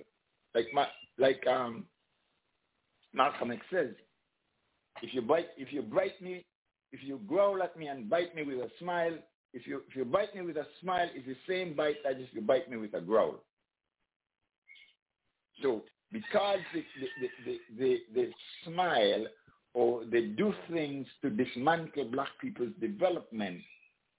like 0.56 0.66
my, 0.74 0.88
like 1.18 1.46
um, 1.48 1.86
Malcolm 3.14 3.52
X 3.52 3.62
says. 3.72 3.94
If 5.02 5.14
you 5.14 5.22
bite, 5.22 5.48
if 5.58 5.72
you 5.74 5.82
bite 5.82 6.20
me, 6.22 6.46
if 6.92 7.02
you 7.04 7.20
growl 7.28 7.62
at 7.62 7.78
me 7.78 7.88
and 7.88 8.10
bite 8.10 8.36
me 8.36 8.44
with 8.44 8.58
a 8.60 8.70
smile, 8.80 9.14
if 9.54 9.68
you 9.68 9.82
if 9.90 9.96
you 9.96 10.06
bite 10.06 10.34
me 10.36 10.42
with 10.42 10.58
a 10.58 10.66
smile, 10.82 11.08
it's 11.14 11.28
the 11.28 11.36
same 11.48 11.76
bite 11.76 11.98
as 12.10 12.16
if 12.18 12.30
you 12.34 12.42
bite 12.42 12.70
me 12.70 12.78
with 12.78 12.94
a 12.94 13.02
growl. 13.02 13.44
So 15.62 15.84
because 16.14 16.60
the 16.74 16.84
the, 17.20 17.30
the, 17.46 17.60
the, 17.78 17.98
the 18.14 18.30
smile 18.64 19.26
or 19.74 20.06
they 20.06 20.28
do 20.28 20.54
things 20.72 21.08
to 21.22 21.30
dismantle 21.30 22.06
black 22.12 22.30
people's 22.40 22.74
development 22.80 23.60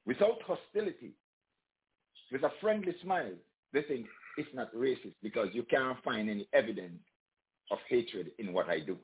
without 0.05 0.39
hostility, 0.47 1.13
with 2.33 2.43
a 2.43 2.51
friendly 2.61 2.95
smile, 3.03 3.33
they 3.73 3.83
think 3.83 4.07
it's 4.37 4.49
not 4.53 4.75
racist 4.75 5.15
because 5.23 5.49
you 5.53 5.63
can't 5.63 6.03
find 6.03 6.29
any 6.29 6.49
evidence 6.53 7.01
of 7.71 7.79
hatred 7.89 8.33
in 8.39 8.53
what 8.53 8.69
I 8.69 8.81
do 8.81 8.99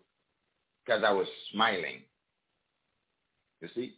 because 0.84 1.02
I 1.06 1.12
was 1.12 1.26
smiling. 1.52 2.02
You 3.60 3.68
see? 3.74 3.94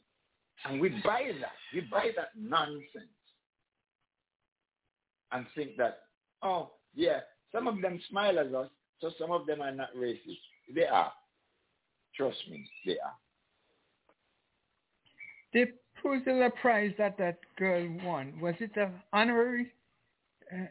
And 0.65 0.81
we 0.81 0.91
buy 1.03 1.31
that. 1.41 1.53
We 1.75 1.81
buy 1.83 2.11
that 2.17 2.31
nonsense 2.39 3.09
and 5.33 5.47
think 5.55 5.77
that, 5.79 6.01
oh, 6.43 6.73
yeah, 6.95 7.21
some 7.53 7.67
of 7.67 7.81
them 7.81 8.01
smile 8.11 8.39
at 8.39 8.55
us, 8.55 8.69
so 9.03 9.11
some 9.19 9.31
of 9.33 9.47
them 9.47 9.61
are 9.61 9.73
not 9.73 9.95
racist. 9.95 10.39
They 10.75 10.87
are. 10.87 11.13
Trust 12.17 12.39
me, 12.51 12.65
they 12.87 12.93
are. 12.93 13.15
The 15.53 15.73
Pulitzer 16.01 16.51
Prize 16.63 16.93
that 16.97 17.19
that 17.19 17.39
girl 17.59 17.87
won, 18.05 18.41
was 18.41 18.55
it 18.61 18.71
an 18.77 18.93
honorary? 19.13 19.73
Uh, 20.51 20.65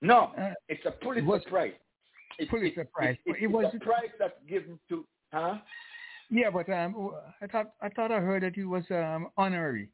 no, 0.00 0.32
uh, 0.38 0.52
it's 0.68 0.84
a 0.86 0.90
Pulitzer 0.90 1.26
was, 1.26 1.42
Prize. 1.48 1.72
It, 2.38 2.50
Pulitzer 2.50 2.82
it, 2.82 2.92
Prize. 2.92 3.16
It, 3.26 3.36
it, 3.42 3.46
was 3.48 3.72
a 3.74 3.78
prize 3.78 4.10
that's 4.18 4.34
given 4.48 4.78
to, 4.88 5.04
huh? 5.32 5.56
Yeah, 6.30 6.50
but 6.50 6.68
um, 6.70 7.10
I 7.40 7.46
thought 7.46 7.72
I 7.80 7.88
thought 7.88 8.12
I 8.12 8.20
heard 8.20 8.42
that 8.42 8.56
it 8.56 8.64
was 8.64 8.84
um 8.90 9.28
honorary. 9.36 9.88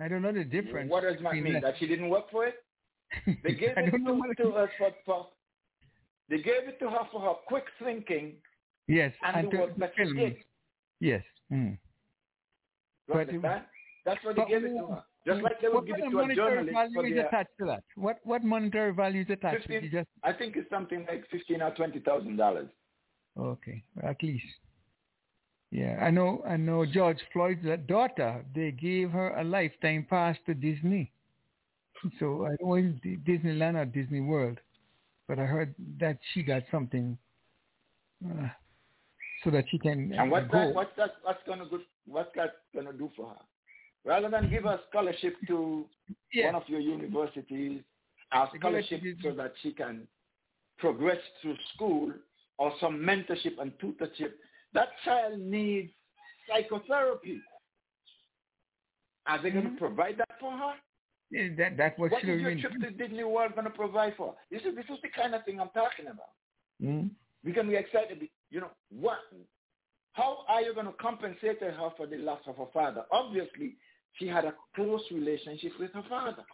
I 0.00 0.08
don't 0.08 0.22
know 0.22 0.32
the 0.32 0.44
difference. 0.44 0.90
What 0.90 1.02
does 1.02 1.16
that 1.22 1.34
mean? 1.34 1.54
That. 1.54 1.62
that 1.62 1.74
she 1.78 1.86
didn't 1.86 2.10
work 2.10 2.30
for 2.30 2.46
it? 2.46 2.54
They 3.42 3.52
gave 3.54 3.70
it 3.76 3.90
to, 3.90 4.42
to 4.42 4.50
her 4.52 4.70
for, 4.78 4.90
for 5.06 5.26
they 6.28 6.36
gave 6.38 6.68
it 6.68 6.78
to 6.80 6.90
her 6.90 7.06
for 7.10 7.20
her 7.20 7.34
quick 7.46 7.64
thinking. 7.82 8.34
Yes, 8.86 9.12
and, 9.22 9.36
and 9.36 9.52
the 9.52 9.58
work 9.58 9.76
that 9.78 9.92
she 9.96 10.12
did. 10.14 10.36
Yes. 11.00 11.22
Mm. 11.52 11.78
But 13.06 13.28
it, 13.28 13.42
that's 14.04 14.24
what 14.24 14.36
they 14.36 14.44
gave 14.44 14.64
it 14.64 14.76
to 14.78 14.86
her. 14.86 15.04
Just 15.26 15.42
like 15.42 15.60
they 15.60 15.68
would 15.68 15.86
give 15.86 15.96
it 15.98 16.10
to 16.10 16.18
a 16.20 16.34
journalist. 16.34 16.72
What 16.74 16.90
monetary 16.90 17.02
value 17.02 17.20
is 17.20 17.26
attached 17.26 17.50
to 17.58 17.66
that? 17.66 17.84
What 17.96 18.18
what 18.24 18.44
monetary 18.44 18.94
value 18.94 19.22
is 19.22 19.30
attached 19.30 19.66
15, 19.66 19.82
to? 19.82 19.88
Just... 19.90 20.08
I 20.22 20.32
think 20.32 20.56
it's 20.56 20.70
something 20.70 21.04
like 21.08 21.24
fifteen 21.30 21.60
or 21.60 21.70
twenty 21.74 22.00
thousand 22.00 22.36
dollars. 22.36 22.68
Okay, 23.38 23.82
at 24.02 24.22
least. 24.22 24.44
Yeah, 25.70 25.98
I 26.00 26.10
know. 26.10 26.42
I 26.48 26.56
know. 26.56 26.86
George 26.86 27.18
Floyd's 27.32 27.66
daughter. 27.86 28.44
They 28.54 28.70
gave 28.70 29.10
her 29.10 29.36
a 29.36 29.44
lifetime 29.44 30.06
pass 30.08 30.36
to 30.46 30.54
Disney. 30.54 31.12
So 32.18 32.46
I 32.46 32.56
don't 32.60 32.70
know 33.04 33.16
Disneyland 33.26 33.74
or 33.76 33.84
Disney 33.84 34.20
World, 34.20 34.58
but 35.28 35.38
I 35.38 35.44
heard 35.44 35.74
that 36.00 36.18
she 36.32 36.42
got 36.42 36.62
something 36.70 37.16
uh, 38.24 38.48
so 39.44 39.50
that 39.50 39.64
she 39.70 39.78
can. 39.78 40.12
And 40.16 40.30
what's 40.30 40.50
go. 40.50 40.58
that? 40.58 40.74
What's 40.74 40.96
that? 40.96 41.10
What's 41.22 41.40
gonna 41.46 41.66
go? 41.68 41.78
What's 42.06 42.30
that 42.36 42.56
gonna 42.74 42.92
do 42.92 43.10
for 43.16 43.28
her? 43.28 43.36
Rather 44.04 44.30
than 44.30 44.50
give 44.50 44.64
a 44.64 44.80
scholarship 44.88 45.36
to 45.48 45.84
yeah. 46.32 46.46
one 46.46 46.54
of 46.54 46.68
your 46.68 46.80
universities, 46.80 47.82
a 48.32 48.46
scholarship 48.56 49.02
so 49.22 49.32
that 49.32 49.52
she 49.62 49.72
can 49.72 50.08
progress 50.78 51.18
through 51.42 51.56
school 51.74 52.12
or 52.58 52.72
some 52.80 52.98
mentorship 52.98 53.60
and 53.60 53.72
tutorship 53.78 54.32
that 54.74 54.88
child 55.04 55.38
needs 55.40 55.90
psychotherapy. 56.48 57.40
Are 59.26 59.42
they 59.42 59.50
mm-hmm. 59.50 59.60
going 59.60 59.74
to 59.74 59.78
provide 59.78 60.18
that 60.18 60.30
for 60.40 60.52
her? 60.52 60.74
Yeah, 61.30 61.48
that, 61.58 61.76
that's 61.76 61.98
what, 61.98 62.10
what 62.10 62.24
is 62.24 62.40
your 62.40 62.58
trip 62.58 62.72
to 62.80 62.90
Disney 62.90 63.24
World 63.24 63.52
going 63.54 63.64
to 63.64 63.70
provide 63.70 64.14
for? 64.16 64.34
This 64.50 64.62
is, 64.62 64.74
this 64.74 64.86
is 64.86 64.98
the 65.02 65.08
kind 65.08 65.34
of 65.34 65.44
thing 65.44 65.60
I'm 65.60 65.68
talking 65.70 66.06
about. 66.06 66.32
Mm-hmm. 66.82 67.08
We 67.44 67.52
can 67.52 67.68
be 67.68 67.76
excited. 67.76 68.26
You 68.50 68.60
know, 68.60 68.70
what? 68.90 69.18
How 70.12 70.38
are 70.48 70.62
you 70.62 70.74
going 70.74 70.86
to 70.86 70.92
compensate 70.92 71.60
her 71.60 71.90
for 71.96 72.06
the 72.06 72.16
loss 72.16 72.40
of 72.46 72.56
her 72.56 72.66
father? 72.72 73.02
Obviously, 73.12 73.76
she 74.14 74.26
had 74.26 74.44
a 74.44 74.54
close 74.74 75.02
relationship 75.12 75.72
with 75.78 75.92
her 75.92 76.04
father. 76.08 76.44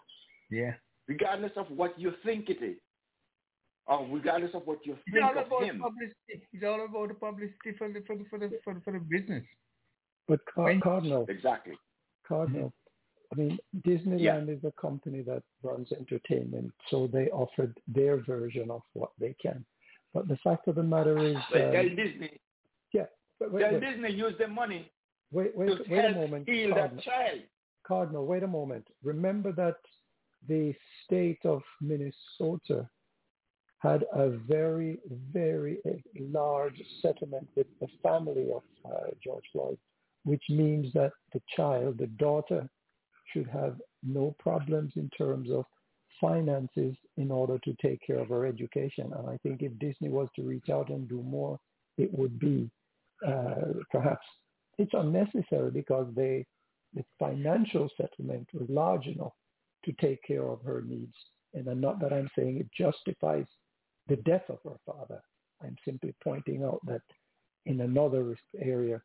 Yeah. 0.50 0.72
Regardless 1.06 1.52
of 1.56 1.66
what 1.70 1.98
you 1.98 2.12
think 2.24 2.50
it 2.50 2.62
is 2.62 2.76
or 3.86 4.06
regardless 4.10 4.54
of 4.54 4.62
what 4.66 4.84
you 4.84 4.94
think 4.94 5.16
it's 5.16 5.24
all 5.24 5.38
of 5.38 5.46
about 5.46 5.62
him. 5.64 5.80
Publicity. 5.80 6.46
It's 6.52 6.64
all 6.64 6.84
about 6.84 7.08
the 7.08 7.14
publicity 7.14 7.72
for 7.76 7.88
the 7.88 8.02
for 8.06 8.16
the 8.16 8.24
for 8.30 8.38
the 8.38 8.50
for 8.64 8.74
the, 8.74 8.80
for 8.80 8.92
the 8.92 9.00
business. 9.00 9.44
But 10.26 10.40
Car- 10.46 10.74
Cardinal, 10.82 11.26
exactly. 11.28 11.74
Cardinal. 12.26 12.72
I 13.32 13.36
mean, 13.36 13.58
Disneyland 13.86 14.20
yeah. 14.20 14.54
is 14.54 14.64
a 14.64 14.72
company 14.80 15.22
that 15.22 15.42
runs 15.62 15.90
entertainment, 15.92 16.72
so 16.90 17.08
they 17.12 17.28
offered 17.30 17.76
their 17.88 18.18
version 18.22 18.70
of 18.70 18.82
what 18.92 19.10
they 19.18 19.34
can. 19.40 19.64
But 20.12 20.28
the 20.28 20.36
fact 20.44 20.68
of 20.68 20.76
the 20.76 20.82
matter 20.82 21.18
is, 21.18 21.36
um, 21.36 21.72
tell 21.72 21.88
Disney. 21.88 22.40
Yeah, 22.92 23.06
but 23.40 23.50
wait, 23.50 23.62
tell 23.62 23.72
wait. 23.72 23.80
Disney 23.80 24.12
use 24.12 24.34
the 24.38 24.48
money. 24.48 24.90
Wait, 25.32 25.56
wait, 25.56 25.66
to 25.66 25.82
wait 25.88 26.04
help 26.04 26.16
a 26.16 26.20
moment. 26.20 26.48
Heal 26.48 26.70
Cardinal. 26.70 26.96
that 26.96 27.04
child. 27.04 27.40
Cardinal, 27.86 28.26
wait 28.26 28.42
a 28.42 28.48
moment. 28.48 28.86
Remember 29.02 29.52
that 29.52 29.76
the 30.48 30.74
state 31.04 31.40
of 31.44 31.62
Minnesota 31.80 32.88
had 33.78 34.04
a 34.14 34.30
very, 34.30 34.98
very 35.32 35.78
large 36.18 36.80
settlement 37.02 37.46
with 37.54 37.66
the 37.80 37.88
family 38.02 38.50
of 38.50 38.62
uh, 38.90 39.10
George 39.22 39.44
Floyd, 39.52 39.76
which 40.24 40.42
means 40.48 40.92
that 40.94 41.12
the 41.32 41.42
child, 41.54 41.98
the 41.98 42.06
daughter, 42.06 42.66
should 43.34 43.48
have 43.48 43.76
no 44.02 44.34
problems 44.38 44.92
in 44.96 45.10
terms 45.10 45.50
of 45.50 45.64
finances 46.20 46.96
in 47.16 47.30
order 47.30 47.58
to 47.58 47.74
take 47.82 48.00
care 48.06 48.18
of 48.18 48.28
her 48.28 48.46
education. 48.46 49.12
And 49.16 49.28
I 49.28 49.36
think 49.42 49.62
if 49.62 49.78
Disney 49.78 50.08
was 50.08 50.28
to 50.36 50.42
reach 50.42 50.70
out 50.70 50.88
and 50.88 51.08
do 51.08 51.22
more, 51.22 51.58
it 51.98 52.12
would 52.16 52.38
be 52.38 52.70
uh, 53.26 53.74
perhaps 53.90 54.24
it's 54.78 54.94
unnecessary 54.94 55.70
because 55.70 56.06
they 56.14 56.46
the 56.94 57.04
financial 57.18 57.88
settlement 57.96 58.46
was 58.52 58.68
large 58.68 59.06
enough 59.06 59.32
to 59.84 59.92
take 60.00 60.22
care 60.22 60.48
of 60.48 60.62
her 60.62 60.82
needs. 60.82 61.14
And 61.52 61.68
I'm 61.68 61.80
not 61.80 62.00
that 62.00 62.12
I'm 62.12 62.30
saying 62.38 62.58
it 62.58 62.68
justifies 62.76 63.46
the 64.08 64.16
death 64.16 64.44
of 64.48 64.58
her 64.64 64.78
father. 64.86 65.20
I'm 65.62 65.76
simply 65.84 66.14
pointing 66.22 66.62
out 66.62 66.80
that 66.86 67.02
in 67.66 67.80
another 67.80 68.36
area, 68.60 69.00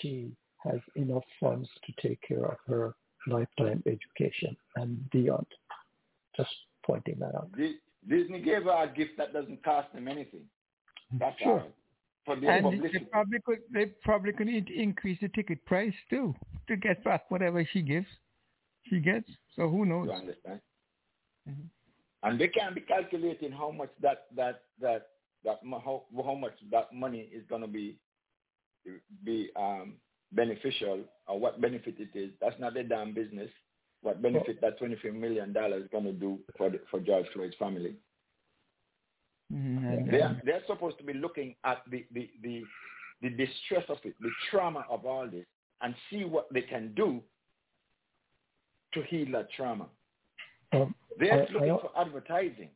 she 0.00 0.36
has 0.58 0.80
enough 0.96 1.24
funds 1.40 1.68
to 1.84 2.08
take 2.08 2.20
care 2.22 2.44
of 2.44 2.56
her 2.66 2.94
lifetime 3.26 3.82
education 3.86 4.56
and 4.76 5.10
beyond. 5.10 5.46
Just 6.36 6.50
pointing 6.84 7.18
that 7.20 7.34
out. 7.34 7.50
Disney 8.08 8.40
gave 8.40 8.64
her 8.64 8.84
a 8.84 8.92
gift 8.94 9.12
that 9.18 9.32
doesn't 9.32 9.62
cost 9.64 9.92
them 9.94 10.08
anything. 10.08 10.42
That's 11.18 11.38
sure. 11.40 11.60
all. 11.60 11.68
For 12.26 12.36
the 12.36 12.48
and 12.48 12.82
they 12.82 12.98
probably 13.10 13.38
could 13.44 13.58
they 13.72 13.86
probably 14.02 14.32
could 14.32 14.48
increase 14.48 15.18
the 15.20 15.28
ticket 15.28 15.64
price 15.66 15.92
too 16.08 16.34
to 16.68 16.76
get 16.76 17.04
back 17.04 17.30
whatever 17.30 17.66
she 17.70 17.82
gives. 17.82 18.06
She 18.88 19.00
gets. 19.00 19.28
So 19.56 19.68
who 19.68 19.84
knows? 19.84 20.06
You 20.06 20.12
understand? 20.12 20.60
Mm-hmm 21.48 21.66
and 22.24 22.40
they 22.40 22.48
can 22.48 22.74
be 22.74 22.80
calculating 22.80 23.52
how 23.52 23.70
much 23.70 23.90
that 24.02 24.24
that 24.34 24.62
that 24.80 25.08
that 25.44 25.60
how 25.84 26.02
how 26.24 26.34
much 26.34 26.54
that 26.72 26.92
money 26.92 27.28
is 27.32 27.44
going 27.48 27.60
to 27.60 27.68
be 27.68 27.96
be 29.24 29.50
um 29.56 29.94
beneficial 30.34 31.00
or 31.26 31.38
what 31.38 31.60
benefit 31.60 31.96
it 31.98 32.16
is. 32.18 32.30
That's 32.40 32.58
not 32.58 32.74
their 32.74 32.84
damn 32.84 33.14
business. 33.14 33.50
What 34.02 34.20
benefit 34.20 34.60
that 34.60 34.78
$23 34.78 35.14
million 35.14 35.50
is 35.50 35.88
going 35.90 36.04
to 36.04 36.12
do 36.12 36.38
for, 36.58 36.68
the, 36.70 36.80
for 36.90 37.00
George 37.00 37.26
Floyd's 37.32 37.54
family. 37.58 37.94
Mhm. 39.52 40.10
They 40.10 40.20
are, 40.20 40.40
they're 40.44 40.62
supposed 40.66 40.98
to 40.98 41.04
be 41.04 41.14
looking 41.14 41.54
at 41.64 41.82
the, 41.90 42.04
the, 42.12 42.30
the, 42.42 42.62
the 43.22 43.30
distress 43.30 43.84
of 43.88 43.98
it, 44.04 44.14
the 44.20 44.30
trauma 44.50 44.84
of 44.90 45.04
all 45.06 45.26
this, 45.28 45.46
and 45.82 45.94
see 46.10 46.24
what 46.24 46.52
they 46.52 46.62
can 46.62 46.92
do 46.94 47.22
to 48.94 49.02
heal 49.04 49.26
that 49.32 49.48
trauma. 49.56 49.86
Um, 50.72 50.94
They're 51.18 51.46
I- 51.48 51.52
looking 51.52 51.70
I- 51.70 51.78
for 51.80 51.90
advertising. 51.96 52.70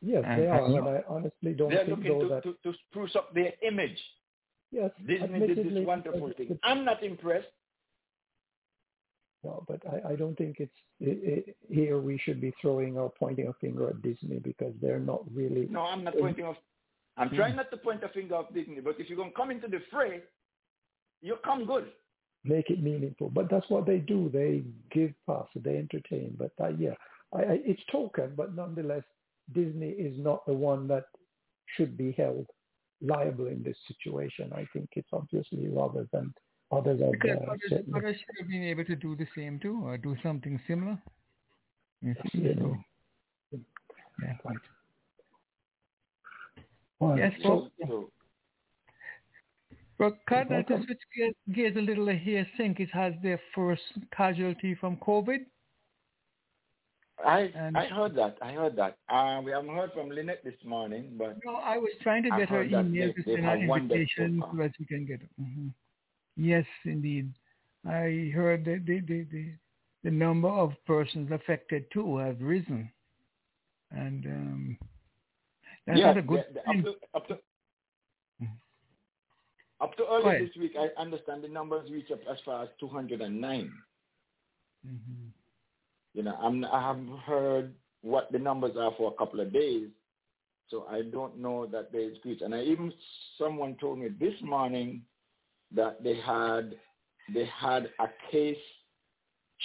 Yes, 0.00 0.22
they 0.36 0.46
are, 0.46 0.64
and- 0.64 0.74
and 0.76 0.88
I 0.88 1.02
honestly 1.08 1.52
don't 1.54 1.70
They're 1.70 1.84
think 1.84 1.98
looking 1.98 2.12
though 2.18 2.28
to, 2.28 2.28
that 2.28 2.42
to, 2.44 2.56
to 2.72 2.78
spruce 2.90 3.16
up 3.16 3.34
their 3.34 3.52
image. 3.66 3.98
Yes, 4.70 4.90
Disney 5.06 5.46
did 5.46 5.58
this 5.58 5.86
wonderful 5.86 6.32
thing. 6.36 6.58
I'm 6.62 6.84
not 6.84 7.02
impressed. 7.02 7.46
No, 9.44 9.64
but 9.68 9.80
I, 9.86 10.12
I 10.12 10.16
don't 10.16 10.36
think 10.36 10.56
it's 10.58 10.72
i 11.00 11.10
i 11.30 11.44
here 11.72 12.00
we 12.00 12.18
should 12.18 12.40
be 12.40 12.52
throwing 12.60 12.98
or 12.98 13.12
pointing 13.18 13.46
a 13.46 13.52
finger 13.54 13.88
at 13.88 14.02
Disney 14.02 14.38
because 14.38 14.74
they're 14.82 14.98
not 14.98 15.22
really. 15.32 15.68
No, 15.70 15.82
I'm 15.82 16.02
not 16.02 16.14
pointing 16.18 16.44
off. 16.44 16.56
I'm 17.16 17.30
trying 17.30 17.56
not 17.56 17.70
to 17.70 17.76
point 17.76 18.02
a 18.04 18.08
finger 18.08 18.36
at 18.36 18.52
Disney, 18.54 18.80
but 18.80 18.96
if 18.98 19.08
you're 19.08 19.16
going 19.16 19.30
to 19.30 19.36
come 19.36 19.50
into 19.50 19.66
the 19.66 19.80
fray, 19.90 20.22
you 21.20 21.36
come 21.44 21.66
good. 21.66 21.86
make 22.44 22.70
it 22.70 22.82
meaningful. 22.82 23.28
But 23.28 23.50
that's 23.50 23.68
what 23.68 23.86
they 23.86 23.98
do. 23.98 24.30
They 24.32 24.62
give 24.92 25.12
passes, 25.26 25.62
they 25.64 25.76
entertain. 25.76 26.36
But 26.38 26.52
uh, 26.60 26.68
yeah, 26.78 26.94
I, 27.34 27.38
I, 27.38 27.60
it's 27.64 27.82
token, 27.90 28.32
but 28.36 28.54
nonetheless, 28.54 29.02
Disney 29.52 29.90
is 29.90 30.16
not 30.18 30.46
the 30.46 30.52
one 30.52 30.86
that 30.88 31.04
should 31.76 31.96
be 31.96 32.12
held 32.12 32.46
liable 33.00 33.46
in 33.46 33.62
this 33.62 33.76
situation. 33.86 34.52
I 34.54 34.66
think 34.72 34.90
it's 34.96 35.08
obviously 35.12 35.68
rather 35.68 36.06
than 36.12 36.32
others 36.70 37.00
Because 37.10 37.38
uh, 37.38 37.52
others, 37.96 38.16
should 38.16 38.36
have 38.40 38.48
been 38.48 38.64
able 38.64 38.84
to 38.84 38.96
do 38.96 39.16
the 39.16 39.26
same 39.34 39.58
too, 39.58 39.80
or 39.84 39.96
do 39.98 40.16
something 40.22 40.60
similar. 40.66 40.98
You 42.02 42.14
see, 42.32 42.40
Yeah. 42.42 42.54
so, 42.58 42.76
yeah. 44.22 44.36
Well, 47.00 47.18
Yes, 47.18 47.32
so- 47.42 47.70
But 49.98 50.14
Cardinal, 50.28 50.62
to 50.64 50.76
switch 50.84 51.00
gears, 51.16 51.34
gears 51.52 51.76
a 51.76 51.80
little 51.80 52.08
here, 52.08 52.46
think 52.56 52.78
it 52.78 52.90
has 52.90 53.14
their 53.22 53.40
first 53.54 53.82
casualty 54.16 54.74
from 54.76 54.96
COVID. 54.98 55.46
I 57.24 57.40
And- 57.54 57.76
I 57.76 57.86
heard 57.86 58.14
that. 58.14 58.38
I 58.40 58.52
heard 58.52 58.76
that. 58.76 58.96
Uh, 59.08 59.40
we 59.44 59.50
haven't 59.50 59.74
heard 59.74 59.92
from 59.92 60.08
Lynette 60.10 60.44
this 60.44 60.54
morning, 60.64 61.16
but 61.18 61.36
No, 61.44 61.56
I 61.56 61.76
was 61.78 61.90
trying 62.00 62.22
to 62.24 62.30
get 62.30 62.48
her 62.48 62.62
email 62.62 63.12
to 63.12 63.22
send 63.24 63.44
out 63.46 63.58
invitation 63.58 64.40
so 64.40 64.56
that 64.58 64.72
we 64.78 64.86
can 64.86 65.04
get 65.04 65.22
it. 65.22 65.30
hmm 65.36 65.68
Yes, 66.36 66.64
indeed. 66.84 67.32
I 67.84 68.30
heard 68.34 68.64
that 68.66 68.84
the, 68.86 69.00
the, 69.00 69.24
the, 69.32 69.52
the 70.04 70.10
number 70.10 70.48
of 70.48 70.72
persons 70.86 71.32
affected 71.32 71.90
too 71.90 72.16
have 72.18 72.40
risen. 72.40 72.90
And 73.90 74.24
um, 74.26 74.78
that's 75.86 75.98
yeah, 75.98 76.06
not 76.06 76.18
a 76.18 76.22
good 76.22 76.44
the- 76.50 76.54
the- 76.54 76.60
thing. 76.60 76.86
up 76.86 76.86
to 76.86 77.16
up 77.16 77.28
to 77.28 77.38
Mhm. 78.44 78.56
up 79.80 79.96
to 79.96 80.04
ahead. 80.04 80.42
this 80.42 80.56
week, 80.56 80.76
I 80.78 80.88
understand 81.00 81.42
the 81.42 81.48
numbers 81.48 81.90
reach 81.90 82.10
up 82.12 82.20
as 82.30 82.38
far 82.44 82.62
as 82.64 82.68
209. 82.78 83.72
Mhm. 84.86 85.32
You 86.18 86.24
know, 86.24 86.34
I'm, 86.42 86.64
I 86.64 86.82
haven't 86.82 87.16
heard 87.18 87.74
what 88.02 88.32
the 88.32 88.40
numbers 88.40 88.72
are 88.76 88.90
for 88.98 89.12
a 89.12 89.16
couple 89.16 89.38
of 89.38 89.52
days, 89.52 89.86
so 90.68 90.84
I 90.90 91.02
don't 91.02 91.38
know 91.38 91.64
that 91.66 91.92
there 91.92 92.00
is 92.00 92.16
great. 92.24 92.42
And 92.42 92.52
I 92.52 92.62
even 92.62 92.92
someone 93.38 93.76
told 93.80 94.00
me 94.00 94.08
this 94.18 94.34
morning 94.42 95.02
that 95.76 96.02
they 96.02 96.16
had 96.16 96.74
they 97.32 97.48
had 97.56 97.90
a 98.00 98.08
case 98.32 98.56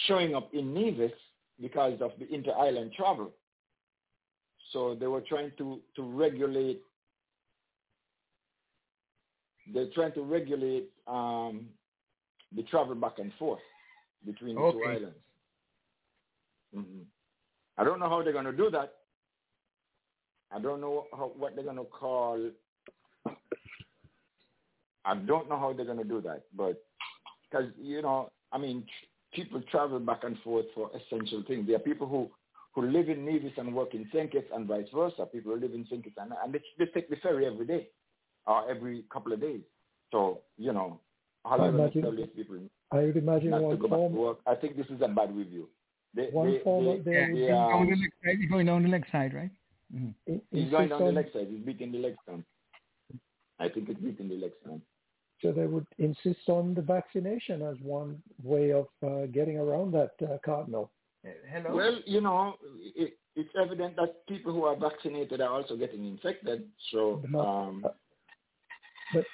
showing 0.05 0.35
up 0.35 0.53
in 0.53 0.75
Nevis 0.75 1.11
because 1.59 1.99
of 2.01 2.11
the 2.19 2.31
inter-island 2.31 2.91
travel. 2.95 3.31
So 4.73 4.93
they 4.93 5.07
were 5.07 5.21
trying 5.21 5.53
to, 5.57 5.79
to 5.95 6.03
regulate. 6.03 6.83
They're 9.73 9.89
trying 9.95 10.13
to 10.13 10.21
regulate 10.21 10.91
um, 11.07 11.65
the 12.55 12.61
travel 12.69 12.93
back 12.93 13.17
and 13.17 13.31
forth 13.39 13.61
between 14.23 14.53
the 14.53 14.61
two 14.71 14.83
islands. 14.87 15.22
Hmm 16.73 17.01
I 17.77 17.83
don't 17.83 17.99
know 17.99 18.09
how 18.09 18.21
they're 18.21 18.33
going 18.33 18.45
to 18.45 18.51
do 18.51 18.69
that. 18.69 18.93
I 20.51 20.59
don't 20.59 20.79
know 20.79 21.05
how, 21.11 21.31
what 21.35 21.55
they're 21.55 21.63
going 21.63 21.77
to 21.77 21.85
call. 21.85 22.51
I 25.05 25.15
don't 25.15 25.49
know 25.49 25.57
how 25.57 25.73
they're 25.73 25.85
going 25.85 25.97
to 25.97 26.03
do 26.03 26.21
that, 26.21 26.43
but 26.55 26.81
because 27.49 27.69
you 27.81 28.01
know, 28.01 28.31
I 28.51 28.57
mean, 28.57 28.85
people 29.33 29.61
travel 29.71 29.99
back 29.99 30.23
and 30.23 30.37
forth 30.43 30.65
for 30.75 30.91
essential 30.95 31.43
things. 31.47 31.67
There 31.67 31.75
are 31.75 31.79
people 31.79 32.07
who 32.07 32.29
who 32.73 32.83
live 32.87 33.09
in 33.09 33.25
Nevis 33.25 33.51
and 33.57 33.73
work 33.75 33.93
in 33.93 34.07
St. 34.13 34.31
Kitts 34.31 34.49
and 34.53 34.67
vice 34.67 34.87
versa. 34.93 35.25
People 35.25 35.53
who 35.53 35.59
live 35.59 35.73
in 35.73 35.85
St. 35.85 36.03
Kitts 36.03 36.15
and, 36.17 36.31
and 36.43 36.53
they, 36.53 36.61
they 36.79 36.85
take 36.91 37.09
the 37.09 37.15
ferry 37.17 37.45
every 37.45 37.65
day 37.67 37.89
or 38.47 38.69
every 38.69 39.03
couple 39.11 39.33
of 39.33 39.41
days. 39.41 39.61
So 40.11 40.39
you 40.57 40.73
know, 40.73 40.99
how 41.43 41.57
I 41.57 41.67
are 41.67 41.71
they 41.71 41.77
going 41.77 41.91
to 41.91 41.99
imagine- 41.99 42.01
tell 42.03 42.15
these 42.15 42.35
people 42.35 42.57
I 42.91 42.97
would 42.97 43.17
imagine 43.17 43.49
not 43.49 43.57
to 43.57 43.63
one 43.63 43.77
go 43.77 43.87
back 43.87 43.97
to 43.97 44.03
form, 44.03 44.15
work? 44.15 44.37
I 44.45 44.55
think 44.55 44.77
this 44.77 44.85
is 44.87 45.01
a 45.01 45.07
bad 45.07 45.35
review. 45.35 45.67
They, 46.15 46.27
One 46.31 46.51
they, 46.51 46.59
form 46.59 46.85
they, 46.85 46.91
of 46.91 47.05
their 47.05 47.31
Yeah, 47.31 47.47
he's 47.47 47.47
going 47.73 47.89
the 47.89 47.95
side. 48.23 48.37
He's 48.39 48.49
going 48.49 48.65
down 48.67 48.83
the 48.83 48.89
next 48.89 49.11
side, 49.11 49.33
right? 49.33 49.51
hmm 49.91 50.09
in- 50.27 50.41
He's 50.51 50.69
going 50.69 50.83
insist 50.83 50.89
down 50.89 50.99
the 50.99 51.07
on- 51.07 51.15
leg 51.15 51.25
side. 51.33 51.47
He's 51.49 51.59
beating 51.65 51.91
the 51.91 51.97
leg 51.99 52.15
stump. 52.23 52.45
I 53.59 53.69
think 53.69 53.89
it's 53.89 53.99
beating 53.99 54.29
the 54.29 54.35
leg 54.35 54.51
stump. 54.61 54.81
so 55.41 55.51
they 55.51 55.65
would 55.65 55.87
insist 55.97 56.47
on 56.47 56.73
the 56.73 56.81
vaccination 56.81 57.61
as 57.61 57.75
one 57.81 58.21
way 58.43 58.71
of 58.71 58.87
uh, 59.05 59.25
getting 59.27 59.57
around 59.57 59.91
that 59.93 60.11
uh, 60.23 60.37
cardinal. 60.45 60.91
Hello. 61.51 61.75
Well, 61.75 61.99
you 62.05 62.21
know, 62.21 62.55
it, 62.79 63.13
it's 63.35 63.49
evident 63.59 63.95
that 63.95 64.25
people 64.27 64.51
who 64.53 64.63
are 64.65 64.75
vaccinated 64.75 65.41
are 65.41 65.49
also 65.51 65.75
getting 65.77 66.05
infected. 66.05 66.65
So, 66.91 67.21
um, 67.37 67.85
but 69.13 69.25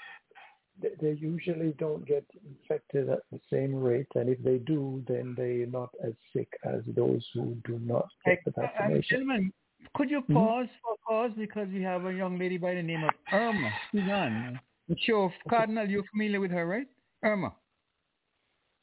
they, 0.82 0.90
they 1.02 1.18
usually 1.20 1.74
don't 1.80 2.06
get 2.06 2.26
infected 2.46 3.10
at 3.10 3.20
the 3.32 3.40
same 3.52 3.76
rate, 3.76 4.08
and 4.16 4.30
if 4.30 4.42
they 4.44 4.58
do, 4.58 5.04
then 5.08 5.34
they're 5.38 5.66
not 5.68 5.90
as 6.04 6.14
sick 6.34 6.50
as 6.64 6.82
those 6.96 7.26
who 7.34 7.56
do 7.66 7.80
not 7.80 8.08
get 8.26 8.40
the 8.46 8.54
Uh, 8.62 8.66
uh, 8.66 9.02
gentlemen, 9.10 9.52
could 9.96 10.10
you 10.10 10.22
pause 10.22 10.68
for 10.82 10.94
a 10.94 10.98
pause 11.08 11.32
because 11.38 11.68
we 11.70 11.82
have 11.82 12.06
a 12.06 12.14
young 12.14 12.38
lady 12.38 12.58
by 12.58 12.74
the 12.74 12.84
name 12.84 13.04
of 13.04 13.12
Irma. 13.32 13.72
She's 13.92 14.02
on. 14.02 14.60
I'm 14.90 14.96
sure, 15.06 15.34
Cardinal, 15.50 15.88
you're 15.88 16.04
familiar 16.12 16.40
with 16.40 16.52
her, 16.52 16.66
right? 16.66 16.88
Irma. 17.24 17.54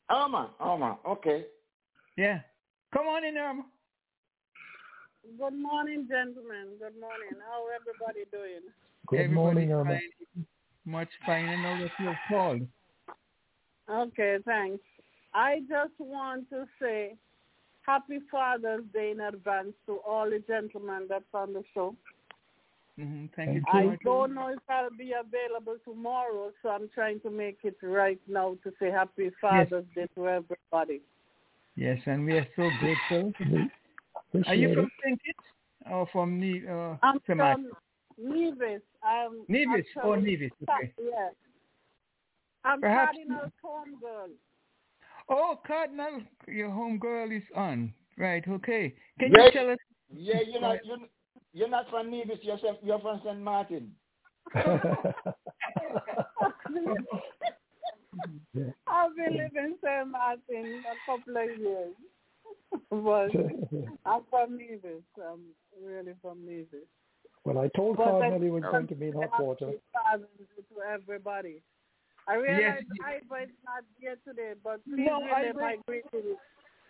Alma, 0.08 0.50
Alma, 0.60 0.98
okay. 1.06 1.46
Yeah. 2.16 2.40
Come 2.92 3.06
on 3.08 3.24
in, 3.24 3.36
Irma. 3.36 3.64
Good 5.38 5.58
morning, 5.60 6.06
gentlemen. 6.08 6.78
Good 6.78 6.98
morning. 7.00 7.34
How 7.44 7.64
everybody 7.74 8.24
doing? 8.30 8.62
Good 9.08 9.18
Everybody's 9.18 9.34
morning, 9.34 9.72
Irma. 9.72 9.90
fine. 9.90 10.46
Much 10.86 11.08
fine. 11.26 11.46
I 11.46 11.56
know 11.56 11.82
that 11.82 11.90
you're 11.98 12.18
called. 12.28 12.62
Okay, 13.90 14.38
thanks. 14.44 14.82
I 15.34 15.60
just 15.68 15.92
want 15.98 16.48
to 16.50 16.66
say 16.80 17.16
happy 17.82 18.20
Father's 18.30 18.84
Day 18.92 19.10
in 19.10 19.20
advance 19.20 19.74
to 19.86 19.98
all 20.06 20.30
the 20.30 20.42
gentlemen 20.46 21.06
that's 21.08 21.24
on 21.34 21.52
the 21.52 21.62
show. 21.74 21.94
hmm 22.96 23.26
Thank 23.34 23.54
you 23.54 23.62
Thank 23.62 23.64
so 23.70 23.78
I 23.78 23.84
much. 23.84 24.00
don't 24.04 24.34
know 24.34 24.48
if 24.48 24.60
I'll 24.68 24.90
be 24.90 25.12
available 25.12 25.76
tomorrow, 25.84 26.52
so 26.62 26.68
I'm 26.70 26.88
trying 26.94 27.20
to 27.20 27.30
make 27.30 27.58
it 27.64 27.76
right 27.82 28.20
now 28.28 28.56
to 28.64 28.72
say 28.80 28.90
happy 28.90 29.30
Father's 29.40 29.84
Day 29.94 30.06
to 30.14 30.28
everybody. 30.28 31.02
Yes, 31.74 31.98
and 32.06 32.24
we 32.24 32.32
are 32.38 32.46
so 32.56 32.70
grateful. 32.80 33.32
We 34.32 34.42
Are 34.46 34.54
you 34.54 34.74
from. 34.74 34.90
St. 35.04 35.20
Kitts 35.22 35.38
or 35.90 36.08
from 36.12 36.40
Ne- 36.40 36.66
uh, 36.66 36.96
I'm 37.02 37.20
from 37.26 37.72
Nevis. 38.18 38.82
I'm 39.02 39.44
Nevis. 39.48 39.86
Oh, 40.02 40.14
actually- 40.14 40.30
Nevis. 40.30 40.50
Okay. 40.62 40.92
Yes. 40.98 41.34
I'm 42.64 42.80
Perhaps- 42.80 43.16
Cardinal 43.16 43.52
Home 43.62 43.98
Girl. 44.00 44.28
Oh, 45.28 45.60
Cardinal, 45.66 46.22
your 46.46 46.70
home 46.70 46.98
girl 46.98 47.30
is 47.30 47.42
on. 47.54 47.92
Right. 48.16 48.46
Okay. 48.48 48.94
Can 49.18 49.32
Yeah. 49.32 49.44
you 49.46 49.50
tell 49.52 49.70
us? 49.70 49.78
Yeah, 50.10 50.40
you're 50.40 50.60
not, 50.60 50.84
you're, 50.84 50.98
you're 51.52 51.68
not 51.68 51.88
from 51.90 52.10
Nevis, 52.10 52.38
you're, 52.42 52.58
from- 52.58 52.78
you're 52.82 53.00
from 53.00 53.20
St. 53.24 53.40
Martin. 53.40 53.94
I've 58.86 59.14
been 59.16 59.32
living 59.36 59.50
in 59.56 59.74
St. 59.82 60.08
Martin 60.08 60.82
a 60.84 60.96
couple 61.06 61.36
of 61.36 61.58
years. 61.60 61.94
but 62.90 63.30
I'm 64.04 64.22
from 64.30 64.56
Nevis. 64.58 65.02
I'm 65.18 65.40
really 65.84 66.14
from 66.22 66.44
Nevis. 66.46 66.86
Well, 67.46 67.58
I 67.58 67.68
told 67.76 67.96
But 67.96 68.04
Cardinal 68.04 68.40
he 68.40 68.50
was 68.50 68.62
going 68.64 68.88
to 68.88 68.94
be 68.94 69.06
in 69.08 69.12
hot 69.12 69.40
water. 69.40 69.66
Happy 69.66 69.78
Father's 69.92 70.26
Day 70.38 70.62
to 70.74 70.82
everybody. 70.94 71.62
I 72.28 72.34
realize 72.34 72.82
Yes. 72.98 73.22
Ivor 73.22 73.42
is 73.44 73.48
not 73.64 73.84
here 74.00 74.16
today, 74.26 74.54
but 74.64 74.82
please 74.84 75.06
No, 75.06 75.20
relay 75.20 75.48
Ivor- 75.50 75.60
my 75.60 75.76
greetings. 75.86 76.38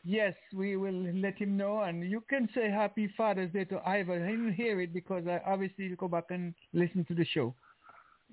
Yes, 0.02 0.35
we 0.55 0.76
will 0.76 1.02
let 1.15 1.36
him 1.36 1.57
know, 1.57 1.81
and 1.81 2.09
you 2.09 2.23
can 2.31 2.49
say 2.55 2.70
Happy 2.70 3.09
Father's 3.17 3.51
Day 3.52 3.65
to 3.67 3.81
Ivor. 3.86 4.15
I 4.25 4.31
didn't 4.31 4.55
hear 4.55 4.81
it 4.81 4.94
because 4.94 5.26
I 5.26 5.43
obviously 5.44 5.89
he'll 5.89 5.97
go 5.97 6.09
back 6.09 6.26
and 6.31 6.55
listen 6.73 7.05
to 7.07 7.15
the 7.15 7.25
show. 7.26 7.55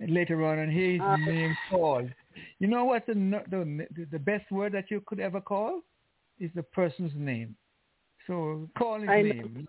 later 0.07 0.43
on 0.43 0.57
and 0.59 0.71
hear 0.71 0.91
his 0.93 1.01
Uh, 1.01 1.17
name 1.17 1.55
called. 1.69 2.09
You 2.59 2.67
know 2.67 2.83
what 2.85 3.05
the, 3.05 3.13
the 3.13 3.87
the 4.11 4.17
best 4.31 4.49
word 4.51 4.71
that 4.73 4.89
you 4.89 5.01
could 5.05 5.19
ever 5.19 5.39
call 5.39 5.81
is 6.39 6.49
the 6.55 6.63
person's 6.63 7.11
name. 7.15 7.55
So 8.25 8.67
call 8.75 8.99
his 9.01 9.09
I 9.09 9.21
know. 9.21 9.33
name. 9.33 9.67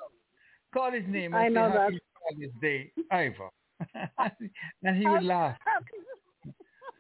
Call 0.73 0.92
his 0.92 1.07
name 1.08 1.34
I 1.34 1.47
and 1.47 1.55
know 1.55 1.68
say 1.91 1.99
that. 2.28 2.35
happy 2.35 2.47
Father's 2.47 2.61
Day, 2.61 2.93
Ivor. 3.11 3.51
and 4.83 4.97
he 4.97 5.07
would 5.09 5.23
laugh. 5.25 5.57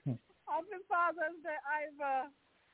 Happy 0.06 0.78
Father's 0.88 1.38
Day, 1.42 1.58
Ivor. 1.66 2.28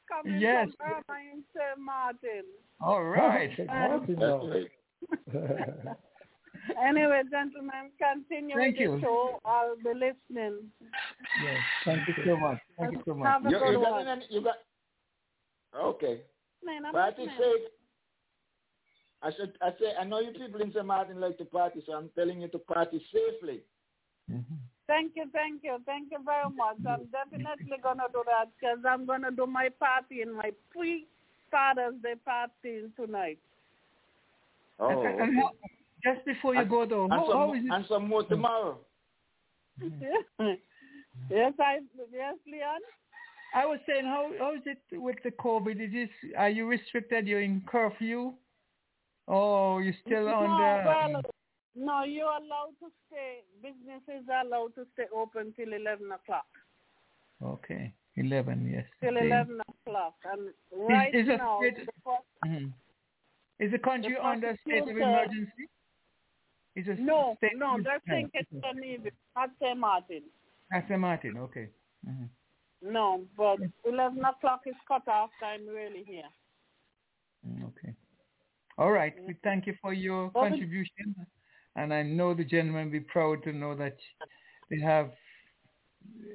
Coming 0.08 0.40
Yes. 0.40 0.68
from 0.76 0.86
Irvine 0.90 1.44
St. 1.54 1.78
Martin. 1.78 2.44
All 2.80 3.04
right. 3.04 3.50
Anyway, 6.84 7.22
gentlemen, 7.30 7.90
continue 7.98 8.54
Thank 8.56 8.74
with 8.76 8.80
you. 8.80 8.90
the 8.96 9.00
show. 9.00 9.40
I'll 9.46 9.76
be 9.76 9.94
listening. 9.94 10.70
yes. 11.42 11.58
Thank 11.86 12.06
you 12.08 12.14
so 12.26 12.36
much. 12.36 12.58
Thank 12.78 12.92
you 12.92 13.02
so 13.06 13.14
much. 13.14 13.26
Have 13.28 13.46
a 13.46 13.50
You, 13.50 13.58
good 13.58 13.72
you 13.72 13.78
got 13.80 13.92
one. 13.92 14.08
any, 14.08 14.26
you 14.28 14.40
got 14.42 14.56
okay. 15.74 16.20
Man, 16.62 16.84
I'm 16.84 16.92
Party 16.92 17.22
listening. 17.22 17.38
safe. 17.40 17.70
I 19.22 19.30
said 19.36 19.52
I 19.60 19.70
say 19.78 19.92
I 20.00 20.04
know 20.04 20.20
you 20.20 20.32
people 20.32 20.60
in 20.62 20.72
St. 20.72 20.84
Martin 20.84 21.20
like 21.20 21.36
to 21.38 21.44
party, 21.44 21.82
so 21.86 21.92
I'm 21.92 22.10
telling 22.14 22.40
you 22.40 22.48
to 22.48 22.58
party 22.58 23.04
safely. 23.12 23.60
Mm-hmm. 24.30 24.54
Thank 24.86 25.12
you, 25.14 25.24
thank 25.32 25.62
you, 25.62 25.78
thank 25.86 26.10
you 26.10 26.18
very 26.24 26.50
much. 26.50 26.76
I'm 26.88 27.06
definitely 27.12 27.76
gonna 27.82 28.08
do 28.12 28.22
that 28.26 28.46
because 28.58 28.78
I'm 28.88 29.06
gonna 29.06 29.30
do 29.30 29.46
my 29.46 29.68
party 29.78 30.22
in 30.22 30.32
my 30.32 30.50
pre 30.70 31.06
Father's 31.50 31.94
Day 32.02 32.14
party 32.24 32.90
tonight. 32.96 33.38
Oh, 34.78 34.88
And- 34.88 35.20
and 35.20 35.38
okay. 35.38 35.48
just 36.02 36.24
before 36.24 36.54
you 36.54 36.64
go 36.64 36.86
though, 36.86 37.04
and, 37.04 37.12
how, 37.12 37.28
some, 37.28 37.36
how 37.38 37.54
is 37.54 37.64
it? 37.64 37.70
and 37.72 37.86
some 37.86 38.08
more 38.08 38.24
tomorrow. 38.24 38.78
yes, 39.80 40.24
I 41.60 41.78
yes, 42.12 42.36
Leon. 42.46 42.80
I 43.54 43.66
was 43.66 43.80
saying, 43.86 44.04
how 44.04 44.30
how 44.38 44.54
is 44.54 44.62
it 44.64 44.78
with 44.98 45.16
the 45.24 45.30
COVID? 45.30 45.80
Is 45.84 45.92
this 45.92 46.32
are 46.36 46.50
you 46.50 46.66
restricted? 46.66 47.26
You're 47.26 47.42
in 47.42 47.62
curfew? 47.66 48.32
Oh, 49.32 49.78
you're 49.78 49.94
still 50.04 50.24
no, 50.26 50.34
on 50.34 50.48
the? 50.60 51.12
well, 51.12 51.22
no, 51.76 52.02
you're 52.04 52.26
allowed 52.26 52.74
to 52.80 52.90
stay. 53.06 53.42
Businesses 53.62 54.26
are 54.28 54.44
allowed 54.44 54.74
to 54.74 54.84
stay 54.94 55.04
open 55.14 55.52
till 55.56 55.72
eleven 55.72 56.10
o'clock. 56.10 56.48
Okay, 57.42 57.92
eleven. 58.16 58.68
Yes. 58.68 58.86
Till 59.00 59.16
Okay. 59.16 59.26
eleven 59.26 59.60
o'clock, 59.68 60.14
and 60.24 60.52
right 60.72 61.14
is 61.14 61.28
a 61.28 61.36
now, 61.36 61.60
state- 61.60 61.76
the 61.86 61.92
Mhm. 62.44 62.72
Is 63.60 63.70
the 63.70 63.78
country 63.78 64.14
The 64.14 64.26
under 64.26 64.56
state 64.66 64.82
of 64.82 64.88
emergency? 64.88 65.68
Is 66.74 66.86
no, 66.98 67.34
state 67.36 67.56
no, 67.56 67.80
they're 67.82 68.00
Right. 68.08 68.30
thinking 68.32 68.46
St. 68.62 69.12
not 69.36 69.50
St. 69.60 69.78
Martin. 69.78 70.24
That's 70.70 70.88
St. 70.88 70.98
Martin. 71.00 71.36
Okay. 71.36 71.68
Mhm. 72.06 72.28
No, 72.82 73.26
but 73.36 73.60
11 73.84 74.24
o'clock 74.24 74.66
is 74.66 74.76
cut 74.88 75.06
off 75.08 75.30
time 75.38 75.66
really 75.68 76.02
here. 76.04 76.28
Mm, 77.46 77.64
Okay. 77.68 77.89
All 78.80 78.90
right. 78.90 79.14
We 79.26 79.34
thank 79.44 79.66
you 79.66 79.74
for 79.82 79.92
your 79.92 80.30
Well, 80.34 80.48
contribution, 80.48 81.14
and 81.76 81.92
I 81.92 82.02
know 82.02 82.32
the 82.32 82.44
gentleman 82.44 82.86
will 82.86 82.92
be 82.92 83.00
proud 83.00 83.42
to 83.44 83.52
know 83.52 83.76
that 83.76 83.96
they 84.70 84.80
have. 84.80 85.10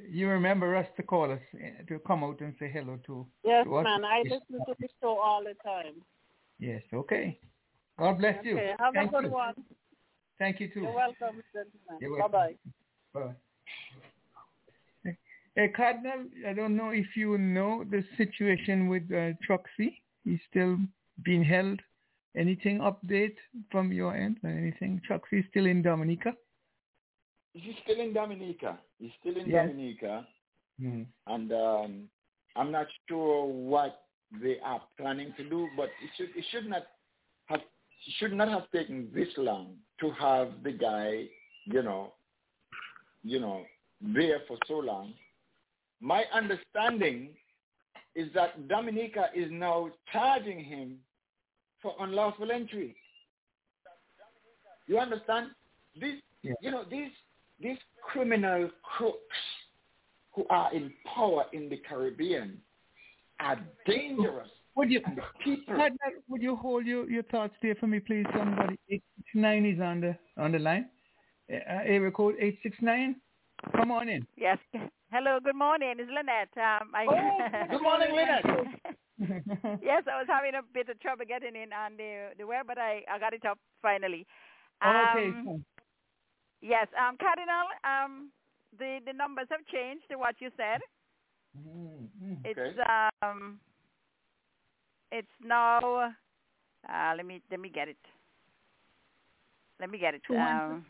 You 0.07 0.27
remember 0.29 0.75
us 0.75 0.85
to 0.97 1.03
call 1.03 1.31
us 1.31 1.39
eh, 1.59 1.81
to 1.89 1.97
come 1.99 2.23
out 2.23 2.41
and 2.41 2.53
say 2.59 2.69
hello 2.71 2.99
to. 3.07 3.25
Yes, 3.43 3.65
to 3.65 3.81
man, 3.81 4.05
I 4.05 4.21
listen 4.23 4.63
to 4.63 4.75
the 4.79 4.87
show 5.01 5.17
all 5.17 5.43
the 5.43 5.55
time. 5.67 5.95
Yes. 6.59 6.83
Okay. 6.93 7.39
God 7.97 8.19
bless 8.19 8.35
you. 8.45 8.57
Okay, 8.57 8.73
have 8.77 8.93
Thank 8.93 9.09
a 9.09 9.15
good 9.15 9.23
you. 9.23 9.31
one. 9.31 9.55
Thank 10.37 10.59
you 10.59 10.67
too. 10.67 10.81
You're 10.81 10.93
welcome, 10.93 11.41
gentlemen. 11.51 11.97
You're 11.99 12.19
Bye-bye. 12.19 12.55
welcome. 13.15 13.35
Bye. 15.03 15.13
Hey, 15.55 15.69
Cardinal, 15.69 16.25
I 16.45 16.53
don't 16.53 16.75
know 16.75 16.89
if 16.89 17.15
you 17.15 17.37
know 17.37 17.85
the 17.89 18.03
situation 18.17 18.89
with 18.89 19.03
uh, 19.09 19.31
Troxy. 19.47 19.95
He's 20.25 20.39
still 20.49 20.77
being 21.23 21.43
held. 21.43 21.79
Anything 22.37 22.79
update 22.79 23.35
from 23.71 23.91
your 23.91 24.15
end? 24.15 24.37
or 24.43 24.49
Anything? 24.49 25.01
Troxy 25.09 25.39
is 25.39 25.45
still 25.49 25.65
in 25.65 25.81
Dominica? 25.81 26.33
He's 27.53 27.75
still 27.83 27.99
in 28.01 28.13
Dominica. 28.13 28.77
He's 28.99 29.11
still 29.21 29.37
in 29.37 29.49
Yes. 29.49 29.67
Dominica, 29.69 30.27
Mm-hmm. 30.81 31.03
and 31.33 31.53
um, 31.53 32.09
I'm 32.57 32.69
not 32.69 32.87
sure 33.07 33.45
what 33.45 34.01
they 34.41 34.57
are 34.61 34.81
planning 34.99 35.33
to 35.37 35.49
do, 35.49 35.69
but 35.77 35.85
it 36.03 36.09
should 36.17 36.29
it 36.35 36.43
should 36.51 36.67
not 36.69 36.83
have 37.45 37.61
should 38.19 38.33
not 38.33 38.49
have 38.49 38.69
taken 38.71 39.09
this 39.15 39.29
long 39.37 39.75
to 40.01 40.11
have 40.11 40.49
the 40.63 40.73
guy, 40.73 41.27
you 41.65 41.81
know, 41.81 42.11
you 43.23 43.39
know, 43.39 43.63
there 44.01 44.39
for 44.49 44.57
so 44.67 44.73
long. 44.79 45.13
My 46.01 46.25
understanding 46.33 47.29
is 48.15 48.27
that 48.33 48.67
Dominica 48.67 49.29
is 49.33 49.49
now 49.49 49.89
charging 50.11 50.61
him 50.61 50.97
for 51.85 51.93
unlawful 52.03 52.51
entry. 52.51 52.95
You 54.87 54.97
understand? 54.97 55.51
These, 56.01 56.15
you 56.41 56.71
know, 56.71 56.83
these 56.89 57.11
these 57.61 57.77
criminal 58.11 58.69
crooks 58.97 59.19
who 60.33 60.45
are 60.49 60.73
in 60.73 60.91
power 61.13 61.45
in 61.53 61.69
the 61.69 61.77
Caribbean 61.87 62.57
are 63.39 63.59
dangerous. 63.85 64.49
Would 64.75 64.91
you, 64.91 64.99
And 65.05 65.19
people, 65.41 65.77
would 66.27 66.41
you 66.41 66.55
hold 66.57 66.85
your, 66.85 67.09
your 67.09 67.23
thoughts 67.23 67.53
there 67.61 67.75
for 67.75 67.87
me, 67.87 67.99
please? 67.99 68.25
Somebody, 68.35 68.77
869 68.89 69.65
is 69.65 69.79
on 69.79 70.01
the, 70.01 70.17
on 70.37 70.51
the 70.51 70.59
line. 70.59 70.89
Uh, 71.49 71.55
area 71.85 72.11
code 72.11 72.35
869. 72.37 73.15
Come 73.73 73.91
on 73.91 74.09
in. 74.09 74.27
Yes. 74.35 74.57
Hello, 75.11 75.39
good 75.41 75.55
morning. 75.55 75.93
It's 75.97 76.09
Lynette. 76.09 76.49
Um, 76.57 76.89
I, 76.93 77.05
Oh, 77.09 77.67
good 77.71 77.81
morning, 77.81 78.09
Lynette. 78.13 78.67
yes, 79.19 80.03
I 80.11 80.19
was 80.19 80.27
having 80.27 80.55
a 80.55 80.61
bit 80.73 80.89
of 80.89 80.99
trouble 80.99 81.25
getting 81.27 81.55
in 81.55 81.71
on 81.73 81.97
the 81.97 82.29
the 82.37 82.45
web, 82.45 82.67
but 82.67 82.77
I, 82.77 83.03
I 83.11 83.19
got 83.19 83.33
it 83.33 83.45
up 83.45 83.57
finally. 83.81 84.25
okay. 84.83 85.29
Um. 85.29 85.63
Yes, 86.61 86.87
um, 86.97 87.15
Cardinal, 87.19 87.67
um, 87.83 88.31
the, 88.79 88.97
the 89.05 89.13
numbers 89.13 89.45
have 89.51 89.63
changed 89.67 90.03
to 90.09 90.17
what 90.17 90.35
you 90.39 90.49
said. 90.57 90.81
Mm, 91.55 92.07
It's 92.43 92.59
Okay. 92.59 92.75
um, 93.21 93.59
it's 95.11 95.27
now. 95.43 96.11
Uh, 96.89 97.13
let 97.15 97.25
me 97.25 97.41
let 97.51 97.59
me 97.59 97.69
get 97.69 97.87
it. 97.87 97.97
Let 99.79 99.89
me 99.91 99.97
get 99.97 100.15
it. 100.15 100.21
Two 100.27 100.33
hundred? 100.33 100.73
Um, 100.73 100.85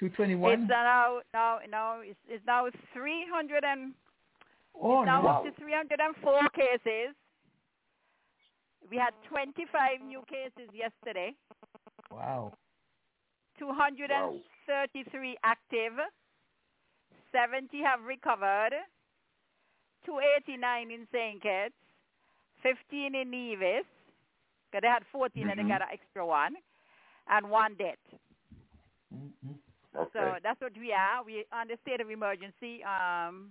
221. 0.00 0.52
it's 0.52 0.68
now 0.70 1.20
now 1.32 1.58
now 1.70 2.00
it's, 2.00 2.18
it's 2.28 2.44
now 2.46 2.66
three 2.92 3.26
hundred 3.30 3.64
and 3.64 3.92
oh, 4.80 5.02
it's 5.02 5.06
now 5.06 5.22
no. 5.22 5.28
up 5.28 5.44
to 5.44 5.50
304 5.60 6.48
cases. 6.50 7.14
We 8.90 8.96
had 8.96 9.14
25 9.28 10.00
new 10.06 10.22
cases 10.28 10.68
yesterday, 10.74 11.34
Wow. 12.10 12.52
233 13.58 15.36
active, 15.42 15.92
70 17.32 17.82
have 17.82 18.00
recovered, 18.04 18.72
289 20.04 20.90
in 20.90 21.06
St. 21.12 21.42
Kitts, 21.42 21.74
15 22.62 23.14
in 23.14 23.30
Nevis, 23.30 23.86
because 24.70 24.82
they 24.82 24.88
had 24.88 25.02
14 25.12 25.48
and 25.48 25.58
they 25.58 25.64
got 25.64 25.82
an 25.82 25.88
extra 25.92 26.24
one, 26.26 26.54
and 27.28 27.50
one 27.50 27.74
death. 27.76 27.96
okay. 29.96 30.10
So 30.12 30.34
that's 30.42 30.60
what 30.60 30.72
we 30.78 30.92
are. 30.92 31.24
We're 31.24 31.44
on 31.52 31.68
the 31.68 31.76
state 31.82 32.00
of 32.00 32.10
emergency 32.10 32.82
um, 32.84 33.50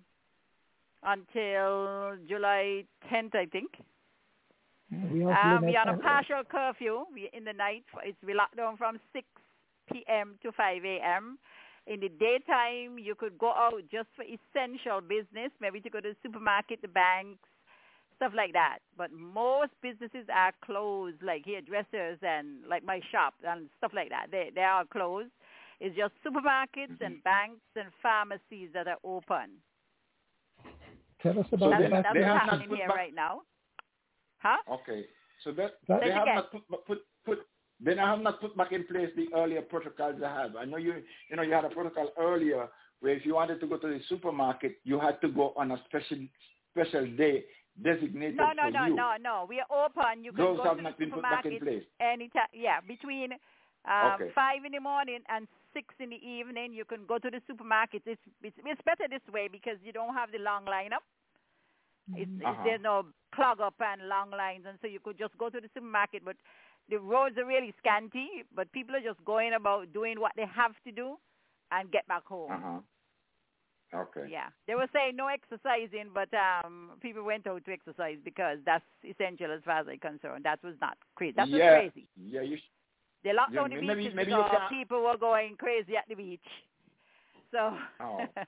until 1.04 2.16
July 2.28 2.86
10th, 3.12 3.36
I 3.36 3.46
think. 3.46 3.72
We 5.12 5.26
also 5.26 5.40
Um, 5.42 5.66
we 5.66 5.76
a- 5.76 5.80
on 5.82 5.90
a 5.90 5.98
partial 5.98 6.44
curfew. 6.44 7.06
We 7.14 7.30
in 7.34 7.44
the 7.44 7.54
night. 7.54 7.84
It's 8.04 8.22
we 8.24 8.34
locked 8.34 8.58
down 8.58 8.78
from 8.78 9.00
6 9.14 9.28
p.m. 9.92 10.38
to 10.44 10.52
5 10.52 10.86
a.m. 10.86 11.38
In 11.88 12.00
the 12.00 12.10
daytime, 12.10 12.98
you 12.98 13.14
could 13.16 13.38
go 13.38 13.52
out 13.52 13.82
just 13.92 14.08
for 14.16 14.24
essential 14.24 15.02
business, 15.02 15.52
maybe 15.60 15.82
to 15.82 15.90
go 15.90 16.00
to 16.00 16.10
the 16.10 16.16
supermarket, 16.24 16.82
the 16.82 16.88
banks, 16.88 17.44
stuff 18.16 18.32
like 18.34 18.54
that. 18.54 18.80
But 18.98 19.12
most 19.12 19.72
businesses 19.82 20.26
are 20.34 20.54
closed, 20.64 21.22
like 21.22 21.46
hairdressers 21.46 22.20
and 22.22 22.66
like 22.70 22.84
my 22.86 23.02
shop 23.12 23.34
and 23.46 23.70
stuff 23.80 23.92
like 23.94 24.10
that. 24.10 24.28
They 24.32 24.52
they 24.56 24.62
are 24.64 24.86
closed. 24.86 25.32
It's 25.80 25.96
just 25.98 26.14
supermarkets 26.24 27.02
and 27.02 27.22
banks 27.24 27.60
and 27.76 27.90
pharmacies 28.02 28.70
that 28.74 28.88
are 28.88 29.00
open. 29.04 29.60
Tell 31.22 31.38
us 31.40 31.46
So 31.50 31.56
about 31.58 31.80
they- 31.80 31.86
the 31.86 31.90
That's, 31.90 32.04
that's 32.04 32.14
they 32.14 32.20
what's 32.22 32.28
have 32.28 32.36
not 32.36 32.50
happening 32.50 32.70
put 32.70 32.78
here 32.78 32.88
back- 32.88 32.98
right 32.98 33.14
now. 33.16 33.42
Huh? 34.44 34.58
Okay. 34.70 35.06
So 35.44 35.52
that 35.54 35.72
That- 35.88 36.02
they 36.04 36.12
have 36.12 36.24
again. 36.24 36.36
not 36.36 36.52
put, 36.52 36.86
put 36.88 37.00
put 37.26 37.40
they 37.80 37.96
have 37.96 38.20
not 38.22 38.40
put 38.40 38.56
back 38.56 38.72
in 38.72 38.86
place 38.86 39.10
the 39.16 39.28
earlier 39.36 39.62
protocols 39.62 40.20
they 40.20 40.26
have. 40.28 40.56
I 40.56 40.66
know 40.66 40.78
you 40.78 41.02
you 41.30 41.36
know 41.36 41.44
you 41.44 41.54
had 41.54 41.66
a 41.66 41.70
protocol 41.70 42.12
earlier 42.18 42.70
where 43.00 43.14
if 43.16 43.26
you 43.26 43.36
wanted 43.36 43.60
to 43.62 43.68
go 43.68 43.78
to 43.78 43.88
the 43.88 44.00
supermarket 44.10 44.78
you 44.84 45.00
had 45.00 45.20
to 45.22 45.30
go 45.30 45.54
on 45.58 45.72
a 45.72 45.78
special 45.86 46.20
special 46.72 47.06
day 47.16 47.46
designated 47.82 48.38
No, 48.38 48.52
no, 48.56 48.64
for 48.70 48.70
no, 48.78 48.86
you. 48.86 48.96
no, 48.96 49.10
no. 49.20 49.46
We 49.50 49.60
are 49.62 49.72
open. 49.86 50.24
You 50.24 50.32
can 50.32 50.44
Those 50.46 50.58
go 50.58 50.64
have 50.66 50.78
to 50.78 50.84
not 50.84 50.98
the 50.98 51.06
been 51.06 51.12
put 51.12 51.24
back 51.24 51.46
in 51.46 51.54
supermarket 51.54 51.62
place. 51.64 51.84
anytime. 52.00 52.52
Yeah, 52.54 52.80
between 52.82 53.34
um, 53.86 54.14
Okay. 54.16 54.32
five 54.36 54.64
in 54.66 54.72
the 54.72 54.80
morning 54.80 55.20
and 55.28 55.48
six 55.74 55.94
in 56.00 56.10
the 56.12 56.22
evening. 56.22 56.74
You 56.74 56.86
can 56.86 57.06
go 57.08 57.18
to 57.18 57.30
the 57.32 57.42
supermarket. 57.48 58.04
It's 58.06 58.22
it's, 58.44 58.56
it's 58.64 58.82
better 58.86 59.08
this 59.10 59.26
way 59.34 59.48
because 59.52 59.78
you 59.84 59.92
don't 59.92 60.14
have 60.14 60.32
the 60.32 60.40
long 60.40 60.66
lineup. 60.66 61.04
It's, 62.16 62.30
it's, 62.40 62.46
Uh-huh. 62.46 62.64
there's 62.64 62.82
no 62.82 63.06
clog 63.34 63.60
up 63.62 63.76
and 63.80 64.08
long 64.08 64.32
lines, 64.32 64.66
and 64.68 64.78
so 64.82 64.88
you 64.88 65.00
could 65.00 65.18
just 65.18 65.38
go 65.38 65.50
to 65.50 65.60
the 65.60 65.70
supermarket. 65.74 66.24
But 66.26 66.36
the 66.90 66.98
roads 67.00 67.38
are 67.38 67.46
really 67.46 67.74
scanty. 67.80 68.44
But 68.56 68.72
people 68.72 68.96
are 68.96 69.02
just 69.02 69.24
going 69.26 69.54
about 69.54 69.92
doing 69.94 70.20
what 70.20 70.34
they 70.36 70.46
have 70.54 70.74
to 70.86 70.92
do, 70.92 71.18
and 71.72 71.92
get 71.92 72.08
back 72.08 72.26
home. 72.26 72.52
Uh-huh. 72.52 72.80
Okay. 73.96 74.26
Yeah, 74.28 74.48
they 74.68 74.74
were 74.74 74.88
saying 74.92 75.16
no 75.16 75.28
exercising, 75.28 76.10
but 76.16 76.28
um, 76.34 76.92
people 77.00 77.24
went 77.24 77.46
out 77.46 77.64
to 77.66 77.72
exercise 77.72 78.18
because 78.26 78.58
that's 78.66 78.84
essential 79.08 79.52
as 79.52 79.62
far 79.64 79.80
as 79.82 79.88
I'm 79.88 80.00
concerned. 80.00 80.46
That 80.46 80.64
was 80.64 80.74
not 80.82 80.98
crazy. 81.16 81.34
That 81.36 81.48
was 81.48 81.60
yeah. 81.60 81.78
crazy. 81.80 82.08
Yeah, 82.18 82.42
you 82.42 82.58
sh- 82.58 82.72
They 83.24 83.34
locked 83.34 83.54
Yeah, 83.54 83.62
down 83.62 83.70
the 83.70 83.82
maybe- 83.82 84.02
beaches 84.10 84.16
maybe 84.16 84.32
because 84.32 84.62
people 84.72 85.04
were 85.04 85.18
going 85.18 85.56
crazy 85.58 85.96
at 85.96 86.06
the 86.10 86.16
beach. 86.16 86.42
So, 87.52 87.78
Oh. 88.00 88.18
so 88.36 88.44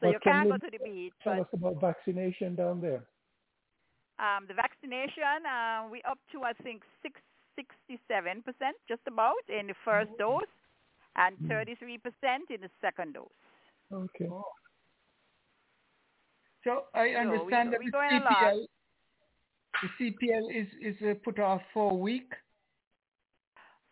But 0.00 0.06
you 0.12 0.18
can 0.24 0.32
can't 0.32 0.46
you 0.48 0.52
go 0.52 0.58
to 0.66 0.70
the 0.78 0.82
beach. 0.82 1.12
Tell 1.22 1.34
But 1.34 1.40
us 1.42 1.48
about 1.52 1.78
vaccination 1.82 2.54
down 2.54 2.80
there. 2.80 3.02
Um, 4.20 4.44
the 4.46 4.54
vaccination, 4.54 5.46
uh, 5.48 5.88
we 5.90 6.02
up 6.02 6.18
to 6.32 6.42
I 6.44 6.52
think 6.62 6.82
six, 7.02 7.18
67 7.56 8.42
percent, 8.42 8.76
just 8.88 9.02
about 9.06 9.40
in 9.48 9.66
the 9.66 9.74
first 9.84 10.10
dose, 10.18 10.52
and 11.16 11.36
Mm. 11.38 11.48
33 11.48 11.98
percent 11.98 12.44
in 12.50 12.60
the 12.60 12.70
second 12.80 13.14
dose. 13.14 13.28
Okay. 13.92 14.28
So 16.64 16.84
I 16.94 17.12
So 17.12 17.18
understand 17.20 17.70
we- 17.70 17.72
that 17.72 17.80
the. 17.80 17.98
CPL, 18.20 18.66
the 19.82 19.88
CPL 19.98 20.50
is 20.50 20.68
is 20.80 20.96
uh, 21.02 21.14
put 21.24 21.38
off 21.38 21.62
for 21.72 21.90
a 21.92 21.94
week. 21.94 22.30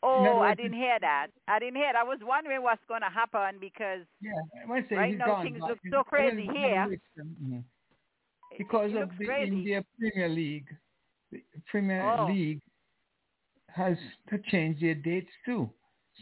In 0.05 0.09
other 0.09 0.29
Oh, 0.31 0.41
I 0.41 0.55
didn't 0.55 0.79
hear 0.79 0.99
that. 1.01 1.29
I 1.49 1.59
didn't 1.59 1.77
hear. 1.77 1.89
It. 1.91 1.97
I 1.97 2.05
was 2.05 2.19
wondering 2.23 2.63
what's 2.63 2.85
going 2.87 3.01
to 3.01 3.09
happen 3.11 3.59
because 3.59 4.05
Yeah, 4.21 4.33
I 4.71 4.83
say 4.89 4.95
right 4.97 5.19
now 5.19 5.27
gone, 5.27 5.45
things 5.45 5.61
look 5.61 5.79
so 5.91 6.05
crazy 6.05 6.47
here. 6.47 6.83
don't 6.87 6.91
wish 6.91 7.01
them. 7.17 7.65
Because 8.57 8.91
of 8.97 9.11
the 9.19 9.25
crazy. 9.27 9.53
India 9.53 9.85
Premier 9.99 10.29
League, 10.29 10.69
the 11.31 11.43
Premier 11.67 12.03
Oh. 12.03 12.27
League 12.27 12.61
has 13.69 13.97
to 14.31 14.39
change 14.51 14.81
their 14.81 14.95
dates 14.95 15.31
too. 15.45 15.71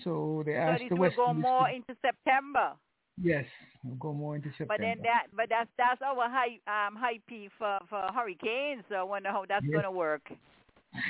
So 0.05 0.43
they 0.45 0.53
So 0.53 0.59
asked 0.59 0.81
this 0.83 0.89
the 0.91 0.97
will 0.97 1.11
go 1.17 1.33
more 1.33 1.69
to- 1.69 1.75
into 1.75 1.97
September. 2.03 2.73
yes, 3.17 3.47
we'll 3.83 3.95
go 3.97 4.13
more 4.13 4.37
into 4.37 4.49
September. 4.51 4.75
But 4.75 4.81
then 4.81 4.99
that, 5.03 5.27
but 5.35 5.49
that's 5.49 5.71
that's 5.79 6.03
our 6.03 6.29
high 6.29 6.59
um 6.67 6.97
high 6.97 7.19
P 7.27 7.49
for 7.57 7.79
for 7.89 8.03
hurricanes. 8.13 8.85
So 8.89 8.97
I 8.97 9.03
wonder 9.05 9.31
how 9.31 9.47
that's 9.49 9.65
Yes. 9.65 9.73
going 9.73 9.85
to 9.85 9.91
work. 9.91 10.29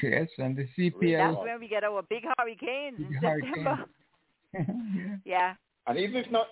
yes, 0.03 0.28
and 0.39 0.55
the 0.57 0.69
CPL. 0.77 1.35
That's 1.35 1.45
when 1.45 1.59
we 1.61 1.67
get 1.69 1.83
our 1.83 2.03
big 2.03 2.25
hurricanes 2.39 2.99
in 3.01 3.09
Big 3.09 3.20
September. 3.20 3.85
yeah. 4.55 5.17
yeah. 5.25 5.55
And 5.89 5.99
even 5.99 6.17
if 6.25 6.31
not, 6.31 6.47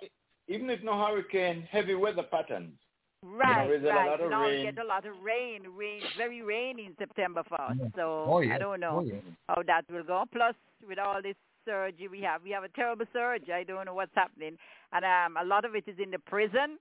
even 0.49 0.71
if 0.71 0.83
no 0.83 0.99
hurricane, 0.99 1.63
heavy 1.71 1.95
weather 1.95 2.23
patterns. 2.25 2.79
Right, 3.25 3.69
there's 3.69 3.85
a 3.85 3.89
right. 3.89 4.07
lot 4.11 4.21
of 4.21 4.27
you 4.27 4.31
know, 4.31 4.41
we 4.43 4.47
rain. 4.53 4.65
get 4.75 4.79
a 4.85 4.87
lot 4.87 5.07
of 5.07 5.15
rain, 5.23 5.63
rain, 5.77 6.03
very 6.19 6.43
rainy 6.43 6.87
in 6.87 6.95
September 6.99 7.43
for 7.49 7.61
us. 7.61 7.77
Yeah. 7.81 7.89
So 7.97 8.27
Oh, 8.29 8.41
yeah. 8.41 8.55
I 8.55 8.59
don't 8.59 8.81
know 8.81 8.99
Oh, 8.99 9.05
yeah. 9.05 9.21
how 9.49 9.63
that 9.67 9.85
will 9.91 10.03
go. 10.05 10.25
Plus, 10.33 10.55
with 10.87 10.99
all 10.99 11.23
this 11.23 11.37
surge 11.65 11.95
we 12.11 12.21
have, 12.21 12.43
we 12.43 12.51
have 12.51 12.65
a 12.65 12.69
terrible 12.69 13.07
surge. 13.13 13.49
I 13.49 13.65
don't 13.65 13.87
know 13.87 13.95
what's 13.95 14.15
happening, 14.15 14.59
and 14.93 15.05
um, 15.05 15.37
a 15.43 15.45
lot 15.47 15.65
of 15.65 15.75
it 15.75 15.85
is 15.87 15.97
in 16.03 16.11
the 16.11 16.19
prison. 16.19 16.79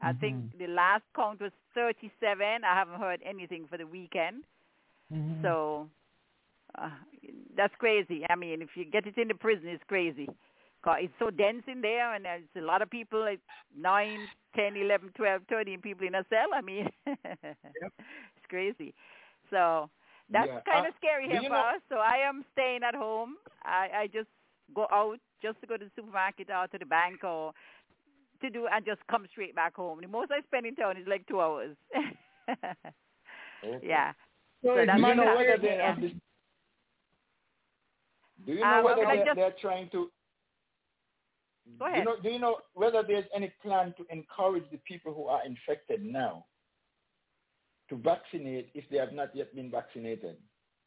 I 0.00 0.12
think 0.14 0.36
Mm-hmm. 0.36 0.58
the 0.58 0.66
last 0.72 1.04
count 1.14 1.40
was 1.40 1.52
37. 1.76 2.64
I 2.64 2.74
haven't 2.74 2.98
heard 2.98 3.20
anything 3.24 3.66
for 3.70 3.78
the 3.78 3.86
weekend. 3.86 4.42
Mhm. 5.14 5.42
So 5.42 5.88
uh, 6.76 6.90
that's 7.56 7.74
crazy. 7.78 8.24
I 8.28 8.34
mean, 8.34 8.62
if 8.62 8.70
you 8.74 8.84
get 8.84 9.06
it 9.06 9.16
in 9.16 9.28
the 9.28 9.34
prison, 9.34 9.68
it's 9.68 9.84
crazy. 9.86 10.28
It's 10.86 11.12
so 11.18 11.30
dense 11.30 11.62
in 11.68 11.80
there, 11.80 12.14
and 12.14 12.24
there's 12.24 12.42
a 12.56 12.60
lot 12.60 12.82
of 12.82 12.90
people, 12.90 13.20
like 13.20 13.40
9, 13.76 14.18
10, 14.56 14.76
11, 14.76 15.10
12, 15.16 15.42
13 15.48 15.80
people 15.80 16.06
in 16.06 16.14
a 16.16 16.24
cell. 16.28 16.48
I 16.54 16.60
mean, 16.60 16.88
it's 17.06 18.46
crazy. 18.48 18.94
So 19.50 19.88
that's 20.30 20.48
Yeah. 20.48 20.60
kind 20.66 20.86
Uh, 20.86 20.88
of 20.88 20.94
scary 20.96 21.28
here 21.28 21.42
for 21.42 21.48
know- 21.50 21.76
us. 21.76 21.82
So 21.88 21.96
I 21.98 22.16
am 22.26 22.44
staying 22.52 22.82
at 22.82 22.94
home. 22.94 23.36
I, 23.64 23.88
I 23.94 24.06
just 24.08 24.28
go 24.74 24.86
out 24.90 25.18
just 25.42 25.60
to 25.60 25.66
go 25.66 25.76
to 25.76 25.84
the 25.84 25.90
supermarket 25.96 26.48
or 26.50 26.66
to 26.68 26.78
the 26.78 26.86
bank 26.86 27.22
or 27.24 27.52
to 28.40 28.50
do 28.50 28.66
and 28.66 28.84
just 28.84 29.00
come 29.08 29.26
straight 29.30 29.54
back 29.54 29.76
home. 29.76 30.00
The 30.00 30.08
most 30.08 30.30
I 30.32 30.40
spend 30.42 30.66
in 30.66 30.74
town 30.74 30.96
is 30.96 31.06
like 31.06 31.26
two 31.26 31.40
hours. 31.40 31.76
Okay. 33.64 33.86
Yeah. 33.86 34.12
So 34.64 34.74
So 34.74 34.84
that's 34.86 35.00
Do 35.00 35.06
you 35.06 35.14
know 35.14 35.24
what 35.24 35.36
whether 35.36 35.58
they 35.62 35.76
yeah. 35.76 35.94
Do 38.44 38.52
you 38.52 38.60
know 38.60 38.66
Um, 38.78 38.84
whether 38.84 39.04
they're, 39.06 39.24
just- 39.24 39.36
they're 39.36 39.54
trying 39.60 39.88
to? 39.90 40.10
Go 41.78 41.86
Do 41.88 41.98
you 41.98 42.04
know? 42.04 42.16
Do 42.22 42.28
you 42.28 42.38
know 42.38 42.56
whether 42.74 43.02
there's 43.02 43.24
any 43.34 43.52
plan 43.62 43.94
to 43.96 44.04
encourage 44.10 44.64
the 44.70 44.78
people 44.78 45.14
who 45.14 45.26
are 45.26 45.44
infected 45.44 46.04
now 46.04 46.44
to 47.88 47.96
vaccinate 47.96 48.70
if 48.74 48.84
they 48.90 48.96
have 48.98 49.12
not 49.12 49.34
yet 49.34 49.54
been 49.54 49.70
vaccinated? 49.70 50.36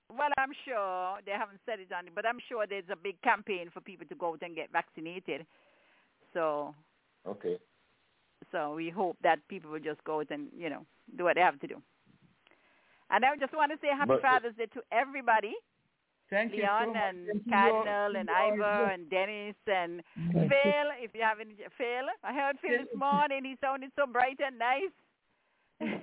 Well, 0.10 0.30
I'm 0.38 0.52
sure 0.66 1.20
they 1.26 1.32
haven't 1.32 1.60
said 1.66 1.80
it 1.80 1.92
on 1.92 2.08
it, 2.08 2.14
but 2.16 2.26
I'm 2.26 2.40
sure 2.48 2.68
there's 2.68 2.84
a 2.92 2.96
big 2.96 3.20
campaign 3.22 3.70
for 3.74 3.82
people 3.82 4.06
to 4.08 4.16
go 4.16 4.34
out 4.34 4.42
and 4.44 4.56
get 4.56 4.72
vaccinated. 4.72 5.46
So, 6.34 6.76
Okay. 7.26 7.58
so 8.52 8.76
we 8.76 8.90
hope 8.90 9.18
that 9.24 9.40
people 9.48 9.72
will 9.72 9.80
just 9.80 10.04
go 10.04 10.20
out 10.20 10.30
and 10.30 10.50
you 10.56 10.70
know 10.70 10.86
do 11.18 11.24
what 11.24 11.36
they 11.36 11.42
have 11.42 11.60
to 11.62 11.68
do. 11.68 11.82
And 13.10 13.24
I 13.24 13.36
just 13.38 13.54
want 13.54 13.72
to 13.72 13.78
say 13.80 13.88
Happy 13.88 14.10
But- 14.10 14.22
Father's 14.22 14.56
Day 14.56 14.66
to 14.68 14.84
everybody, 14.92 15.56
Thank 16.30 16.54
you 16.54 16.64
Leon 16.64 16.82
so 16.86 16.94
much. 16.94 17.04
and 17.08 17.28
Thank 17.28 17.50
Cardinal 17.50 18.12
Lord. 18.12 18.16
and 18.16 18.30
You 18.30 18.64
Ivor 18.64 18.92
and 18.92 19.10
Dennis 19.10 19.56
and 19.68 20.02
Thank 20.16 20.34
you. 20.36 20.50
Phil. 20.50 20.88
If 21.00 21.12
you 21.14 21.22
have 21.22 21.40
any, 21.40 21.54
Phil, 21.78 22.06
I 22.24 22.34
heard 22.34 22.58
Phil 22.62 22.78
this 22.80 22.88
morning. 22.98 23.44
He 23.46 23.56
sounded 23.62 23.92
so 23.96 24.06
bright 24.08 24.40
and 24.46 24.58
nice. 24.58 24.94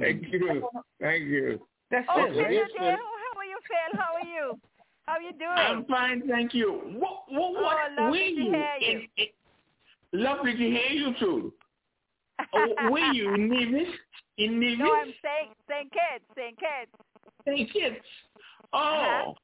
Thank 0.00 0.22
you. 0.32 0.68
Thank 1.00 1.22
you. 1.22 1.60
That's 1.90 2.06
Oh, 2.14 2.24
it, 2.24 2.32
Phil, 2.32 2.42
right? 2.42 2.50
you 2.52 2.58
Yes, 2.58 2.70
there? 2.78 2.96
How 2.96 3.38
are 3.38 3.44
you, 3.44 3.58
Phil? 3.66 4.00
How 4.00 4.14
are 4.14 4.26
you? 4.26 4.60
How 5.06 5.12
are 5.14 5.22
you 5.22 5.32
doing? 5.32 5.50
I'm 5.56 5.84
fine, 5.86 6.22
thank 6.28 6.52
you. 6.52 6.80
Oh, 6.84 6.98
what, 6.98 7.22
what, 7.28 7.52
what 7.62 7.76
Oh, 7.98 8.02
lovely 8.02 8.18
were 8.18 8.24
to 8.24 8.30
you? 8.42 8.52
hear 8.52 8.74
you. 8.80 8.98
In, 8.98 9.08
in, 9.16 10.22
lovely 10.22 10.52
to 10.52 10.58
hear 10.58 10.90
you 10.90 11.14
too. 11.18 11.52
Oh, 12.52 12.90
were 12.90 12.98
you 12.98 13.34
in 13.34 13.48
Nevis? 13.48 13.88
In 14.38 14.60
Nevis? 14.60 14.78
No, 14.80 14.92
I'm 14.94 15.14
saying 15.22 15.54
St. 15.68 15.92
Kitts, 15.92 16.24
St. 16.36 16.58
Kitts. 16.58 16.92
St. 17.46 17.72
Kitts. 17.72 18.06
Uh-huh. 18.72 19.22
Oh. 19.26 19.34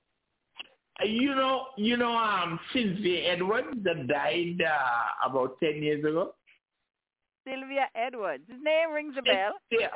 You 1.05 1.35
know, 1.35 1.67
you 1.77 1.97
know, 1.97 2.17
um, 2.17 2.61
Cynthia 2.73 3.33
Edwards 3.33 3.77
that 3.83 4.07
died 4.09 4.63
uh, 4.63 5.29
about 5.31 5.59
ten 5.59 5.83
years 5.83 6.01
ago. 6.05 6.35
Sylvia 7.49 7.89
Edwards. 7.97 8.45
His 8.49 8.61
name 8.63 8.93
rings 8.93 9.15
a 9.19 9.23
bell. 9.23 9.53
Yeah, 9.73 9.89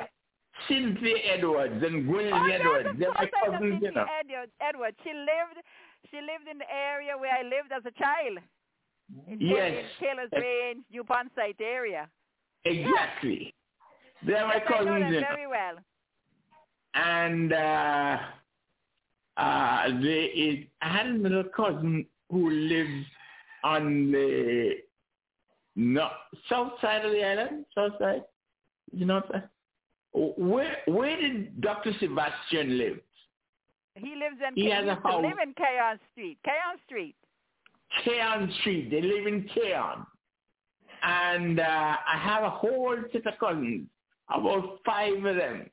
Cynthia 0.67 1.15
Edwards 1.33 1.81
and 1.85 2.09
Gwyneth 2.09 2.33
Oh, 2.33 2.45
yes, 2.47 2.59
Edwards. 2.59 2.89
of 2.89 2.97
They're 2.99 3.13
my 3.13 3.29
cousins, 3.45 3.79
you 3.81 3.91
know. 3.91 4.05
Edwards. 4.19 4.51
Edwards. 4.59 4.97
She 5.03 5.13
lived, 5.13 5.57
she 6.11 6.17
lived 6.17 6.47
in 6.51 6.57
the 6.57 6.69
area 6.69 7.15
where 7.17 7.31
I 7.33 7.43
lived 7.43 7.71
as 7.73 7.83
a 7.85 7.91
child. 7.97 8.39
In, 9.29 9.39
Yes. 9.39 9.85
in 10.01 10.05
Taylor's 10.07 10.29
Range, 10.33 10.83
New 10.91 11.03
Pond 11.05 11.29
Site 11.35 11.61
area. 11.61 12.09
Exactly. 12.65 13.53
They're 14.25 14.45
my 14.45 14.55
Yes, 14.55 14.63
I 14.67 14.83
know 14.83 14.91
cousins, 14.91 15.13
them 15.13 15.23
very 15.31 15.47
well. 15.47 15.75
and 16.95 17.53
uh, 17.53 18.17
uh, 19.37 19.87
there 20.01 20.29
is 20.31 20.65
I 20.81 20.89
had 20.89 21.07
a 21.07 21.09
little 21.09 21.43
cousin 21.55 22.05
who 22.29 22.49
lives 22.49 23.05
on 23.63 24.11
the 24.11 24.71
no, 25.75 26.09
south 26.49 26.73
side 26.81 27.05
of 27.05 27.11
the 27.11 27.23
island, 27.23 27.65
south 27.75 27.93
side. 27.99 28.23
You 28.91 29.05
know 29.05 29.15
what 29.15 29.25
I'm 29.25 29.31
saying? 29.31 30.33
Where 30.37 30.77
where 30.87 31.21
did 31.21 31.61
Doctor 31.61 31.93
Sebastian 31.99 32.77
live? 32.77 32.99
He 33.95 34.15
lives 34.15 34.37
in. 34.47 34.55
He 34.55 34.69
has 34.71 34.85
a 34.85 34.95
house. 34.95 35.23
live 35.23 35.37
in 35.43 35.53
Cayon 35.53 35.99
Street. 36.11 36.37
Cayon 36.43 36.79
Street. 36.85 37.15
Cayon 38.03 38.51
Street. 38.59 38.89
They 38.89 39.01
live 39.01 39.27
in 39.27 39.47
Cayon. 39.55 40.05
And 41.03 41.59
uh, 41.59 41.63
I 41.63 42.17
have 42.17 42.43
a 42.43 42.49
whole 42.49 42.95
set 43.11 43.27
of 43.27 43.33
cousins, 43.39 43.87
about 44.29 44.79
five 44.85 45.13
of 45.23 45.35
them. 45.35 45.69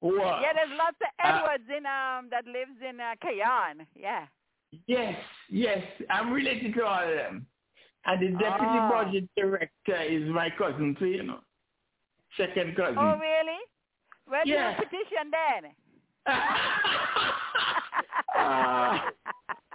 Who 0.00 0.20
are, 0.20 0.40
Yeah, 0.40 0.52
there's 0.54 0.78
lots 0.78 0.96
of 1.00 1.08
uh, 1.22 1.28
Edwards 1.38 1.68
in 1.68 1.84
um 1.86 2.28
that 2.30 2.46
lives 2.46 2.78
in 2.88 3.00
uh, 3.00 3.14
Cayon. 3.22 3.86
Yeah. 3.94 4.26
Yes, 4.86 5.16
yes. 5.48 5.82
I'm 6.08 6.32
related 6.32 6.74
to 6.74 6.84
all 6.84 7.02
of 7.02 7.14
them. 7.14 7.46
And 8.06 8.20
the 8.22 8.28
deputy 8.38 8.78
Ah. 8.80 8.90
budget 8.90 9.28
director 9.36 10.00
is 10.02 10.28
my 10.30 10.48
cousin, 10.56 10.96
too. 10.98 11.06
you 11.06 11.22
know. 11.24 11.40
Second 12.36 12.76
cousin. 12.76 12.96
Oh, 12.98 13.18
really? 13.18 13.58
Do 14.44 14.50
Yeah. 14.50 14.72
a 14.72 14.76
petition 14.76 15.30
then. 15.32 15.72
Uh, 18.36 18.98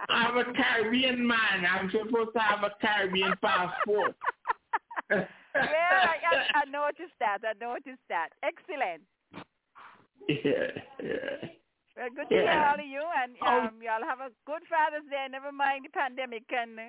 I'm 0.08 0.36
a 0.38 0.44
Caribbean 0.54 1.26
man. 1.26 1.66
I'm 1.70 1.90
supposed 1.90 2.30
to 2.34 2.40
have 2.40 2.64
a 2.64 2.70
Caribbean 2.80 3.34
passport. 3.42 4.14
well, 5.10 5.26
I, 5.54 6.16
I, 6.32 6.62
I 6.62 6.70
noticed 6.70 7.14
that. 7.20 7.38
I 7.44 7.52
noticed 7.62 8.02
that. 8.08 8.30
Excellent. 8.42 9.02
Yeah, 10.28 10.70
yeah. 11.02 11.48
Well, 11.96 12.08
good 12.14 12.28
to 12.28 12.34
hear 12.34 12.44
Yeah. 12.44 12.68
all 12.72 12.78
of 12.80 12.86
you, 12.86 13.02
and 13.22 13.36
Oh. 13.40 13.46
um, 13.68 13.80
y'all 13.82 14.04
have 14.04 14.20
a 14.20 14.30
good 14.44 14.62
Father's 14.68 15.08
Day. 15.10 15.26
Never 15.30 15.50
mind 15.52 15.84
the 15.86 15.88
pandemic 15.90 16.44
and 16.52 16.78
uh, 16.78 16.82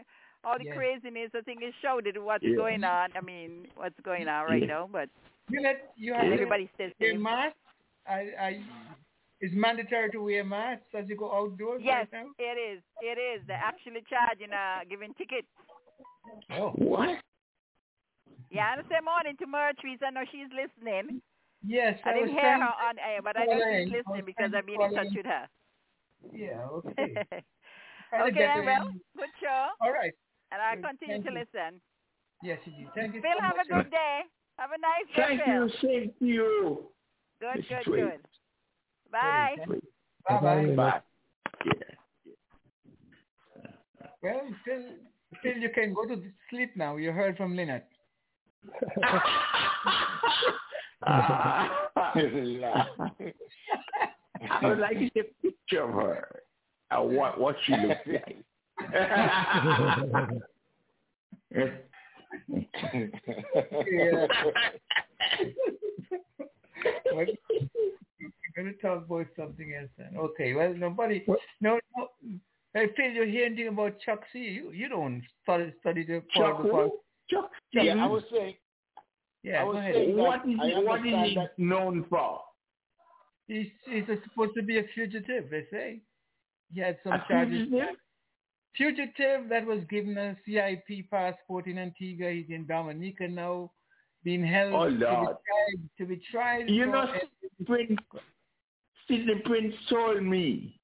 all 0.44 0.58
the 0.58 0.66
Yes. 0.66 0.76
craziness. 0.76 1.32
I 1.34 1.42
think 1.42 1.62
it 1.62 1.74
showed 1.82 2.08
it 2.08 2.22
what's 2.22 2.44
Yeah. 2.44 2.56
going 2.56 2.84
on. 2.84 3.16
I 3.16 3.22
mean, 3.22 3.68
what's 3.76 4.00
going 4.02 4.28
on 4.28 4.46
right 4.46 4.62
Yeah. 4.62 4.68
now, 4.68 4.90
but 4.92 5.10
You 5.50 5.62
let 5.62 5.94
you 5.96 6.14
have 6.14 6.24
and 6.24 6.32
to 6.32 6.34
everybody 6.36 6.70
stays 6.76 6.92
wear 7.00 7.12
safe. 7.14 7.20
mask. 7.22 7.56
I, 8.06 8.20
I, 8.40 8.64
it's 9.40 9.54
mandatory 9.54 10.10
to 10.12 10.22
wear 10.24 10.44
masks 10.44 10.94
as 10.94 11.08
you 11.08 11.16
go 11.16 11.32
outdoors 11.34 11.82
Yes, 11.84 12.08
right 12.12 12.26
now. 12.26 12.32
it 12.40 12.58
is. 12.58 12.82
It 13.02 13.18
is. 13.18 13.46
They're 13.48 13.56
actually 13.58 14.02
charging, 14.10 14.52
uh, 14.52 14.80
giving 14.90 15.14
tickets. 15.14 15.48
Oh. 16.52 16.72
What? 16.72 17.20
Yeah, 18.50 18.74
and 18.78 18.84
say 18.90 19.00
morning 19.04 19.36
to 19.38 19.46
Mertris. 19.46 20.02
I 20.04 20.10
know 20.10 20.24
she's 20.32 20.48
listening. 20.52 21.22
Yes, 21.66 22.00
I, 22.06 22.12
I 22.12 22.14
didn't 22.14 22.30
hear 22.30 22.58
her 22.58 22.64
on 22.64 23.00
air, 23.00 23.22
but 23.24 23.38
I 23.38 23.46
know 23.46 23.54
call 23.54 23.62
she's 23.62 23.88
in. 23.88 23.94
I 23.94 23.98
listening 23.98 24.26
because 24.26 24.52
I've 24.56 24.66
been 24.66 24.82
in 24.82 24.94
touch 24.94 25.08
with 25.16 25.26
her. 25.26 25.50
Yeah, 26.34 26.62
okay. 26.72 27.26
Okay, 28.14 28.64
well, 28.66 28.88
good 29.18 29.30
show. 29.42 29.68
All 29.82 29.92
right. 29.92 30.14
And 30.52 30.62
I'll 30.62 30.78
continue 30.82 31.16
thank 31.16 31.26
to 31.26 31.32
you. 31.32 31.40
listen. 31.40 31.82
Yes, 32.42 32.60
indeed. 32.66 32.88
Thank 32.96 33.16
you 33.16 33.22
Phil, 33.22 33.32
so 33.36 33.44
have 33.44 33.58
much. 33.58 33.66
a 33.70 33.74
good 33.74 33.92
day. 33.92 34.22
Have 34.58 34.70
a 34.72 34.80
nice 34.80 35.08
day, 35.14 35.38
Thank 35.38 35.42
you. 35.46 35.70
Same 35.82 36.12
to 36.20 36.26
you. 36.26 36.88
Good, 37.42 37.58
Miss 37.58 37.66
good, 37.68 37.84
Tweed. 37.84 38.04
good. 38.04 38.20
Bye. 39.12 39.56
Bye 40.28 40.40
bye. 40.40 40.76
Bye. 40.76 41.02
Well, 44.24 44.42
Phil, 44.64 44.84
Phil, 45.44 45.58
you 45.58 45.70
can 45.76 45.94
go 45.94 46.06
to 46.08 46.24
sleep 46.50 46.72
now. 46.78 46.96
You 46.96 47.12
heard 47.12 47.36
from 47.36 47.58
Lynette. 47.58 47.90
Ah, 51.06 51.90
I 51.96 52.12
would 54.64 54.80
like 54.80 54.98
to 54.98 55.10
see 55.14 55.20
a 55.20 55.24
picture 55.42 55.84
of 55.84 55.94
her. 55.94 56.42
Uh, 56.90 57.02
what 57.02 57.40
what 57.40 57.56
she 57.66 57.74
looks 57.76 58.00
like. 58.08 58.44
Yeah. 61.52 61.88
Well, 67.14 67.26
We're 68.20 68.64
going 68.64 68.74
to 68.74 68.82
talk 68.82 69.06
about 69.06 69.28
something 69.38 69.74
else 69.74 69.90
then. 69.98 70.18
Okay, 70.18 70.54
well, 70.54 70.74
nobody, 70.74 71.26
no, 71.62 71.80
no. 71.98 72.08
Hey, 72.74 72.90
Phil, 72.96 73.12
you 73.12 73.24
hear 73.24 73.46
anything 73.46 73.70
about 73.70 74.00
Chuck 74.00 74.22
C? 74.32 74.40
You, 74.40 74.72
you 74.72 74.90
don't 74.90 75.24
study, 75.44 75.74
study 75.82 76.06
the 76.06 76.22
Chuck 76.36 76.70
part 76.70 76.92
Chuck 77.30 77.50
Yeah, 77.74 77.96
I 77.96 78.08
was 78.08 78.24
saying. 78.32 78.56
Yeah, 79.44 79.62
I 79.62 79.66
go 79.66 79.72
ahead. 79.78 79.94
saying 79.96 80.16
that 80.16 80.22
What 80.24 80.40
is 80.48 80.58
I 80.62 80.68
he, 80.68 80.84
what 80.84 81.00
is 81.00 81.30
he 81.30 81.36
that 81.36 81.58
known 81.60 82.06
for? 82.10 82.42
He's, 83.48 83.68
he's 83.86 84.04
supposed 84.24 84.54
to 84.56 84.64
be 84.64 84.78
a 84.80 84.84
fugitive, 84.94 85.50
they 85.50 85.66
say. 85.72 86.02
He 86.74 86.82
had 86.82 86.98
some 87.04 87.14
A 87.14 87.24
charges. 87.30 87.68
fugitive? 87.70 87.96
Fugitive 88.76 89.50
that 89.50 89.66
was 89.66 89.80
given 89.90 90.18
a 90.18 90.36
CIP 90.46 91.10
passport 91.10 91.66
in 91.68 91.78
Antigua. 91.78 92.30
He's 92.32 92.46
in 92.50 92.68
Dominica 92.68 93.28
now, 93.28 93.72
being 94.24 94.46
held 94.46 94.74
Oh, 94.74 94.90
to, 94.90 94.96
be 94.96 95.04
Lord. 95.06 95.28
tried, 95.28 95.90
to 95.98 96.06
be 96.06 96.22
tried. 96.32 96.70
You 96.70 96.86
know, 96.88 97.04
a- 97.04 97.64
Prince, 97.66 98.00
Prince 99.46 99.74
told 99.90 100.22
me 100.24 100.80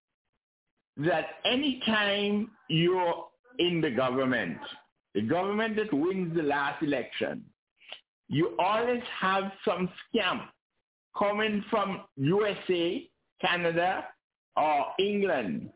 that 0.98 1.25
anytime 1.45 2.49
you're 2.69 3.25
in 3.59 3.82
the 3.82 3.91
government, 3.91 4.57
the 5.14 5.22
government 5.22 5.75
that 5.75 5.93
wins 5.93 6.35
the 6.35 6.43
last 6.43 6.82
election, 6.82 7.43
you 8.30 8.56
always 8.60 9.02
have 9.19 9.52
some 9.66 9.90
scam 10.14 10.42
coming 11.18 11.64
from 11.69 12.02
USA, 12.18 13.08
Canada, 13.42 14.06
or 14.56 14.85
England, 15.00 15.69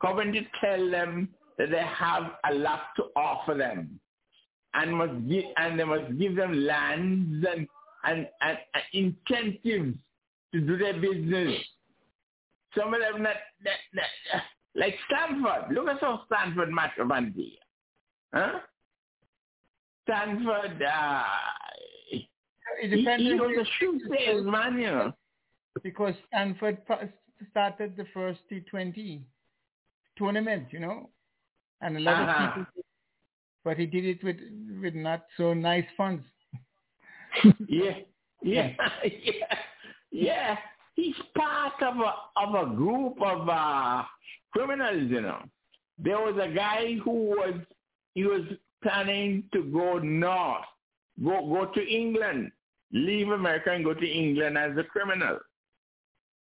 coming 0.00 0.32
to 0.32 0.40
tell 0.60 0.90
them 0.90 1.28
that 1.58 1.70
they 1.70 1.82
have 1.82 2.32
a 2.50 2.54
lot 2.54 2.80
to 2.96 3.04
offer 3.16 3.54
them 3.54 4.00
and 4.74 4.96
must 4.96 5.28
give 5.28 5.44
and 5.56 5.78
they 5.78 5.84
must 5.84 6.18
give 6.18 6.34
them 6.34 6.64
lands 6.64 7.46
and, 7.50 7.68
and, 8.04 8.28
and, 8.40 8.58
and 8.74 9.16
incentives 9.24 9.98
to 10.52 10.60
do 10.60 10.76
their 10.78 10.94
business. 10.94 11.60
Some 12.76 12.94
of 12.94 13.00
them 13.00 13.22
that, 13.22 13.36
that, 13.64 13.76
that 13.94 14.42
like 14.74 14.94
Stanford. 15.06 15.74
Look 15.74 15.88
at 15.88 16.00
how 16.00 16.22
Stanford 16.26 16.70
match 16.70 16.92
up. 17.00 17.08
Huh? 18.32 18.58
Stanford 20.04 20.82
uh 20.82 21.22
It 22.80 22.88
depends 22.88 23.24
on 23.40 23.52
the- 23.54 23.66
shoe 23.78 24.00
salesman, 24.08 24.78
you 24.78 24.90
know. 24.90 25.12
because 25.82 26.14
Stanford 26.28 26.78
started 27.50 27.96
the 27.96 28.04
first 28.12 28.40
T20 28.50 29.22
tournament, 30.16 30.68
you 30.70 30.80
know, 30.80 31.10
and 31.80 31.96
a 31.96 32.00
lot 32.00 32.28
Uh-huh. 32.28 32.44
of 32.44 32.54
people, 32.66 32.84
but 33.64 33.78
he 33.78 33.86
did 33.86 34.04
it 34.04 34.22
with 34.22 34.38
with 34.82 34.94
not 34.94 35.26
so 35.36 35.54
nice 35.54 35.86
funds. 35.96 36.24
Yeah, 37.68 37.98
yeah, 38.42 38.70
yeah, 39.04 39.58
yeah. 40.10 40.56
He's 40.94 41.16
part 41.34 41.82
of 41.82 41.96
a 41.98 42.12
of 42.36 42.54
a 42.54 42.74
group 42.76 43.20
of 43.22 43.48
uh, 43.48 44.04
criminals, 44.52 45.10
you 45.10 45.22
know. 45.22 45.42
There 45.98 46.18
was 46.18 46.36
a 46.36 46.52
guy 46.54 46.96
who 47.02 47.12
was 47.30 47.54
he 48.14 48.24
was 48.24 48.42
planning 48.82 49.44
to 49.54 49.62
go 49.64 49.98
north, 49.98 50.64
go 51.24 51.40
go 51.48 51.66
to 51.72 51.80
England, 51.88 52.52
leave 52.92 53.28
America 53.28 53.70
and 53.70 53.84
go 53.84 53.94
to 53.94 54.06
England 54.06 54.56
as 54.58 54.76
a 54.76 54.84
criminal. 54.84 55.38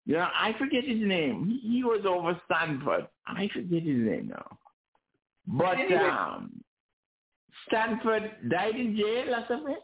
You 0.06 0.16
know, 0.16 0.28
I 0.34 0.54
forget 0.58 0.84
his 0.84 1.00
name. 1.00 1.60
He, 1.62 1.84
was 1.84 2.02
over 2.08 2.40
Stanford. 2.46 3.08
I 3.28 3.48
forget 3.54 3.84
his 3.84 3.98
name 3.98 4.30
now. 4.34 4.58
But 5.48 5.78
um, 6.10 6.62
Stanford 7.68 8.32
died 8.50 8.76
in 8.76 8.96
jail 8.96 9.36
or 9.36 9.46
something. 9.48 9.78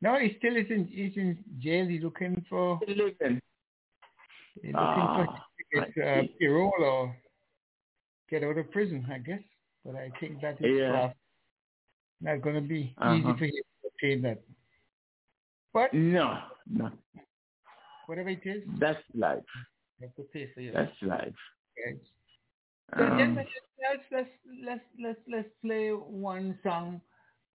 No, 0.00 0.16
he 0.18 0.36
still 0.38 0.56
is 0.56 0.66
in 0.70 0.86
he's 0.86 1.16
in 1.16 1.38
jail. 1.58 1.86
He's 1.88 2.02
looking 2.02 2.44
for 2.48 2.78
Living. 2.86 3.40
he's 4.54 4.72
looking 4.72 4.74
Ah, 4.76 5.44
for 5.72 5.86
get 5.96 6.06
uh, 6.06 6.22
parole 6.40 6.72
or 6.80 7.16
get 8.30 8.44
out 8.44 8.56
of 8.58 8.70
prison, 8.70 9.04
I 9.12 9.18
guess. 9.18 9.40
But 9.84 9.96
I 9.96 10.10
think 10.20 10.40
that 10.42 10.60
is 10.60 10.78
Yeah. 10.78 11.10
not 12.20 12.42
going 12.42 12.54
to 12.54 12.60
be 12.60 12.80
easy 12.80 12.94
Uh-huh. 12.98 13.34
for 13.36 13.44
him 13.44 13.50
to 13.50 13.88
obtain 13.88 14.22
that. 14.22 14.40
But 15.74 15.92
No, 15.94 16.38
no. 16.70 16.90
whatever 18.06 18.30
it 18.30 18.40
is, 18.44 18.62
That's 18.78 19.02
life. 19.14 19.42
you 20.00 20.06
have 20.06 20.16
to 20.16 20.22
pay 20.32 20.50
for 20.54 20.60
it. 20.60 20.72
That's 20.74 21.02
life. 21.02 21.34
Okay. 21.78 21.98
So 22.96 23.02
Um, 23.04 23.18
gentlemen, 23.18 23.46
let's 23.80 24.02
let's 24.10 24.30
let's 24.64 24.84
let's 24.98 25.20
let's 25.30 25.48
play 25.62 25.90
one 25.90 26.58
song 26.62 27.00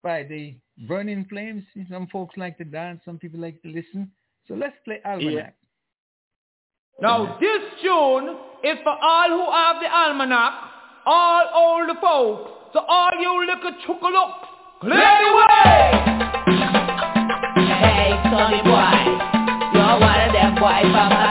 by 0.03 0.23
the 0.23 0.55
Burning 0.87 1.25
Flames. 1.25 1.63
Some 1.89 2.07
folks 2.07 2.37
like 2.37 2.57
to 2.59 2.63
dance, 2.65 3.01
some 3.03 3.17
people 3.17 3.39
like 3.39 3.61
to 3.63 3.69
listen. 3.69 4.11
So 4.47 4.53
let's 4.53 4.75
play 4.85 4.99
Almanac. 5.05 5.55
Now 7.01 7.37
this 7.39 7.61
tune 7.81 8.37
is 8.63 8.77
for 8.83 8.95
all 9.01 9.29
who 9.29 9.51
have 9.51 9.81
the 9.81 9.89
almanac, 9.91 10.53
all 11.07 11.49
older 11.55 11.99
folks. 11.99 12.51
So 12.73 12.79
all 12.87 13.09
you 13.19 13.45
little 13.47 13.71
chookalooks, 13.87 14.45
clear 14.81 15.17
the 15.25 15.31
way! 15.35 16.42
Hey, 17.83 18.15
Sonny 18.31 18.63
boy, 18.63 18.95
you're 19.75 19.99
one 19.99 20.21
of 20.23 20.31
them 20.31 20.55
boys. 20.55 20.87
From 20.91 21.22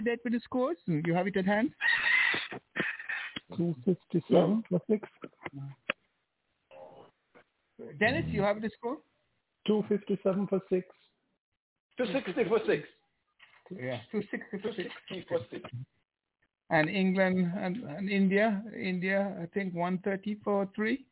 to 0.00 0.10
date 0.10 0.20
with 0.24 0.32
the 0.32 0.40
scores? 0.40 0.76
You 0.86 1.14
have 1.14 1.26
it 1.26 1.36
at 1.36 1.46
hand? 1.46 1.70
257 3.56 4.64
for 4.68 4.80
6. 4.88 5.08
Dennis, 7.98 8.24
you 8.28 8.42
have 8.42 8.60
the 8.60 8.70
score? 8.76 8.98
257 9.66 10.46
for 10.46 10.60
6. 10.70 10.86
260 11.96 12.48
for 12.48 12.58
6. 12.66 12.88
Yeah, 13.70 14.00
260 14.10 14.58
for 14.62 14.72
6. 14.74 14.88
260 15.08 15.26
for 15.28 15.38
6. 15.50 15.70
And 16.70 16.88
England 16.88 17.52
and, 17.58 17.76
and 17.84 18.08
India, 18.08 18.62
India, 18.78 19.36
I 19.42 19.46
think 19.46 19.74
130 19.74 20.40
for 20.44 20.68
3. 20.74 21.04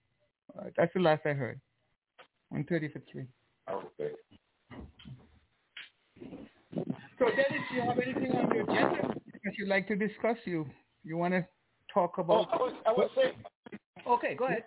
Uh, 0.56 0.64
that's 0.76 0.92
the 0.94 1.00
last 1.00 1.22
I 1.26 1.32
heard. 1.32 1.60
130 2.50 2.88
for 2.92 3.02
3. 3.12 3.26
Okay. 3.70 4.14
So 7.18 7.26
Dennis, 7.26 7.62
do 7.70 7.74
you 7.76 7.82
have 7.82 7.98
anything 7.98 8.32
on 8.32 8.54
your 8.54 8.62
agenda 8.62 9.14
that 9.44 9.52
you'd 9.58 9.68
like 9.68 9.88
to 9.88 9.96
discuss? 9.96 10.36
You 10.44 10.66
you 11.04 11.16
want 11.16 11.34
to 11.34 11.46
talk 11.92 12.14
Oh, 12.18 12.22
about? 12.22 12.48
I 12.52 12.56
was, 12.56 12.72
I 12.86 12.92
was 12.92 13.10
saying, 13.16 13.34
Okay, 14.06 14.34
go 14.34 14.46
ahead. 14.46 14.64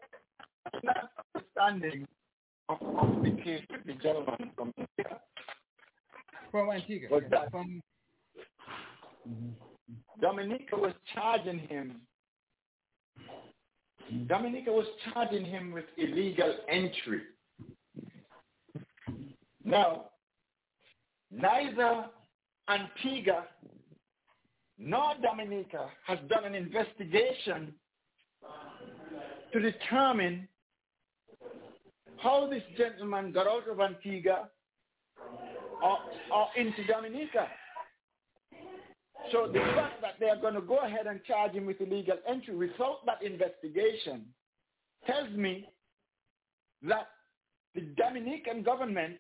understanding 1.36 2.08
of, 2.70 2.78
of 2.82 3.24
the 3.24 3.32
case 3.44 3.64
with 3.72 3.86
the 3.86 3.94
gentleman 4.04 4.52
from 4.56 4.74
From 6.52 6.70
Antigua. 6.72 7.10
was 7.10 7.24
yeah, 7.24 7.40
that 7.40 7.52
from, 7.52 7.82
mm-hmm. 9.28 9.50
Dominica 10.22 10.76
was 10.76 10.94
charging 11.14 11.60
him. 11.60 12.02
Dominica 14.28 14.72
was 14.72 14.86
charging 15.14 15.46
him 15.46 15.72
with 15.72 15.86
illegal 15.98 16.54
entry. 16.70 17.22
Now, 19.64 20.06
neither 21.32 22.08
Antigua 22.72 23.46
nor 24.78 25.14
Dominica 25.22 25.90
has 26.08 26.18
done 26.28 26.46
an 26.46 26.56
investigation 26.56 27.74
to 29.54 29.60
determine 29.60 30.48
how 32.18 32.48
this 32.48 32.64
gentleman 32.78 33.32
got 33.32 33.48
out 33.48 33.68
of 33.70 33.80
Antigua 33.80 34.50
or, 35.84 35.98
or 36.34 36.48
into 36.58 36.86
Dominica. 36.88 37.48
So 39.32 39.48
the 39.48 39.60
fact 39.76 40.02
that 40.02 40.16
they 40.20 40.30
are 40.30 40.36
going 40.40 40.56
to 40.56 40.62
go 40.62 40.80
ahead 40.80 41.08
and 41.08 41.24
charge 41.26 41.52
him 41.52 41.66
with 41.66 41.80
illegal 41.80 42.18
entry 42.28 42.56
without 42.56 43.06
that 43.06 43.22
investigation 43.24 44.26
tells 45.06 45.30
me 45.32 45.68
that 46.84 47.08
the 47.76 47.82
Dominican 47.82 48.64
government 48.64 49.18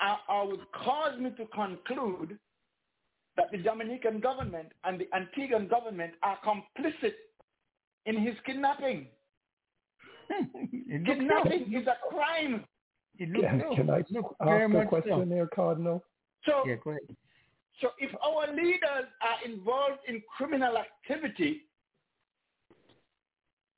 uh, 0.00 0.32
uh, 0.32 0.44
would 0.46 0.60
cause 0.72 1.18
me 1.18 1.30
to 1.30 1.46
conclude 1.46 2.38
that 3.36 3.50
the 3.50 3.58
Dominican 3.58 4.20
government 4.20 4.68
and 4.84 5.00
the 5.00 5.08
Antiguan 5.14 5.68
government 5.68 6.12
are 6.22 6.38
complicit 6.44 7.14
in 8.06 8.20
his 8.20 8.34
kidnapping. 8.46 9.06
kidnapping 11.04 11.72
is 11.74 11.86
a 11.86 11.96
crime. 12.08 12.64
Can, 13.18 13.32
can 13.76 13.90
I 13.90 13.98
ask 13.98 14.74
a 14.74 14.86
question 14.86 15.28
there, 15.28 15.46
Cardinal? 15.46 16.02
So, 16.44 16.62
Yeah, 16.66 16.76
go 16.82 16.90
ahead. 16.90 17.02
so 17.80 17.90
if 17.98 18.10
our 18.22 18.52
leaders 18.54 19.06
are 19.22 19.50
involved 19.50 20.00
in 20.08 20.20
criminal 20.36 20.76
activity 20.76 21.62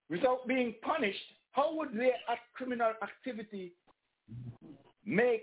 without 0.09 0.47
being 0.47 0.75
punished, 0.83 1.19
how 1.53 1.75
would 1.77 1.93
their 1.95 2.13
criminal 2.55 2.93
activity 3.03 3.73
make 5.05 5.43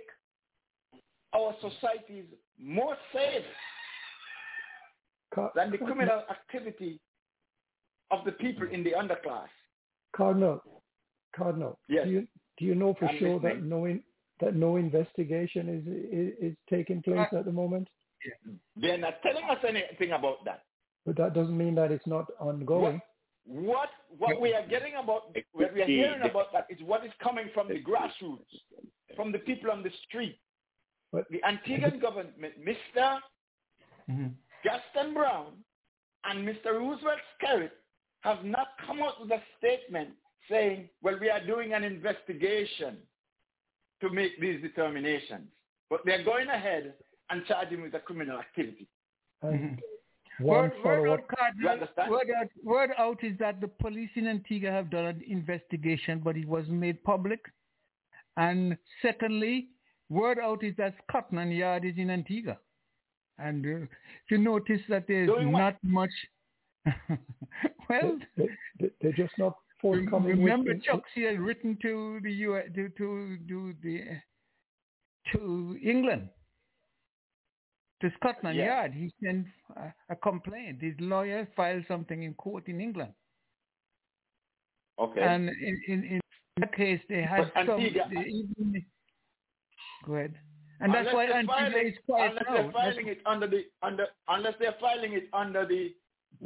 our 1.34 1.56
society 1.62 2.20
is 2.20 2.26
more 2.60 2.95
safe 3.14 3.44
Ca- 5.34 5.52
than 5.56 5.72
the 5.72 5.78
criminal 5.78 6.24
activity 6.30 7.00
of 8.12 8.24
the 8.26 8.32
people 8.34 8.68
in 8.72 8.84
the 8.84 8.92
underclass? 8.92 9.48
Cardinal, 10.16 10.62
Cardinal, 11.36 11.80
Yes. 11.90 12.06
do 12.06 12.12
you 12.12 12.28
do 12.60 12.66
you 12.66 12.76
know 12.76 12.94
for 13.00 13.06
I'm 13.08 13.18
sure 13.18 13.40
that 13.40 13.64
no 13.64 13.86
in, 13.86 14.03
that 14.40 14.56
no 14.56 14.76
investigation 14.76 15.70
is 15.70 15.88
is, 15.88 16.52
is 16.52 16.58
taking 16.70 17.02
place 17.02 17.28
Uh, 17.34 17.38
at 17.40 17.45
the 17.45 17.52
moment? 17.52 17.88
They're 18.76 18.98
not 18.98 19.22
telling 19.24 19.44
us 19.50 19.58
anything 19.68 20.12
about 20.12 20.45
that. 20.45 20.64
But 21.06 21.18
that 21.18 21.34
doesn't 21.34 21.58
mean 21.58 21.76
that 21.76 21.92
it's 21.92 22.08
not 22.08 22.28
ongoing. 22.40 23.02
What 23.45 23.90
what 24.18 24.40
we 24.40 24.53
are 24.53 24.66
getting 24.68 24.94
about, 24.95 25.36
what 25.52 25.74
we 25.74 25.82
are 25.82 25.86
hearing 25.86 26.22
about 26.22 26.53
that 26.53 26.68
is 26.70 26.80
what 26.82 27.06
is 27.06 27.12
coming 27.22 27.50
from 27.53 27.68
the 27.68 27.82
grassroots, 27.82 28.53
from 29.16 29.32
the 29.32 29.40
people 29.40 29.72
on 29.72 29.84
the 29.84 29.92
street. 30.08 30.38
But 31.14 31.30
the 31.30 31.42
Antiguan 31.48 32.01
government, 32.01 32.53
Mr. 32.59 33.19
Gaston 34.09 34.33
mm-hmm. 34.98 35.14
Brown 35.14 35.53
and 36.25 36.45
Mr. 36.48 36.74
Roosevelt 36.74 37.19
Skerritt 37.40 37.72
have 38.22 38.43
not 38.43 38.69
come 38.85 39.01
out 39.01 39.22
with 39.22 39.32
a 39.32 39.42
statement 39.59 40.09
saying, 40.50 40.90
well, 41.03 41.16
we 41.22 41.30
are 41.30 41.45
doing 41.45 41.74
an 41.74 41.83
investigation 41.83 42.98
to 44.01 44.09
make 44.09 44.40
these 44.42 44.61
determinations. 44.61 45.48
But 45.90 46.01
they're 46.03 46.24
going 46.24 46.48
ahead 46.50 46.93
and 47.30 47.45
charging 47.45 47.82
with 47.82 47.93
a 47.93 48.00
criminal 48.00 48.40
activity. 48.40 48.88
And 49.43 49.80
one 50.40 50.72
Word, 50.83 50.83
word, 50.83 51.09
out. 51.09 51.27
Cardinal, 51.38 51.88
word, 52.09 52.27
out, 52.35 52.48
word 52.64 52.90
out 52.98 53.24
is 53.24 53.38
that 53.40 53.61
the 53.61 53.67
police 53.67 54.09
in 54.16 54.27
Antigua 54.27 54.72
have 54.72 54.90
done 54.90 55.06
an 55.06 55.22
investigation, 55.27 56.22
but 56.24 56.35
it 56.35 56.48
wasn't 56.48 56.80
made 56.80 57.03
public. 57.03 57.40
And 58.35 58.77
secondly, 59.01 59.67
word 60.14 60.38
out 60.40 60.64
is 60.64 60.75
that 60.77 60.93
Scotland 61.08 61.51
Yard 61.56 61.83
is 61.85 61.95
in 61.98 62.09
Antigua. 62.09 62.58
And 63.40 63.66
uh, 63.66 63.69
if 63.69 64.27
you 64.32 64.38
notice 64.38 64.82
that 64.90 65.06
there's 65.08 65.27
Doing 65.27 65.51
what? 65.51 65.59
not 65.59 65.75
much, 65.83 66.11
well, 67.90 68.19
They, 68.38 68.48
they, 68.80 68.90
they're 69.01 69.14
just 69.14 69.33
not 69.38 69.56
forthcoming. 69.82 70.38
remember 70.40 70.74
with, 70.74 70.83
Choksi 70.83 71.30
had 71.30 71.40
written 71.40 71.77
to 71.82 72.19
the 72.24 72.32
U 72.32 72.61
to 72.75 72.90
to 73.00 73.38
to 73.50 73.74
the 73.83 74.01
to 75.32 75.77
England 75.83 76.30
to 78.01 78.11
Scotland 78.19 78.58
Yeah. 78.58 78.66
Yard. 78.66 78.93
He 78.93 79.11
sent 79.24 79.48
a, 79.75 79.93
a 80.09 80.16
complaint. 80.16 80.82
His 80.82 80.93
lawyer 81.00 81.48
filed 81.56 81.85
something 81.88 82.24
in 82.24 82.33
court 82.35 82.67
in 82.67 82.80
England, 82.82 83.14
Okay. 85.00 85.22
and 85.22 85.50
in, 85.50 85.75
in 85.88 86.03
in 86.03 86.19
that 86.58 86.74
case 86.75 87.01
they 87.09 87.22
had 87.24 87.51
But 87.56 87.66
some. 87.66 87.80
Antigua- 87.80 88.09
they 88.14 88.22
even, 88.30 88.85
go 90.06 90.15
ahead, 90.15 90.33
and 90.80 90.93
that's 90.93 91.07
Unless 91.09 91.14
why 91.15 91.25
Antigua 91.32 91.82
is 91.82 91.93
quiet 92.06 92.30
unless 92.32 92.43
now. 92.48 92.53
they're 92.53 92.64
That's- 92.72 92.73
filing 92.95 93.07
it 93.07 93.22
under 93.25 93.48
the 93.48 93.61
under 93.82 94.07
unless 94.27 94.53
they're 94.59 94.75
filing 94.80 95.14
it 95.14 95.30
under 95.33 95.65
the 95.65 95.93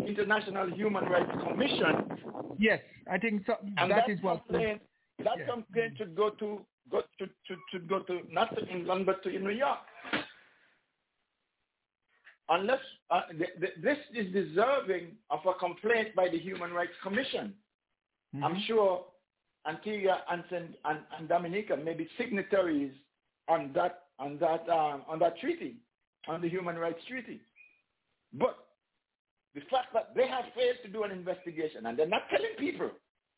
International 0.06 0.70
Human 0.72 1.06
Rights 1.06 1.32
Commission, 1.44 2.56
yes, 2.60 2.80
I 3.12 3.18
think 3.18 3.46
so, 3.46 3.56
and 3.78 3.90
that 3.92 4.06
that 4.08 4.10
is 4.10 4.22
what. 4.22 4.46
complaint 4.48 4.82
that 5.20 5.38
Yeah. 5.40 5.46
complaint 5.48 5.98
should 5.98 6.16
go 6.16 6.30
to 6.32 6.66
go 6.92 7.02
to, 7.20 7.26
to, 7.28 7.56
to 7.72 7.80
go 7.88 8.00
to 8.04 8.22
not 8.32 8.56
to 8.56 8.66
England 8.68 9.06
but 9.06 9.22
to 9.24 9.30
New 9.30 9.50
York. 9.52 9.80
Unless 12.50 12.80
uh, 13.10 13.22
th- 13.38 13.60
th- 13.60 13.74
this 13.84 13.98
is 14.14 14.32
deserving 14.32 15.18
of 15.30 15.40
a 15.46 15.54
complaint 15.56 16.16
by 16.16 16.30
the 16.30 16.38
Human 16.40 16.72
Rights 16.72 16.94
Commission. 17.04 17.54
I'm 18.42 18.56
Mhm. 18.56 18.68
sure 18.68 19.06
Antigua 19.68 20.24
and, 20.30 20.44
Saint- 20.50 20.76
and, 20.86 21.00
and 21.18 21.28
Dominica 21.28 21.76
may 21.76 21.94
be 21.94 22.08
signatories 22.18 22.94
on 23.48 23.72
that 23.76 24.04
on 24.20 24.38
that 24.40 24.68
um, 24.70 25.04
on 25.08 25.20
that 25.20 25.40
treaty, 25.40 25.76
on 26.28 26.42
the 26.42 26.50
Human 26.50 26.78
Rights 26.78 27.00
Treaty. 27.08 27.42
But 28.34 28.58
the 29.56 29.62
fact 29.72 29.94
that 29.94 30.14
they 30.16 30.28
have 30.28 30.46
failed 30.56 30.78
to 30.84 30.90
do 30.90 31.04
an 31.04 31.12
investigation 31.12 31.86
and 31.86 31.98
they're 31.98 32.08
not 32.08 32.24
telling 32.30 32.52
people 32.60 32.92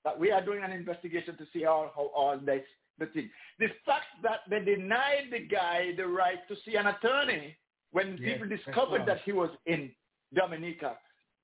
that 0.03 0.17
we 0.19 0.31
are 0.31 0.43
doing 0.43 0.63
an 0.63 0.71
investigation 0.71 1.37
to 1.37 1.45
see 1.53 1.63
how, 1.63 1.91
how 1.95 2.11
all 2.15 2.37
this 2.37 2.63
the 2.97 3.05
thing. 3.07 3.29
The 3.59 3.67
fact 3.85 4.07
that 4.23 4.41
they 4.49 4.59
denied 4.63 5.29
the 5.31 5.39
guy 5.39 5.91
the 5.95 6.07
right 6.07 6.45
to 6.47 6.55
see 6.65 6.75
an 6.75 6.87
attorney 6.87 7.55
when 7.91 8.17
Yes, 8.21 8.33
people 8.33 8.47
discovered 8.47 9.05
that 9.07 9.21
he 9.25 9.31
was 9.31 9.49
in 9.65 9.91
Dominica 10.35 10.97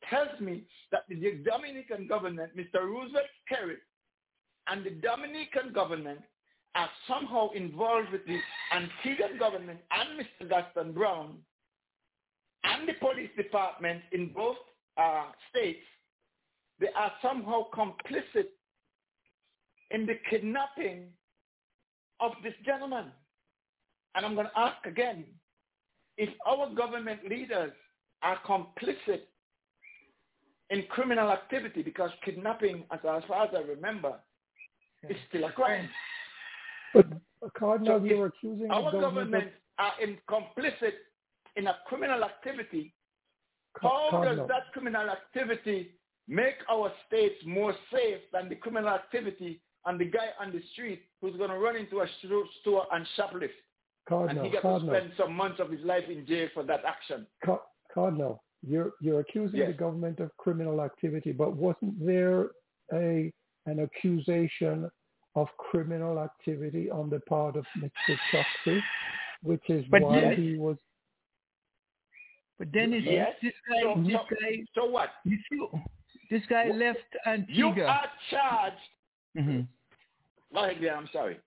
tells 0.10 0.40
me 0.40 0.64
that 0.92 1.04
the 1.10 1.16
Dominican 1.50 2.08
government, 2.08 2.56
Mr. 2.56 2.84
Roosevelt 2.86 3.26
Skerritt, 3.50 3.78
and 4.68 4.84
the 4.86 4.92
Dominican 4.92 5.74
government 5.74 6.20
are 6.76 6.90
somehow 7.08 7.50
involved 7.52 8.12
with 8.12 8.26
the 8.26 8.38
Antiguan 8.74 9.40
government 9.40 9.80
and 9.92 10.20
Mr. 10.20 10.50
Gaston 10.50 10.92
Brown 10.92 11.38
and 12.64 12.88
the 12.88 12.94
police 13.00 13.30
department 13.38 14.02
in 14.12 14.30
both 14.34 14.58
uh, 14.98 15.26
states. 15.50 15.80
They 16.80 16.90
are 16.96 17.12
somehow 17.22 17.68
complicit 17.74 18.48
in 19.92 20.06
the 20.06 20.16
kidnapping 20.30 21.06
of 22.20 22.34
this 22.44 22.54
gentleman. 22.66 23.06
And 24.16 24.26
I'm 24.26 24.36
going 24.36 24.48
to 24.48 24.60
ask 24.60 24.86
again, 24.86 25.26
if 26.18 26.30
our 26.46 26.70
government 26.74 27.22
leaders 27.30 27.72
are 28.22 28.38
complicit 28.46 29.22
in 30.70 30.84
criminal 30.90 31.32
activity, 31.32 31.82
because 31.84 32.10
kidnapping, 32.24 32.84
as, 32.92 33.00
as 33.00 33.24
far 33.28 33.46
as 33.46 33.50
I 33.56 33.60
remember, 33.60 34.16
is 35.10 35.18
still 35.30 35.46
a 35.46 35.52
crime. 35.52 35.88
But 36.96 37.54
Cardinal, 37.58 38.00
So 38.00 38.06
you're 38.06 38.26
accusing 38.28 38.72
Our 38.72 38.92
the 38.92 39.00
government, 39.02 39.52
are 39.78 39.94
in 40.02 40.18
complicit 40.30 40.94
in 41.56 41.68
a 41.68 41.76
criminal 41.88 42.24
activity, 42.24 42.94
how 43.82 44.08
Cardinal. 44.10 44.48
does 44.48 44.48
that 44.48 44.72
criminal 44.74 45.10
activity 45.10 45.92
make 46.28 46.56
our 46.70 46.92
states 47.08 47.36
more 47.46 47.74
safe 47.92 48.22
than 48.34 48.50
the 48.50 48.56
criminal 48.56 48.90
activity 48.90 49.62
and 49.86 50.00
the 50.00 50.06
guy 50.06 50.30
on 50.40 50.52
the 50.52 50.62
street 50.74 51.04
who's 51.22 51.36
going 51.38 51.50
to 51.52 51.58
run 51.60 51.76
into 51.76 52.00
a 52.02 52.08
store 52.62 52.86
and 52.94 53.06
shoplift? 53.18 53.50
Cardinal, 54.08 54.38
and 54.38 54.46
he 54.46 54.52
gets 54.52 54.62
Cardinal. 54.62 54.94
to 54.94 55.00
spend 55.00 55.14
some 55.18 55.34
months 55.36 55.60
of 55.60 55.70
his 55.72 55.82
life 55.84 56.06
in 56.10 56.26
jail 56.26 56.48
for 56.54 56.64
that 56.64 56.82
action. 56.86 57.26
Ca- 57.44 57.62
Cardinal, 57.94 58.44
you're 58.66 58.94
you're 59.02 59.20
accusing 59.20 59.60
Yes. 59.60 59.68
the 59.72 59.74
government 59.74 60.20
of 60.20 60.36
criminal 60.38 60.82
activity, 60.82 61.32
but 61.32 61.56
wasn't 61.56 62.04
there 62.06 62.52
a 62.94 63.32
an 63.66 63.80
accusation 63.80 64.90
of 65.36 65.48
criminal 65.58 66.20
activity 66.20 66.90
on 66.90 67.10
the 67.10 67.20
part 67.22 67.56
of 67.56 67.66
Mr. 67.78 68.18
Choksi, 68.32 68.82
which 69.44 69.70
is 69.70 69.86
But 69.92 70.02
why 70.02 70.20
yes. 70.22 70.38
he 70.38 70.58
was 70.58 70.78
But 72.58 72.72
Dennis, 72.72 73.04
Yes. 73.04 73.36
this 73.42 73.54
guy, 73.70 73.82
So- 73.82 74.02
this 74.02 74.14
so- 74.14 74.36
guy, 74.42 74.64
So 74.74 74.86
what? 74.86 75.10
you 75.26 75.70
this 76.30 76.46
guy 76.48 76.70
left 76.70 77.16
Antigua. 77.26 77.76
You 77.76 77.84
are 77.86 78.12
charged. 78.30 78.90
Mm-hmm. 79.38 79.62
Go 80.54 80.64
ahead, 80.64 80.82
yeah, 80.82 80.96
I'm 80.96 81.08
sorry. 81.12 81.38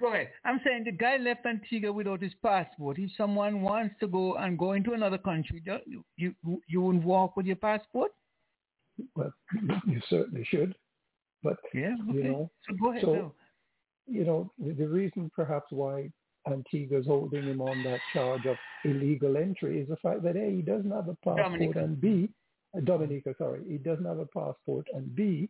Go 0.00 0.08
ahead. 0.12 0.30
I'm 0.44 0.60
saying 0.64 0.84
the 0.84 0.92
guy 0.92 1.16
left 1.18 1.44
Antigua 1.46 1.92
without 1.92 2.22
his 2.22 2.34
passport. 2.42 2.98
If 2.98 3.10
someone 3.16 3.62
wants 3.62 3.94
to 4.00 4.06
go 4.06 4.34
and 4.36 4.56
go 4.58 4.72
into 4.72 4.92
another 4.92 5.18
country, 5.18 5.62
you 5.66 6.04
you, 6.16 6.34
you 6.68 6.80
wouldn't 6.80 7.04
walk 7.04 7.36
with 7.36 7.46
your 7.46 7.56
passport. 7.56 8.12
well, 9.16 9.32
you 9.86 10.00
certainly 10.08 10.44
should, 10.44 10.74
but 11.44 11.58
Yeah. 11.72 11.94
you 12.12 12.24
know, 12.24 12.50
so 12.68 12.74
go 12.82 12.90
ahead. 12.90 13.02
so 13.04 13.12
now. 13.14 13.32
you 14.18 14.24
know 14.24 14.40
the, 14.58 14.72
the 14.72 14.88
reason 14.88 15.30
perhaps 15.40 15.68
why 15.70 16.10
Antigua's 16.50 17.06
holding 17.06 17.46
him 17.46 17.60
on 17.60 17.82
that 17.84 18.02
charge 18.12 18.46
of 18.46 18.58
illegal 18.84 19.36
entry 19.36 19.80
is 19.80 19.88
the 19.88 19.96
fact 20.06 20.22
that 20.24 20.36
a 20.36 20.50
he 20.56 20.62
doesn't 20.62 20.90
have 20.90 21.08
a 21.08 21.16
passport 21.24 21.36
Dominica. 21.46 21.78
and 21.84 22.00
b 22.00 22.28
uh, 22.76 22.80
Dominica, 22.80 23.34
sorry, 23.38 23.62
he 23.68 23.78
doesn't 23.78 24.04
have 24.12 24.18
a 24.18 24.26
passport 24.26 24.86
and 24.94 25.14
b 25.14 25.48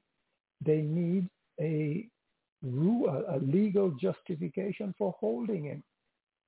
they 0.65 0.81
need 0.83 1.29
a 1.61 2.07
ru- 2.63 3.07
a, 3.09 3.37
a 3.37 3.39
legal 3.39 3.91
justification 3.93 4.95
for 4.99 5.15
holding 5.19 5.65
him. 5.65 5.83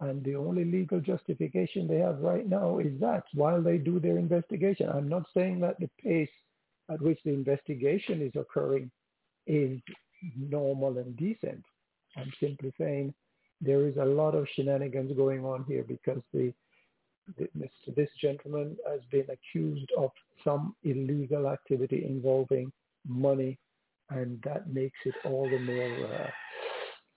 And 0.00 0.23
the 0.25 0.36
only 0.36 0.65
legal 0.65 1.00
justification 1.00 1.89
they 1.89 1.99
have 1.99 2.20
right 2.20 2.47
now 2.47 2.78
is 2.78 2.99
that 3.00 3.25
while 3.33 3.62
they 3.62 3.78
do 3.78 3.99
their 3.99 4.18
investigation. 4.18 4.89
I'm 4.91 5.08
not 5.08 5.25
saying 5.34 5.60
that 5.60 5.78
the 5.81 5.89
pace 6.02 6.28
at 6.91 7.00
which 7.00 7.18
the 7.25 7.33
investigation 7.33 8.20
is 8.23 8.33
occurring 8.36 8.91
is 9.47 9.81
normal 10.36 10.99
and 10.99 11.16
decent. 11.16 11.65
I'm 12.16 12.33
simply 12.41 12.73
saying 12.78 13.15
there 13.60 13.86
is 13.86 13.97
a 13.97 14.05
lot 14.05 14.34
of 14.34 14.47
shenanigans 14.55 15.16
going 15.16 15.44
on 15.44 15.65
here 15.66 15.84
because 15.86 16.20
the, 16.33 16.52
the 17.39 17.49
this 17.97 18.10
gentleman 18.20 18.76
has 18.89 19.00
been 19.10 19.26
accused 19.31 19.91
of 19.97 20.10
some 20.44 20.75
illegal 20.84 21.49
activity 21.49 22.05
involving 22.08 22.73
money, 23.07 23.58
and 24.10 24.41
that 24.44 24.73
makes 24.73 24.99
it 25.05 25.15
all 25.25 25.49
the 25.49 25.58
more 25.58 26.15
uh, 26.15 26.31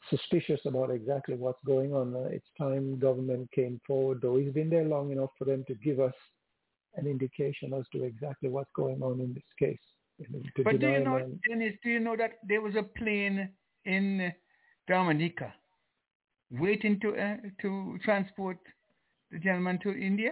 suspicious 0.10 0.62
about 0.66 0.90
exactly 0.90 1.36
what's 1.36 1.64
going 1.66 1.94
on. 1.94 2.16
Uh, 2.16 2.30
it's 2.30 2.48
time 2.58 2.98
government 3.00 3.50
came 3.52 3.80
forward, 3.86 4.20
though 4.22 4.38
he's 4.38 4.54
been 4.54 4.70
there 4.70 4.86
long 4.86 5.12
enough 5.12 5.32
for 5.38 5.46
them 5.46 5.64
to 5.68 5.76
give 5.76 6.00
us 6.00 6.14
an 6.96 7.06
indication 7.06 7.74
as 7.74 7.86
to 7.92 8.04
exactly 8.04 8.50
what's 8.50 8.72
going 8.76 9.02
on 9.02 9.20
in 9.20 9.34
this 9.34 9.44
case. 9.58 9.78
To 10.56 10.64
But 10.64 10.80
do 10.80 10.88
you 10.88 11.00
know, 11.06 11.20
man- 11.20 11.40
Dennis? 11.48 11.76
Do 11.84 11.90
you 11.90 12.00
know 12.00 12.16
that 12.18 12.40
there 12.48 12.62
was 12.62 12.76
a 12.76 12.84
plane 12.84 13.50
in 13.86 14.34
Dominica 14.88 15.54
waiting 16.52 17.00
to 17.02 17.16
uh, 17.16 17.38
to 17.62 17.98
transport 18.04 18.58
the 19.32 19.40
gentleman 19.40 19.80
to 19.84 19.90
India? 19.98 20.32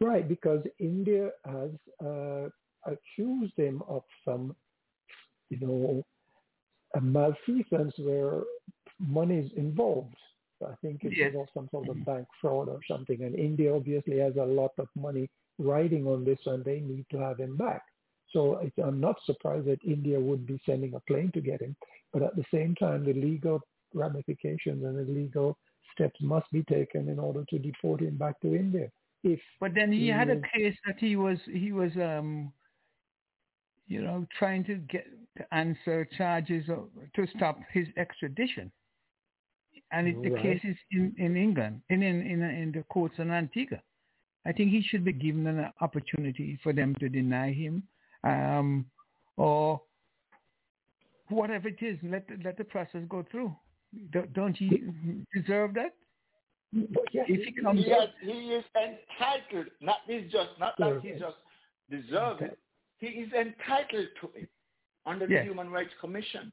Right, 0.00 0.28
because 0.28 0.62
India 0.78 1.30
has 1.44 1.70
uh, 2.04 2.48
accused 2.86 3.56
him 3.56 3.82
of 3.88 4.02
some, 4.24 4.54
you 5.50 5.58
know, 5.60 6.04
a 6.94 7.00
malfeasance 7.00 7.94
where 7.98 8.42
money 8.98 9.38
is 9.38 9.50
involved. 9.56 10.14
I 10.66 10.74
think 10.82 11.04
it's 11.04 11.16
Yes. 11.16 11.34
some 11.54 11.68
sort 11.70 11.88
of 11.88 12.04
bank 12.04 12.26
fraud 12.40 12.68
or 12.68 12.80
something. 12.88 13.22
And 13.22 13.34
India 13.34 13.74
obviously 13.74 14.18
has 14.18 14.36
a 14.36 14.44
lot 14.44 14.72
of 14.78 14.88
money 14.96 15.28
riding 15.58 16.06
on 16.06 16.24
this, 16.24 16.38
and 16.46 16.64
they 16.64 16.80
need 16.80 17.06
to 17.10 17.18
have 17.18 17.38
him 17.38 17.56
back. 17.56 17.82
So 18.32 18.60
I'm 18.82 19.00
not 19.00 19.16
surprised 19.24 19.66
that 19.66 19.82
India 19.84 20.20
would 20.20 20.46
be 20.46 20.60
sending 20.66 20.94
a 20.94 21.00
plane 21.00 21.30
to 21.32 21.40
get 21.40 21.62
him. 21.62 21.76
But 22.12 22.22
at 22.22 22.36
the 22.36 22.44
same 22.52 22.74
time, 22.74 23.04
the 23.04 23.14
legal 23.14 23.60
ramifications 23.94 24.84
and 24.84 24.96
the 24.98 25.10
legal 25.10 25.56
steps 25.92 26.20
must 26.20 26.50
be 26.52 26.62
taken 26.64 27.08
in 27.08 27.18
order 27.18 27.44
to 27.48 27.58
deport 27.58 28.00
him 28.02 28.16
back 28.16 28.40
to 28.40 28.54
India. 28.54 28.90
If 29.24 29.40
But 29.60 29.74
then 29.74 29.92
he 29.92 30.08
had 30.08 30.30
a 30.30 30.36
case 30.54 30.76
that 30.86 30.98
he 30.98 31.16
was 31.16 31.38
he 31.50 31.72
was 31.72 31.92
um 31.96 32.52
you 33.86 34.02
know 34.02 34.26
trying 34.38 34.64
to 34.64 34.76
get 34.76 35.06
to 35.38 35.54
answer 35.54 36.06
charges 36.16 36.66
to 36.66 37.26
stop 37.36 37.58
his 37.72 37.88
extradition, 37.96 38.70
and 39.90 40.08
it, 40.08 40.22
the 40.22 40.30
Right. 40.30 40.42
case 40.42 40.60
is 40.64 40.76
in, 40.90 41.14
in 41.18 41.36
England 41.36 41.80
in 41.88 42.02
in, 42.02 42.20
in 42.22 42.42
in 42.42 42.72
the 42.72 42.82
courts 42.84 43.18
in 43.18 43.30
Antigua. 43.30 43.80
I 44.46 44.52
think 44.52 44.70
he 44.70 44.82
should 44.82 45.04
be 45.04 45.12
given 45.12 45.46
an 45.46 45.72
opportunity 45.80 46.58
for 46.62 46.72
them 46.72 46.94
to 47.00 47.08
deny 47.08 47.52
him, 47.52 47.82
um, 48.24 48.86
or 49.36 49.80
whatever 51.28 51.68
it 51.68 51.82
is. 51.82 51.98
Let 52.02 52.26
the, 52.28 52.38
let 52.44 52.56
the 52.58 52.64
process 52.64 53.02
go 53.08 53.24
through. 53.30 53.54
Don't, 54.12 54.32
don't 54.34 54.56
he 54.56 54.82
deserve 55.34 55.74
that? 55.74 55.94
if 56.72 57.44
he 57.54 57.62
comes 57.62 57.82
he, 57.82 57.90
has, 57.90 58.08
he 58.20 58.52
is 58.52 58.64
entitled, 58.76 59.66
not 59.80 59.98
he's 60.06 60.30
just, 60.30 60.50
not 60.60 60.74
that 60.78 61.00
he 61.02 61.12
just 61.12 61.36
deserves 61.90 62.42
it. 62.42 62.58
He 62.98 63.06
is 63.06 63.32
entitled 63.32 64.08
to 64.20 64.30
it 64.34 64.50
under 65.06 65.26
the 65.26 65.34
Yes. 65.34 65.44
Human 65.46 65.70
Rights 65.70 65.92
Commission. 66.00 66.52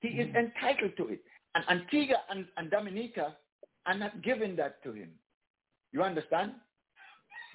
He 0.00 0.08
is 0.08 0.26
Mm-hmm. 0.28 0.36
entitled 0.36 0.96
to 0.96 1.08
it. 1.08 1.20
And 1.54 1.64
Antigua 1.68 2.16
and, 2.30 2.46
and 2.56 2.70
Dominica 2.70 3.36
are 3.86 3.94
not 3.94 4.20
giving 4.22 4.56
that 4.56 4.82
to 4.82 4.92
him. 4.92 5.10
You 5.92 6.02
understand? 6.02 6.52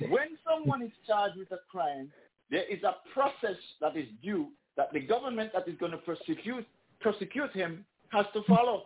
When 0.09 0.37
someone 0.47 0.83
is 0.83 0.91
charged 1.07 1.37
with 1.37 1.51
a 1.51 1.57
crime, 1.69 2.11
there 2.49 2.63
is 2.63 2.81
a 2.83 2.95
process 3.13 3.57
that 3.81 3.95
is 3.97 4.07
due 4.23 4.47
that 4.77 4.91
the 4.93 4.99
government 4.99 5.51
that 5.53 5.67
is 5.67 5.75
going 5.79 5.91
to 5.91 5.97
prosecute 5.97 6.65
prosecute 6.99 7.51
him 7.53 7.85
has 8.09 8.25
to 8.33 8.41
follow. 8.43 8.85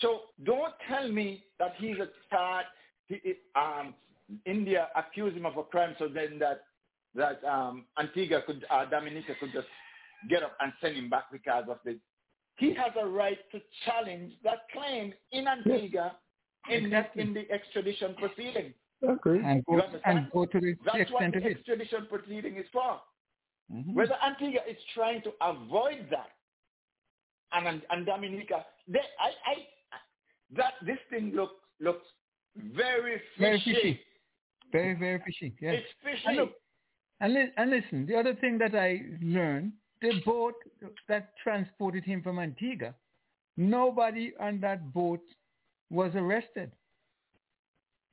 So 0.00 0.20
don't 0.44 0.72
tell 0.88 1.08
me 1.10 1.44
that 1.58 1.74
he's 1.78 1.96
a 1.96 2.08
charge. 2.30 2.66
He, 3.06 3.18
um, 3.54 3.94
India 4.46 4.88
accused 4.96 5.36
him 5.36 5.46
of 5.46 5.56
a 5.56 5.62
crime, 5.62 5.94
so 5.98 6.08
then 6.08 6.38
that 6.38 6.62
that 7.14 7.42
um, 7.44 7.86
Antigua 7.98 8.42
could, 8.46 8.64
uh, 8.70 8.84
Dominica 8.84 9.32
could 9.40 9.52
just 9.52 9.66
get 10.28 10.42
up 10.44 10.52
and 10.60 10.72
send 10.80 10.94
him 10.96 11.10
back 11.10 11.24
because 11.32 11.64
of 11.68 11.78
this. 11.84 11.96
He 12.56 12.72
has 12.74 12.92
a 13.00 13.06
right 13.06 13.38
to 13.52 13.60
challenge 13.84 14.32
that 14.44 14.66
claim 14.72 15.12
in 15.32 15.48
Antigua 15.48 16.16
in, 16.70 16.86
Exactly. 16.86 17.22
in 17.22 17.34
the 17.34 17.50
extradition 17.50 18.14
proceeding. 18.14 18.72
Agree. 19.08 19.40
and 19.44 19.64
go, 19.64 19.80
and 20.04 20.30
go 20.30 20.44
to 20.46 20.60
the 20.60 20.74
That's 20.84 21.10
what 21.10 21.20
the 21.32 21.38
of 21.38 21.44
it. 21.46 21.56
extradition 21.56 22.06
proceeding 22.08 22.56
is 22.56 22.66
for. 22.72 23.00
Mhm. 23.72 23.94
Whether 23.94 24.16
Antigua 24.22 24.60
is 24.68 24.76
trying 24.94 25.22
to 25.22 25.32
avoid 25.40 26.06
that, 26.10 26.30
and 27.52 27.66
and, 27.66 27.82
and 27.90 28.04
Dominica, 28.06 28.66
they, 28.88 28.98
I, 29.18 29.30
I, 29.52 29.54
that 30.56 30.74
this 30.84 30.98
thing 31.08 31.32
looks 31.34 31.54
looks 31.80 32.06
very 32.56 33.20
fishy. 33.38 33.38
Very 33.38 33.58
fishy. 33.60 34.00
Very, 34.72 34.94
very 34.94 35.22
fishy. 35.24 35.54
Yes. 35.60 35.74
It's 35.78 35.88
fishy. 36.02 36.22
And, 36.26 36.36
look, 36.36 36.52
and, 37.20 37.34
li- 37.34 37.52
and 37.56 37.70
listen, 37.70 38.06
the 38.06 38.16
other 38.16 38.34
thing 38.34 38.58
that 38.58 38.74
I 38.74 39.02
learned, 39.22 39.72
the 40.02 40.20
boat 40.26 40.54
that 41.08 41.32
transported 41.42 42.04
him 42.04 42.22
from 42.22 42.38
Antigua, 42.38 42.94
nobody 43.56 44.32
on 44.38 44.60
that 44.60 44.92
boat 44.92 45.22
was 45.90 46.12
arrested. 46.14 46.70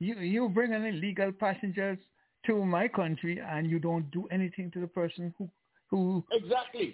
You 0.00 0.14
you 0.20 0.48
bring 0.48 0.72
an 0.74 0.84
illegal 0.84 1.32
passengers 1.32 1.98
to 2.46 2.64
my 2.64 2.86
country 2.88 3.40
and 3.40 3.68
you 3.70 3.78
don't 3.78 4.10
do 4.10 4.26
anything 4.30 4.70
to 4.72 4.80
the 4.80 4.86
person 4.86 5.34
who 5.38 5.48
who 5.90 6.24
Exactly. 6.32 6.92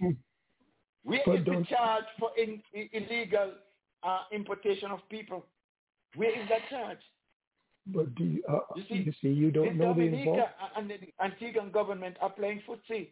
Where 1.02 1.20
But 1.26 1.39
is 1.41 1.44
the 1.44 1.50
don't- 1.50 1.68
charge 1.68 2.05
for 2.18 2.31
in, 2.39 2.62
i- 2.74 2.89
illegal 2.92 3.52
uh, 4.02 4.20
importation 4.33 4.91
of 4.91 5.00
people? 5.10 5.44
Where 6.16 6.31
is 6.31 6.49
that 6.49 6.62
charge? 6.70 7.02
But 7.86 8.15
do 8.15 8.24
you, 8.24 8.42
uh, 8.49 8.60
You 8.76 8.84
you, 8.89 9.12
see, 9.12 9.18
see, 9.20 9.28
you 9.28 9.50
don't 9.50 9.76
the 9.76 9.84
know 9.84 9.92
the 9.92 10.05
Dominica 10.07 10.31
involved. 10.31 10.52
and 10.76 10.91
the 10.91 10.99
Antiguan 11.20 11.70
government 11.73 12.16
are 12.23 12.31
playing 12.31 12.62
footsie. 12.66 13.08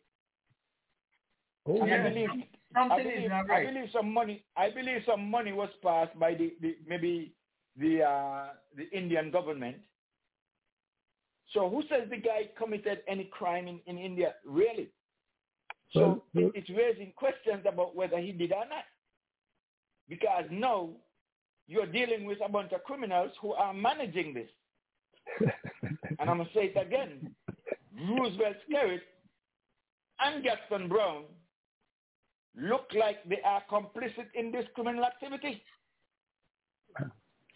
Oh, 1.67 1.85
yeah. 1.87 2.07
I 2.07 2.09
believe, 2.09 2.31
I 2.31 2.81
something 2.81 3.05
believe, 3.05 3.25
is 3.25 3.29
not 3.31 3.49
right. 3.49 3.69
I 3.69 3.71
believe 3.73 3.89
some 3.93 4.11
money. 4.12 4.43
I 4.57 4.71
believe 4.71 5.03
some 5.07 5.31
money 5.31 5.53
was 5.53 5.69
passed 5.83 6.19
by 6.19 6.33
the, 6.35 6.55
the 6.62 6.77
maybe 6.89 7.35
the 7.76 8.02
uh, 8.02 8.44
the 8.76 8.91
Indian 8.97 9.31
government. 9.31 9.76
So 11.52 11.68
who 11.68 11.83
says 11.89 12.09
the 12.10 12.17
guy 12.17 12.49
committed 12.59 13.01
any 13.07 13.25
crime 13.25 13.68
in, 13.68 13.81
in 13.86 13.99
India? 13.99 14.34
Really? 14.47 14.89
So 15.92 16.01
Well, 16.01 16.25
well- 16.34 16.44
it, 16.47 16.52
it's 16.55 16.70
raising 16.70 17.12
questions 17.17 17.62
about 17.67 17.94
whether 17.94 18.18
he 18.18 18.33
did 18.33 18.52
or 18.52 18.67
not. 18.68 18.84
Because 20.09 20.44
now 20.51 20.91
you're 21.68 21.86
dealing 21.86 22.25
with 22.25 22.39
a 22.44 22.49
bunch 22.49 22.73
of 22.73 22.83
criminals 22.84 23.31
who 23.41 23.52
are 23.52 23.73
managing 23.75 24.34
this. 24.34 24.51
and 26.18 26.28
I'm 26.31 26.39
going 26.39 26.49
to 26.49 26.55
say 26.55 26.73
it 26.75 26.81
again, 26.86 27.34
Roosevelt 28.18 28.57
Skerritt 28.68 29.01
and 30.20 30.42
Gaston 30.42 30.89
Brown 30.89 31.25
look 32.57 32.86
like 32.99 33.23
they 33.28 33.41
are 33.44 33.62
complicit 33.70 34.26
in 34.34 34.51
this 34.52 34.67
criminal 34.75 35.05
activity. 35.05 35.62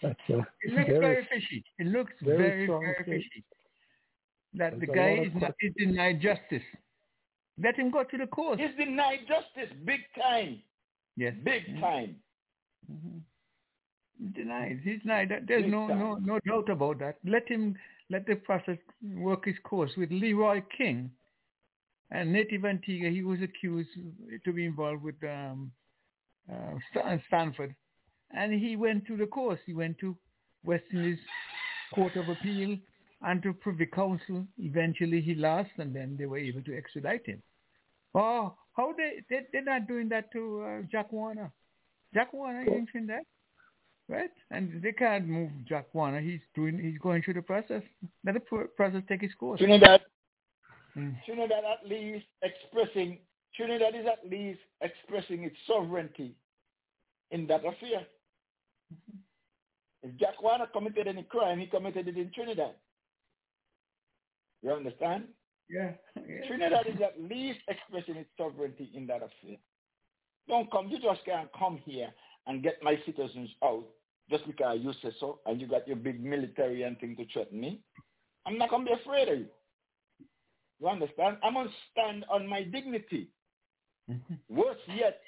That's 0.03 0.15
uh, 0.31 0.39
It 0.63 0.73
looks 0.73 0.89
very, 0.89 1.01
very, 1.01 1.29
fishy. 1.33 1.65
It 1.79 1.87
looks 1.87 2.13
very 2.23 2.39
very, 2.39 2.67
very 2.67 3.05
fishy. 3.05 3.45
That 4.55 4.79
the 4.81 4.87
There's 4.87 4.91
a 4.91 4.95
guy 4.95 5.25
is, 5.25 5.43
not, 5.43 5.55
is 5.61 5.73
denied 5.79 6.21
justice. 6.21 6.63
Let 7.63 7.77
him 7.77 7.91
go 7.91 8.05
to 8.05 8.19
the 8.19 8.27
court. 8.27 8.61
He's 8.61 8.77
denied 8.77 9.21
justice 9.27 9.75
big 9.85 10.01
time. 10.21 10.63
Yes. 11.17 11.35
Big 11.43 11.81
time. 11.81 12.17
He's 14.19 14.35
denied. 14.35 14.81
He's 14.85 15.01
denied. 15.01 15.31
There's 15.47 15.63
Big 15.63 15.73
no, 15.73 15.89
time. 15.89 15.99
no, 15.99 16.19
no 16.23 16.41
doubt 16.47 16.69
about 16.71 16.99
that. 16.99 17.17
Let 17.25 17.49
him, 17.49 17.77
let 18.11 18.27
the 18.27 18.37
process 18.37 18.79
work 19.15 19.47
its 19.47 19.59
course. 19.65 19.91
With 19.97 20.11
Leroy 20.11 20.63
King 20.77 21.11
and 22.11 22.33
Native 22.33 22.65
Antigua, 22.65 23.11
he 23.11 23.23
was 23.23 23.41
accused 23.43 23.89
to 24.45 24.53
be 24.53 24.67
involved 24.67 25.03
with 25.03 25.17
um, 25.25 25.73
uh, 26.53 27.19
Stanford. 27.29 27.75
And 28.33 28.53
he 28.53 28.77
went 28.77 29.07
to 29.07 29.17
the 29.17 29.27
course. 29.27 29.61
He 29.67 29.75
went 29.75 29.99
to 29.99 30.17
West 30.65 30.85
Indies 30.93 31.19
Court 31.95 32.17
of 32.17 32.29
Appeal 32.29 32.77
and 33.23 33.43
to 33.43 33.53
Privy 33.53 33.87
Council. 33.87 34.45
Eventually 34.59 35.21
he 35.21 35.35
lost 35.35 35.71
and 35.79 35.95
then 35.95 36.17
they 36.19 36.27
were 36.27 36.39
able 36.39 36.63
to 36.63 36.77
extradite 36.77 37.27
him. 37.27 37.43
Oh, 38.15 38.55
how 38.73 38.93
they, 38.97 39.23
they, 39.31 39.47
they're 39.53 39.63
not 39.63 39.87
doing 39.87 40.09
that 40.11 40.33
to 40.33 40.63
uh, 40.63 40.83
Jack 40.91 41.13
Warner. 41.13 41.53
Jack 42.15 42.33
Warner, 42.33 42.63
you 42.63 42.87
seen 42.93 43.07
that? 43.07 43.25
Right? 44.09 44.31
And 44.51 44.83
they 44.83 44.93
can't 44.93 45.27
move 45.27 45.51
Jack 45.69 45.87
Warner. 45.93 46.21
He's 46.21 46.41
doing, 46.55 46.79
he's 46.79 46.99
going 46.99 47.23
through 47.23 47.35
the 47.35 47.43
process. 47.43 47.83
Let 48.25 48.35
the 48.35 48.69
process 48.77 49.03
take 49.09 49.23
its 49.23 49.35
course. 49.35 49.59
Trinidad, 49.59 50.01
Mm. 50.97 51.15
Trinidad 51.27 51.63
at 51.65 51.87
least 51.87 52.27
expressing, 52.43 53.19
Trinidad 53.55 53.95
is 53.95 54.07
at 54.07 54.29
least 54.29 54.61
expressing 54.81 55.45
its 55.45 55.57
sovereignty 55.67 56.35
in 57.31 57.47
that 57.49 57.61
affair. 57.61 58.07
If 60.03 60.17
Jack 60.17 60.43
Warner 60.43 60.67
committed 60.67 61.09
any 61.09 61.25
crime, 61.25 61.59
he 61.59 61.67
committed 61.67 62.09
it 62.09 62.17
in 62.17 62.31
Trinidad. 62.33 62.75
You 64.63 64.73
understand? 64.73 65.25
Yeah. 65.69 65.93
yeah. 66.17 66.47
Trinidad 66.47 66.87
is 66.87 67.01
at 67.03 67.21
least 67.21 67.61
expressing 67.69 68.17
its 68.17 68.31
sovereignty 68.37 68.91
in 68.95 69.07
that 69.09 69.17
affair. 69.17 69.57
Don't 70.49 70.71
come, 70.71 70.89
you 70.89 71.01
just 71.01 71.25
can't 71.25 71.49
come 71.59 71.81
here 71.85 72.09
and 72.47 72.63
get 72.63 72.83
my 72.83 72.99
citizens 73.05 73.51
out 73.65 73.85
just 74.31 74.47
because 74.47 74.79
you 74.81 74.93
say 75.03 75.11
so 75.19 75.41
and 75.47 75.61
you 75.61 75.67
got 75.67 75.87
your 75.87 75.97
big 75.97 76.23
military 76.23 76.83
and 76.83 76.99
thing 76.99 77.17
to 77.17 77.27
threaten 77.33 77.61
me. 77.61 77.81
I'm 78.47 78.59
not 78.59 78.71
going 78.71 78.85
to 78.87 78.95
be 78.95 79.01
afraid 79.01 79.29
of 79.29 79.39
you. 79.41 79.47
You 80.81 80.89
understand? 80.89 81.39
I'm 81.43 81.55
going 81.55 81.69
to 81.69 81.75
stand 81.91 82.25
on 82.31 82.47
my 82.47 82.63
dignity. 82.63 83.31
Mm-hmm. 84.11 84.57
Worse 84.57 84.79
yet, 84.95 85.21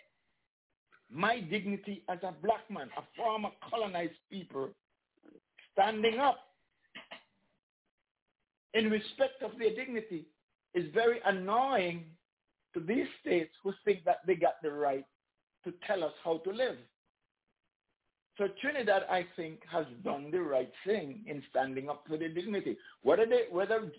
my 1.11 1.41
dignity 1.41 2.03
as 2.09 2.19
a 2.23 2.35
black 2.43 2.71
man, 2.71 2.89
a 2.97 3.03
former 3.17 3.51
colonized 3.71 4.13
people, 4.31 4.69
standing 5.73 6.19
up 6.19 6.39
in 8.75 8.91
respect 8.91 9.43
of 9.43 9.53
their 9.59 9.75
dignity 9.75 10.27
is 10.75 10.85
very 10.93 11.21
annoying 11.25 12.05
to 12.75 12.81
these 12.81 13.07
states 13.21 13.51
who 13.63 13.73
think 13.85 14.05
that 14.05 14.19
they 14.27 14.35
got 14.35 14.61
the 14.63 14.71
right 14.71 15.07
to 15.65 15.73
tell 15.87 16.05
us 16.05 16.13
how 16.23 16.39
to 16.39 16.51
live. 16.51 16.77
So 18.37 18.47
Trinidad, 18.61 19.03
I 19.11 19.27
think, 19.35 19.61
has 19.71 19.85
done 20.05 20.31
the 20.31 20.41
right 20.41 20.71
thing 20.87 21.25
in 21.27 21.43
standing 21.51 21.89
up 21.89 22.05
for 22.09 22.17
their 22.17 22.29
dignity. 22.29 22.77
Whether 23.03 23.27
they, 23.27 23.45
whether 23.51 23.91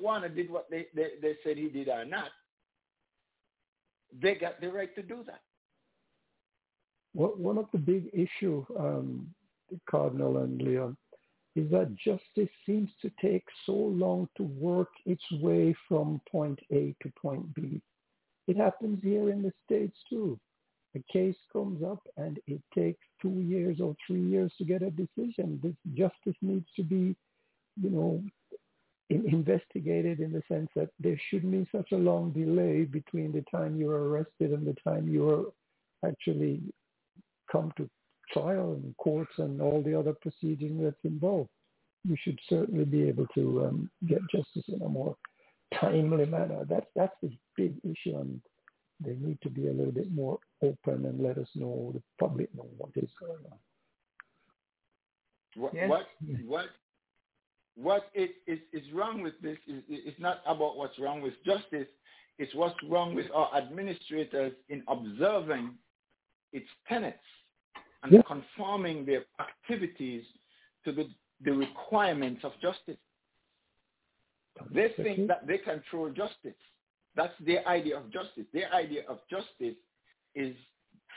Warner 0.00 0.30
did 0.30 0.50
what 0.50 0.70
they, 0.70 0.86
they, 0.94 1.08
they 1.20 1.36
said 1.44 1.58
he 1.58 1.68
did 1.68 1.88
or 1.88 2.06
not, 2.06 2.30
they 4.22 4.36
got 4.36 4.60
the 4.60 4.72
right 4.72 4.94
to 4.94 5.02
do 5.02 5.18
that. 5.26 5.42
One 7.14 7.30
one 7.30 7.58
of 7.58 7.66
the 7.72 7.78
big 7.78 8.10
issue, 8.12 8.64
um, 8.78 9.32
Cardinal 9.88 10.38
and 10.38 10.60
Leon, 10.60 10.96
is 11.56 11.70
that 11.70 11.94
justice 11.96 12.52
seems 12.66 12.90
to 13.02 13.10
take 13.22 13.44
so 13.64 13.72
long 13.72 14.28
to 14.36 14.42
work 14.42 14.90
its 15.06 15.24
way 15.40 15.74
from 15.88 16.20
point 16.30 16.58
A 16.72 16.94
to 17.02 17.12
point 17.20 17.54
B. 17.54 17.80
It 18.46 18.56
happens 18.56 18.98
here 19.02 19.30
in 19.30 19.42
the 19.42 19.52
States 19.64 19.96
too. 20.10 20.38
A 20.96 21.12
case 21.12 21.36
comes 21.52 21.82
up 21.82 22.00
and 22.16 22.38
it 22.46 22.60
takes 22.74 23.00
two 23.20 23.40
years 23.40 23.80
or 23.80 23.96
three 24.06 24.22
years 24.22 24.52
to 24.58 24.64
get 24.64 24.82
a 24.82 24.90
decision. 24.90 25.58
This 25.62 25.74
justice 25.94 26.36
needs 26.40 26.68
to 26.76 26.82
be, 26.84 27.16
you 27.80 27.90
know, 27.90 28.22
in, 29.10 29.28
investigated 29.28 30.20
in 30.20 30.32
the 30.32 30.42
sense 30.46 30.68
that 30.76 30.90
there 31.00 31.20
shouldn't 31.30 31.52
be 31.52 31.66
such 31.72 31.90
a 31.92 31.96
long 31.96 32.30
delay 32.30 32.84
between 32.84 33.32
the 33.32 33.44
time 33.50 33.76
you're 33.76 34.08
arrested 34.08 34.52
and 34.52 34.66
the 34.66 34.76
time 34.84 35.08
you're 35.08 35.46
actually 36.04 36.60
come 37.54 37.72
to 37.76 37.88
trial 38.32 38.72
and 38.72 38.96
courts 38.96 39.32
and 39.38 39.60
all 39.60 39.82
the 39.82 39.98
other 39.98 40.14
proceedings 40.20 40.82
that's 40.82 41.04
involved. 41.04 41.48
We 42.08 42.18
should 42.22 42.38
certainly 42.48 42.84
be 42.84 43.08
able 43.08 43.26
to 43.34 43.66
um, 43.66 43.90
get 44.06 44.18
justice 44.30 44.64
in 44.68 44.82
a 44.82 44.88
more 44.88 45.16
timely 45.80 46.26
manner. 46.26 46.64
That's 46.68 46.86
that's 46.94 47.14
the 47.22 47.30
big 47.56 47.76
issue, 47.82 48.18
and 48.18 48.40
they 49.02 49.14
need 49.14 49.38
to 49.42 49.50
be 49.50 49.68
a 49.68 49.72
little 49.72 49.92
bit 49.92 50.12
more 50.12 50.38
open 50.62 51.06
and 51.06 51.22
let 51.22 51.38
us 51.38 51.48
know, 51.54 51.92
the 51.94 52.02
public 52.20 52.54
know 52.54 52.66
what 52.76 52.90
is 52.96 53.08
going 53.18 53.44
on. 53.50 53.58
What 55.56 55.74
Yes. 55.74 55.88
what 55.88 56.06
what 56.44 56.66
what 57.76 58.10
is, 58.14 58.30
is, 58.46 58.58
is 58.72 58.82
wrong 58.92 59.22
with 59.22 59.34
this 59.40 59.58
is 59.66 59.82
it's 59.88 60.20
not 60.20 60.42
about 60.46 60.76
what's 60.76 60.98
wrong 60.98 61.22
with 61.22 61.34
justice. 61.44 61.88
It's 62.38 62.54
what's 62.54 62.76
wrong 62.88 63.14
with 63.14 63.26
our 63.32 63.54
administrators 63.56 64.52
in 64.68 64.82
observing 64.88 65.70
its 66.52 66.66
tenets 66.88 67.18
and 68.04 68.24
conforming 68.26 69.04
their 69.04 69.24
activities 69.40 70.24
to 70.84 70.92
the, 70.92 71.08
the 71.42 71.52
requirements 71.52 72.42
of 72.44 72.52
justice. 72.60 72.98
They 74.72 74.88
think 75.02 75.28
that 75.28 75.46
they 75.46 75.58
control 75.58 76.10
justice. 76.10 76.54
That's 77.16 77.32
their 77.44 77.66
idea 77.66 77.96
of 77.96 78.12
justice. 78.12 78.44
Their 78.52 78.72
idea 78.72 79.02
of 79.08 79.18
justice 79.30 79.76
is 80.34 80.54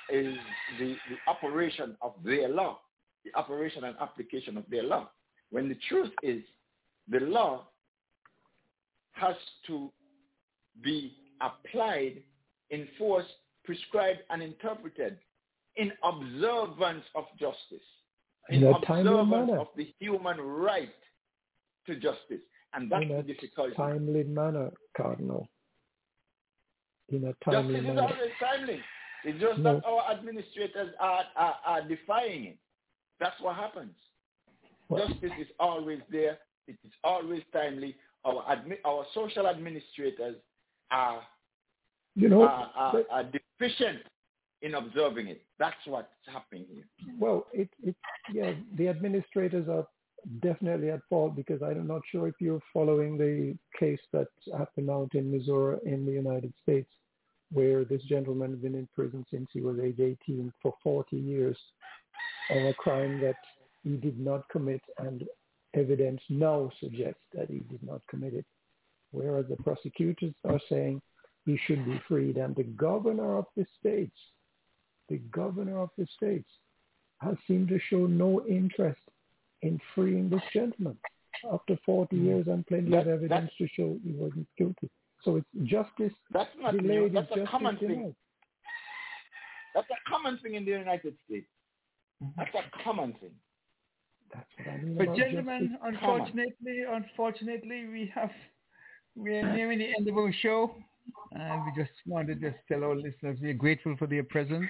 is 0.09 0.35
the, 0.79 0.95
the 1.09 1.29
operation 1.29 1.97
of 2.01 2.13
their 2.23 2.47
law, 2.47 2.79
the 3.25 3.37
operation 3.37 3.83
and 3.83 3.95
application 3.99 4.55
of 4.55 4.63
their 4.69 4.83
law. 4.83 5.09
When 5.51 5.67
the 5.67 5.77
truth 5.89 6.11
is 6.23 6.41
the 7.09 7.19
law 7.19 7.67
has 9.11 9.35
to 9.67 9.91
be 10.81 11.13
applied, 11.41 12.23
enforced, 12.71 13.27
prescribed, 13.65 14.19
and 14.29 14.41
interpreted 14.41 15.17
in 15.77 15.91
observance 16.03 17.03
of 17.15 17.25
justice, 17.39 17.85
In 18.49 18.63
in 18.63 18.73
a 18.73 18.79
timely 18.85 19.11
observance 19.13 19.29
manner. 19.49 19.59
of 19.59 19.67
the 19.75 19.93
human 19.99 20.39
right 20.41 20.89
to 21.85 21.95
justice. 21.95 22.41
And 22.73 22.91
that's 22.91 23.03
in 23.03 23.09
the 23.09 23.17
a 23.19 23.23
difficulty. 23.23 23.75
timely 23.75 24.23
manner, 24.23 24.71
Cardinal. 24.95 25.47
In 27.09 27.23
a 27.25 27.33
timely 27.49 27.75
Justice 27.75 27.91
is 27.91 27.97
always 27.99 28.31
timely. 28.39 28.79
It's 29.23 29.39
just 29.41 29.59
No. 29.59 29.75
that 29.75 29.85
our 29.85 30.11
administrators 30.11 30.93
are, 30.99 31.23
are, 31.35 31.55
are 31.65 31.81
defying 31.87 32.45
it. 32.45 32.57
That's 33.19 33.39
what 33.41 33.55
happens. 33.55 33.95
Well- 34.89 35.07
Justice 35.07 35.31
is 35.39 35.47
always 35.59 35.99
there. 36.11 36.37
It 36.67 36.77
is 36.83 36.91
always 37.03 37.43
timely. 37.53 37.95
Our 38.25 38.43
admi- 38.43 38.79
our 38.83 39.05
social 39.13 39.47
administrators 39.47 40.35
are 40.91 41.21
You 42.15 42.29
know, 42.29 42.41
are, 42.43 42.71
are, 42.75 43.03
are 43.09 43.23
deficient 43.23 43.99
in 44.61 44.75
observing 44.75 45.27
it. 45.27 45.41
That's 45.59 45.75
what's 45.85 46.07
happening 46.25 46.65
here. 46.71 46.83
Well, 47.19 47.47
it, 47.53 47.69
it, 47.83 47.95
yeah, 48.33 48.53
the 48.77 48.87
administrators 48.87 49.67
are 49.69 49.85
definitely 50.41 50.89
at 50.89 51.01
fault 51.09 51.35
because 51.35 51.61
I'm 51.61 51.87
not 51.87 52.01
sure 52.11 52.27
if 52.27 52.35
you're 52.39 52.61
following 52.73 53.17
the 53.17 53.55
case 53.79 53.99
that 54.13 54.27
happened 54.57 54.89
out 54.89 55.13
in 55.13 55.31
Missouri 55.31 55.77
in 55.85 56.05
the 56.05 56.11
United 56.11 56.53
States, 56.63 56.89
where 57.51 57.85
this 57.85 58.01
gentleman 58.03 58.51
has 58.51 58.59
been 58.59 58.75
in 58.75 58.89
prison 58.93 59.25
since 59.31 59.47
he 59.53 59.61
was 59.61 59.79
age 59.79 59.99
18 59.99 60.51
for 60.61 60.73
40 60.83 61.15
years 61.15 61.57
on 62.49 62.65
a 62.67 62.73
crime 62.73 63.21
that 63.21 63.35
he 63.83 63.95
did 63.95 64.19
not 64.19 64.47
commit, 64.49 64.81
and 64.97 65.23
evidence 65.73 66.21
now 66.29 66.69
suggests 66.79 67.21
that 67.33 67.49
he 67.49 67.59
did 67.69 67.81
not 67.83 68.01
commit 68.09 68.33
it. 68.33 68.45
Whereas 69.11 69.45
the 69.49 69.55
prosecutors 69.57 70.33
are 70.43 70.59
saying 70.69 71.01
he 71.45 71.57
should 71.65 71.85
be 71.85 72.01
freed, 72.07 72.37
and 72.37 72.55
the 72.55 72.63
governor 72.63 73.37
of 73.37 73.45
the 73.55 73.65
states, 73.79 74.17
the 75.09 75.17
governor 75.31 75.79
of 75.79 75.89
the 75.97 76.07
states, 76.15 76.49
has 77.19 77.35
seemed 77.47 77.69
to 77.69 77.79
show 77.89 78.05
no 78.05 78.45
interest 78.45 79.01
in 79.61 79.79
freeing 79.95 80.29
this 80.29 80.41
gentleman 80.53 80.97
after 81.51 81.77
40 81.85 82.15
hmm. 82.15 82.25
years 82.25 82.47
and 82.47 82.65
plenty 82.67 82.91
That- 82.91 83.01
of 83.01 83.07
evidence 83.07 83.51
to 83.57 83.67
show 83.67 83.97
he 84.03 84.11
wasn't 84.11 84.47
guilty. 84.57 84.89
So 85.23 85.37
it's 85.37 85.47
justice 85.63 86.13
That's 86.31 86.49
not 86.59 86.77
delayed 86.77 87.07
is 87.07 87.13
That's 87.13 87.31
a 87.31 87.35
justice 87.35 87.49
common 87.49 87.77
thing. 87.77 87.87
denied. 87.89 88.15
That's 89.73 89.87
a 89.89 90.09
common 90.09 90.37
thing 90.39 90.55
in 90.55 90.65
the 90.65 90.71
United 90.71 91.15
States. 91.25 91.47
Hmm. 92.21 92.29
That's 92.37 92.55
a 92.55 92.83
common 92.83 93.13
thing. 93.13 93.31
That's 94.33 94.47
what 94.57 94.67
I 94.73 94.77
mean 94.77 94.97
But 94.97 95.15
gentlemen, 95.15 95.69
justice. 95.69 95.99
unfortunately, 96.01 96.83
unfortunately, 96.89 97.87
we 97.87 98.11
have 98.13 98.31
we're 99.15 99.51
nearing 99.55 99.79
the 99.79 99.87
end 99.97 100.07
of 100.07 100.15
our 100.15 100.31
show, 100.31 100.75
and 101.31 101.65
we 101.65 101.71
just 101.81 101.93
wanted 102.05 102.39
to 102.39 102.51
just 102.51 102.61
tell 102.67 102.83
our 102.83 102.95
listeners 102.95 103.39
we're 103.41 103.53
grateful 103.53 103.95
for 103.97 104.05
their 104.05 104.23
presence. 104.23 104.69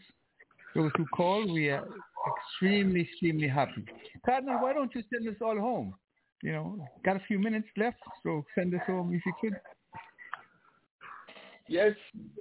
Those 0.78 0.92
who 0.96 1.08
call, 1.08 1.52
we 1.52 1.70
are 1.70 1.84
extremely, 2.28 3.02
extremely 3.02 3.48
happy. 3.48 3.84
Cardinal, 4.24 4.62
why 4.62 4.74
don't 4.74 4.94
you 4.94 5.02
send 5.12 5.28
us 5.28 5.34
all 5.42 5.58
home? 5.58 5.96
You 6.44 6.52
know, 6.52 6.88
got 7.04 7.16
a 7.16 7.22
few 7.28 7.40
minutes 7.40 7.68
left, 7.78 7.98
so 8.22 8.46
send 8.54 8.76
us 8.76 8.82
home 8.86 9.12
if 9.12 9.26
you 9.26 9.34
could. 9.42 9.60
Yes, 11.68 11.94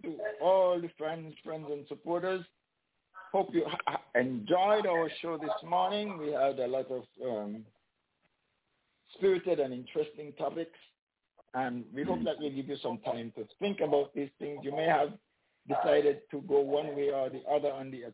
to 0.02 0.16
all 0.42 0.78
the 0.78 0.90
friends, 0.98 1.32
friends 1.42 1.64
and 1.70 1.86
supporters. 1.88 2.44
Hope 3.32 3.54
you 3.54 3.64
enjoyed 4.14 4.86
our 4.86 5.10
show 5.22 5.38
this 5.38 5.48
morning. 5.66 6.18
We 6.18 6.32
had 6.32 6.58
a 6.58 6.66
lot 6.66 6.90
of 6.90 7.04
um, 7.26 7.64
spirited 9.14 9.60
and 9.60 9.72
interesting 9.72 10.34
topics, 10.36 10.78
and 11.54 11.84
we 11.94 12.04
hope 12.04 12.22
that 12.24 12.38
will 12.38 12.50
give 12.50 12.68
you 12.68 12.76
some 12.82 12.98
time 12.98 13.32
to 13.36 13.46
think 13.60 13.80
about 13.80 14.14
these 14.14 14.30
things. 14.38 14.60
You 14.62 14.72
may 14.72 14.84
have 14.84 15.14
decided 15.66 16.18
to 16.32 16.42
go 16.42 16.60
one 16.60 16.94
way 16.94 17.10
or 17.10 17.30
the 17.30 17.42
other 17.50 17.72
on 17.72 17.90
the, 17.90 18.04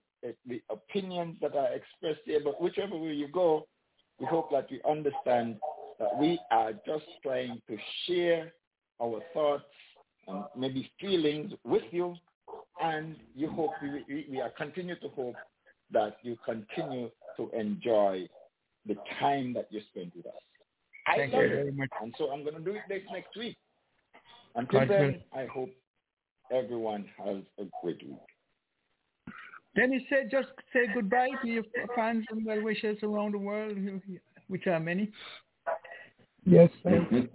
the 0.46 0.62
opinions 0.70 1.36
that 1.40 1.54
are 1.56 1.68
expressed 1.72 2.20
here, 2.24 2.40
but 2.42 2.60
whichever 2.60 2.96
way 2.96 3.12
you 3.12 3.28
go, 3.28 3.66
we 4.18 4.26
hope 4.26 4.50
that 4.52 4.70
you 4.70 4.80
understand 4.88 5.56
that 5.98 6.16
we 6.18 6.38
are 6.50 6.72
just 6.86 7.04
trying 7.22 7.60
to 7.68 7.76
share 8.06 8.52
our 9.02 9.20
thoughts 9.34 9.64
and 10.28 10.44
maybe 10.56 10.90
feelings 11.00 11.52
with 11.64 11.82
you, 11.90 12.14
and 12.82 13.16
you 13.34 13.50
hope 13.50 13.70
we, 13.82 14.26
we, 14.30 14.40
are 14.40 14.50
continue 14.50 14.94
to 15.00 15.08
hope 15.08 15.34
that 15.92 16.16
you 16.22 16.36
continue 16.44 17.10
to 17.36 17.50
enjoy 17.50 18.28
the 18.86 18.96
time 19.20 19.52
that 19.54 19.66
you 19.70 19.80
spend 19.90 20.12
with 20.16 20.26
us. 20.26 20.32
I 21.06 21.16
Thank 21.16 21.32
love 21.32 21.42
you 21.42 21.48
very 21.48 21.72
much. 21.72 21.90
and 22.00 22.14
so 22.16 22.30
I'm 22.30 22.42
going 22.42 22.54
to 22.54 22.60
do 22.60 22.72
it 22.72 22.82
next 22.88 23.10
next 23.12 23.36
week. 23.36 23.56
Until 24.54 24.86
then. 24.86 25.20
I 25.34 25.46
hope 25.46 25.70
everyone 26.52 27.06
has 27.18 27.38
a 27.58 27.64
great 27.82 28.02
week. 28.06 28.18
Dennis 29.74 30.02
said, 30.08 30.30
just 30.30 30.48
say 30.72 30.86
goodbye 30.92 31.30
to 31.42 31.48
your 31.48 31.64
fans 31.96 32.26
and 32.30 32.44
well 32.44 32.62
wishers 32.62 32.98
around 33.02 33.32
the 33.32 33.38
world, 33.38 33.78
which 34.48 34.66
are 34.66 34.80
many. 34.80 35.10
Yes, 36.44 36.70
thank 36.82 37.10
you. 37.10 37.28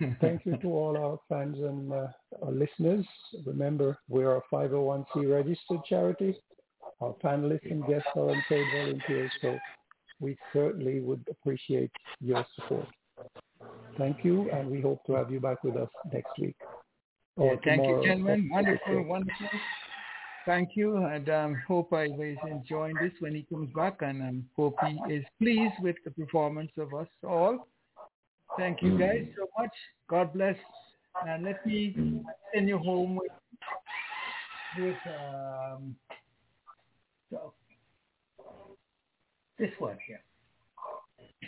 Thank 0.20 0.46
you 0.46 0.56
to 0.56 0.68
all 0.68 0.96
our 0.96 1.18
fans 1.28 1.58
and 1.58 1.92
uh, 1.92 2.06
our 2.42 2.52
listeners. 2.52 3.06
Remember, 3.44 3.98
we 4.08 4.24
are 4.24 4.38
a 4.38 4.42
501c 4.52 5.30
registered 5.30 5.84
charity. 5.86 6.34
Our 7.02 7.14
panelists 7.22 7.70
and 7.70 7.86
guests 7.86 8.08
are 8.16 8.30
unpaid 8.30 8.64
volunteers, 8.72 9.30
so 9.42 9.58
we 10.20 10.38
certainly 10.54 11.00
would 11.00 11.22
appreciate 11.30 11.90
your 12.20 12.46
support. 12.54 12.86
Thank 13.98 14.24
you, 14.24 14.50
and 14.50 14.70
we 14.70 14.80
hope 14.80 15.04
to 15.04 15.12
have 15.12 15.30
you 15.30 15.38
back 15.38 15.62
with 15.62 15.76
us 15.76 15.90
next 16.10 16.32
week. 16.40 16.56
Yeah, 17.36 17.44
or 17.44 17.60
thank 17.64 17.82
you, 17.82 17.88
tomorrow. 17.88 18.04
gentlemen. 18.04 18.48
Wonderful, 18.50 19.02
wonderful. 19.04 19.48
Thank 20.46 20.70
you, 20.74 20.96
and 20.98 21.28
um, 21.30 21.62
hope 21.66 21.92
I 21.92 22.08
was 22.08 22.36
enjoying 22.46 22.96
this 23.00 23.12
when 23.20 23.34
he 23.34 23.46
comes 23.50 23.70
back, 23.74 24.02
and 24.02 24.20
um, 24.20 24.44
hope 24.56 24.76
he 24.86 25.14
is 25.14 25.24
pleased 25.40 25.74
with 25.80 25.96
the 26.04 26.10
performance 26.10 26.70
of 26.76 26.92
us 26.92 27.08
all. 27.26 27.66
Thank 28.58 28.82
you, 28.82 28.98
guys, 28.98 29.26
so 29.36 29.48
much. 29.58 29.72
God 30.08 30.34
bless, 30.34 30.56
and 31.26 31.44
let 31.44 31.64
me 31.66 32.22
send 32.52 32.68
you 32.68 32.78
home 32.78 33.16
with 33.16 33.32
with 34.78 34.96
um, 35.06 35.96
so, 37.30 37.54
this 39.58 39.70
one 39.78 39.96
here. 40.06 40.20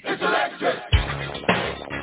You 0.05 2.03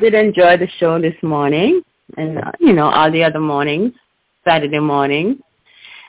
did 0.00 0.14
enjoy 0.14 0.56
the 0.56 0.68
show 0.78 1.00
this 1.00 1.14
morning 1.22 1.82
and, 2.16 2.38
uh, 2.38 2.52
you 2.58 2.72
know, 2.72 2.88
all 2.90 3.10
the 3.10 3.22
other 3.22 3.40
mornings, 3.40 3.92
Saturday 4.46 4.78
morning. 4.78 5.38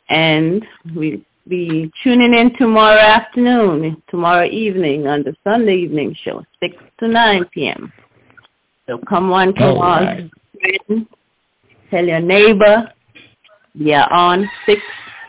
And 0.10 0.66
we'll 0.96 1.20
be 1.48 1.92
tuning 2.04 2.34
in 2.34 2.56
tomorrow 2.58 3.00
afternoon, 3.00 4.02
tomorrow 4.10 4.46
evening 4.46 5.08
on 5.08 5.24
the 5.24 5.36
Sunday 5.44 5.76
evening 5.78 6.16
show, 6.24 6.44
6 6.62 6.76
to 7.00 7.08
9 7.08 7.46
p.m. 7.54 7.92
So 8.88 8.98
come 9.08 9.32
on, 9.32 9.54
come 9.54 9.78
All 9.78 9.82
on. 9.82 10.06
right. 10.06 10.32
friend. 10.88 11.08
Tell 11.90 12.06
your 12.06 12.20
neighbor. 12.20 12.92
We 13.78 13.94
are 13.94 14.12
on 14.12 14.50
6 14.66 14.82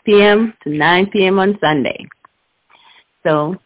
p.m. 0.05 0.55
to 0.63 0.71
9 0.71 1.11
p.m. 1.11 1.39
on 1.39 1.59
Sunday. 1.61 2.07
So 3.23 3.57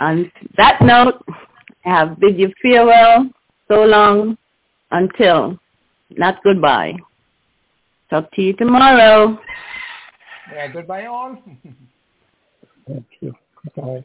on 0.00 0.30
that 0.56 0.80
note, 0.82 1.22
I 1.84 1.88
have 1.88 2.20
bid 2.20 2.38
you 2.38 2.52
farewell 2.62 3.30
so 3.70 3.84
long 3.84 4.36
until, 4.90 5.58
not 6.10 6.42
goodbye. 6.42 6.94
Talk 8.10 8.30
to 8.32 8.42
you 8.42 8.52
tomorrow. 8.54 9.38
Yeah, 10.52 10.66
goodbye 10.68 11.06
all. 11.06 11.36
Thank 12.88 13.06
you. 13.20 13.34
Bye. 13.76 14.04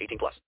18 0.00 0.18
plus. 0.18 0.34